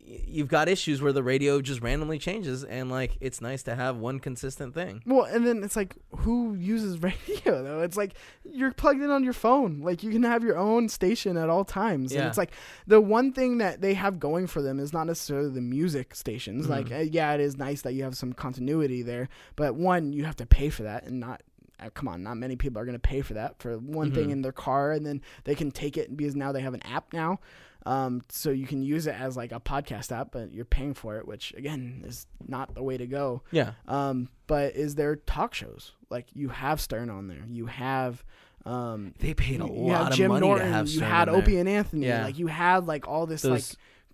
you've 0.05 0.49
got 0.49 0.69
issues 0.69 1.01
where 1.01 1.13
the 1.13 1.23
radio 1.23 1.61
just 1.63 1.81
randomly 1.81 2.19
changes, 2.19 2.65
and 2.65 2.91
like 2.91 3.17
it's 3.21 3.41
nice 3.41 3.63
to 3.63 3.75
have 3.75 3.97
one 3.97 4.19
consistent 4.21 4.75
thing. 4.75 5.03
well 5.07 5.25
and 5.25 5.47
then 5.47 5.63
it's 5.63 5.77
like 5.77 5.97
who 6.19 6.55
uses 6.55 7.01
radio 7.03 7.63
though 7.63 7.81
it's 7.81 7.97
like 7.97 8.15
you're 8.45 8.73
plugged 8.73 9.01
in 9.01 9.11
on 9.11 9.25
your 9.25 9.33
phone 9.33 9.81
like 9.81 10.03
you 10.03 10.11
can 10.11 10.23
have 10.23 10.43
your 10.43 10.59
own 10.59 10.89
station 10.89 11.37
at 11.37 11.49
all 11.49 11.65
times 11.65 12.13
and 12.13 12.27
it's 12.29 12.39
like 12.39 12.51
the 12.87 13.01
one 13.01 13.33
thing 13.33 13.59
that 13.59 13.81
they 13.81 13.95
have 13.95 14.19
going 14.21 14.47
for 14.47 14.61
them 14.61 14.79
is 14.79 14.93
not 14.93 15.07
necessarily 15.07 15.51
the 15.51 15.61
music 15.61 16.15
stations 16.15 16.69
like 16.69 16.87
Mhm. 16.89 16.99
uh, 16.99 17.03
yeah 17.11 17.33
it 17.33 17.41
is 17.41 17.57
nice 17.57 17.83
that 17.83 17.95
you 17.95 18.03
have 18.03 18.17
some 18.17 18.33
continuity 18.33 19.03
there 19.03 19.29
but 19.57 19.75
one 19.75 20.13
you 20.13 20.25
have 20.25 20.37
to 20.37 20.47
pay 20.47 20.69
for 20.69 20.83
that 20.83 21.05
and 21.05 21.21
not 21.21 21.43
uh, 21.81 21.89
come 21.91 22.07
on 22.09 22.23
not 22.23 22.37
many 22.37 22.57
people 22.57 22.81
are 22.81 22.85
going 22.85 22.93
to 22.95 22.99
pay 22.99 23.23
for 23.23 23.35
that 23.35 23.59
for 23.61 23.79
one 23.79 24.13
thing 24.13 24.29
Mhm. 24.29 24.33
in 24.33 24.43
their 24.43 24.53
car 24.53 24.93
and 24.93 25.05
then 25.07 25.21
they 25.45 25.55
can 25.55 25.71
take 25.71 25.97
it 25.97 26.17
because 26.17 26.37
now 26.37 26.53
they 26.53 26.61
have 26.61 26.75
an 26.75 26.83
app 26.85 27.13
now 27.13 27.41
um, 27.85 28.23
so 28.29 28.51
you 28.51 28.67
can 28.67 28.83
use 28.83 29.07
it 29.07 29.15
as 29.21 29.37
like 29.37 29.51
a 29.53 29.59
podcast 29.61 30.13
app 30.13 30.29
but 30.33 30.53
you're 30.53 30.65
paying 30.65 30.95
for 30.95 31.19
it 31.19 31.27
which 31.27 31.53
again 31.57 32.03
is 32.07 32.27
not 32.47 32.75
the 32.75 32.83
way 32.83 32.97
to 32.97 33.07
go 33.07 33.43
Yeah. 33.51 33.73
um, 33.89 34.29
but 34.47 34.75
is 34.77 34.95
there 34.95 35.17
talk 35.17 35.55
shows 35.55 35.93
like 36.11 36.27
you 36.35 36.49
have 36.51 36.81
Stern 36.81 37.11
on 37.11 37.27
there? 37.29 37.45
You 37.49 37.67
have 37.67 38.23
um, 38.65 39.15
They 39.19 39.35
paid 39.35 39.61
a 39.61 39.65
you, 39.67 39.75
you 39.87 39.91
have 39.93 40.01
lot 40.03 40.13
of 40.13 40.17
Jim 40.19 40.29
money 40.29 40.47
Norton. 40.47 40.67
to 40.67 40.73
have 40.73 40.89
you 40.89 41.01
had. 41.01 41.29
Opie 41.29 41.57
and 41.59 41.69
Anthony. 41.69 42.07
Yeah. 42.07 42.25
Like 42.25 42.39
you 42.39 42.47
had 42.49 42.87
like 42.87 43.09
all 43.09 43.27
this 43.27 43.43
like 43.45 43.65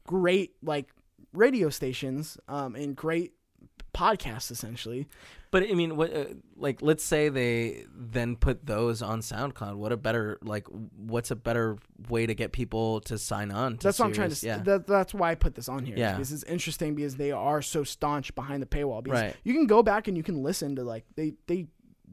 great 0.07 0.53
like 0.63 0.89
radio 1.35 1.69
stations 1.71 2.39
um, 2.49 2.75
and 2.75 2.97
great 2.97 3.33
podcasts 3.95 4.51
essentially. 4.51 5.07
But 5.51 5.63
I 5.63 5.73
mean, 5.73 5.97
what? 5.97 6.15
Uh, 6.15 6.25
like, 6.57 6.83
let's 6.83 7.03
say 7.03 7.31
they 7.31 7.85
then 7.95 8.37
put 8.37 8.67
those 8.67 9.01
on 9.01 9.21
SoundCloud. 9.21 9.77
What 9.77 9.93
a 9.93 9.97
better 9.97 10.39
like? 10.43 10.67
What's 10.97 11.31
a 11.31 11.37
better 11.37 11.79
way 12.09 12.27
to 12.27 12.35
get 12.35 12.53
people 12.53 13.01
to 13.03 13.17
sign 13.17 13.51
on? 13.51 13.79
To 13.79 13.85
That's 13.85 13.99
what 13.99 14.07
I'm 14.07 14.13
trying 14.13 14.31
to. 14.31 14.47
Yeah. 14.47 14.59
That, 14.59 14.87
that's 14.87 15.15
why 15.15 15.31
I 15.31 15.35
put 15.37 15.55
this 15.55 15.69
on 15.69 15.87
here. 15.87 15.97
Yeah. 15.97 16.19
this 16.19 16.31
is 16.31 16.45
interesting 16.45 16.95
because 16.95 17.17
they 17.17 17.33
are 17.33 17.63
so 17.63 17.83
staunch 17.85 18.35
behind 18.35 18.61
the 18.63 18.67
paywall. 18.67 19.03
Because 19.03 19.21
Right. 19.21 19.37
you 19.43 19.55
can 19.55 19.67
go 19.67 19.83
back 19.83 20.07
and 20.07 20.17
you 20.17 20.23
can 20.23 20.43
listen 20.43 20.77
to 20.77 20.85
like 20.85 21.07
they 21.17 21.35
they 21.47 21.67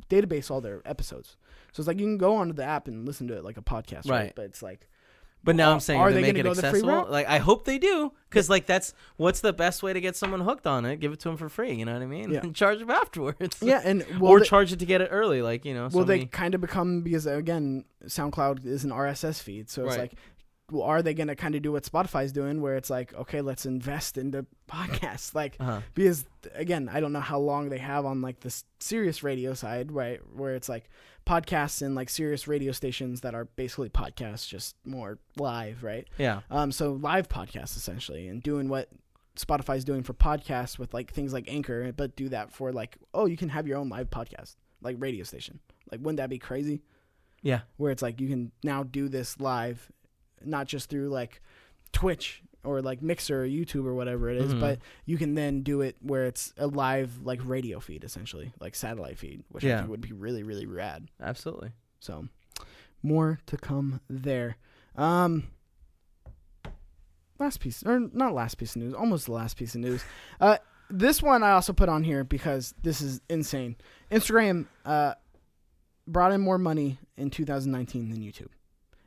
database 0.09 0.49
all 0.51 0.61
their 0.61 0.81
episodes. 0.85 1.35
So 1.73 1.81
it's 1.81 1.87
like 1.87 1.99
you 1.99 2.05
can 2.05 2.17
go 2.17 2.35
onto 2.35 2.53
the 2.53 2.63
app 2.63 2.87
and 2.87 3.05
listen 3.05 3.27
to 3.27 3.35
it 3.35 3.43
like 3.43 3.57
a 3.57 3.61
podcast. 3.61 4.09
Right. 4.09 4.25
Right. 4.25 4.33
But 4.35 4.45
it's 4.45 4.61
like 4.63 4.87
But 5.45 5.55
now 5.55 5.71
I'm 5.71 5.79
saying 5.79 5.99
are 6.01 6.09
to 6.09 6.15
they 6.15 6.21
make 6.21 6.37
it 6.37 6.43
go 6.43 6.53
the 6.53 6.61
free 6.61 6.79
accessible. 6.81 7.07
Like 7.09 7.27
I 7.27 7.37
hope 7.37 7.63
they 7.65 7.77
do, 7.77 8.11
because 8.29 8.49
like 8.49 8.65
that's 8.65 8.93
what's 9.17 9.39
the 9.39 9.53
best 9.53 9.83
way 9.83 9.93
to 9.93 10.01
get 10.01 10.15
someone 10.15 10.41
hooked 10.41 10.65
on 10.67 10.85
it. 10.85 10.97
Give 10.99 11.13
it 11.13 11.19
to 11.21 11.29
them 11.29 11.37
for 11.37 11.47
free. 11.49 11.73
You 11.73 11.85
know 11.85 11.93
what 11.93 12.01
I 12.01 12.07
mean? 12.07 12.31
Yeah. 12.31 12.39
And 12.41 12.53
charge 12.63 12.79
them 12.79 12.89
afterwards. 12.89 13.57
yeah, 13.61 13.81
and 13.85 14.03
or 14.19 14.39
they, 14.39 14.45
charge 14.45 14.73
it 14.73 14.79
to 14.79 14.85
get 14.85 15.01
it 15.01 15.09
early. 15.11 15.41
Like 15.41 15.63
you 15.63 15.73
know. 15.73 15.83
will 15.83 15.91
so 15.91 16.03
they 16.03 16.17
many- 16.17 16.25
kind 16.27 16.55
of 16.55 16.61
become 16.61 17.01
because 17.01 17.25
again 17.27 17.85
SoundCloud 18.05 18.65
is 18.65 18.83
an 18.83 18.89
RSS 18.91 19.41
feed, 19.41 19.69
so 19.69 19.83
it's 19.85 19.91
Right. 19.91 19.99
like. 20.01 20.13
Well, 20.71 20.83
are 20.83 21.03
they 21.03 21.13
going 21.13 21.27
to 21.27 21.35
kind 21.35 21.53
of 21.53 21.61
do 21.61 21.71
what 21.71 21.83
Spotify's 21.83 22.31
doing, 22.31 22.59
where 22.59 22.75
it's 22.75 22.89
like, 22.89 23.13
okay, 23.13 23.41
let's 23.41 23.65
invest 23.67 24.17
into 24.17 24.47
podcasts, 24.67 25.35
like 25.35 25.57
Uh-huh. 25.59 25.81
because 25.93 26.25
again, 26.55 26.89
I 26.91 26.99
don't 26.99 27.13
know 27.13 27.19
how 27.19 27.37
long 27.39 27.69
they 27.69 27.77
have 27.77 28.03
on 28.05 28.21
like 28.21 28.39
this 28.39 28.63
Sirius 28.79 29.21
radio 29.21 29.53
side, 29.53 29.91
right? 29.91 30.19
Where 30.35 30.55
it's 30.55 30.67
like 30.67 30.89
podcasts 31.25 31.81
and 31.83 31.93
like 31.93 32.09
Sirius 32.09 32.47
radio 32.47 32.71
stations 32.71 33.21
that 33.21 33.35
are 33.35 33.45
basically 33.45 33.89
podcasts, 33.89 34.47
just 34.47 34.75
more 34.85 35.19
live, 35.37 35.83
right? 35.83 36.07
Yeah. 36.17 36.41
Um, 36.49 36.71
so 36.71 36.93
live 36.93 37.29
podcasts 37.29 37.77
essentially, 37.77 38.27
and 38.27 38.41
doing 38.41 38.67
what 38.67 38.89
Spotify's 39.37 39.83
doing 39.83 40.01
for 40.01 40.13
podcasts 40.13 40.79
with 40.79 40.93
like 40.95 41.11
things 41.13 41.31
like 41.33 41.45
Anchor, 41.47 41.91
but 41.91 42.15
do 42.15 42.29
that 42.29 42.51
for 42.51 42.71
like, 42.71 42.97
oh, 43.13 43.25
you 43.27 43.37
can 43.37 43.49
have 43.49 43.67
your 43.67 43.77
own 43.77 43.89
live 43.89 44.09
podcast, 44.09 44.55
like 44.81 44.95
radio 44.97 45.23
station. 45.23 45.59
Like, 45.91 45.99
wouldn't 45.99 46.17
that 46.17 46.29
be 46.29 46.39
crazy? 46.39 46.81
Yeah. 47.43 47.61
Where 47.77 47.91
it's 47.91 48.01
like 48.01 48.19
you 48.19 48.27
can 48.29 48.51
now 48.63 48.81
do 48.83 49.09
this 49.09 49.39
live, 49.39 49.91
not 50.43 50.67
just 50.67 50.89
through 50.89 51.09
like 51.09 51.41
Twitch 51.91 52.41
or 52.63 52.81
like 52.81 53.01
Mixer 53.01 53.43
or 53.43 53.47
YouTube 53.47 53.85
or 53.85 53.93
whatever 53.93 54.29
it 54.29 54.37
is, 54.37 54.53
Mhm. 54.53 54.59
but 54.59 54.79
you 55.05 55.17
can 55.17 55.35
then 55.35 55.61
do 55.61 55.81
it 55.81 55.95
where 56.01 56.25
it's 56.25 56.51
a 56.57 56.65
live 56.67 57.19
like 57.23 57.39
radio 57.43 57.79
feed 57.79 58.03
essentially, 58.03 58.51
like 58.59 58.75
satellite 58.75 59.17
feed, 59.19 59.43
which 59.49 59.63
I 59.63 59.77
think 59.77 59.89
would 59.89 60.01
be 60.01 60.11
really 60.13 60.43
really 60.43 60.65
rad. 60.65 61.07
Absolutely. 61.21 61.71
So, 61.99 62.27
more 63.03 63.39
to 63.45 63.57
come 63.57 64.01
there. 64.09 64.57
Um, 64.95 65.43
last 67.39 67.59
piece, 67.59 67.83
or 67.83 67.99
not 67.99 68.33
last 68.33 68.55
piece 68.57 68.75
of 68.75 68.81
news, 68.81 68.93
almost 68.93 69.25
the 69.25 69.31
last 69.33 69.57
piece 69.57 69.75
of 69.75 69.81
news. 69.81 70.03
Uh, 70.39 70.57
this 70.89 71.21
one 71.21 71.43
I 71.43 71.51
also 71.51 71.73
put 71.73 71.89
on 71.89 72.03
here 72.03 72.23
because 72.23 72.73
this 72.81 73.01
is 73.01 73.21
insane. 73.29 73.75
Instagram 74.11 74.67
uh, 74.85 75.15
brought 76.07 76.31
in 76.31 76.41
more 76.41 76.57
money 76.57 76.99
in 77.17 77.29
2019 77.29 78.09
than 78.09 78.21
YouTube. 78.21 78.49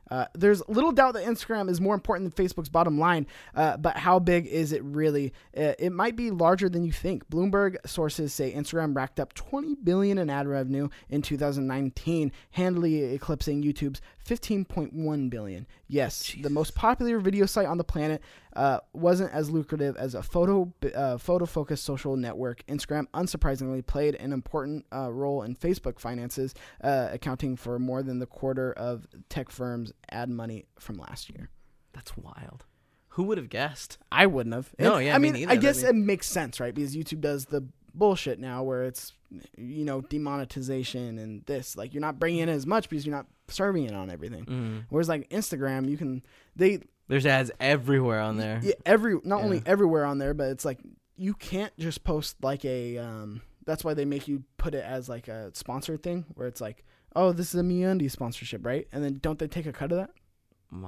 Uh, 0.09 0.25
there's 0.33 0.61
little 0.67 0.91
doubt 0.91 1.13
that 1.13 1.25
Instagram 1.25 1.69
is 1.69 1.79
more 1.79 1.93
important 1.93 2.35
than 2.35 2.45
Facebook's 2.45 2.69
bottom 2.69 2.99
line, 2.99 3.27
uh, 3.55 3.77
but 3.77 3.97
how 3.97 4.19
big 4.19 4.47
is 4.47 4.71
it 4.71 4.83
really? 4.83 5.33
Uh, 5.55 5.73
it 5.77 5.91
might 5.91 6.15
be 6.15 6.31
larger 6.31 6.69
than 6.69 6.83
you 6.83 6.91
think. 6.91 7.29
Bloomberg 7.29 7.75
sources 7.85 8.33
say 8.33 8.53
Instagram 8.53 8.95
racked 8.95 9.19
up 9.19 9.33
20 9.33 9.75
billion 9.75 10.17
in 10.17 10.29
ad 10.29 10.47
revenue 10.47 10.89
in 11.09 11.21
2019, 11.21 12.31
handily 12.51 13.03
eclipsing 13.13 13.63
YouTube's 13.63 14.01
15.1 14.27 15.29
billion. 15.29 15.67
Yes, 15.87 16.35
the 16.41 16.49
most 16.49 16.75
popular 16.75 17.19
video 17.19 17.45
site 17.45 17.65
on 17.65 17.77
the 17.77 17.83
planet 17.83 18.21
uh, 18.55 18.79
wasn't 18.93 19.31
as 19.31 19.49
lucrative 19.49 19.95
as 19.97 20.15
a 20.15 20.23
photo 20.23 20.73
uh, 20.95 21.17
photo 21.17 21.45
focused 21.45 21.83
social 21.83 22.15
network. 22.15 22.65
Instagram, 22.67 23.05
unsurprisingly, 23.13 23.85
played 23.85 24.15
an 24.15 24.33
important 24.33 24.85
uh, 24.93 25.11
role 25.11 25.43
in 25.43 25.55
Facebook 25.55 25.99
finances, 25.99 26.53
uh, 26.83 27.09
accounting 27.11 27.55
for 27.55 27.79
more 27.79 28.01
than 28.01 28.19
the 28.19 28.25
quarter 28.25 28.71
of 28.73 29.07
tech 29.29 29.49
firms' 29.49 29.91
ad 30.09 30.29
money 30.29 30.65
from 30.79 30.97
last 30.97 31.29
year. 31.29 31.49
That's 31.93 32.15
wild. 32.17 32.65
Who 33.09 33.23
would 33.23 33.37
have 33.37 33.49
guessed? 33.49 33.97
I 34.11 34.25
wouldn't 34.25 34.55
have. 34.55 34.73
No, 34.79 34.97
yeah, 34.97 35.15
I 35.15 35.17
me 35.17 35.31
mean, 35.31 35.41
neither. 35.41 35.51
I 35.51 35.55
guess 35.55 35.83
it 35.83 35.95
makes 35.95 36.27
sense, 36.27 36.59
right? 36.59 36.73
Because 36.73 36.95
YouTube 36.95 37.21
does 37.21 37.45
the 37.45 37.67
bullshit 37.93 38.39
now, 38.39 38.63
where 38.63 38.83
it's 38.83 39.13
you 39.57 39.85
know 39.85 40.01
demonetization 40.01 41.17
and 41.19 41.45
this. 41.45 41.75
Like 41.75 41.93
you're 41.93 42.01
not 42.01 42.19
bringing 42.19 42.41
in 42.41 42.49
as 42.49 42.65
much 42.65 42.89
because 42.89 43.05
you're 43.05 43.15
not 43.15 43.25
serving 43.47 43.85
it 43.85 43.93
on 43.93 44.09
everything. 44.09 44.45
Mm. 44.45 44.85
Whereas 44.89 45.09
like 45.09 45.29
Instagram, 45.29 45.89
you 45.89 45.97
can 45.97 46.23
they 46.55 46.81
There's 47.09 47.25
ads 47.25 47.51
everywhere 47.59 48.21
on 48.21 48.37
there. 48.37 48.61
yeah, 48.63 48.75
every 48.85 49.17
not 49.25 49.41
only 49.43 49.61
everywhere 49.65 50.05
on 50.05 50.17
there, 50.19 50.33
but 50.33 50.47
it's 50.51 50.63
like 50.63 50.79
you 51.17 51.33
can't 51.33 51.75
just 51.77 52.05
post 52.05 52.37
like 52.41 52.63
a. 52.63 52.97
Um, 52.99 53.41
that's 53.65 53.83
why 53.83 53.93
they 53.93 54.05
make 54.05 54.27
you 54.29 54.43
put 54.57 54.73
it 54.73 54.85
as 54.85 55.09
like 55.09 55.27
a 55.27 55.53
sponsored 55.53 56.01
thing, 56.01 56.25
where 56.35 56.47
it's 56.47 56.61
like, 56.61 56.85
oh, 57.15 57.31
this 57.33 57.53
is 57.53 57.59
a 57.59 57.63
MeUndies 57.63 58.11
sponsorship, 58.11 58.65
right? 58.65 58.87
And 58.93 59.03
then 59.03 59.19
don't 59.21 59.37
they 59.37 59.47
take 59.47 59.65
a 59.65 59.73
cut 59.73 59.91
of 59.91 59.97
that? 59.97 60.11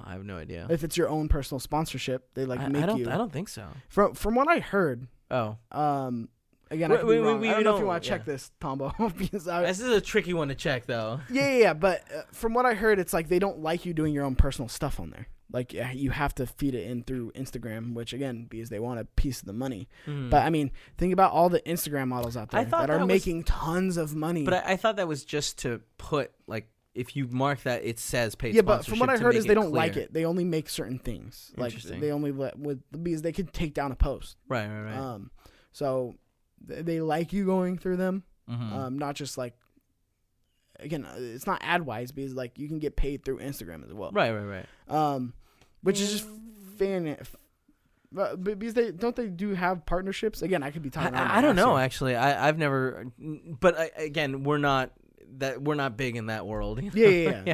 I 0.06 0.14
have 0.14 0.24
no 0.24 0.38
idea. 0.38 0.68
If 0.70 0.84
it's 0.84 0.96
your 0.96 1.10
own 1.10 1.28
personal 1.28 1.60
sponsorship, 1.60 2.30
they 2.36 2.46
like 2.46 2.60
I, 2.60 2.68
make 2.70 2.84
I 2.84 2.86
don't. 2.86 2.98
you. 3.00 3.10
I 3.10 3.18
don't 3.18 3.32
think 3.34 3.50
so. 3.50 3.66
From 3.90 4.14
from 4.14 4.36
what 4.36 4.48
I 4.48 4.60
heard, 4.60 5.08
Oh, 5.32 5.58
um, 5.72 6.30
again, 6.70 6.92
We- 6.92 6.98
I 6.98 7.04
we- 7.04 7.20
we- 7.22 7.34
we 7.36 7.50
I 7.50 7.54
don't 7.56 7.64
know 7.64 7.74
if 7.76 7.80
you 7.82 7.88
want 7.88 8.04
to 8.04 8.10
check 8.10 8.26
this, 8.26 8.52
Tombo, 8.62 8.94
because 9.18 9.48
I, 9.48 9.64
this 9.64 9.80
is 9.80 9.90
a 9.90 10.00
tricky 10.02 10.34
one 10.36 10.50
to 10.50 10.56
check, 10.56 10.86
though. 10.86 11.20
yeah, 11.32 11.50
yeah, 11.52 11.58
yeah. 11.58 11.74
But 11.74 12.04
uh, 12.16 12.22
from 12.32 12.54
what 12.54 12.68
I 12.68 12.76
heard, 12.76 13.00
it's 13.00 13.12
like 13.14 13.28
they 13.28 13.40
don't 13.40 13.60
like 13.60 13.86
you 13.86 13.94
doing 13.96 14.14
your 14.14 14.24
own 14.24 14.36
personal 14.36 14.70
stuff 14.70 15.00
on 15.00 15.10
there. 15.10 15.28
Like 15.54 15.74
you 15.74 16.12
have 16.12 16.34
to 16.36 16.46
feed 16.48 16.76
it 16.76 16.88
in 16.90 17.04
through 17.04 17.32
Instagram, 17.34 17.94
which 17.94 18.14
again, 18.14 18.46
because 18.50 18.70
they 18.70 18.80
want 18.80 19.00
a 19.00 19.06
piece 19.06 19.42
of 19.42 19.46
the 19.48 19.54
money. 19.54 19.90
Mhm. 20.08 20.30
But 20.30 20.44
I 20.46 20.50
mean, 20.50 20.72
think 20.98 21.12
about 21.14 21.32
all 21.34 21.50
the 21.50 21.60
Instagram 21.62 22.08
models 22.08 22.38
out 22.38 22.52
there 22.52 22.64
thought 22.66 22.88
that 22.88 22.90
are 22.94 23.00
was- 23.00 23.08
making 23.08 23.44
tons 23.44 23.98
of 23.98 24.16
money. 24.16 24.44
But 24.46 24.54
I, 24.66 24.74
I 24.74 24.78
thought 24.78 24.96
that 24.96 25.08
was 25.08 25.26
just 25.26 25.58
to 25.60 25.82
put 25.98 26.32
like 26.48 26.70
if 26.94 27.16
you 27.16 27.28
mark 27.28 27.64
that 27.64 27.84
it 27.86 28.00
says 28.00 28.36
paid. 28.36 28.54
yeah, 28.56 28.62
but 28.62 28.86
from 28.86 29.00
what 29.00 29.10
I 29.10 29.18
heard 29.18 29.36
is 29.36 29.46
they 29.46 29.54
don't 29.54 29.72
clear. 29.72 29.76
like 29.82 29.98
it. 29.98 30.14
They 30.14 30.26
only 30.26 30.44
make 30.44 30.70
certain 30.70 31.00
things. 31.00 31.52
Like 31.58 31.74
they 31.82 32.12
only 32.12 32.32
let 32.32 32.58
with 32.58 32.82
because 33.04 33.22
they 33.22 33.32
could 33.32 33.52
take 33.54 33.74
down 33.74 33.92
a 33.92 33.96
post. 33.96 34.38
Right, 34.48 34.68
right, 34.68 34.82
right. 34.84 34.98
Um, 34.98 35.32
so 35.72 36.16
th- 36.68 36.86
they 36.86 37.00
like 37.02 37.32
you 37.34 37.46
going 37.46 37.78
through 37.78 37.98
them. 37.98 38.24
Mhm. 38.50 38.72
um, 38.74 38.98
not 39.00 39.16
just 39.16 39.38
like 39.38 39.54
again 40.80 41.06
uh, 41.06 41.16
it's 41.18 41.46
not 41.48 41.62
ad 41.64 41.86
wise 41.86 42.12
because 42.12 42.34
like 42.34 42.58
you 42.58 42.68
can 42.68 42.80
get 42.80 42.96
paid 42.96 43.24
through 43.24 43.38
instagram 43.38 43.86
as 43.86 43.94
well 43.94 44.10
right, 44.12 44.32
right, 44.32 44.44
right. 44.44 44.66
um 44.90 45.32
which 45.82 46.00
is 46.00 46.12
just 46.12 46.28
fan 46.78 47.18
but 48.12 48.44
because 48.44 48.74
they 48.74 48.92
don't 48.92 49.16
they 49.16 49.28
do 49.28 49.54
have 49.54 49.86
partnerships? 49.86 50.42
Again 50.42 50.64
i 50.64 50.72
could 50.72 50.82
be 50.82 50.90
talking 50.90 51.16
I, 51.16 51.38
I 51.38 51.42
don't 51.42 51.56
know 51.56 51.78
actually. 51.78 52.16
I 52.16 52.48
I've 52.48 52.58
never, 52.58 53.06
but 53.18 53.80
I, 53.80 53.92
again, 53.98 54.44
we're 54.44 54.58
not 54.58 54.92
that 55.38 55.62
we're 55.62 55.76
not 55.76 55.98
big 55.98 56.16
in 56.16 56.28
that 56.28 56.46
world. 56.46 56.82
you 56.82 56.92
yeah, 56.94 57.08
know? 57.32 57.44
yeah, 57.46 57.54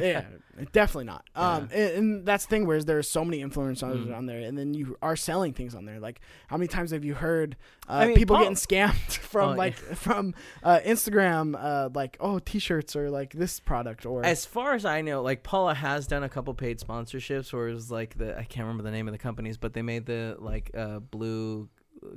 yeah, 0.58 0.64
definitely 0.72 1.04
not. 1.04 1.24
Um, 1.34 1.68
and, 1.72 1.90
and 1.92 2.26
that's 2.26 2.44
the 2.46 2.50
thing 2.50 2.66
where 2.66 2.82
there's 2.82 3.08
so 3.08 3.24
many 3.24 3.42
influencers 3.42 4.06
Mm. 4.06 4.16
on 4.16 4.26
there, 4.26 4.40
and 4.40 4.58
then 4.58 4.74
you 4.74 4.96
are 5.02 5.16
selling 5.16 5.52
things 5.52 5.74
on 5.74 5.84
there. 5.84 6.00
Like, 6.00 6.20
how 6.48 6.56
many 6.56 6.66
times 6.68 6.90
have 6.90 7.04
you 7.04 7.14
heard 7.14 7.56
uh, 7.88 7.92
I 7.92 8.06
mean, 8.08 8.16
people 8.16 8.36
Paul- 8.36 8.44
getting 8.44 8.56
scammed 8.56 9.12
from 9.18 9.50
Oh, 9.50 9.54
like 9.54 9.74
from 9.76 10.34
uh, 10.62 10.80
Instagram, 10.84 11.54
uh, 11.58 11.88
like 11.94 12.16
oh 12.20 12.38
T-shirts 12.38 12.96
or 12.96 13.10
like 13.10 13.32
this 13.32 13.60
product 13.60 14.04
or 14.06 14.24
As 14.24 14.44
far 14.44 14.74
as 14.74 14.84
I 14.84 15.00
know, 15.00 15.22
like 15.22 15.42
Paula 15.42 15.74
has 15.74 16.06
done 16.06 16.22
a 16.24 16.28
couple 16.28 16.52
paid 16.54 16.78
sponsorships, 16.80 17.52
where 17.52 17.68
it 17.68 17.74
was 17.74 17.90
like 17.90 18.18
the 18.18 18.36
I 18.38 18.44
can't 18.44 18.64
remember 18.66 18.82
the 18.82 18.90
name 18.90 19.06
of 19.08 19.12
the 19.12 19.18
companies, 19.18 19.56
but 19.56 19.72
they 19.72 19.82
made 19.82 20.06
the 20.06 20.36
like 20.38 20.70
uh 20.76 20.98
blue 20.98 21.68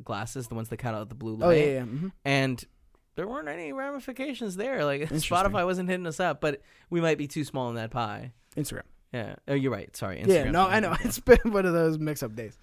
glasses, 0.03 0.47
the 0.47 0.55
ones 0.55 0.69
that 0.69 0.77
cut 0.77 0.93
out 0.93 1.09
the 1.09 1.15
blue 1.15 1.35
light, 1.35 1.47
oh 1.47 1.51
yeah, 1.51 1.65
yeah, 1.65 1.79
mhm. 1.81 2.11
and 2.25 2.63
there 3.21 3.27
weren't 3.27 3.47
any 3.47 3.71
ramifications 3.71 4.55
there. 4.55 4.83
Like 4.83 5.01
Spotify 5.09 5.63
wasn't 5.63 5.87
hitting 5.87 6.07
us 6.07 6.19
up, 6.19 6.41
but 6.41 6.61
we 6.89 7.01
might 7.01 7.19
be 7.19 7.27
too 7.27 7.43
small 7.43 7.69
in 7.69 7.75
that 7.75 7.91
pie. 7.91 8.31
Instagram. 8.57 8.81
Yeah. 9.13 9.35
Oh, 9.47 9.53
you're 9.53 9.71
right. 9.71 9.95
Sorry. 9.95 10.23
Yeah, 10.25 10.49
no. 10.49 10.65
I 10.65 10.79
know. 10.79 10.95
It's 11.03 11.19
been 11.19 11.37
one 11.51 11.67
of 11.67 11.73
those 11.73 11.99
mix 11.99 12.23
up 12.23 12.35
days. 12.35 12.57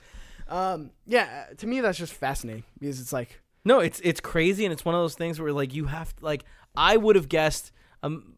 Um, 0.49 0.91
yeah, 1.07 1.47
uh, 1.49 1.55
to 1.59 1.67
me 1.69 1.81
that's 1.81 1.97
just 1.97 2.13
fascinating 2.13 2.65
because 2.81 3.01
it's 3.01 3.13
like 3.13 3.41
No, 3.65 3.79
it's 3.79 4.01
it's 4.01 4.19
crazy, 4.21 4.65
and 4.65 4.73
it's 4.73 4.85
one 4.85 4.97
of 4.97 5.01
those 5.01 5.15
things 5.15 5.41
where 5.41 5.53
like 5.53 5.75
you 5.75 5.85
have 5.85 6.17
to, 6.17 6.25
like 6.25 6.45
I 6.77 6.97
would 6.97 7.15
have 7.15 7.29
guessed 7.29 7.71
um 8.03 8.35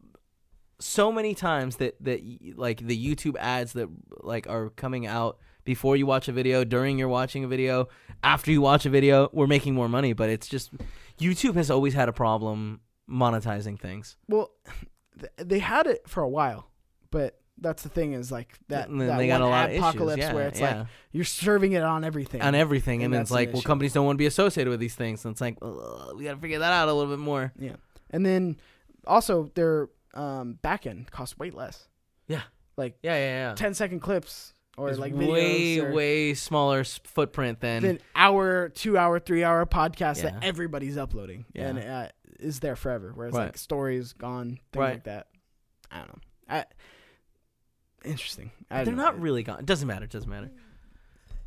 so 0.79 1.11
many 1.11 1.33
times 1.33 1.77
that 1.77 1.95
that 2.03 2.21
like 2.55 2.85
the 2.85 3.15
YouTube 3.15 3.35
ads 3.39 3.73
that 3.73 3.89
like 4.21 4.47
are 4.47 4.69
coming 4.69 5.07
out 5.07 5.39
before 5.63 5.95
you 5.95 6.05
watch 6.05 6.27
a 6.27 6.31
video, 6.31 6.63
during 6.63 6.99
you're 6.99 7.07
watching 7.07 7.43
a 7.43 7.47
video, 7.47 7.87
after 8.23 8.51
you 8.51 8.61
watch 8.61 8.85
a 8.85 8.89
video, 8.89 9.29
we're 9.33 9.47
making 9.47 9.73
more 9.73 9.89
money, 9.89 10.13
but 10.13 10.29
it's 10.29 10.47
just 10.47 10.71
YouTube 11.19 11.55
has 11.55 11.69
always 11.71 11.93
had 11.93 12.09
a 12.09 12.13
problem 12.13 12.81
monetizing 13.09 13.79
things. 13.79 14.17
well, 14.27 14.51
th- 15.19 15.31
they 15.37 15.59
had 15.59 15.87
it 15.87 16.07
for 16.07 16.23
a 16.23 16.29
while, 16.29 16.67
but 17.09 17.39
that's 17.57 17.83
the 17.83 17.89
thing 17.89 18.13
is 18.13 18.31
like 18.31 18.57
that. 18.69 18.89
And 18.89 19.01
that 19.01 19.17
they 19.17 19.27
got 19.27 19.41
a 19.41 19.45
lot 19.45 19.69
issues, 19.69 19.79
apocalypse 19.79 20.19
yeah, 20.19 20.33
where 20.33 20.47
it's 20.47 20.59
yeah. 20.59 20.79
like 20.79 20.87
you're 21.11 21.25
serving 21.25 21.73
it 21.73 21.83
on 21.83 22.03
everything. 22.03 22.41
on 22.41 22.55
everything, 22.55 22.99
And 23.01 23.05
and, 23.05 23.13
then 23.13 23.21
it's 23.21 23.31
like, 23.31 23.49
well, 23.49 23.59
issue. 23.59 23.67
companies 23.67 23.93
don't 23.93 24.05
want 24.05 24.15
to 24.15 24.21
be 24.21 24.25
associated 24.25 24.69
with 24.71 24.79
these 24.79 24.95
things, 24.95 25.25
and 25.25 25.33
it's 25.33 25.41
like, 25.41 25.57
we 25.61 26.23
got 26.23 26.33
to 26.35 26.37
figure 26.39 26.59
that 26.59 26.71
out 26.73 26.87
a 26.89 26.93
little 26.93 27.11
bit 27.11 27.19
more. 27.19 27.51
yeah, 27.59 27.75
and 28.09 28.25
then 28.25 28.57
also 29.05 29.51
their 29.55 29.89
um, 30.13 30.53
back 30.61 30.85
end 30.87 31.09
costs 31.11 31.37
way 31.37 31.51
less. 31.51 31.87
Yeah. 32.27 32.41
like 32.77 32.97
Yeah, 33.03 33.15
yeah, 33.15 33.49
yeah. 33.49 33.55
10 33.55 33.73
second 33.73 33.99
clips 33.99 34.53
or 34.77 34.89
It's 34.89 34.97
like 34.99 35.13
way, 35.13 35.79
or 35.79 35.91
way 35.93 36.33
smaller 36.33 36.83
footprint 36.83 37.59
than 37.59 37.83
than 37.83 37.99
hour, 38.15 38.69
two 38.69 38.97
hour, 38.97 39.19
three 39.19 39.43
hour 39.43 39.65
podcasts 39.65 40.21
that 40.21 40.43
everybody's 40.43 40.97
uploading 40.97 41.45
Yeah. 41.53 41.67
and 41.69 41.79
uh, 41.79 42.07
is 42.39 42.59
there 42.61 42.75
forever. 42.75 43.11
Whereas 43.13 43.33
Right. 43.33 43.45
like 43.47 43.57
stories 43.57 44.13
gone, 44.13 44.59
things 44.71 44.81
Right. 44.81 44.93
like 44.93 45.03
that. 45.03 45.27
I 45.91 45.97
don't 45.99 46.07
know. 46.07 46.21
I, 46.49 46.65
interesting. 48.03 48.51
I 48.69 48.83
They're 48.83 48.95
know. 48.95 49.03
not 49.03 49.19
really 49.19 49.43
gone. 49.43 49.59
It 49.59 49.65
doesn't 49.65 49.87
matter. 49.87 50.05
It 50.05 50.11
doesn't 50.11 50.29
matter. 50.29 50.51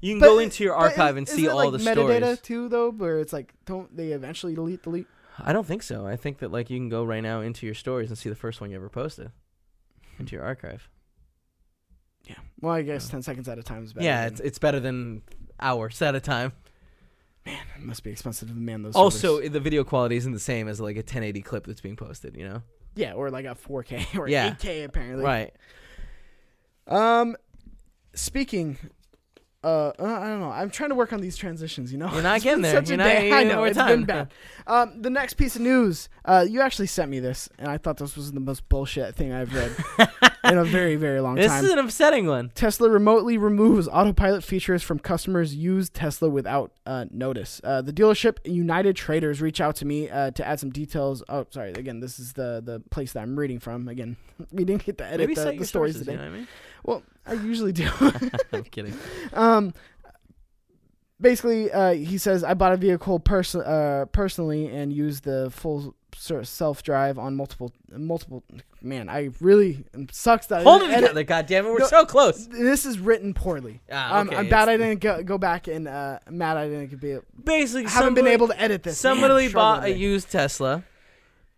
You 0.00 0.12
can 0.12 0.20
But 0.20 0.26
go 0.26 0.38
into 0.38 0.62
your 0.64 0.74
archive 0.74 1.16
and 1.16 1.26
see 1.26 1.48
all 1.48 1.70
like, 1.70 1.72
the 1.72 1.78
metadata 1.90 2.18
stories. 2.36 2.40
too, 2.40 2.68
though, 2.68 2.90
where 2.90 3.20
it's 3.20 3.32
like, 3.32 3.54
don't 3.64 3.94
they 3.96 4.08
eventually 4.12 4.54
delete, 4.54 4.82
delete? 4.82 5.06
I 5.38 5.52
don't 5.52 5.66
think 5.66 5.82
so. 5.82 6.06
I 6.06 6.16
think 6.16 6.38
that 6.38 6.52
like 6.52 6.68
you 6.70 6.78
can 6.78 6.88
go 6.90 7.04
right 7.04 7.22
now 7.22 7.40
into 7.40 7.64
your 7.66 7.74
stories 7.74 8.10
and 8.10 8.18
see 8.18 8.28
the 8.28 8.34
first 8.36 8.60
one 8.60 8.70
you 8.70 8.76
ever 8.76 8.88
posted 8.90 9.32
into 10.18 10.36
your 10.36 10.44
archive. 10.44 10.88
Well, 12.64 12.74
I 12.74 12.82
guess 12.82 13.08
ten 13.08 13.22
seconds 13.22 13.48
at 13.48 13.58
a 13.58 13.62
time 13.62 13.84
is 13.84 13.92
better. 13.92 14.04
yeah, 14.06 14.24
than- 14.24 14.32
it's 14.32 14.40
it's 14.40 14.58
better 14.58 14.80
than 14.80 15.22
hours 15.60 16.00
at 16.02 16.14
a 16.14 16.20
time. 16.20 16.52
Man, 17.46 17.58
it 17.76 17.82
must 17.82 18.02
be 18.02 18.10
expensive 18.10 18.48
to 18.48 18.54
man 18.54 18.82
those. 18.82 18.94
Also, 18.96 19.36
servers. 19.36 19.50
the 19.52 19.60
video 19.60 19.84
quality 19.84 20.16
isn't 20.16 20.32
the 20.32 20.38
same 20.40 20.66
as 20.66 20.80
like 20.80 20.96
a 20.96 21.00
1080 21.00 21.42
clip 21.42 21.66
that's 21.66 21.80
being 21.82 21.94
posted. 21.96 22.36
You 22.36 22.48
know, 22.48 22.62
yeah, 22.94 23.12
or 23.12 23.30
like 23.30 23.44
a 23.44 23.54
4K 23.54 24.14
or 24.18 24.28
Yeah. 24.28 24.50
8K 24.54 24.84
apparently. 24.84 25.24
right? 25.24 25.52
Um, 26.86 27.36
speaking. 28.14 28.78
Uh, 29.64 29.92
uh, 29.98 30.04
I 30.04 30.28
don't 30.28 30.40
know. 30.40 30.50
I'm 30.50 30.70
trying 30.70 30.90
to 30.90 30.94
work 30.94 31.12
on 31.12 31.20
these 31.20 31.36
transitions. 31.36 31.90
You 31.90 31.98
know, 31.98 32.12
You're 32.12 32.22
not 32.22 32.42
getting 32.42 32.62
there. 32.62 32.82
You're 32.82 32.96
not- 32.96 33.04
day. 33.04 33.32
I 33.32 33.44
know 33.44 33.64
it's 33.64 33.76
time. 33.76 34.00
been 34.00 34.04
bad. 34.04 34.32
Um, 34.66 35.02
the 35.02 35.10
next 35.10 35.34
piece 35.34 35.56
of 35.56 35.60
news. 35.62 36.08
Uh, 36.24 36.46
you 36.48 36.62
actually 36.62 36.86
sent 36.86 37.10
me 37.10 37.20
this, 37.20 37.50
and 37.58 37.68
I 37.68 37.76
thought 37.76 37.98
this 37.98 38.16
was 38.16 38.32
the 38.32 38.40
most 38.40 38.66
bullshit 38.70 39.14
thing 39.14 39.30
I've 39.30 39.52
read 39.54 39.76
in 40.44 40.56
a 40.56 40.64
very, 40.64 40.96
very 40.96 41.20
long 41.20 41.34
This 41.34 41.48
time. 41.48 41.60
This 41.60 41.70
is 41.70 41.72
an 41.74 41.84
upsetting 41.84 42.26
one. 42.26 42.50
Tesla 42.54 42.88
remotely 42.88 43.36
removes 43.36 43.88
autopilot 43.88 44.42
features 44.42 44.82
from 44.82 44.98
customers 44.98 45.54
use 45.54 45.90
Tesla 45.90 46.30
without 46.30 46.72
uh, 46.86 47.04
notice. 47.10 47.60
Uh, 47.62 47.82
the 47.82 47.92
dealership 47.92 48.38
United 48.46 48.96
Traders 48.96 49.42
reach 49.42 49.60
out 49.60 49.76
to 49.76 49.84
me 49.84 50.08
uh, 50.08 50.30
to 50.30 50.46
add 50.46 50.60
some 50.60 50.70
details. 50.70 51.22
Oh, 51.28 51.44
sorry. 51.50 51.72
Again, 51.72 52.00
this 52.00 52.18
is 52.18 52.32
the 52.32 52.62
the 52.64 52.80
place 52.90 53.12
that 53.12 53.20
I'm 53.22 53.38
reading 53.38 53.58
from. 53.58 53.86
Again, 53.88 54.16
we 54.50 54.64
didn't 54.64 54.86
get 54.86 54.96
to 54.96 55.04
edit 55.04 55.18
Maybe 55.20 55.34
the, 55.34 55.42
the 55.58 55.66
stories 55.66 55.68
sources, 55.96 55.98
today. 55.98 56.12
You 56.12 56.18
know 56.18 56.24
I 56.24 56.30
mean? 56.30 56.48
Well, 56.84 57.02
I 57.26 57.32
usually 57.34 57.72
do. 57.72 57.88
I'm 58.52 58.64
kidding. 58.64 58.94
um, 59.32 59.72
basically, 61.20 61.70
uh, 61.72 61.92
he 61.94 62.18
says 62.18 62.44
I 62.44 62.54
bought 62.54 62.72
a 62.72 62.76
vehicle 62.76 63.20
pers- 63.20 63.54
uh, 63.54 64.06
personally 64.12 64.66
and 64.68 64.92
used 64.92 65.24
the 65.24 65.50
full 65.50 65.94
self 66.16 66.82
drive 66.82 67.18
on 67.18 67.34
multiple 67.36 67.72
multiple. 67.90 68.44
Man, 68.82 69.08
I 69.08 69.30
really 69.40 69.84
sucks 70.12 70.46
that 70.48 70.62
Hold 70.64 70.82
I 70.82 70.84
it 70.84 70.88
didn't 70.88 71.16
edit- 71.16 71.26
together. 71.28 71.72
We're 71.72 71.78
No, 71.78 71.86
so 71.86 72.04
close. 72.04 72.46
This 72.46 72.84
is 72.84 72.98
written 72.98 73.32
poorly. 73.34 73.80
Ah, 73.90 74.18
Um, 74.20 74.28
okay, 74.28 74.36
I'm 74.36 74.48
bad 74.50 74.68
I 74.68 74.76
didn't 74.76 75.00
go, 75.00 75.22
go 75.22 75.38
back 75.38 75.66
and 75.68 75.88
uh, 75.88 76.18
mad 76.30 76.56
I 76.58 76.68
didn't 76.68 77.00
be. 77.00 77.18
Basically, 77.42 77.84
haven't 77.90 78.14
been 78.14 78.26
able 78.26 78.48
to 78.48 78.60
edit 78.60 78.82
this. 78.82 78.98
Somebody 78.98 79.46
I'm 79.46 79.52
bought 79.52 79.84
a 79.84 79.90
used 79.90 80.30
Tesla, 80.30 80.84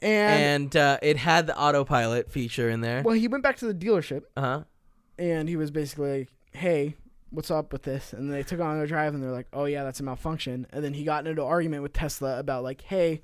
And, 0.00 0.42
and 0.72 0.76
uh, 0.76 0.98
it 1.02 1.16
had 1.16 1.48
the 1.48 1.58
autopilot 1.58 2.30
feature 2.30 2.70
in 2.70 2.80
there. 2.80 3.02
well, 3.02 3.14
he 3.16 3.26
went 3.28 3.42
back 3.42 3.56
to 3.58 3.66
the 3.72 3.74
dealership 3.74 4.22
Uh 4.36 4.40
huh. 4.40 4.62
And 5.18 5.48
he 5.48 5.56
was 5.56 5.70
basically 5.70 6.18
like, 6.20 6.28
"Hey, 6.52 6.96
what's 7.30 7.50
up 7.50 7.72
with 7.72 7.82
this?" 7.82 8.12
And 8.12 8.32
they 8.32 8.42
took 8.42 8.60
on 8.60 8.78
their 8.78 8.86
drive 8.86 9.14
and 9.14 9.22
they're 9.22 9.32
like, 9.32 9.48
"Oh 9.52 9.64
yeah, 9.64 9.84
that's 9.84 10.00
a 10.00 10.02
malfunction." 10.02 10.66
And 10.70 10.84
then 10.84 10.94
he 10.94 11.04
got 11.04 11.26
into 11.26 11.42
an 11.42 11.48
argument 11.48 11.82
with 11.82 11.92
Tesla 11.92 12.38
about 12.38 12.62
like, 12.62 12.82
"Hey, 12.82 13.22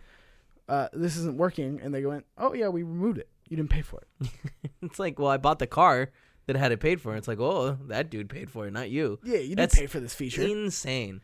uh, 0.69 0.89
this 0.93 1.17
isn't 1.17 1.37
working." 1.37 1.81
And 1.83 1.95
they 1.95 2.05
went, 2.05 2.25
"Oh 2.39 2.55
yeah, 2.55 2.69
we 2.69 2.83
removed 2.83 3.19
it. 3.19 3.29
You 3.49 3.57
didn't 3.57 3.71
pay 3.71 3.83
for 3.83 4.01
it." 4.01 4.29
It's 4.83 4.99
like, 4.99 5.17
well, 5.17 5.31
I 5.31 5.37
bought 5.37 5.61
the 5.61 5.69
car 5.69 6.11
that 6.47 6.57
had 6.57 6.73
it 6.73 6.81
paid 6.81 7.01
for. 7.01 7.15
It's 7.15 7.29
like, 7.29 7.39
oh, 7.39 7.79
that 7.87 8.11
dude 8.11 8.29
paid 8.29 8.51
for 8.51 8.67
it, 8.67 8.73
not 8.73 8.91
you. 8.91 9.21
Yeah, 9.23 9.35
you 9.35 9.51
didn't 9.51 9.59
That's 9.59 9.79
pay 9.79 9.87
for 9.87 10.01
this 10.01 10.13
feature. 10.13 10.43
Insane. 10.43 11.21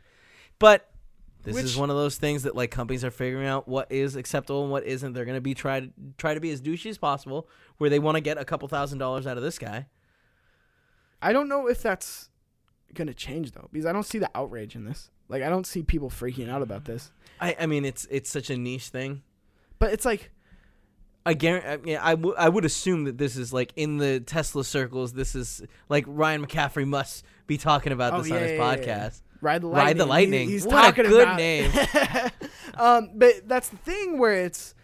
But 0.60 0.88
this 1.42 1.56
is 1.56 1.76
one 1.76 1.90
of 1.90 1.96
those 1.96 2.16
things 2.16 2.42
that 2.44 2.54
like 2.54 2.70
companies 2.70 3.04
are 3.04 3.10
figuring 3.10 3.46
out 3.46 3.68
what 3.68 3.90
is 3.90 4.16
acceptable 4.16 4.62
and 4.62 4.70
what 4.70 4.84
isn't. 4.84 5.12
They're 5.12 5.24
gonna 5.24 5.40
be 5.40 5.54
try 5.54 5.80
to 5.80 5.90
try 6.16 6.34
to 6.34 6.40
be 6.40 6.50
as 6.50 6.60
douchey 6.60 6.90
as 6.90 6.98
possible, 6.98 7.48
where 7.78 7.90
they 7.90 7.98
want 7.98 8.16
to 8.16 8.20
get 8.20 8.38
a 8.38 8.44
couple 8.44 8.68
thousand 8.68 8.98
dollars 8.98 9.26
out 9.26 9.36
of 9.36 9.42
this 9.42 9.58
guy. 9.58 9.86
I 11.20 11.32
don't 11.32 11.48
know 11.48 11.66
if 11.68 11.82
that's 11.82 12.28
gonna 12.94 13.14
change 13.14 13.52
though, 13.52 13.68
because 13.72 13.86
I 13.86 13.92
don't 13.92 14.04
see 14.06 14.18
the 14.18 14.30
outrage 14.34 14.74
in 14.76 14.84
this. 14.84 15.10
Like, 15.28 15.42
I 15.42 15.48
don't 15.50 15.66
see 15.66 15.82
people 15.82 16.08
freaking 16.10 16.48
out 16.48 16.62
about 16.62 16.84
this. 16.86 17.10
I, 17.40 17.54
I 17.60 17.66
mean, 17.66 17.84
it's 17.84 18.06
it's 18.10 18.30
such 18.30 18.50
a 18.50 18.56
niche 18.56 18.88
thing. 18.88 19.22
But 19.78 19.92
it's 19.92 20.04
like, 20.04 20.30
I 21.26 21.34
guarantee. 21.34 21.92
Yeah, 21.92 22.04
I, 22.04 22.12
w- 22.14 22.34
I 22.36 22.48
would 22.48 22.64
assume 22.64 23.04
that 23.04 23.18
this 23.18 23.36
is 23.36 23.52
like 23.52 23.72
in 23.76 23.98
the 23.98 24.20
Tesla 24.20 24.64
circles. 24.64 25.12
This 25.12 25.34
is 25.34 25.62
like 25.88 26.04
Ryan 26.08 26.46
McCaffrey 26.46 26.86
must 26.86 27.24
be 27.46 27.58
talking 27.58 27.92
about 27.92 28.14
Oh, 28.14 28.22
this 28.22 28.32
on 28.32 28.38
his 28.38 28.52
yeah, 28.52 28.56
yeah, 28.56 28.76
podcast. 28.76 28.86
yeah. 28.86 29.10
Ride 29.40 29.62
the 29.62 29.66
lightning. 29.68 29.86
Ride 29.86 29.98
the 29.98 30.04
He- 30.04 30.08
lightning. 30.10 30.48
he's 30.48 30.66
What 30.66 30.98
a 30.98 31.02
good 31.02 31.22
about 31.22 31.36
name. 31.36 31.70
um, 32.76 33.10
but 33.14 33.46
that's 33.46 33.68
the 33.68 33.76
thing 33.76 34.18
where 34.18 34.32
it's 34.44 34.74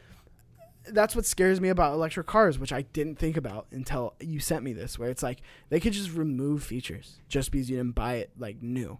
that's 0.90 1.16
what 1.16 1.24
scares 1.26 1.60
me 1.60 1.68
about 1.68 1.92
electric 1.94 2.26
cars, 2.26 2.58
which 2.58 2.72
I 2.72 2.82
didn't 2.82 3.18
think 3.18 3.36
about 3.36 3.66
until 3.70 4.14
you 4.20 4.38
sent 4.40 4.62
me 4.64 4.72
this. 4.72 4.98
Where 4.98 5.08
it's 5.10 5.22
like 5.22 5.40
they 5.68 5.80
could 5.80 5.92
just 5.92 6.12
remove 6.12 6.62
features 6.62 7.20
just 7.28 7.50
because 7.50 7.70
you 7.70 7.76
didn't 7.76 7.94
buy 7.94 8.14
it 8.16 8.30
like 8.38 8.62
new. 8.62 8.98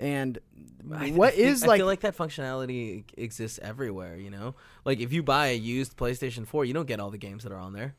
And 0.00 0.38
I- 0.92 1.10
what 1.10 1.28
I 1.32 1.36
think- 1.36 1.46
is 1.46 1.64
I 1.64 1.66
like, 1.66 1.78
feel 1.80 1.86
like 1.86 2.00
that 2.00 2.16
functionality 2.16 3.04
exists 3.16 3.58
everywhere. 3.62 4.16
You 4.16 4.30
know, 4.30 4.54
like 4.84 5.00
if 5.00 5.12
you 5.12 5.22
buy 5.24 5.48
a 5.48 5.56
used 5.56 5.96
PlayStation 5.96 6.46
4, 6.46 6.64
you 6.64 6.72
don't 6.72 6.86
get 6.86 7.00
all 7.00 7.10
the 7.10 7.18
games 7.18 7.42
that 7.42 7.50
are 7.52 7.58
on 7.58 7.72
there. 7.72 7.96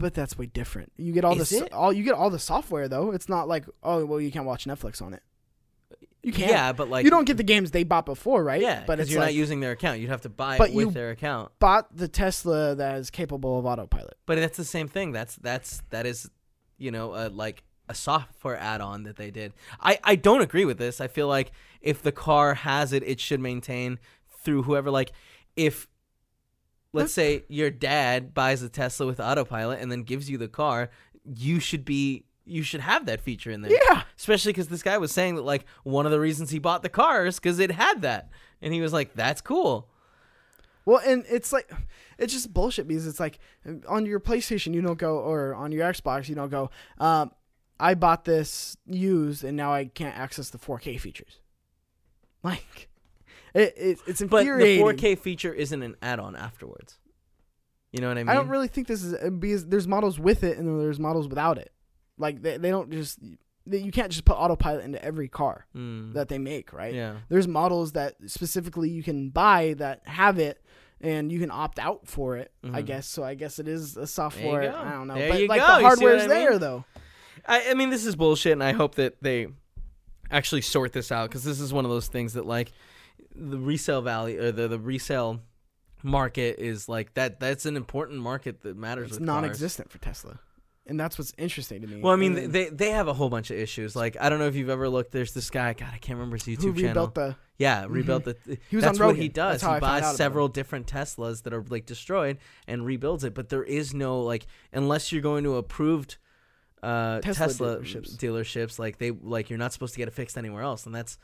but 0.00 0.14
that's 0.14 0.38
way 0.38 0.46
different. 0.46 0.92
You 0.96 1.12
get 1.12 1.24
all 1.24 1.38
Is 1.40 1.50
the 1.50 1.66
it? 1.66 1.72
all 1.72 1.92
you 1.92 2.04
get 2.04 2.14
all 2.14 2.30
the 2.30 2.38
software 2.38 2.88
though. 2.88 3.10
It's 3.12 3.28
not 3.28 3.48
like 3.48 3.64
oh 3.82 4.04
well 4.04 4.20
you 4.20 4.30
can't 4.30 4.46
watch 4.46 4.64
Netflix 4.66 5.02
on 5.02 5.14
it. 5.14 5.22
You 6.24 6.32
can't. 6.32 6.50
Yeah, 6.50 6.72
but 6.72 6.88
like 6.88 7.04
you 7.04 7.10
don't 7.10 7.26
get 7.26 7.36
the 7.36 7.42
games 7.42 7.70
they 7.70 7.84
bought 7.84 8.06
before, 8.06 8.42
right? 8.42 8.60
Yeah, 8.60 8.84
but 8.86 8.98
it's 8.98 9.10
you're 9.10 9.20
like 9.20 9.28
not 9.28 9.34
using 9.34 9.60
their 9.60 9.72
account. 9.72 10.00
You'd 10.00 10.08
have 10.10 10.22
to 10.22 10.28
buy 10.30 10.56
But 10.58 10.70
it 10.70 10.74
with 10.74 10.94
their 10.94 11.10
account. 11.10 11.52
bought 11.58 11.94
the 11.94 12.08
Tesla 12.08 12.74
that 12.74 12.96
is 12.98 13.10
capable 13.10 13.58
of 13.58 13.66
autopilot. 13.66 14.16
But 14.26 14.36
that's 14.36 14.56
the 14.56 14.64
same 14.64 14.88
thing. 14.88 15.12
That's 15.12 15.36
that's 15.36 15.82
that 15.90 16.06
is, 16.06 16.30
you 16.78 16.90
know, 16.90 17.12
uh, 17.12 17.28
like 17.32 17.62
a 17.88 17.94
software 17.94 18.56
add-on 18.56 19.02
that 19.02 19.16
they 19.16 19.30
did. 19.30 19.52
I 19.80 19.98
I 20.02 20.16
don't 20.16 20.40
agree 20.40 20.64
with 20.64 20.78
this. 20.78 21.00
I 21.00 21.08
feel 21.08 21.28
like 21.28 21.52
if 21.82 22.00
the 22.02 22.12
car 22.12 22.54
has 22.54 22.94
it, 22.94 23.02
it 23.02 23.20
should 23.20 23.40
maintain 23.40 23.98
through 24.42 24.62
whoever. 24.62 24.90
Like 24.90 25.12
if 25.56 25.86
let's 26.94 27.12
say 27.12 27.44
your 27.48 27.70
dad 27.70 28.32
buys 28.32 28.62
a 28.62 28.68
Tesla 28.70 29.06
with 29.06 29.20
autopilot 29.20 29.80
and 29.80 29.92
then 29.92 30.02
gives 30.04 30.30
you 30.30 30.38
the 30.38 30.48
car, 30.48 30.88
you 31.24 31.60
should 31.60 31.84
be 31.84 32.24
you 32.44 32.62
should 32.62 32.80
have 32.80 33.06
that 33.06 33.20
feature 33.20 33.50
in 33.50 33.62
there. 33.62 33.72
Yeah. 33.72 34.02
Especially 34.16 34.52
because 34.52 34.68
this 34.68 34.82
guy 34.82 34.98
was 34.98 35.12
saying 35.12 35.36
that 35.36 35.42
like 35.42 35.64
one 35.82 36.06
of 36.06 36.12
the 36.12 36.20
reasons 36.20 36.50
he 36.50 36.58
bought 36.58 36.82
the 36.82 36.88
car 36.88 37.26
is 37.26 37.36
because 37.36 37.58
it 37.58 37.70
had 37.70 38.02
that, 38.02 38.30
and 38.60 38.72
he 38.72 38.80
was 38.80 38.92
like, 38.92 39.14
"That's 39.14 39.40
cool." 39.40 39.88
Well, 40.84 41.00
and 41.04 41.24
it's 41.30 41.52
like 41.52 41.70
it's 42.18 42.32
just 42.32 42.52
bullshit 42.52 42.86
because 42.86 43.06
it's 43.06 43.20
like 43.20 43.38
on 43.88 44.06
your 44.06 44.20
PlayStation 44.20 44.74
you 44.74 44.82
don't 44.82 44.98
go 44.98 45.18
or 45.18 45.54
on 45.54 45.72
your 45.72 45.90
Xbox 45.90 46.28
you 46.28 46.34
don't 46.34 46.50
go. 46.50 46.70
Um, 46.98 47.32
I 47.80 47.94
bought 47.94 48.24
this 48.24 48.76
used 48.86 49.44
and 49.44 49.56
now 49.56 49.72
I 49.72 49.86
can't 49.86 50.16
access 50.16 50.50
the 50.50 50.58
4K 50.58 51.00
features. 51.00 51.40
Like, 52.42 52.88
it, 53.54 53.74
it 53.76 53.98
it's 54.06 54.22
But 54.22 54.44
the 54.44 54.78
4K 54.78 55.18
feature 55.18 55.52
isn't 55.52 55.82
an 55.82 55.96
add-on 56.02 56.36
afterwards. 56.36 56.98
You 57.90 58.00
know 58.00 58.08
what 58.08 58.18
I 58.18 58.24
mean? 58.24 58.28
I 58.28 58.34
don't 58.34 58.48
really 58.48 58.68
think 58.68 58.86
this 58.86 59.02
is 59.02 59.30
because 59.30 59.66
there's 59.66 59.88
models 59.88 60.18
with 60.18 60.44
it 60.44 60.58
and 60.58 60.66
then 60.66 60.78
there's 60.78 61.00
models 61.00 61.28
without 61.28 61.58
it. 61.58 61.72
Like 62.18 62.42
they 62.42 62.56
they 62.58 62.70
don't 62.70 62.90
just 62.90 63.18
you 63.66 63.90
can't 63.92 64.10
just 64.12 64.24
put 64.26 64.34
autopilot 64.34 64.84
into 64.84 65.02
every 65.02 65.26
car 65.28 65.66
Mm. 65.74 66.12
that 66.14 66.28
they 66.28 66.38
make, 66.38 66.72
right? 66.72 66.92
Yeah. 66.94 67.14
There's 67.28 67.48
models 67.48 67.92
that 67.92 68.14
specifically 68.26 68.90
you 68.90 69.02
can 69.02 69.30
buy 69.30 69.74
that 69.78 70.02
have 70.06 70.38
it 70.38 70.62
and 71.00 71.32
you 71.32 71.38
can 71.40 71.50
opt 71.50 71.78
out 71.78 72.06
for 72.06 72.36
it, 72.36 72.52
I 72.62 72.82
Mhm. 72.82 72.86
guess. 72.86 73.06
So 73.06 73.24
I 73.24 73.34
guess 73.34 73.58
it 73.58 73.66
is 73.66 73.96
a 73.96 74.06
software. 74.06 74.74
I 74.76 74.92
don't 74.92 75.08
know. 75.08 75.14
There 75.14 75.28
but 75.30 75.40
like 75.48 75.60
go. 75.60 75.66
the 75.66 75.72
You 75.72 75.78
see 75.78 75.82
what 75.82 75.88
hardware's 75.88 76.22
I 76.22 76.26
mean? 76.26 76.28
there 76.28 76.58
though. 76.58 76.84
I, 77.46 77.70
I 77.70 77.74
mean, 77.74 77.90
this 77.90 78.06
is 78.06 78.16
bullshit, 78.16 78.52
and 78.52 78.62
I 78.62 78.72
hope 78.72 78.94
that 78.94 79.22
they 79.22 79.48
actually 80.30 80.62
sort 80.62 80.92
this 80.92 81.10
out 81.12 81.28
because 81.28 81.44
this 81.44 81.60
is 81.60 81.72
one 81.72 81.84
of 81.84 81.90
those 81.90 82.06
things 82.08 82.32
that 82.34 82.46
like 82.46 82.72
the 83.34 83.58
resale 83.58 84.00
value 84.02 84.42
or 84.42 84.52
the 84.52 84.68
the 84.68 84.78
resale 84.78 85.40
market 86.02 86.58
is 86.58 86.88
like 86.88 87.14
that. 87.14 87.40
That's 87.40 87.66
an 87.66 87.76
important 87.76 88.20
market 88.20 88.60
that 88.62 88.76
matters. 88.76 89.10
It's 89.10 89.18
with 89.18 89.26
non 89.26 89.44
cars. 89.44 89.80
for 89.88 89.98
Tesla. 89.98 90.38
And 90.86 91.00
that's 91.00 91.16
what's 91.18 91.32
interesting 91.38 91.80
to 91.80 91.86
me. 91.86 92.02
Well, 92.02 92.12
I 92.12 92.16
mean, 92.16 92.36
And 92.36 92.52
they 92.52 92.68
they 92.68 92.90
have 92.90 93.08
a 93.08 93.14
whole 93.14 93.30
bunch 93.30 93.50
of 93.50 93.56
issues. 93.56 93.96
Like 93.96 94.16
I 94.20 94.28
don't 94.28 94.38
know 94.38 94.48
if 94.48 94.54
you've 94.54 94.68
ever 94.68 94.88
looked. 94.88 95.12
There's 95.12 95.32
this 95.32 95.48
guy. 95.48 95.72
God, 95.72 95.88
I 95.94 95.96
can't 95.98 96.18
remember 96.18 96.36
his 96.36 96.44
who 96.44 96.52
YouTube 96.56 96.60
channel. 96.76 97.06
rebuilt 97.06 97.14
the 97.14 97.36
Yeah, 97.56 97.86
rebuilt 97.88 98.24
the. 98.24 98.36
He 98.68 98.76
was 98.76 98.84
that's 98.84 99.00
on 99.00 99.06
what 99.06 99.16
he 99.16 99.28
does. 99.28 99.62
He 99.62 99.66
buys 99.80 100.16
several 100.16 100.48
different 100.48 100.86
Teslas 100.86 101.44
that 101.44 101.54
are 101.54 101.64
like 101.70 101.86
destroyed 101.86 102.36
and 102.68 102.84
rebuilds 102.84 103.24
it. 103.24 103.32
But 103.34 103.48
there 103.48 103.64
is 103.64 103.94
no 103.94 104.20
like 104.20 104.46
unless 104.74 105.10
you're 105.10 105.22
going 105.22 105.44
to 105.44 105.56
approved 105.56 106.18
uh, 106.82 107.20
Tesla 107.22 107.46
Tesla, 107.46 107.76
dealerships. 107.78 108.16
dealerships. 108.18 108.78
Like 108.78 108.98
they 108.98 109.10
like 109.10 109.48
you're 109.48 109.58
not 109.58 109.72
supposed 109.72 109.94
to 109.94 109.98
get 109.98 110.08
it 110.08 110.12
fixed 110.12 110.36
anywhere 110.36 110.62
else, 110.62 110.84
and 110.84 110.94
that's 110.94 111.16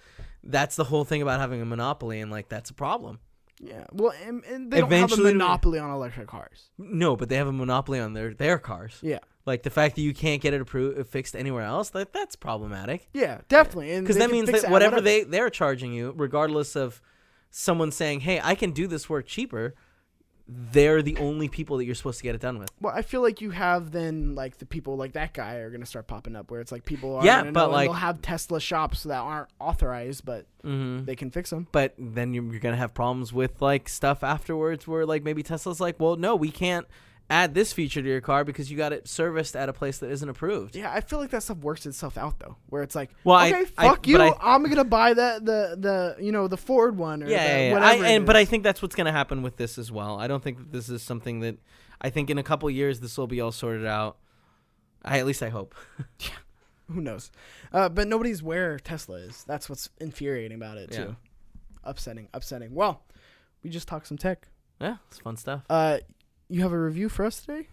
that's 0.43 0.77
the 0.77 0.85
whole 0.85 1.05
thing 1.05 1.21
about 1.21 1.39
having 1.39 1.61
a 1.61 1.67
monopoly, 1.67 2.21
and 2.21 2.31
like 2.31 2.49
that's 2.49 2.71
a 2.71 2.75
problem. 2.75 3.19
Yeah. 3.63 3.85
Well, 3.93 4.15
and, 4.25 4.43
and 4.47 4.71
they 4.71 4.81
don't 4.81 4.91
have 4.91 5.01
a 5.01 5.05
Eventually- 5.05 5.33
monopoly 5.35 5.79
on 5.79 5.91
electric 5.91 6.29
cars. 6.29 6.71
No, 6.79 7.15
but 7.15 7.29
they 7.29 7.37
have 7.37 7.47
a 7.47 7.53
monopoly 7.53 8.01
on 8.01 8.15
their 8.15 8.33
their 8.33 8.59
cars. 8.59 8.99
Yeah. 9.03 9.19
Like 9.51 9.63
the 9.65 9.71
fact 9.71 9.97
that 9.97 10.03
you 10.03 10.15
can't 10.15 10.41
get 10.41 10.55
it 10.55 10.61
approved 10.61 11.05
fixed 11.09 11.35
anywhere 11.35 11.65
else, 11.65 11.91
that 11.91 12.13
that's 12.13 12.37
problematic. 12.37 13.09
Yeah, 13.13 13.41
definitely. 13.49 14.01
Because 14.01 14.17
that 14.19 14.31
means 14.31 14.51
that 14.51 14.65
at 14.65 14.71
whatever, 14.71 15.01
they 15.01 15.25
they're 15.25 15.51
charging 15.51 15.93
you, 15.93 16.15
regardless 16.17 16.77
of 16.77 17.01
someone 17.51 17.91
saying, 17.91 18.21
"Hey, 18.21 18.41
I 18.43 18.55
can 18.55 18.71
do 18.71 18.87
this 18.87 19.09
work 19.09 19.27
cheaper," 19.27 19.75
they're 20.73 21.01
the 21.01 21.17
only 21.19 21.49
people 21.49 21.77
that 21.77 21.85
you're 21.85 21.95
supposed 21.95 22.19
to 22.19 22.25
get 22.25 22.35
it 22.35 22.41
done 22.41 22.59
with. 22.59 22.71
Well, 22.81 22.93
I 22.95 23.03
feel 23.03 23.23
like 23.23 23.41
you 23.41 23.51
have 23.51 23.93
then 23.93 24.35
like 24.35 24.59
the 24.59 24.67
people 24.67 24.97
like 24.97 25.13
that 25.13 25.33
guy 25.33 25.55
are 25.57 25.71
gonna 25.71 25.87
start 25.87 26.07
popping 26.09 26.35
up 26.35 26.51
where 26.51 26.61
it's 26.61 26.73
like 26.73 26.85
people 26.85 27.17
are 27.17 27.25
Yeah, 27.25 27.51
but, 27.51 27.71
like- 27.71 27.87
they'll 27.89 27.93
have 27.95 28.21
Tesla 28.21 28.61
shops 28.61 29.05
that 29.05 29.19
aren't 29.19 29.49
authorized, 29.61 30.25
but 30.25 30.47
Mm-hmm. 30.65 31.05
they 31.07 31.17
can 31.17 31.31
fix 31.31 31.51
them. 31.51 31.67
But 31.73 31.95
then 31.99 32.35
you're, 32.35 32.45
you're 32.51 32.61
gonna 32.61 32.77
have 32.77 32.95
problems 32.95 33.33
with 33.33 33.63
like 33.63 33.89
stuff 33.89 34.23
afterwards, 34.25 34.87
where 34.89 35.07
like 35.07 35.23
maybe 35.23 35.43
Tesla's 35.43 35.81
like, 35.81 35.99
"Well, 36.01 36.17
no, 36.17 36.35
we 36.37 36.51
can't 36.51 36.87
add 37.31 37.55
this 37.55 37.73
feature 37.73 38.03
to 38.03 38.09
your 38.09 38.21
car 38.21 38.45
because 38.45 38.71
you 38.71 38.77
got 38.77 38.93
it 38.93 39.09
serviced 39.09 39.57
at 39.57 39.69
a 39.69 39.73
place 39.73 39.99
that 39.99 40.11
isn't 40.11 40.29
approved." 40.29 40.77
Yeah, 40.77 40.93
I 40.93 41.01
feel 41.01 41.19
like 41.19 41.31
that 41.31 41.43
stuff 41.43 41.59
works 41.59 41.87
itself 41.87 42.19
out 42.19 42.39
though, 42.41 42.57
where 42.69 42.83
it's 42.83 42.95
like, 42.95 43.11
Well, 43.25 43.37
I- 43.37 43.49
okay, 43.53 43.71
I- 43.79 43.89
fuck 43.89 44.07
you, 44.07 44.19
but 44.19 44.37
I, 44.41 44.55
am 44.55 44.65
gonna 44.65 44.85
buy 44.85 45.15
that 45.15 45.45
the 45.45 45.77
the 45.79 46.23
you 46.23 46.33
know 46.33 46.49
the 46.49 46.57
Ford 46.57 46.99
one 46.99 47.23
or 47.23 47.29
yeah, 47.29 47.43
the 47.43 47.65
yeah, 47.65 47.79
yeah. 47.79 48.05
I, 48.05 48.09
and 48.11 48.27
but 48.27 48.37
I 48.37 48.45
think 48.45 48.65
that's 48.65 48.83
what's 48.83 48.95
going 48.95 49.07
to 49.07 49.13
happen 49.13 49.43
with 49.43 49.57
this 49.57 49.79
as 49.79 49.91
well. 49.91 50.19
I 50.19 50.27
don't 50.27 50.43
think 50.43 50.59
that 50.59 50.73
this 50.73 50.89
is 50.89 51.03
something 51.03 51.41
that 51.41 51.57
I 52.01 52.11
think 52.11 52.29
in 52.29 52.39
a 52.39 52.43
couple 52.43 52.69
years 52.71 53.01
this 53.01 53.17
will 53.17 53.27
be 53.27 53.41
all 53.41 53.53
sorted 53.53 53.87
out. 53.87 54.19
I 55.05 55.19
at 55.19 55.27
least 55.27 55.43
I 55.43 55.49
hope. 55.49 55.75
yeah. 56.21 56.29
who 56.93 57.01
knows, 57.01 57.31
uh, 57.73 57.89
but 57.89 58.09
nobody's 58.09 58.43
where 58.43 58.79
Tesla 58.79 59.17
is. 59.17 59.45
That's 59.45 59.69
what's 59.69 59.89
infuriating 60.01 60.57
about 60.57 60.77
it 60.79 60.91
too. 60.91 61.17
Upsetting, 61.85 62.29
upsetting. 62.35 62.75
Well, 62.75 63.03
we 63.63 63.71
just 63.71 63.89
talked 63.89 64.07
some 64.07 64.19
tech. 64.19 64.49
Yeah, 64.81 64.97
it's 65.09 65.19
fun 65.19 65.37
stuff. 65.37 65.63
Uh, 65.71 65.99
you 66.51 66.61
have 66.63 66.73
a 66.73 66.79
review 66.79 67.09
for 67.09 67.25
us 67.25 67.41
today? 67.41 67.69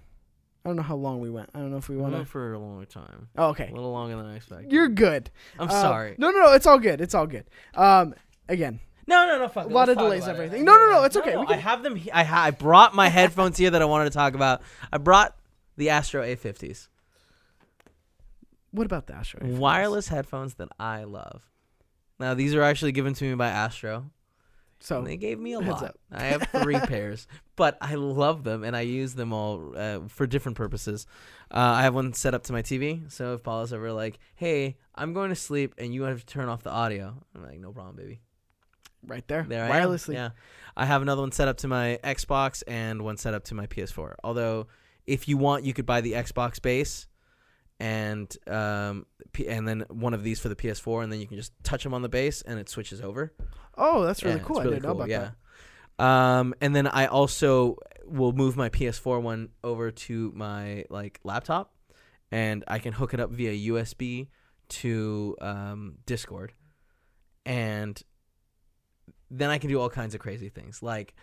I 0.64 0.70
don't 0.70 0.76
know 0.76 0.84
how 0.84 0.96
long 0.96 1.20
we 1.20 1.30
went. 1.30 1.50
I 1.56 1.60
don't 1.60 1.72
know 1.72 1.78
if 1.78 1.88
we 1.90 1.96
went 1.98 2.14
to. 2.16 2.26
for 2.26 2.54
a 2.54 2.60
long 2.60 2.86
time, 2.88 3.30
Oh, 3.38 3.48
okay. 3.50 3.70
a 3.70 3.74
little 3.74 3.92
longer 3.92 4.16
than 4.18 4.26
I 4.26 4.36
expected. 4.36 4.72
you're 4.72 4.90
good. 4.90 5.30
I'm 5.60 5.70
Uh, 5.70 5.82
sorry. 5.82 6.16
No, 6.18 6.30
no, 6.32 6.40
no. 6.46 6.54
It's 6.54 6.66
all 6.68 6.78
good. 6.80 7.00
It's 7.02 7.14
all 7.16 7.26
good. 7.28 7.46
Um, 7.76 8.14
again, 8.50 8.80
No, 9.10 9.26
no, 9.26 9.38
no. 9.40 9.48
Fuck 9.48 9.68
A 9.68 9.70
lot 9.70 9.88
of 9.88 9.98
delays, 9.98 10.24
about 10.24 10.36
it. 10.36 10.40
everything. 10.44 10.66
No, 10.66 10.76
no, 10.78 10.92
no, 10.92 11.04
it's 11.04 11.16
okay. 11.16 11.38
We 11.38 11.44
I 11.44 11.46
can- 11.46 11.60
have 11.62 11.82
them. 11.84 11.96
he- 11.96 12.12
I 12.12 12.24
ha- 12.24 12.44
I 12.44 12.52
brought 12.52 12.94
my 12.94 13.08
headphones 13.18 13.58
here 13.58 13.70
that 13.70 13.82
I 13.82 13.86
wanted 13.86 14.06
to 14.06 14.10
talk 14.18 14.34
about. 14.34 14.62
I 14.92 14.98
brought 14.98 15.34
the 15.78 15.90
Astro 15.92 16.22
A50s, 16.24 16.90
what 18.72 18.86
about 18.86 19.08
the 19.08 19.14
Astro? 19.16 19.40
A50s? 19.42 19.58
wireless 19.58 20.08
headphones 20.10 20.56
that 20.56 20.68
I 20.80 21.06
love. 21.06 21.44
Now 22.20 22.34
these 22.34 22.54
are 22.54 22.62
actually 22.64 22.92
given 22.92 23.14
to 23.14 23.24
me 23.24 23.36
by 23.36 23.48
Astro. 23.48 24.10
So 24.80 25.00
And 25.00 25.08
they 25.08 25.18
gave 25.18 25.40
me 25.40 25.54
a 25.54 25.60
lot. 25.60 25.82
up. 25.84 25.98
I 26.12 26.24
have 26.26 26.44
three 26.62 26.80
pairs, 26.88 27.28
but 27.56 27.78
I 27.82 27.96
love 27.96 28.44
them 28.44 28.64
and 28.64 28.76
I 28.76 28.82
use 28.82 29.16
them 29.16 29.34
all 29.34 29.74
uh, 29.76 30.02
for 30.08 30.28
different 30.28 30.56
purposes. 30.58 31.08
Uh, 31.50 31.58
I 31.58 31.82
have 31.82 31.96
one 31.96 32.14
set 32.14 32.34
up 32.36 32.44
to 32.44 32.54
my 32.54 32.62
TV, 32.62 33.12
so 33.12 33.34
if 33.34 33.42
Paula's 33.44 33.74
ever 33.74 33.92
like, 33.92 34.20
"Hey, 34.36 34.78
I'm 34.94 35.14
going 35.14 35.30
to 35.30 35.36
sleep 35.36 35.74
and 35.78 35.94
you 35.94 36.04
have 36.04 36.20
to 36.20 36.26
turn 36.26 36.48
off 36.50 36.62
the 36.64 36.70
audio," 36.72 37.16
I'm 37.34 37.44
like, 37.44 37.60
"No 37.60 37.72
problem, 37.72 37.96
baby." 37.96 38.20
right 39.06 39.26
there, 39.28 39.46
There 39.48 39.64
I 39.64 39.78
am. 39.80 39.90
wirelessly. 39.90 40.16
Yeah, 40.16 40.32
I 40.76 40.86
have 40.86 41.02
another 41.02 41.22
one 41.22 41.32
set 41.32 41.48
up 41.48 41.58
to 41.60 41.68
my 41.68 41.98
Xbox 42.04 42.62
and 42.68 43.02
one 43.04 43.16
set 43.16 43.34
up 43.34 43.46
to 43.46 43.56
my 43.56 43.66
PS4. 43.66 44.16
Although, 44.24 44.68
if 45.06 45.28
you 45.30 45.38
want, 45.38 45.64
you 45.64 45.74
could 45.74 45.86
buy 45.86 46.02
the 46.02 46.12
Xbox 46.14 46.62
base, 46.62 47.08
and 47.80 48.36
um, 48.48 49.06
P- 49.34 49.48
and 49.48 49.68
then 49.68 49.86
one 49.90 50.14
of 50.14 50.24
these 50.24 50.40
for 50.40 50.50
the 50.50 50.56
PS4, 50.56 51.04
and 51.04 51.12
then 51.12 51.20
you 51.20 51.28
can 51.28 51.38
just 51.38 51.54
touch 51.64 51.84
them 51.84 51.94
on 51.94 52.02
the 52.02 52.10
base, 52.10 52.42
and 52.42 52.60
it 52.60 52.70
switches 52.70 53.02
over. 53.02 53.34
Oh, 53.78 54.04
that's 54.06 54.24
really 54.24 54.38
Yeah, 54.38 54.44
cool. 54.44 54.58
it's 54.58 54.68
I 54.68 54.70
didn't 54.72 54.84
know 54.84 54.92
about 54.92 55.10
yeah. 55.10 55.32
that. 56.00 56.04
Um, 56.06 56.54
and 56.62 56.76
then 56.76 56.88
I 56.88 57.08
also 57.08 57.78
will 58.06 58.32
move 58.34 58.56
my 58.56 58.70
PS4 58.70 59.22
one 59.22 59.50
over 59.64 59.92
to 59.92 60.32
my 60.36 60.86
like 60.90 61.20
laptop, 61.24 61.74
and 62.32 62.64
I 62.68 62.80
can 62.80 62.94
hook 62.94 63.14
it 63.14 63.20
up 63.20 63.32
via 63.32 63.72
USB 63.74 64.28
to 64.70 65.36
um, 65.42 65.96
Discord, 66.06 66.54
and 67.46 68.02
then 69.30 69.50
I 69.50 69.58
can 69.58 69.70
do 69.70 69.80
all 69.80 69.90
kinds 69.90 70.14
of 70.16 70.22
crazy 70.22 70.50
things. 70.50 70.82
Like 70.82 71.14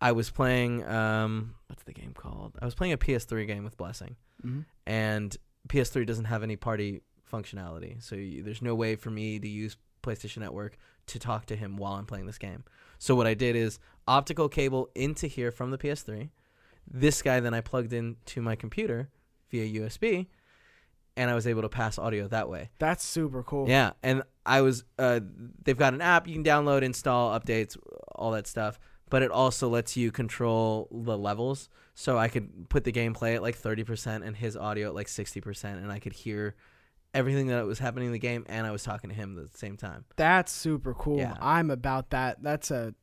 I 0.00 0.12
was 0.12 0.30
playing 0.30 0.84
um, 0.84 1.54
what's 1.68 1.82
the 1.84 1.92
game 1.92 2.12
called? 2.14 2.56
I 2.60 2.64
was 2.64 2.74
playing 2.74 2.92
a 2.92 2.98
PS3 2.98 3.46
game 3.46 3.64
with 3.64 3.76
Blessing, 3.76 4.16
Mhm. 4.44 4.64
and 4.86 5.36
PS3 5.68 6.04
doesn't 6.06 6.26
have 6.26 6.42
any 6.42 6.56
party 6.56 7.02
functionality, 7.30 8.02
so 8.02 8.16
you, 8.16 8.42
there's 8.42 8.62
no 8.62 8.74
way 8.74 8.96
for 8.96 9.10
me 9.10 9.38
to 9.38 9.48
use 9.48 9.76
PlayStation 10.04 10.38
Network 10.38 10.76
to 11.06 11.18
talk 11.18 11.46
to 11.46 11.56
him 11.56 11.76
while 11.76 11.94
I'm 11.94 12.06
playing 12.06 12.26
this 12.26 12.38
game. 12.38 12.64
So 12.98 13.14
what 13.14 13.26
I 13.26 13.34
did 13.34 13.56
is 13.56 13.78
optical 14.06 14.48
cable 14.48 14.88
into 14.94 15.26
here 15.26 15.50
from 15.50 15.70
the 15.70 15.78
PS3. 15.78 16.30
This 16.90 17.22
guy 17.22 17.40
then 17.40 17.54
I 17.54 17.60
plugged 17.60 17.92
into 17.92 18.42
my 18.42 18.56
computer 18.56 19.08
via 19.50 19.80
USB, 19.80 20.26
and 21.16 21.30
I 21.30 21.34
was 21.34 21.46
able 21.46 21.62
to 21.62 21.68
pass 21.68 21.98
audio 21.98 22.28
that 22.28 22.48
way. 22.48 22.70
That's 22.78 23.04
super 23.04 23.42
cool. 23.42 23.68
Yeah, 23.68 23.92
and 24.02 24.22
I 24.44 24.60
was 24.60 24.84
uh, 24.98 25.20
they've 25.64 25.78
got 25.78 25.94
an 25.94 26.00
app 26.00 26.26
you 26.26 26.34
can 26.34 26.44
download, 26.44 26.82
install, 26.82 27.38
updates, 27.38 27.76
all 28.14 28.32
that 28.32 28.46
stuff. 28.46 28.78
But 29.10 29.22
it 29.22 29.30
also 29.30 29.68
lets 29.68 29.96
you 29.96 30.10
control 30.10 30.88
the 30.90 31.16
levels, 31.16 31.68
so 31.94 32.18
I 32.18 32.28
could 32.28 32.68
put 32.68 32.84
the 32.84 32.92
gameplay 32.92 33.36
at 33.36 33.42
like 33.42 33.54
thirty 33.54 33.84
percent 33.84 34.24
and 34.24 34.36
his 34.36 34.56
audio 34.56 34.88
at 34.88 34.94
like 34.94 35.08
sixty 35.08 35.40
percent, 35.40 35.80
and 35.80 35.92
I 35.92 35.98
could 35.98 36.14
hear 36.14 36.56
everything 37.14 37.46
that 37.46 37.64
was 37.64 37.78
happening 37.78 38.06
in 38.06 38.12
the 38.12 38.18
game, 38.18 38.44
and 38.48 38.66
I 38.66 38.70
was 38.70 38.82
talking 38.82 39.08
to 39.08 39.16
him 39.16 39.38
at 39.38 39.52
the 39.52 39.58
same 39.58 39.76
time. 39.76 40.04
That's 40.16 40.52
super 40.52 40.92
cool. 40.92 41.18
Yeah. 41.18 41.36
I'm 41.40 41.70
about 41.70 42.10
that. 42.10 42.42
That's 42.42 42.70
a 42.70 42.94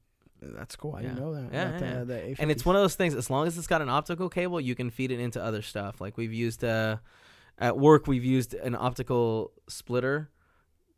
that's 0.42 0.76
cool. 0.76 0.96
I 0.96 1.04
didn't 1.04 1.20
know 1.20 1.34
that. 1.36 1.54
Yeah, 1.54 1.80
yeah, 1.80 2.00
the, 2.00 2.06
the 2.06 2.36
And 2.40 2.50
it's 2.50 2.66
one 2.66 2.76
of 2.76 2.82
those 2.82 2.96
things. 2.96 3.14
As 3.14 3.30
long 3.30 3.46
as 3.46 3.58
it's 3.58 3.68
got 3.68 3.82
an 3.82 3.90
optical 3.90 4.28
cable, 4.28 4.60
you 4.60 4.74
can 4.76 4.90
feed 4.90 5.12
it 5.12 5.20
into 5.20 5.42
other 5.42 5.62
stuff. 5.62 6.02
Like 6.02 6.18
we've 6.18 6.34
used 6.34 6.64
uh, 6.64 6.98
at 7.60 7.78
work, 7.78 8.08
we've 8.08 8.26
used 8.26 8.56
an 8.56 8.76
optical 8.76 9.52
splitter 9.70 10.32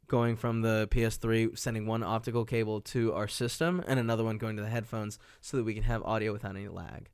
going 0.08 0.36
from 0.36 0.62
the 0.62 0.88
PS3, 0.92 1.58
sending 1.58 1.86
one 1.86 2.04
optical 2.04 2.46
cable 2.46 2.80
to 2.82 3.14
our 3.14 3.28
system, 3.28 3.84
and 3.86 4.00
another 4.00 4.24
one 4.24 4.38
going 4.38 4.56
to 4.56 4.62
the 4.62 4.70
headphones, 4.70 5.20
so 5.42 5.58
that 5.58 5.64
we 5.64 5.74
can 5.74 5.84
have 5.84 6.02
audio 6.04 6.32
without 6.32 6.56
any 6.56 6.70
lag. 6.70 7.10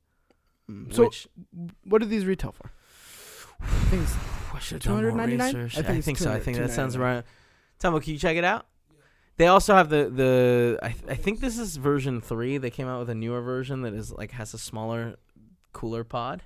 Mm. 0.69 0.93
So 0.93 1.05
which 1.05 1.27
what 1.83 1.99
do 1.99 2.07
these 2.07 2.25
retail 2.25 2.51
for? 2.51 2.71
I 3.61 3.65
think 3.65 4.03
it's 4.03 4.15
have 4.67 4.81
done 4.81 5.03
more 5.03 5.11
$299? 5.11 5.65
I 5.65 5.69
think 5.69 5.89
I 5.89 6.01
think 6.01 6.17
so. 6.17 6.31
I 6.31 6.39
think 6.39 6.57
that 6.57 6.71
sounds 6.71 6.97
right. 6.97 7.23
Tomo, 7.79 7.99
can 7.99 8.13
you 8.13 8.19
check 8.19 8.35
it 8.37 8.43
out? 8.43 8.67
They 9.37 9.47
also 9.47 9.73
have 9.73 9.89
the 9.89 10.09
the 10.09 10.79
I, 10.83 10.93
I 11.07 11.15
think 11.15 11.39
this 11.39 11.57
is 11.57 11.77
version 11.77 12.19
three. 12.19 12.57
They 12.57 12.69
came 12.69 12.87
out 12.87 12.99
with 12.99 13.09
a 13.09 13.15
newer 13.15 13.41
version 13.41 13.83
that 13.83 13.93
is 13.93 14.11
like 14.11 14.31
has 14.31 14.53
a 14.53 14.57
smaller, 14.57 15.15
cooler 15.71 16.03
pod. 16.03 16.43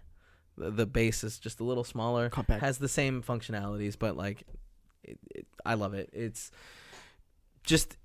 The, 0.58 0.70
the 0.70 0.86
base 0.86 1.24
is 1.24 1.40
just 1.40 1.60
a 1.60 1.64
little 1.64 1.84
smaller. 1.84 2.30
compact. 2.30 2.62
Has 2.62 2.78
the 2.78 2.88
same 2.88 3.24
functionalities, 3.24 3.98
but 3.98 4.16
like, 4.16 4.44
it, 5.04 5.18
it, 5.34 5.48
I 5.66 5.74
love 5.74 5.96
it. 5.96 6.12
It's 6.14 6.52
just 7.64 7.98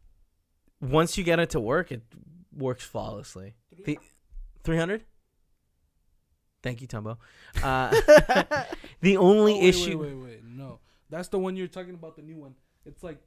once 0.81 1.19
you 1.19 1.25
get 1.25 1.39
it 1.39 1.51
to 1.51 1.61
work, 1.61 1.93
it 1.93 2.03
works 2.57 2.85
flawlessly. 2.85 3.57
The 3.85 3.99
three 4.65 4.79
hundred. 4.79 5.05
Thank 6.63 6.81
you, 6.81 6.89
Tumbo. 6.89 7.19
Uh, 7.63 7.95
the 9.01 9.17
only 9.17 9.55
Oh, 9.55 9.59
wait, 9.61 9.65
issue. 9.65 9.99
Wait, 9.99 10.15
wait, 10.15 10.25
wait. 10.25 10.45
No, 10.45 10.81
that's 11.11 11.29
the 11.29 11.39
one 11.39 11.57
you're 11.57 11.67
talking 11.69 11.95
about. 11.95 12.17
The 12.17 12.23
new 12.23 12.37
one. 12.37 12.55
It's 12.85 13.03
like 13.03 13.19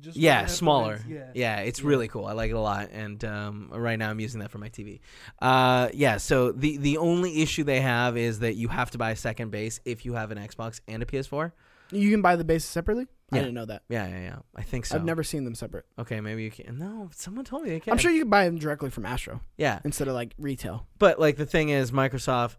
just 0.00 0.16
yeah 0.16 0.46
smaller 0.46 0.98
headphones. 0.98 1.32
yeah, 1.34 1.56
it's 1.56 1.80
Yeah. 1.80 1.88
really 1.88 2.06
cool 2.06 2.24
i 2.24 2.32
like 2.32 2.48
it 2.50 2.54
a 2.54 2.60
lot 2.60 2.90
and 2.92 3.24
um, 3.24 3.70
right 3.74 3.98
now 3.98 4.08
i'm 4.08 4.20
using 4.20 4.38
that 4.38 4.48
for 4.52 4.58
my 4.58 4.68
tv 4.68 5.00
uh, 5.42 5.88
yeah 5.92 6.16
so 6.18 6.52
the 6.52 6.76
the 6.76 6.96
only 6.98 7.42
issue 7.42 7.64
they 7.64 7.80
have 7.80 8.16
is 8.16 8.38
that 8.38 8.54
you 8.54 8.68
have 8.68 8.92
to 8.92 8.98
buy 8.98 9.10
a 9.10 9.16
second 9.16 9.50
base 9.50 9.80
if 9.84 10.04
you 10.04 10.12
have 10.14 10.30
an 10.30 10.38
xbox 10.38 10.80
and 10.86 11.02
a 11.02 11.06
ps4 11.06 11.50
you 11.90 12.08
can 12.12 12.22
buy 12.22 12.36
the 12.36 12.44
bases 12.44 12.68
separately. 12.68 13.08
Yeah. 13.32 13.38
I 13.38 13.42
didn't 13.42 13.54
know 13.54 13.64
that. 13.64 13.82
yeah 13.88 14.06
yeah 14.06 14.20
yeah 14.20 14.36
i 14.54 14.62
think 14.62 14.86
so 14.86 14.94
I've 14.94 15.04
never 15.04 15.24
seen 15.24 15.42
them 15.42 15.56
separate. 15.56 15.86
okay 15.98 16.20
maybe 16.20 16.44
you 16.44 16.52
can 16.52 16.78
no 16.78 17.10
someone 17.12 17.44
told 17.44 17.64
me 17.64 17.70
they 17.70 17.80
can 17.80 17.90
I'm 17.92 17.98
sure 17.98 18.12
you 18.12 18.20
can 18.20 18.30
buy 18.30 18.44
them 18.44 18.58
directly 18.58 18.90
from 18.90 19.04
Astro 19.06 19.40
yeah 19.56 19.80
instead 19.84 20.06
of 20.06 20.14
like 20.14 20.34
retail. 20.38 20.86
but 21.00 21.18
like 21.18 21.36
the 21.36 21.46
thing 21.46 21.70
is 21.70 21.90
microsoft 21.90 22.54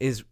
is 0.00 0.24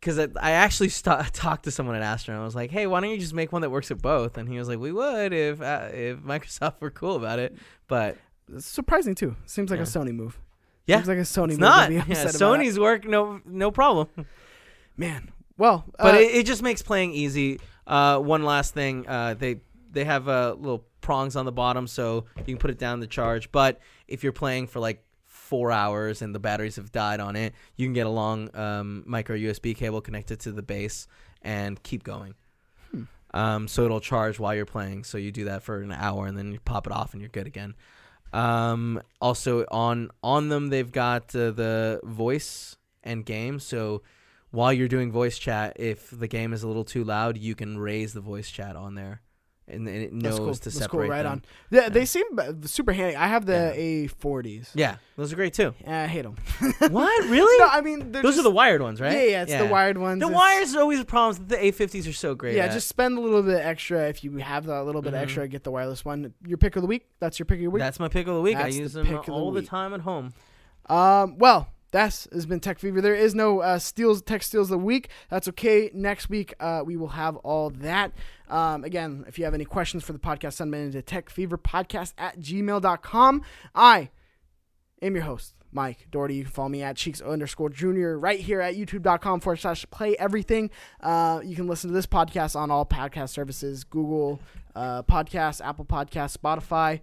because 0.00 0.18
I, 0.18 0.28
I 0.40 0.50
actually 0.52 0.88
st- 0.88 1.26
talked 1.32 1.64
to 1.64 1.70
someone 1.70 1.96
at 1.96 2.02
Astro 2.02 2.34
and 2.34 2.42
I 2.42 2.44
was 2.44 2.54
like, 2.54 2.70
"Hey, 2.70 2.86
why 2.86 3.00
don't 3.00 3.10
you 3.10 3.18
just 3.18 3.34
make 3.34 3.52
one 3.52 3.62
that 3.62 3.70
works 3.70 3.90
at 3.90 4.00
both?" 4.00 4.38
And 4.38 4.48
he 4.48 4.58
was 4.58 4.68
like, 4.68 4.78
"We 4.78 4.92
would 4.92 5.32
if 5.32 5.60
uh, 5.60 5.88
if 5.92 6.18
Microsoft 6.18 6.80
were 6.80 6.90
cool 6.90 7.16
about 7.16 7.38
it." 7.38 7.56
But 7.88 8.16
It's 8.52 8.66
surprising 8.66 9.14
too. 9.14 9.36
Seems 9.46 9.70
like 9.70 9.78
Yeah. 9.78 9.84
a 9.84 9.86
Sony 9.86 10.12
move. 10.14 10.38
Yeah. 10.86 10.96
Seems 10.96 11.08
like 11.08 11.18
a 11.18 11.22
Sony 11.22 11.44
it's 11.50 11.52
move. 11.52 11.60
not. 11.60 11.92
Yeah, 11.92 12.02
Sony's 12.04 12.78
work, 12.78 13.04
no 13.06 13.40
no 13.44 13.70
problem. 13.70 14.08
man. 14.96 15.30
Well, 15.56 15.84
But 15.98 16.14
uh, 16.14 16.18
it, 16.18 16.34
it 16.36 16.46
just 16.46 16.62
makes 16.62 16.82
playing 16.82 17.12
easy. 17.12 17.60
Uh, 17.86 18.18
one 18.20 18.44
last 18.44 18.74
thing, 18.74 19.06
uh, 19.08 19.34
they 19.34 19.60
they 19.90 20.04
have 20.04 20.28
uh, 20.28 20.54
little 20.58 20.84
prongs 21.00 21.34
on 21.36 21.44
the 21.46 21.52
bottom, 21.52 21.86
so 21.86 22.26
you 22.38 22.44
can 22.44 22.58
put 22.58 22.70
it 22.70 22.78
down 22.78 23.00
to 23.00 23.06
charge. 23.08 23.50
But 23.50 23.80
if 24.06 24.22
you're 24.22 24.32
playing 24.32 24.68
for 24.68 24.78
like 24.78 25.02
four 25.48 25.72
hours 25.72 26.20
and 26.20 26.34
the 26.34 26.38
batteries 26.38 26.76
have 26.76 26.92
died 26.92 27.20
on 27.20 27.34
it, 27.34 27.54
you 27.76 27.86
can 27.86 27.94
get 27.94 28.06
a 28.06 28.10
long 28.10 28.54
um, 28.54 29.02
micro 29.06 29.34
USB 29.34 29.74
cable 29.74 30.02
connected 30.02 30.38
to 30.40 30.52
the 30.52 30.62
base 30.62 31.08
and 31.40 31.82
keep 31.82 32.04
going. 32.04 32.34
Hmm. 32.90 33.02
Um, 33.32 33.68
so 33.68 33.84
it'll 33.84 34.00
charge 34.00 34.38
while 34.38 34.54
you're 34.54 34.66
playing. 34.66 35.04
So 35.04 35.16
you 35.16 35.32
do 35.32 35.44
that 35.46 35.62
for 35.62 35.80
an 35.80 35.92
hour 35.92 36.26
and 36.26 36.36
then 36.36 36.52
you 36.52 36.60
pop 36.60 36.86
it 36.86 36.92
off 36.92 37.14
and 37.14 37.22
you're 37.22 37.30
good 37.30 37.46
again. 37.46 37.74
Um, 38.30 39.00
also 39.22 39.64
on 39.70 40.10
on 40.22 40.50
them 40.50 40.68
they've 40.68 40.92
got 40.92 41.34
uh, 41.34 41.50
the 41.50 42.00
voice 42.04 42.76
and 43.02 43.24
game. 43.24 43.58
So 43.58 44.02
while 44.50 44.72
you're 44.72 44.88
doing 44.88 45.10
voice 45.10 45.38
chat, 45.38 45.76
if 45.76 46.10
the 46.10 46.28
game 46.28 46.52
is 46.52 46.62
a 46.62 46.66
little 46.66 46.84
too 46.84 47.04
loud, 47.04 47.38
you 47.38 47.54
can 47.54 47.78
raise 47.78 48.12
the 48.12 48.20
voice 48.20 48.50
chat 48.50 48.76
on 48.76 48.94
there, 48.94 49.22
and, 49.68 49.86
and 49.88 50.02
it 50.02 50.12
knows 50.12 50.38
cool. 50.38 50.54
to 50.54 50.60
That's 50.64 50.76
separate 50.78 50.90
cool. 51.02 51.08
Right 51.10 51.22
them. 51.22 51.32
on. 51.32 51.42
Yeah, 51.70 51.82
Yeah. 51.82 51.88
they 51.90 52.04
seem 52.04 52.24
super 52.62 52.92
handy. 52.92 53.16
I 53.16 53.26
have 53.28 53.46
the 53.46 53.52
Yeah. 53.76 54.06
A40s. 54.08 54.70
Yeah, 54.74 54.96
those 55.16 55.32
are 55.32 55.36
great 55.36 55.54
too. 55.54 55.74
I 55.86 56.06
hate 56.06 56.22
them. 56.22 56.36
what 56.90 57.24
really? 57.30 57.58
no, 57.58 57.68
I 57.70 57.80
mean 57.80 58.12
those 58.12 58.22
just, 58.22 58.38
are 58.38 58.42
the 58.42 58.50
wired 58.50 58.82
ones, 58.82 59.00
right? 59.00 59.12
Yeah, 59.12 59.22
yeah, 59.24 59.42
it's 59.42 59.54
the 59.56 59.66
wired 59.66 59.98
ones. 59.98 60.20
The 60.20 60.26
It's- 60.26 60.36
wires 60.36 60.74
are 60.74 60.80
always 60.80 61.02
problems. 61.04 61.38
The 61.48 61.56
A50s 61.56 62.08
are 62.08 62.12
so 62.12 62.34
great. 62.34 62.56
Yeah, 62.56 62.64
at. 62.66 62.72
just 62.72 62.88
spend 62.88 63.18
a 63.18 63.20
little 63.20 63.42
bit 63.42 63.64
extra 63.64 64.08
if 64.08 64.24
you 64.24 64.36
have 64.38 64.66
that 64.66 64.84
little 64.84 65.02
bit 65.02 65.12
Mhm. 65.14 65.18
extra. 65.22 65.46
Get 65.48 65.64
the 65.64 65.70
wireless 65.70 66.04
one. 66.04 66.32
Your 66.46 66.58
pick 66.58 66.76
of 66.76 66.82
the 66.82 66.88
week. 66.88 67.06
That's 67.20 67.38
your 67.38 67.46
pick 67.46 67.58
of 67.58 67.64
the 67.64 67.70
week. 67.70 67.80
that's 67.80 68.00
my 68.00 68.08
pick 68.08 68.26
of 68.26 68.34
the 68.34 68.40
week. 68.40 68.56
I 68.56 68.64
That's 68.64 68.76
the 68.76 68.82
use 68.82 68.92
them 68.94 69.06
pick 69.06 69.16
of 69.18 69.26
the 69.26 69.32
all 69.32 69.52
the 69.52 69.62
time 69.62 69.92
at 69.94 70.00
home. 70.00 70.32
Um, 70.88 71.36
well, 71.38 71.68
that's 71.90 72.28
has 72.32 72.46
been 72.46 72.60
Tech 72.60 72.78
Fever. 72.78 73.00
There 73.00 73.14
is 73.14 73.34
no 73.34 73.60
uh, 73.60 73.78
steals, 73.78 74.22
tech 74.22 74.42
steals 74.42 74.68
the 74.68 74.78
week. 74.78 75.08
That's 75.30 75.48
okay. 75.48 75.90
Next 75.94 76.28
week, 76.28 76.54
uh, 76.60 76.82
we 76.84 76.96
will 76.96 77.08
have 77.08 77.36
all 77.36 77.70
that. 77.70 78.12
Um, 78.48 78.84
again, 78.84 79.24
if 79.26 79.38
you 79.38 79.44
have 79.44 79.54
any 79.54 79.64
questions 79.64 80.04
for 80.04 80.12
the 80.12 80.18
podcast, 80.18 80.54
send 80.54 80.72
them 80.72 80.80
into 80.80 81.02
techfeverpodcast 81.02 82.12
at 82.18 82.40
gmail.com. 82.40 83.42
I 83.74 84.10
am 85.00 85.14
your 85.14 85.24
host, 85.24 85.54
Mike 85.72 86.06
Doherty. 86.10 86.34
You 86.36 86.44
can 86.44 86.52
follow 86.52 86.68
me 86.68 86.82
at 86.82 86.96
cheeks 86.96 87.20
underscore 87.20 87.70
junior 87.70 88.18
right 88.18 88.40
here 88.40 88.60
at 88.60 88.74
youtube.com 88.74 89.40
forward 89.40 89.56
slash 89.56 89.86
play 89.90 90.16
everything. 90.18 90.70
Uh, 91.00 91.40
you 91.44 91.56
can 91.56 91.66
listen 91.66 91.88
to 91.88 91.94
this 91.94 92.06
podcast 92.06 92.54
on 92.56 92.70
all 92.70 92.84
podcast 92.84 93.30
services 93.30 93.84
Google 93.84 94.40
uh, 94.74 95.02
Podcasts, 95.02 95.64
Apple 95.64 95.84
Podcasts, 95.84 96.36
Spotify, 96.36 97.00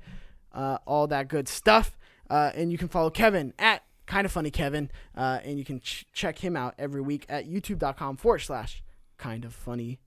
uh, 0.54 0.78
all 0.86 1.08
that 1.08 1.28
good 1.28 1.48
stuff. 1.48 1.98
Uh, 2.30 2.52
and 2.56 2.72
you 2.72 2.78
can 2.78 2.88
follow 2.88 3.10
Kevin 3.10 3.54
at 3.60 3.84
kind 4.06 4.26
of 4.26 4.32
funny 4.32 4.52
Kevin, 4.52 4.90
uh, 5.16 5.40
and 5.44 5.58
you 5.58 5.66
can 5.66 5.80
ch- 5.80 6.06
check 6.14 6.38
him 6.40 6.56
out 6.56 6.76
every 6.78 7.02
week 7.02 7.26
at 7.30 7.50
youtube.com 7.50 8.18
forward 8.18 8.40
slash 8.40 8.84
kind 9.18 9.46
of 9.46 9.54
funny 9.54 10.00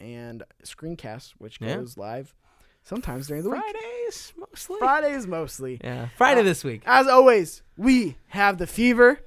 and 0.00 0.42
screencast, 0.64 1.32
which 1.38 1.58
Yeah. 1.60 1.76
goes 1.76 1.96
live 1.96 2.34
sometimes 2.82 3.28
during 3.28 3.42
the 3.44 3.50
week. 3.50 3.60
Fridays 3.60 4.32
mostly. 4.36 4.78
Fridays 4.78 5.26
mostly. 5.26 5.80
Yeah, 5.84 6.08
Friday 6.16 6.40
Uh, 6.40 6.44
this 6.44 6.64
week. 6.64 6.82
As 6.86 7.06
always, 7.06 7.62
we 7.76 8.16
have 8.28 8.58
the 8.58 8.66
fever 8.66 9.20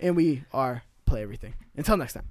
and 0.00 0.14
we 0.14 0.44
are 0.52 0.82
play 1.06 1.22
everything. 1.22 1.54
Until 1.76 1.96
next 1.96 2.12
time. 2.12 2.28